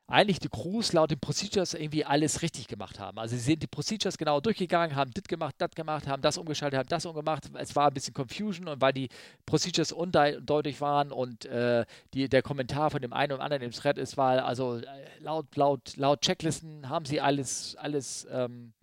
eigentlich 0.08 0.40
die 0.40 0.48
Crews 0.48 0.94
laut 0.94 1.12
den 1.12 1.20
Procedures 1.20 1.74
irgendwie 1.74 2.06
alles 2.06 2.42
richtig 2.42 2.68
gemacht 2.68 3.00
haben. 3.00 3.20
Also 3.20 3.36
sie 3.36 3.42
sind 3.42 3.64
die 3.64 3.68
Procedures 3.68 4.18
genau 4.18 4.40
durchgegangen, 4.40 4.96
haben 4.96 5.12
das 5.14 5.24
gemacht, 5.26 5.56
das 5.58 5.72
gemacht, 5.72 6.08
haben 6.08 6.22
das 6.22 6.38
umgeschaltet, 6.38 6.80
haben 6.80 6.90
das 6.90 7.06
umgemacht. 7.06 7.50
Es 7.56 7.76
war 7.76 7.88
ein 7.88 7.94
bisschen 7.94 8.14
Confusion 8.14 8.70
und 8.70 8.80
weil 8.80 8.94
die 8.94 9.10
Procedures 9.46 9.92
undeutlich 9.92 10.80
waren 10.80 11.12
und 11.12 11.46
äh, 11.46 11.86
die, 12.14 12.30
der 12.30 12.42
Kommentar 12.42 12.90
von 12.90 13.02
dem 13.02 13.12
einen 13.12 13.34
und 13.34 13.42
anderen 13.42 13.64
im 13.64 13.72
Thread 13.72 13.98
ist, 13.98 14.16
war 14.16 14.46
also 14.46 14.78
äh, 14.78 14.86
laut, 15.20 15.56
laut, 15.56 15.98
laut 15.98 16.22
Checklisten 16.22 16.88
haben 16.90 17.06
sie 17.06 17.20
alles, 17.20 17.76
alles 17.78 18.28
ähm, 18.32 18.74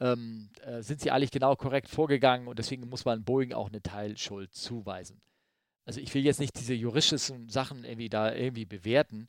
ähm, 0.00 0.50
äh, 0.62 0.82
sind 0.82 1.00
sie 1.00 1.10
eigentlich 1.10 1.30
genau 1.30 1.56
korrekt 1.56 1.88
vorgegangen 1.88 2.48
und 2.48 2.58
deswegen 2.58 2.88
muss 2.88 3.04
man 3.04 3.24
Boeing 3.24 3.52
auch 3.52 3.68
eine 3.68 3.82
Teilschuld 3.82 4.54
zuweisen. 4.54 5.20
Also 5.84 6.00
ich 6.00 6.12
will 6.14 6.24
jetzt 6.24 6.40
nicht 6.40 6.58
diese 6.58 6.74
juristischen 6.74 7.48
Sachen 7.48 7.84
irgendwie 7.84 8.08
da 8.08 8.34
irgendwie 8.34 8.66
bewerten, 8.66 9.28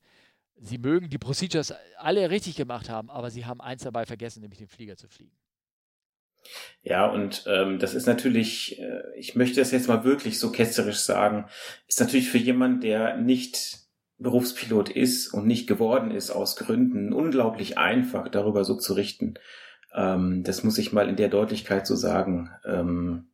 sie 0.59 0.77
mögen 0.77 1.09
die 1.09 1.17
Procedures 1.17 1.73
alle 1.97 2.29
richtig 2.29 2.55
gemacht 2.55 2.89
haben, 2.89 3.09
aber 3.09 3.29
sie 3.29 3.45
haben 3.45 3.61
eins 3.61 3.83
dabei 3.83 4.05
vergessen, 4.05 4.41
nämlich 4.41 4.59
den 4.59 4.67
Flieger 4.67 4.97
zu 4.97 5.07
fliegen. 5.07 5.35
Ja, 6.81 7.07
und 7.07 7.43
ähm, 7.47 7.79
das 7.79 7.93
ist 7.93 8.05
natürlich, 8.05 8.79
äh, 8.79 9.01
ich 9.15 9.35
möchte 9.35 9.59
das 9.59 9.71
jetzt 9.71 9.87
mal 9.87 10.03
wirklich 10.03 10.39
so 10.39 10.51
ketzerisch 10.51 10.99
sagen, 10.99 11.45
ist 11.87 11.99
natürlich 11.99 12.29
für 12.29 12.37
jemanden, 12.37 12.81
der 12.81 13.17
nicht 13.17 13.79
Berufspilot 14.17 14.89
ist 14.89 15.33
und 15.33 15.45
nicht 15.45 15.67
geworden 15.67 16.11
ist 16.11 16.31
aus 16.31 16.55
Gründen, 16.55 17.13
unglaublich 17.13 17.77
einfach, 17.77 18.29
darüber 18.29 18.63
so 18.63 18.75
zu 18.75 18.93
richten. 18.93 19.35
Ähm, 19.97 20.43
das 20.43 20.63
muss 20.63 20.77
ich 20.77 20.93
mal 20.93 21.09
in 21.09 21.17
der 21.17 21.27
Deutlichkeit 21.27 21.85
so 21.85 21.95
sagen. 21.95 22.51
Ähm, 22.65 23.31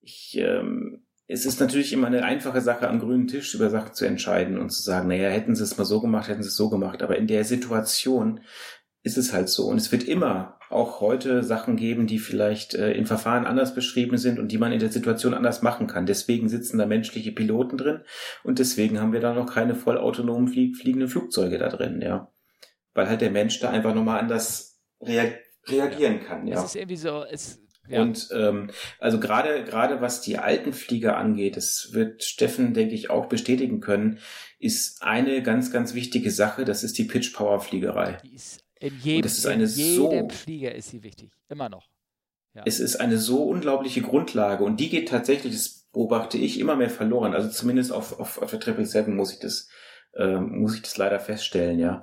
ich 0.00 0.38
ähm, 0.38 1.06
es 1.28 1.44
ist 1.44 1.58
natürlich 1.58 1.92
immer 1.92 2.06
eine 2.06 2.22
einfache 2.22 2.60
Sache, 2.60 2.88
am 2.88 3.00
grünen 3.00 3.26
Tisch 3.26 3.54
über 3.54 3.68
Sachen 3.68 3.94
zu 3.94 4.04
entscheiden 4.04 4.58
und 4.58 4.70
zu 4.70 4.82
sagen, 4.82 5.08
naja, 5.08 5.28
hätten 5.28 5.56
sie 5.56 5.64
es 5.64 5.76
mal 5.76 5.84
so 5.84 6.00
gemacht, 6.00 6.28
hätten 6.28 6.42
sie 6.42 6.50
es 6.50 6.56
so 6.56 6.70
gemacht. 6.70 7.02
Aber 7.02 7.16
in 7.16 7.26
der 7.26 7.42
Situation 7.44 8.40
ist 9.02 9.18
es 9.18 9.32
halt 9.32 9.48
so. 9.48 9.66
Und 9.66 9.76
es 9.76 9.90
wird 9.90 10.04
immer 10.04 10.58
auch 10.68 11.00
heute 11.00 11.42
Sachen 11.42 11.76
geben, 11.76 12.06
die 12.06 12.18
vielleicht 12.18 12.74
äh, 12.74 12.92
in 12.92 13.06
Verfahren 13.06 13.44
anders 13.44 13.74
beschrieben 13.74 14.18
sind 14.18 14.38
und 14.38 14.52
die 14.52 14.58
man 14.58 14.72
in 14.72 14.80
der 14.80 14.90
Situation 14.90 15.34
anders 15.34 15.62
machen 15.62 15.86
kann. 15.88 16.06
Deswegen 16.06 16.48
sitzen 16.48 16.78
da 16.78 16.86
menschliche 16.86 17.32
Piloten 17.32 17.76
drin 17.76 18.00
und 18.42 18.58
deswegen 18.58 19.00
haben 19.00 19.12
wir 19.12 19.20
da 19.20 19.32
noch 19.32 19.52
keine 19.52 19.74
vollautonomen 19.74 20.48
flie 20.48 20.74
fliegenden 20.74 21.08
Flugzeuge 21.08 21.58
da 21.58 21.68
drin, 21.68 22.00
ja. 22.02 22.32
weil 22.94 23.08
halt 23.08 23.20
der 23.20 23.30
Mensch 23.30 23.60
da 23.60 23.70
einfach 23.70 23.94
nochmal 23.94 24.18
anders 24.18 24.82
rea 25.00 25.32
reagieren 25.68 26.20
kann. 26.20 26.46
Ja. 26.46 26.58
Es 26.58 26.64
ist 26.64 26.76
irgendwie 26.76 26.96
so, 26.96 27.24
es, 27.24 27.60
ja. 27.88 28.02
Und 28.02 28.28
ähm, 28.32 28.70
also 28.98 29.20
gerade 29.20 29.64
gerade 29.64 30.00
was 30.00 30.20
die 30.20 30.38
alten 30.38 30.72
Flieger 30.72 31.16
angeht, 31.16 31.56
das 31.56 31.90
wird 31.92 32.24
Steffen, 32.24 32.74
denke 32.74 32.94
ich, 32.94 33.10
auch 33.10 33.26
bestätigen 33.26 33.80
können, 33.80 34.18
ist 34.58 35.02
eine 35.02 35.42
ganz, 35.42 35.70
ganz 35.70 35.94
wichtige 35.94 36.30
Sache, 36.30 36.64
das 36.64 36.82
ist 36.82 36.98
die 36.98 37.04
Pitch-Power-Fliegerei. 37.04 38.18
Die 38.24 38.34
ist 38.34 38.64
in 38.80 38.98
jedem, 38.98 39.22
das 39.22 39.38
ist 39.38 39.46
eine 39.46 39.64
in 39.64 39.70
jedem 39.70 39.94
so, 39.94 40.28
Flieger 40.30 40.74
ist 40.74 40.90
sie 40.90 41.02
wichtig, 41.02 41.30
immer 41.48 41.68
noch. 41.68 41.88
Ja. 42.54 42.62
Es 42.64 42.80
ist 42.80 42.96
eine 42.96 43.18
so 43.18 43.44
unglaubliche 43.44 44.00
Grundlage 44.00 44.64
und 44.64 44.80
die 44.80 44.88
geht 44.88 45.08
tatsächlich, 45.08 45.52
das 45.52 45.86
beobachte 45.92 46.38
ich, 46.38 46.58
immer 46.58 46.76
mehr 46.76 46.90
verloren. 46.90 47.34
Also 47.34 47.50
zumindest 47.50 47.92
auf, 47.92 48.18
auf, 48.18 48.40
auf 48.40 48.50
der 48.50 48.60
Triple 48.60 48.86
Seven 48.86 49.14
muss 49.14 49.32
ich 49.32 49.38
das, 49.40 49.68
äh, 50.14 50.38
muss 50.38 50.74
ich 50.74 50.82
das 50.82 50.96
leider 50.96 51.20
feststellen, 51.20 51.78
ja. 51.78 52.02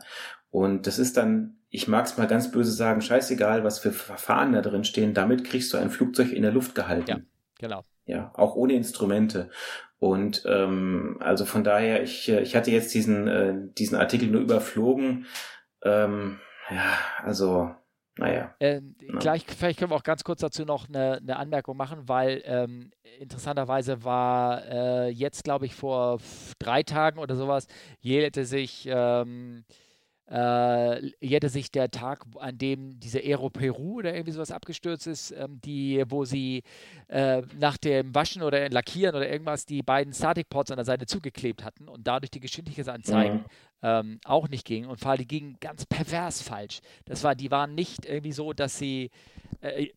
Und 0.51 0.86
das 0.86 0.99
ist 0.99 1.18
dann, 1.18 1.62
ich 1.74 1.88
mag 1.88 2.05
es 2.05 2.17
mal 2.19 2.28
ganz 2.28 2.51
böse 2.51 2.71
sagen, 2.71 3.01
scheißegal, 3.01 3.63
was 3.63 3.80
für 3.80 3.91
Verfahren 3.91 4.53
da 4.53 4.61
drin 4.61 4.84
stehen, 4.84 5.15
damit 5.15 5.43
kriegst 5.43 5.74
du 5.74 5.78
ein 5.78 5.89
Flugzeug 5.89 6.32
in 6.32 6.43
der 6.43 6.51
Luft 6.51 6.76
gehalten. 6.76 7.09
Ja, 7.09 7.17
genau. 7.57 7.84
Ja, 8.05 8.32
auch 8.36 8.55
ohne 8.55 8.74
Instrumente. 8.74 9.49
Und 9.97 10.43
ähm, 10.45 11.17
also 11.19 11.45
von 11.45 11.63
daher, 11.63 12.03
ich, 12.03 12.30
äh, 12.30 12.41
ich 12.41 12.55
hatte 12.55 12.69
jetzt 12.69 12.93
diesen, 12.93 13.28
äh, 13.28 13.55
diesen 13.76 13.97
Artikel 13.97 14.30
nur 14.30 14.41
überflogen. 14.41 15.26
Ähm, 15.84 16.39
ja, 16.69 16.93
also 17.24 17.71
naja. 18.17 18.53
Äh, 18.59 18.82
gleich, 19.19 19.43
vielleicht 19.47 19.80
können 19.80 19.89
wir 19.89 19.95
auch 19.95 20.03
ganz 20.03 20.24
kurz 20.24 20.41
dazu 20.41 20.65
noch 20.65 20.88
eine, 20.88 21.17
eine 21.17 21.38
Anmerkung 21.38 21.76
machen, 21.76 22.07
weil 22.07 22.43
ähm, 22.45 22.91
interessanterweise 23.19 24.03
war 24.03 24.63
äh, 24.65 25.09
jetzt, 25.09 25.43
glaube 25.43 25.65
ich, 25.65 25.74
vor 25.74 26.19
drei 26.59 26.84
Tagen 26.84 27.17
oder 27.17 27.36
sowas, 27.36 27.65
jährte 27.99 28.45
sich 28.45 28.88
ähm, 28.88 29.63
äh, 30.30 31.05
jährte 31.19 31.49
sich 31.49 31.71
der 31.71 31.91
Tag, 31.91 32.26
an 32.39 32.57
dem 32.57 32.99
diese 32.99 33.19
Aero 33.19 33.49
Peru 33.49 33.99
oder 33.99 34.13
irgendwie 34.13 34.32
sowas 34.32 34.51
abgestürzt 34.51 35.05
ist, 35.05 35.32
ähm, 35.32 35.59
die, 35.61 36.03
wo 36.07 36.24
sie 36.24 36.63
äh, 37.07 37.41
nach 37.59 37.78
dem 37.78 38.15
Waschen 38.15 38.41
oder 38.41 38.69
Lackieren 38.69 39.15
oder 39.15 39.30
irgendwas 39.30 39.65
die 39.65 39.84
beiden 39.84 40.13
Static 40.13 40.49
Ports 40.49 40.71
an 40.71 40.78
der 40.78 40.86
Seite 40.86 41.05
zugeklebt 41.05 41.63
hatten 41.63 41.89
und 41.89 42.07
dadurch 42.07 42.32
die 42.32 42.39
Geschwindigkeitsanzeigen 42.39 43.39
mhm. 43.39 43.45
ähm, 43.82 44.19
auch 44.24 44.47
nicht 44.47 44.65
gingen 44.65 44.89
und 44.89 44.99
vor 44.99 45.11
allem 45.11 45.19
die 45.19 45.28
gingen 45.28 45.57
ganz 45.59 45.86
pervers 45.86 46.41
falsch. 46.41 46.80
Das 47.05 47.24
war, 47.24 47.36
die 47.36 47.51
waren 47.51 47.76
nicht 47.76 48.05
irgendwie 48.05 48.32
so, 48.32 48.53
dass 48.53 48.78
sie 48.78 49.11
äh, 49.59 49.88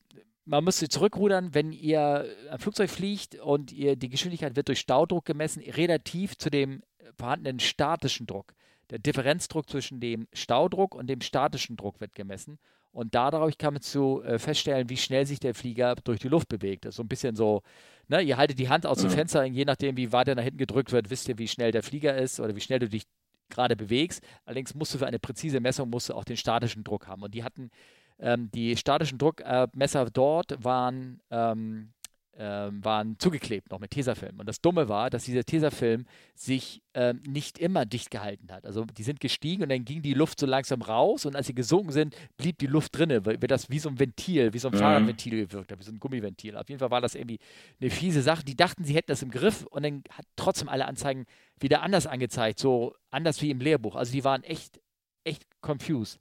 man 0.44 0.62
müsste 0.62 0.88
zurückrudern, 0.88 1.54
wenn 1.54 1.72
ihr 1.72 2.24
ein 2.50 2.58
Flugzeug 2.58 2.88
fliegt 2.88 3.34
und 3.36 3.72
ihr 3.72 3.96
die 3.96 4.08
Geschwindigkeit 4.08 4.54
wird 4.54 4.68
durch 4.68 4.78
Staudruck 4.78 5.24
gemessen, 5.24 5.60
relativ 5.62 6.38
zu 6.38 6.50
dem 6.50 6.82
vorhandenen 7.16 7.58
statischen 7.58 8.26
Druck. 8.26 8.54
Der 8.90 8.98
Differenzdruck 8.98 9.68
zwischen 9.68 10.00
dem 10.00 10.28
Staudruck 10.32 10.94
und 10.94 11.08
dem 11.08 11.20
statischen 11.20 11.76
Druck 11.76 12.00
wird 12.00 12.14
gemessen. 12.14 12.58
Und 12.92 13.14
dadurch 13.14 13.58
kann 13.58 13.74
man 13.74 13.82
zu 13.82 14.22
äh, 14.22 14.38
feststellen, 14.38 14.88
wie 14.88 14.96
schnell 14.96 15.26
sich 15.26 15.38
der 15.38 15.54
Flieger 15.54 15.96
durch 15.96 16.18
die 16.18 16.28
Luft 16.28 16.48
bewegt. 16.48 16.86
Das 16.86 16.90
ist 16.90 16.96
so 16.96 17.02
ein 17.02 17.08
bisschen 17.08 17.36
so, 17.36 17.62
ne, 18.08 18.22
ihr 18.22 18.38
haltet 18.38 18.58
die 18.58 18.70
Hand 18.70 18.86
aus 18.86 18.98
dem 18.98 19.10
Fenster, 19.10 19.44
und 19.44 19.52
je 19.52 19.66
nachdem, 19.66 19.98
wie 19.98 20.12
weit 20.12 20.28
er 20.28 20.34
nach 20.34 20.42
hinten 20.42 20.56
gedrückt 20.56 20.92
wird, 20.92 21.10
wisst 21.10 21.28
ihr, 21.28 21.36
wie 21.36 21.46
schnell 21.46 21.72
der 21.72 21.82
Flieger 21.82 22.16
ist 22.16 22.40
oder 22.40 22.56
wie 22.56 22.60
schnell 22.60 22.78
du 22.78 22.88
dich 22.88 23.02
gerade 23.50 23.76
bewegst. 23.76 24.22
Allerdings 24.44 24.74
musst 24.74 24.94
du 24.94 24.98
für 24.98 25.06
eine 25.06 25.18
präzise 25.18 25.60
Messung 25.60 25.90
musst 25.90 26.08
du 26.08 26.14
auch 26.14 26.24
den 26.24 26.38
statischen 26.38 26.84
Druck 26.84 27.06
haben. 27.06 27.22
Und 27.22 27.34
die 27.34 27.44
hatten 27.44 27.70
ähm, 28.18 28.50
die 28.52 28.76
statischen 28.76 29.18
Druckmesser 29.18 30.06
äh, 30.06 30.10
dort 30.10 30.64
waren 30.64 31.20
ähm, 31.30 31.92
ähm, 32.38 32.84
waren 32.84 33.18
zugeklebt 33.18 33.70
noch 33.70 33.78
mit 33.78 33.90
Tesafilm. 33.90 34.38
Und 34.38 34.46
das 34.46 34.60
Dumme 34.60 34.88
war, 34.88 35.10
dass 35.10 35.24
dieser 35.24 35.44
Tesafilm 35.44 36.06
sich 36.34 36.82
ähm, 36.94 37.22
nicht 37.26 37.58
immer 37.58 37.86
dicht 37.86 38.10
gehalten 38.10 38.52
hat. 38.52 38.64
Also 38.64 38.84
die 38.84 39.02
sind 39.02 39.20
gestiegen 39.20 39.62
und 39.62 39.70
dann 39.70 39.84
ging 39.84 40.02
die 40.02 40.14
Luft 40.14 40.40
so 40.40 40.46
langsam 40.46 40.82
raus 40.82 41.24
und 41.24 41.34
als 41.36 41.46
sie 41.46 41.54
gesunken 41.54 41.92
sind, 41.92 42.14
blieb 42.36 42.58
die 42.58 42.66
Luft 42.66 42.96
drinne, 42.96 43.24
weil 43.24 43.38
das 43.38 43.70
wie 43.70 43.78
so 43.78 43.88
ein 43.88 43.98
Ventil, 43.98 44.52
wie 44.52 44.58
so 44.58 44.68
ein 44.68 44.74
mhm. 44.74 44.78
Fahrradventil 44.78 45.46
gewirkt 45.46 45.72
hat, 45.72 45.78
wie 45.78 45.84
so 45.84 45.92
ein 45.92 46.00
Gummiventil. 46.00 46.56
Auf 46.56 46.68
jeden 46.68 46.78
Fall 46.78 46.90
war 46.90 47.00
das 47.00 47.14
irgendwie 47.14 47.38
eine 47.80 47.90
fiese 47.90 48.22
Sache. 48.22 48.44
Die 48.44 48.56
dachten, 48.56 48.84
sie 48.84 48.94
hätten 48.94 49.10
das 49.10 49.22
im 49.22 49.30
Griff 49.30 49.64
und 49.66 49.84
dann 49.84 50.02
hat 50.10 50.26
trotzdem 50.36 50.68
alle 50.68 50.86
Anzeigen 50.86 51.26
wieder 51.58 51.82
anders 51.82 52.06
angezeigt, 52.06 52.58
so 52.58 52.94
anders 53.10 53.40
wie 53.40 53.50
im 53.50 53.60
Lehrbuch. 53.60 53.96
Also 53.96 54.12
die 54.12 54.24
waren 54.24 54.42
echt, 54.42 54.80
echt 55.24 55.46
confused. 55.62 56.18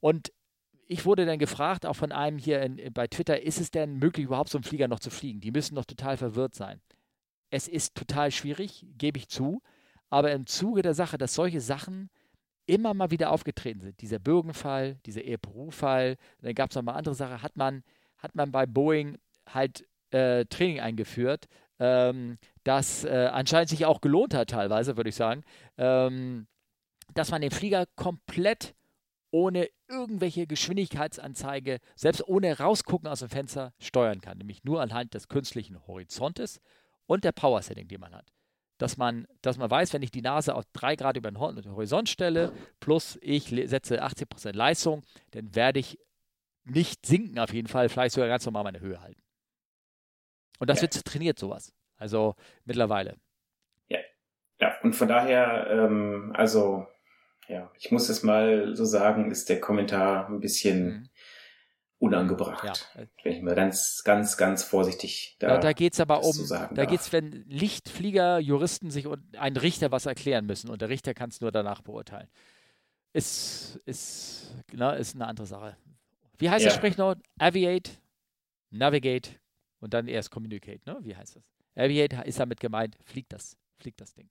Und 0.00 0.32
ich 0.92 1.06
wurde 1.06 1.24
dann 1.24 1.38
gefragt, 1.38 1.86
auch 1.86 1.96
von 1.96 2.12
einem 2.12 2.38
hier 2.38 2.60
in, 2.60 2.92
bei 2.92 3.06
Twitter, 3.06 3.42
ist 3.42 3.60
es 3.60 3.70
denn 3.70 3.98
möglich, 3.98 4.26
überhaupt 4.26 4.50
so 4.50 4.58
einen 4.58 4.64
Flieger 4.64 4.88
noch 4.88 5.00
zu 5.00 5.10
fliegen? 5.10 5.40
Die 5.40 5.50
müssen 5.50 5.74
doch 5.74 5.86
total 5.86 6.16
verwirrt 6.16 6.54
sein. 6.54 6.80
Es 7.50 7.66
ist 7.66 7.94
total 7.94 8.30
schwierig, 8.30 8.86
gebe 8.98 9.18
ich 9.18 9.28
zu, 9.28 9.62
aber 10.10 10.32
im 10.32 10.46
Zuge 10.46 10.82
der 10.82 10.94
Sache, 10.94 11.16
dass 11.16 11.34
solche 11.34 11.60
Sachen 11.60 12.10
immer 12.66 12.94
mal 12.94 13.10
wieder 13.10 13.30
aufgetreten 13.30 13.80
sind, 13.80 14.00
dieser 14.02 14.18
Bürgenfall, 14.18 14.96
dieser 15.06 15.22
Air 15.22 15.38
Peru-Fall, 15.38 16.16
dann 16.40 16.54
gab 16.54 16.70
es 16.70 16.76
noch 16.76 16.82
mal 16.82 16.92
andere 16.92 17.14
Sachen, 17.14 17.42
hat 17.42 17.56
man, 17.56 17.82
hat 18.18 18.34
man 18.34 18.52
bei 18.52 18.66
Boeing 18.66 19.18
halt 19.48 19.86
äh, 20.10 20.44
Training 20.44 20.80
eingeführt, 20.80 21.48
ähm, 21.78 22.38
das 22.64 23.04
äh, 23.04 23.30
anscheinend 23.32 23.70
sich 23.70 23.86
auch 23.86 24.00
gelohnt 24.00 24.34
hat 24.34 24.50
teilweise, 24.50 24.96
würde 24.96 25.08
ich 25.08 25.16
sagen, 25.16 25.42
ähm, 25.78 26.46
dass 27.14 27.30
man 27.30 27.40
den 27.40 27.50
Flieger 27.50 27.86
komplett 27.96 28.74
ohne 29.32 29.68
irgendwelche 29.88 30.46
Geschwindigkeitsanzeige, 30.46 31.78
selbst 31.96 32.26
ohne 32.28 32.58
rausgucken 32.58 33.08
aus 33.08 33.20
dem 33.20 33.30
Fenster, 33.30 33.72
steuern 33.80 34.20
kann. 34.20 34.38
Nämlich 34.38 34.62
nur 34.62 34.80
anhand 34.80 35.14
des 35.14 35.28
künstlichen 35.28 35.84
Horizontes 35.86 36.60
und 37.06 37.24
der 37.24 37.32
Power-Setting, 37.32 37.88
die 37.88 37.98
man 37.98 38.14
hat. 38.14 38.26
Dass 38.78 38.96
man, 38.96 39.26
dass 39.40 39.58
man 39.58 39.70
weiß, 39.70 39.92
wenn 39.92 40.02
ich 40.02 40.10
die 40.10 40.22
Nase 40.22 40.54
auf 40.54 40.64
3 40.74 40.96
Grad 40.96 41.16
über 41.16 41.30
den 41.30 41.38
Horizont 41.38 42.08
stelle, 42.08 42.52
plus 42.78 43.18
ich 43.22 43.46
setze 43.66 44.04
80% 44.04 44.52
Leistung, 44.52 45.02
dann 45.30 45.54
werde 45.54 45.80
ich 45.80 45.98
nicht 46.64 47.06
sinken 47.06 47.38
auf 47.38 47.52
jeden 47.52 47.68
Fall, 47.68 47.88
vielleicht 47.88 48.14
sogar 48.14 48.28
ganz 48.28 48.44
normal 48.44 48.64
meine 48.64 48.80
Höhe 48.80 49.00
halten. 49.00 49.20
Und 50.58 50.68
das 50.68 50.78
ja. 50.78 50.82
wird 50.82 51.04
trainiert, 51.04 51.38
sowas. 51.38 51.72
Also 51.96 52.34
mittlerweile. 52.64 53.16
Ja, 53.88 53.98
ja. 54.60 54.78
und 54.82 54.94
von 54.94 55.08
daher, 55.08 55.68
ähm, 55.70 56.32
also 56.36 56.86
ja, 57.48 57.70
ich 57.78 57.90
muss 57.90 58.08
es 58.08 58.22
mal 58.22 58.74
so 58.76 58.84
sagen, 58.84 59.30
ist 59.30 59.48
der 59.48 59.60
Kommentar 59.60 60.28
ein 60.28 60.40
bisschen 60.40 60.84
mhm. 60.84 61.08
unangebracht. 61.98 62.86
Ja. 62.96 63.06
Wenn 63.22 63.32
ich 63.32 63.42
mal 63.42 63.54
ganz, 63.54 64.02
ganz, 64.04 64.36
ganz 64.36 64.62
vorsichtig 64.62 65.36
da. 65.38 65.48
Ja, 65.48 65.58
da 65.58 65.72
geht 65.72 65.94
es 65.94 66.00
aber 66.00 66.22
um, 66.24 66.34
da 66.48 66.84
geht 66.84 67.00
es, 67.00 67.12
wenn 67.12 67.44
Lichtflieger, 67.48 68.38
Juristen 68.38 68.90
sich 68.90 69.06
und 69.06 69.36
ein 69.36 69.56
Richter 69.56 69.90
was 69.90 70.06
erklären 70.06 70.46
müssen 70.46 70.70
und 70.70 70.82
der 70.82 70.88
Richter 70.88 71.14
kann 71.14 71.30
es 71.30 71.40
nur 71.40 71.52
danach 71.52 71.82
beurteilen. 71.82 72.28
Ist, 73.12 73.78
ist, 73.84 74.54
na, 74.72 74.94
ist 74.94 75.14
eine 75.14 75.26
andere 75.26 75.46
Sache. 75.46 75.76
Wie 76.38 76.48
heißt 76.48 76.64
ja. 76.64 76.70
das 76.70 76.76
Sprichwort? 76.76 77.18
Aviate, 77.38 77.92
Navigate 78.70 79.32
und 79.80 79.92
dann 79.92 80.08
erst 80.08 80.30
Communicate, 80.30 80.80
ne? 80.86 80.98
Wie 81.02 81.14
heißt 81.14 81.36
das? 81.36 81.52
Aviate 81.74 82.22
ist 82.24 82.40
damit 82.40 82.60
gemeint, 82.60 82.96
fliegt 83.04 83.32
das, 83.32 83.58
fliegt 83.78 84.00
das 84.00 84.14
Ding. 84.14 84.30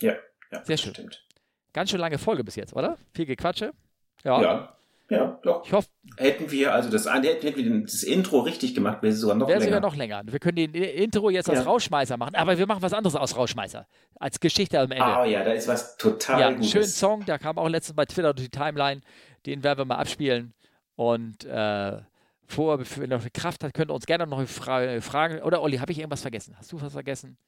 Ja, 0.00 0.16
ja 0.50 0.64
sehr 0.64 0.76
schön. 0.78 0.94
Stimmt. 0.94 1.26
Ganz 1.72 1.90
schön 1.90 2.00
lange 2.00 2.18
Folge 2.18 2.44
bis 2.44 2.56
jetzt, 2.56 2.74
oder? 2.74 2.98
Viel 3.14 3.26
Gequatsche. 3.26 3.72
Ja. 4.24 4.42
Ja, 4.42 4.76
ja 5.08 5.38
doch. 5.42 5.64
Ich 5.64 5.72
hoffe. 5.72 5.88
Hätten 6.16 6.50
wir 6.50 6.74
also 6.74 6.90
das, 6.90 7.06
hätten 7.06 7.56
wir 7.56 7.82
das 7.82 8.02
Intro 8.02 8.40
richtig 8.40 8.74
gemacht, 8.74 9.02
wäre 9.02 9.12
es 9.12 9.20
sogar 9.20 9.36
noch 9.36 9.48
länger. 9.48 9.60
Wäre 9.60 9.70
sogar 9.70 9.80
noch 9.80 9.96
länger. 9.96 10.22
Wir 10.26 10.38
können 10.38 10.56
den 10.56 10.74
Intro 10.74 11.30
jetzt 11.30 11.48
als 11.48 11.60
ja. 11.60 11.64
Rausschmeißer 11.64 12.16
machen, 12.16 12.34
aber 12.34 12.58
wir 12.58 12.66
machen 12.66 12.82
was 12.82 12.92
anderes 12.92 13.16
aus 13.16 13.36
Rausschmeißer. 13.36 13.86
Als 14.16 14.38
Geschichte 14.38 14.78
am 14.78 14.90
Ende. 14.90 15.04
Ah, 15.04 15.22
oh, 15.22 15.24
ja, 15.24 15.44
da 15.44 15.52
ist 15.52 15.68
was 15.68 15.96
total 15.96 16.40
ja, 16.40 16.50
Gutes. 16.50 16.70
Schönen 16.70 16.84
Song, 16.84 17.24
da 17.24 17.38
kam 17.38 17.58
auch 17.58 17.68
letztens 17.68 17.96
bei 17.96 18.04
Twitter 18.04 18.34
durch 18.34 18.50
die 18.50 18.58
Timeline. 18.58 19.00
Den 19.46 19.64
werden 19.64 19.78
wir 19.78 19.84
mal 19.86 19.96
abspielen. 19.96 20.52
Und 20.94 21.44
äh, 21.44 21.98
vor, 22.46 22.78
wenn 22.96 23.10
er 23.10 23.18
noch 23.18 23.32
Kraft 23.32 23.64
hat, 23.64 23.72
könnt 23.74 23.90
ihr 23.90 23.94
uns 23.94 24.06
gerne 24.06 24.26
noch 24.26 24.46
fragen. 24.46 25.42
Oder 25.42 25.62
Olli, 25.62 25.78
habe 25.78 25.90
ich 25.90 25.98
irgendwas 25.98 26.20
vergessen? 26.20 26.54
Hast 26.58 26.70
du 26.70 26.80
was 26.80 26.92
vergessen? 26.92 27.38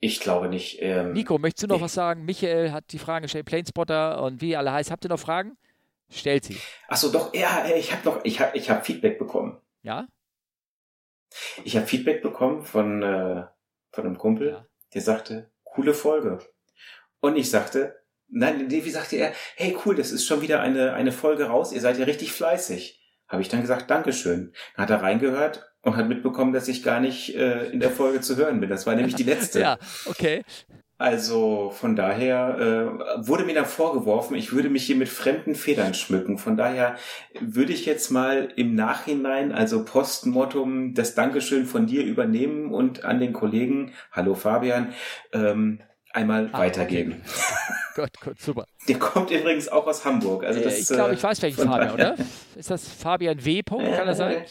Ich 0.00 0.20
glaube 0.20 0.48
nicht. 0.48 0.78
Ähm, 0.80 1.12
Nico, 1.12 1.38
möchtest 1.38 1.64
du 1.64 1.66
noch 1.68 1.78
nee. 1.78 1.84
was 1.84 1.94
sagen? 1.94 2.24
Michael 2.24 2.70
hat 2.70 2.92
die 2.92 2.98
Fragen 2.98 3.24
gestellt, 3.24 3.46
Planespotter 3.46 4.22
und 4.22 4.40
wie 4.40 4.56
alle 4.56 4.72
heißt. 4.72 4.90
Habt 4.90 5.04
ihr 5.04 5.08
noch 5.08 5.18
Fragen? 5.18 5.56
Stellt 6.10 6.44
sie. 6.44 6.56
Achso, 6.86 7.10
doch, 7.10 7.34
ja, 7.34 7.66
ich 7.76 7.92
habe 7.92 8.04
noch, 8.04 8.24
ich 8.24 8.40
habe 8.40 8.56
ich 8.56 8.70
hab 8.70 8.86
Feedback 8.86 9.18
bekommen. 9.18 9.60
Ja? 9.82 10.06
Ich 11.64 11.76
habe 11.76 11.86
Feedback 11.86 12.22
bekommen 12.22 12.62
von, 12.62 13.02
äh, 13.02 13.44
von 13.90 14.06
einem 14.06 14.16
Kumpel, 14.16 14.50
ja. 14.50 14.66
der 14.94 15.02
sagte, 15.02 15.50
coole 15.64 15.92
Folge. 15.92 16.38
Und 17.20 17.36
ich 17.36 17.50
sagte, 17.50 18.00
nein, 18.28 18.70
wie 18.70 18.90
sagte 18.90 19.16
er, 19.16 19.32
hey 19.56 19.76
cool, 19.84 19.96
das 19.96 20.12
ist 20.12 20.26
schon 20.26 20.40
wieder 20.40 20.60
eine, 20.60 20.94
eine 20.94 21.12
Folge 21.12 21.46
raus, 21.46 21.72
ihr 21.72 21.80
seid 21.80 21.98
ja 21.98 22.04
richtig 22.04 22.32
fleißig. 22.32 22.98
Habe 23.26 23.42
ich 23.42 23.48
dann 23.48 23.60
gesagt, 23.60 23.90
Dankeschön. 23.90 24.54
Dann 24.74 24.84
hat 24.84 24.90
er 24.90 25.02
reingehört 25.02 25.67
und 25.82 25.96
hat 25.96 26.08
mitbekommen, 26.08 26.52
dass 26.52 26.68
ich 26.68 26.82
gar 26.82 27.00
nicht 27.00 27.34
äh, 27.34 27.66
in 27.70 27.80
der 27.80 27.90
Folge 27.90 28.20
zu 28.20 28.36
hören 28.36 28.60
bin. 28.60 28.68
Das 28.68 28.86
war 28.86 28.94
nämlich 28.94 29.14
die 29.14 29.22
letzte. 29.22 29.60
ja, 29.60 29.78
okay. 30.06 30.42
Also 31.00 31.70
von 31.70 31.94
daher 31.94 32.58
äh, 32.58 33.26
wurde 33.28 33.44
mir 33.44 33.54
dann 33.54 33.66
vorgeworfen, 33.66 34.36
ich 34.36 34.52
würde 34.52 34.68
mich 34.68 34.84
hier 34.84 34.96
mit 34.96 35.08
fremden 35.08 35.54
Federn 35.54 35.94
schmücken. 35.94 36.38
Von 36.38 36.56
daher 36.56 36.96
würde 37.40 37.72
ich 37.72 37.86
jetzt 37.86 38.10
mal 38.10 38.48
im 38.56 38.74
Nachhinein, 38.74 39.52
also 39.52 39.84
postmortem, 39.84 40.94
das 40.94 41.14
Dankeschön 41.14 41.66
von 41.66 41.86
dir 41.86 42.02
übernehmen 42.02 42.72
und 42.74 43.04
an 43.04 43.20
den 43.20 43.32
Kollegen, 43.32 43.92
hallo 44.10 44.34
Fabian, 44.34 44.92
ähm, 45.32 45.78
einmal 46.12 46.50
ah, 46.50 46.58
weitergeben. 46.58 47.22
Okay. 47.22 47.72
gut, 47.94 48.20
gut, 48.20 48.40
super. 48.40 48.66
Der 48.88 48.98
kommt 48.98 49.30
übrigens 49.30 49.68
auch 49.68 49.86
aus 49.86 50.04
Hamburg. 50.04 50.42
Also 50.42 50.60
das, 50.60 50.80
ich 50.80 50.88
glaube, 50.88 51.14
ich 51.14 51.22
weiß 51.22 51.40
welchen 51.42 51.64
Fabian, 51.64 51.94
oder? 51.94 52.16
Ist 52.56 52.72
das 52.72 52.88
Fabian 52.88 53.44
W. 53.44 53.62
Kann 53.62 54.06
das 54.06 54.18
sein? 54.18 54.42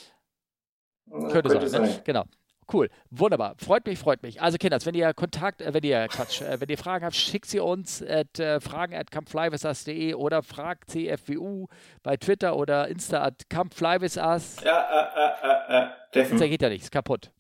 Könnte, 1.10 1.50
Könnte 1.50 1.70
sein, 1.70 1.84
ne? 1.84 2.02
Genau. 2.04 2.26
Cool, 2.72 2.90
wunderbar. 3.12 3.56
Freut 3.58 3.86
mich, 3.86 3.98
freut 3.98 4.24
mich. 4.24 4.42
Also 4.42 4.58
Kinders, 4.58 4.86
wenn 4.86 4.94
ihr 4.94 5.14
Kontakt, 5.14 5.62
äh, 5.62 5.74
wenn 5.74 5.84
ihr 5.84 6.08
Quatsch, 6.10 6.42
äh, 6.42 6.60
wenn 6.60 6.68
ihr 6.68 6.78
Fragen 6.78 7.06
habt, 7.06 7.16
schickt 7.16 7.46
sie 7.46 7.62
uns 7.62 8.04
at 8.04 8.40
äh, 8.40 8.60
fragen 8.60 8.94
at 8.94 9.10
campflyvisas.de 9.10 10.14
oder 10.16 10.44
fragt 10.44 10.92
CFWU 10.92 11.68
bei 12.04 12.18
Twitter 12.18 12.58
oder 12.58 12.90
Insta 12.90 13.24
at 13.24 13.50
campflyvisas. 13.50 14.58
Ja, 14.66 14.82
äh, 14.82 15.80
äh, 15.80 16.20
äh, 16.20 16.24
äh 16.26 16.30
Insta 16.30 16.48
geht 16.48 16.62
ja 16.62 16.68
nicht, 16.68 16.84
ist 16.84 16.92
kaputt. 16.92 17.32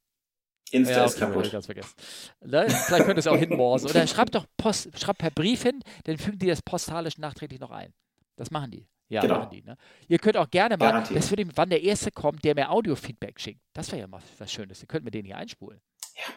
Insta 0.71 0.95
ja, 0.95 1.05
ist 1.05 1.19
kaputt. 1.19 1.51
Ganz 1.51 1.65
vergessen. 1.65 1.93
Ne? 2.45 2.69
Vielleicht 2.69 3.05
könnt 3.05 3.17
ihr 3.17 3.19
es 3.19 3.27
auch 3.27 3.37
hinmorsen. 3.37 3.89
Oder 3.89 4.07
schreibt 4.07 4.33
doch 4.33 4.45
Post, 4.55 4.97
schreibt 4.97 5.19
per 5.19 5.31
Brief 5.31 5.63
hin, 5.63 5.81
dann 6.05 6.17
fügen 6.17 6.39
die 6.39 6.47
das 6.47 6.61
postalisch 6.61 7.17
nachträglich 7.17 7.59
noch 7.59 7.71
ein. 7.71 7.93
Das 8.37 8.49
machen 8.49 8.71
die. 8.71 8.87
Ja, 9.09 9.21
genau. 9.21 9.39
machen 9.39 9.49
die. 9.51 9.63
Ne? 9.63 9.77
Ihr 10.07 10.19
könnt 10.19 10.37
auch 10.37 10.49
gerne 10.49 10.77
mal, 10.77 10.91
Garantiert. 10.91 11.17
das 11.17 11.31
würde 11.31 11.43
ich, 11.43 11.49
wann 11.55 11.69
der 11.69 11.81
Erste 11.81 12.11
kommt, 12.11 12.43
der 12.43 12.55
mir 12.55 12.69
Audio-Feedback 12.69 13.39
schickt. 13.39 13.61
Das 13.73 13.91
wäre 13.91 14.01
ja 14.01 14.07
mal 14.07 14.21
was 14.37 14.51
Schönes. 14.51 14.81
Ihr 14.81 14.87
könnt 14.87 15.05
mir 15.05 15.11
den 15.11 15.25
hier 15.25 15.37
einspulen. 15.37 15.79
Ja. 16.15 16.33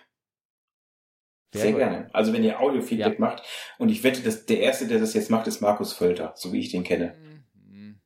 Sehr, 1.53 1.63
Sehr 1.63 1.73
gerne. 1.73 2.11
Also 2.13 2.33
wenn 2.33 2.45
ihr 2.45 2.61
Audio-Feedback 2.61 3.15
ja. 3.15 3.21
macht, 3.21 3.43
und 3.79 3.89
ich 3.89 4.05
wette, 4.05 4.23
dass 4.23 4.47
der 4.47 4.61
Erste, 4.61 4.87
der 4.87 5.01
das 5.01 5.15
jetzt 5.15 5.31
macht, 5.31 5.49
ist 5.49 5.61
Markus 5.61 5.93
Völter, 5.93 6.33
so 6.37 6.53
wie 6.53 6.61
ich 6.61 6.71
den 6.71 6.85
kenne. 6.85 7.17
Mhm. 7.19 8.01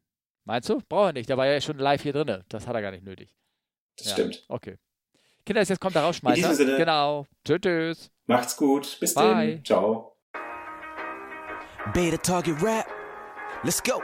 Meinst 0.44 0.68
du? 0.68 0.80
Braucht 0.88 1.10
er 1.10 1.12
nicht. 1.12 1.28
Der 1.28 1.36
war 1.36 1.46
ja 1.46 1.60
schon 1.60 1.78
live 1.78 2.02
hier 2.02 2.12
drin. 2.12 2.42
Das 2.48 2.66
hat 2.66 2.74
er 2.74 2.82
gar 2.82 2.90
nicht 2.90 3.04
nötig. 3.04 3.34
Das 3.96 4.08
ja. 4.08 4.12
stimmt. 4.14 4.44
Okay. 4.48 4.78
Kinder, 5.44 5.62
jetzt 5.62 5.80
kommt 5.80 5.94
der 5.94 6.02
Rausschmeißer. 6.02 6.36
In 6.36 6.42
diesem 6.42 6.66
Sinne. 6.66 6.78
Genau. 6.78 7.26
Tschüss. 7.44 7.60
tschüss. 7.60 8.10
Macht's 8.26 8.56
gut. 8.56 8.98
Bis 8.98 9.12
dann. 9.12 9.62
Ciao. 9.62 10.16
Beta 11.92 12.16
Target 12.16 12.62
Rap. 12.62 12.86
Let's 13.62 13.82
go. 13.82 14.00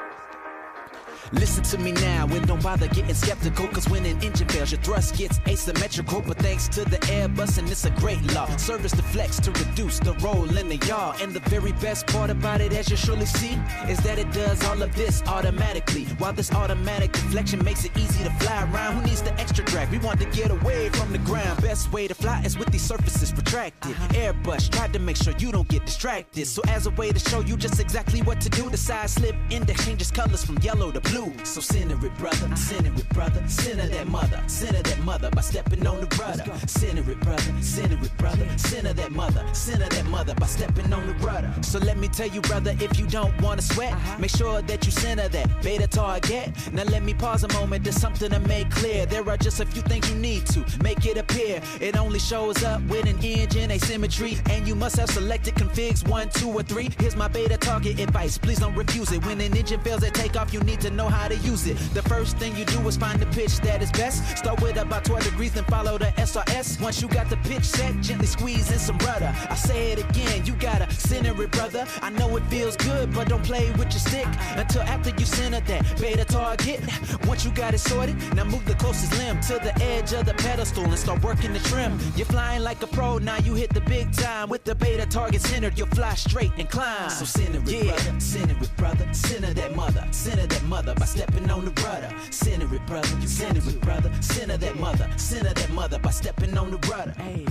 Listen 1.33 1.63
to 1.63 1.79
me 1.79 1.93
now 1.93 2.27
and 2.27 2.47
don't 2.47 2.63
bother 2.63 2.89
getting 2.89 3.15
skeptical. 3.15 3.69
Cause 3.69 3.89
when 3.89 4.05
an 4.05 4.21
engine 4.23 4.49
fails, 4.49 4.73
your 4.73 4.81
thrust 4.81 5.17
gets 5.17 5.39
asymmetrical. 5.47 6.23
But 6.23 6.39
thanks 6.39 6.67
to 6.69 6.85
the 6.85 6.99
Airbus, 6.99 7.59
and 7.59 7.71
it's 7.71 7.85
a 7.85 7.91
great 7.91 8.21
law. 8.35 8.47
Service 8.57 8.93
flex 9.13 9.39
to 9.41 9.53
reduce 9.53 10.01
the 10.01 10.15
roll 10.15 10.57
in 10.57 10.69
the 10.69 10.77
yaw. 10.89 11.15
And 11.21 11.33
the 11.33 11.41
very 11.49 11.73
best 11.73 12.09
part 12.09 12.31
about 12.31 12.61
it, 12.61 12.73
as 12.73 12.91
you 12.91 12.97
surely 12.97 13.27
see, 13.27 13.59
is 13.89 13.99
that 14.01 14.19
it 14.19 14.31
does 14.33 14.65
all 14.65 14.83
of 14.83 14.95
this 14.97 15.23
automatically. 15.27 16.05
While 16.19 16.33
this 16.33 16.53
automatic 16.53 17.13
deflection 17.13 17.63
makes 17.65 17.85
it 17.85 17.97
easy 17.97 18.25
to 18.25 18.31
fly 18.41 18.65
around, 18.73 18.97
who 18.97 19.03
needs 19.03 19.23
the 19.23 19.33
extra 19.35 19.65
drag? 19.65 19.91
We 19.91 19.99
want 19.99 20.21
to 20.21 20.27
get 20.31 20.51
away 20.51 20.89
from 20.91 21.13
the 21.13 21.19
ground. 21.19 21.63
Best 21.63 21.93
way 21.93 22.09
to 22.09 22.15
fly 22.15 22.43
is 22.45 22.59
with 22.59 22.73
these 22.73 22.83
surfaces 22.83 23.31
protracted. 23.33 23.95
Airbus 24.15 24.69
tried 24.71 24.93
to 24.95 24.99
make 24.99 25.17
sure 25.17 25.33
you 25.39 25.53
don't 25.53 25.69
get 25.69 25.87
distracted. 25.87 26.47
So 26.47 26.63
as 26.69 26.87
a 26.87 26.91
way 26.91 27.13
to 27.13 27.19
show 27.19 27.41
you 27.41 27.57
just 27.57 27.79
exactly 27.79 28.21
what 28.23 28.41
to 28.41 28.49
do, 28.49 28.69
the 28.69 28.77
side 28.77 29.11
slip 29.11 29.37
index 29.51 29.85
changes 29.85 30.11
colors 30.11 30.45
from 30.45 30.59
yellow 30.59 30.91
to 30.91 31.01
blue 31.01 31.20
So 31.45 31.61
center 31.61 32.07
it, 32.07 32.17
brother. 32.19 32.57
Center 32.57 32.93
it, 32.95 33.09
brother. 33.11 33.43
Center 33.47 33.87
that 33.89 34.09
mother. 34.09 34.43
Center 34.47 34.83
that 34.83 34.99
mother 35.01 35.31
by 35.31 35.43
stepping 35.43 35.87
on 35.87 36.01
the 36.01 36.07
rudder. 36.17 36.45
Center 36.67 37.11
it, 37.11 37.21
brother. 37.21 37.53
Center 37.61 37.99
it, 38.03 38.17
brother. 38.17 38.47
Center 38.57 38.93
that 38.95 39.13
mother. 39.13 39.45
Center 39.53 39.89
that 39.89 40.07
mother 40.07 40.35
by 40.35 40.47
stepping 40.47 40.91
on 40.93 41.07
the 41.07 41.15
rudder. 41.15 41.53
So 41.63 41.79
let 41.79 41.99
me 41.99 42.09
tell 42.09 42.29
you, 42.29 42.41
brother, 42.41 42.75
if 42.81 42.99
you 42.99 43.07
don't 43.07 43.39
wanna 43.43 43.61
sweat, 43.61 43.93
uh-huh. 43.93 44.19
make 44.19 44.31
sure 44.31 44.63
that 44.63 44.87
you 44.87 44.93
center 44.93 45.29
that 45.29 45.63
beta 45.63 45.87
target. 45.87 46.53
Now 46.73 46.85
let 46.85 47.03
me 47.03 47.13
pause 47.13 47.45
a 47.45 47.53
moment. 47.53 47.85
There's 47.85 48.01
something 48.01 48.31
to 48.31 48.41
make 48.41 48.71
clear. 48.71 49.05
There 49.05 49.29
are 49.29 49.37
just 49.37 49.61
a 49.61 49.67
few 49.67 49.83
things 49.83 50.09
you 50.09 50.17
need 50.17 50.47
to 50.47 50.65
make 50.83 51.05
it 51.05 51.19
appear. 51.19 51.61
It 51.81 51.99
only 51.99 52.19
shows 52.19 52.63
up 52.63 52.81
with 52.85 53.07
an 53.07 53.23
engine 53.23 53.71
asymmetry, 53.71 54.39
and 54.49 54.67
you 54.67 54.75
must 54.75 54.97
have 54.97 55.11
selected 55.11 55.55
configs 55.55 56.07
one, 56.09 56.31
two, 56.31 56.49
or 56.49 56.63
three. 56.63 56.89
Here's 56.99 57.17
my 57.17 57.29
beta 57.29 57.59
target 57.59 58.01
advice. 58.01 58.39
Please 58.39 58.59
don't 58.59 58.75
refuse 58.75 59.13
it. 59.13 59.25
When 59.27 59.41
an 59.41 59.55
engine 59.55 59.81
fails 59.81 60.03
at 60.03 60.15
takeoff, 60.15 60.55
you 60.55 60.61
need 60.61 60.81
to 60.81 60.91
know 60.91 61.10
how 61.11 61.29
to 61.29 61.37
use 61.37 61.67
it. 61.67 61.77
The 61.95 62.03
first 62.03 62.39
thing 62.39 62.57
you 62.57 62.65
do 62.65 62.79
is 62.89 62.97
find 62.97 63.21
the 63.21 63.27
pitch 63.27 63.59
that 63.61 63.83
is 63.83 63.91
best. 63.93 64.39
Start 64.39 64.61
with 64.63 64.77
about 64.77 65.05
12 65.05 65.25
degrees, 65.25 65.53
then 65.53 65.65
follow 65.65 65.99
the 65.99 66.13
SRS. 66.17 66.81
Once 66.81 67.03
you 67.03 67.09
got 67.09 67.29
the 67.29 67.37
pitch 67.39 67.65
set, 67.65 68.01
gently 68.01 68.27
squeeze 68.27 68.71
in 68.71 68.79
some 68.79 68.99
rudder. 68.99 69.33
I 69.49 69.55
say 69.55 69.93
it 69.93 69.99
again, 69.99 70.47
you 70.47 70.55
gotta 70.55 70.91
center 70.93 71.41
it, 71.43 71.51
brother. 71.51 71.87
I 72.03 72.11
know 72.11 72.37
it 72.37 72.45
feels 72.45 72.77
good, 72.77 73.13
but 73.13 73.29
don't 73.29 73.45
play 73.45 73.71
with 73.73 73.91
your 73.93 74.01
stick 74.01 74.29
until 74.57 74.83
after 74.83 75.11
you 75.11 75.27
center 75.27 75.61
that 75.61 76.01
beta 76.01 76.25
target. 76.25 76.81
Once 77.27 77.45
you 77.45 77.51
got 77.53 77.75
it 77.75 77.79
sorted, 77.79 78.17
now 78.35 78.45
move 78.45 78.65
the 78.65 78.75
closest 78.75 79.17
limb 79.19 79.41
to 79.43 79.55
the 79.55 79.75
edge 79.83 80.13
of 80.13 80.27
the 80.27 80.35
pedestal 80.35 80.85
and 80.85 80.99
start 80.99 81.23
working 81.23 81.53
the 81.53 81.59
trim. 81.61 81.99
You're 82.17 82.27
flying 82.27 82.63
like 82.63 82.83
a 82.83 82.87
pro, 82.87 83.19
now 83.19 83.39
you 83.39 83.55
hit 83.55 83.73
the 83.73 83.81
big 83.83 84.13
time. 84.13 84.49
With 84.49 84.65
the 84.65 84.75
beta 84.75 85.07
target 85.07 85.43
centered, 85.43 85.79
you'll 85.79 85.89
fly 85.89 86.15
straight 86.15 86.53
and 86.59 86.69
climb. 86.69 87.11
So 87.11 87.25
center 87.25 87.59
it, 87.59 87.69
yeah. 87.69 87.93
brother, 87.93 88.21
center 88.21 88.57
it, 88.63 88.77
brother, 88.77 89.09
center 89.13 89.53
that 89.55 89.75
mother, 89.75 90.07
center 90.11 90.47
that 90.47 90.63
mother 90.65 90.95
by 91.01 91.07
stepping 91.07 91.51
on 91.51 91.65
the 91.65 91.71
rudder. 91.83 92.15
Center 92.31 92.73
it, 92.75 92.87
brother. 92.87 93.09
You 93.21 93.27
center 93.27 93.69
it, 93.71 93.81
brother. 93.81 94.13
Center 94.21 94.59
that 94.59 94.79
mother. 94.79 95.11
Center 95.17 95.55
that 95.55 95.71
mother 95.71 95.99
by 95.99 96.11
stepping 96.11 96.57
on 96.59 96.71
the 96.71 96.77
rudder. 96.89 97.13
Hey. 97.13 97.47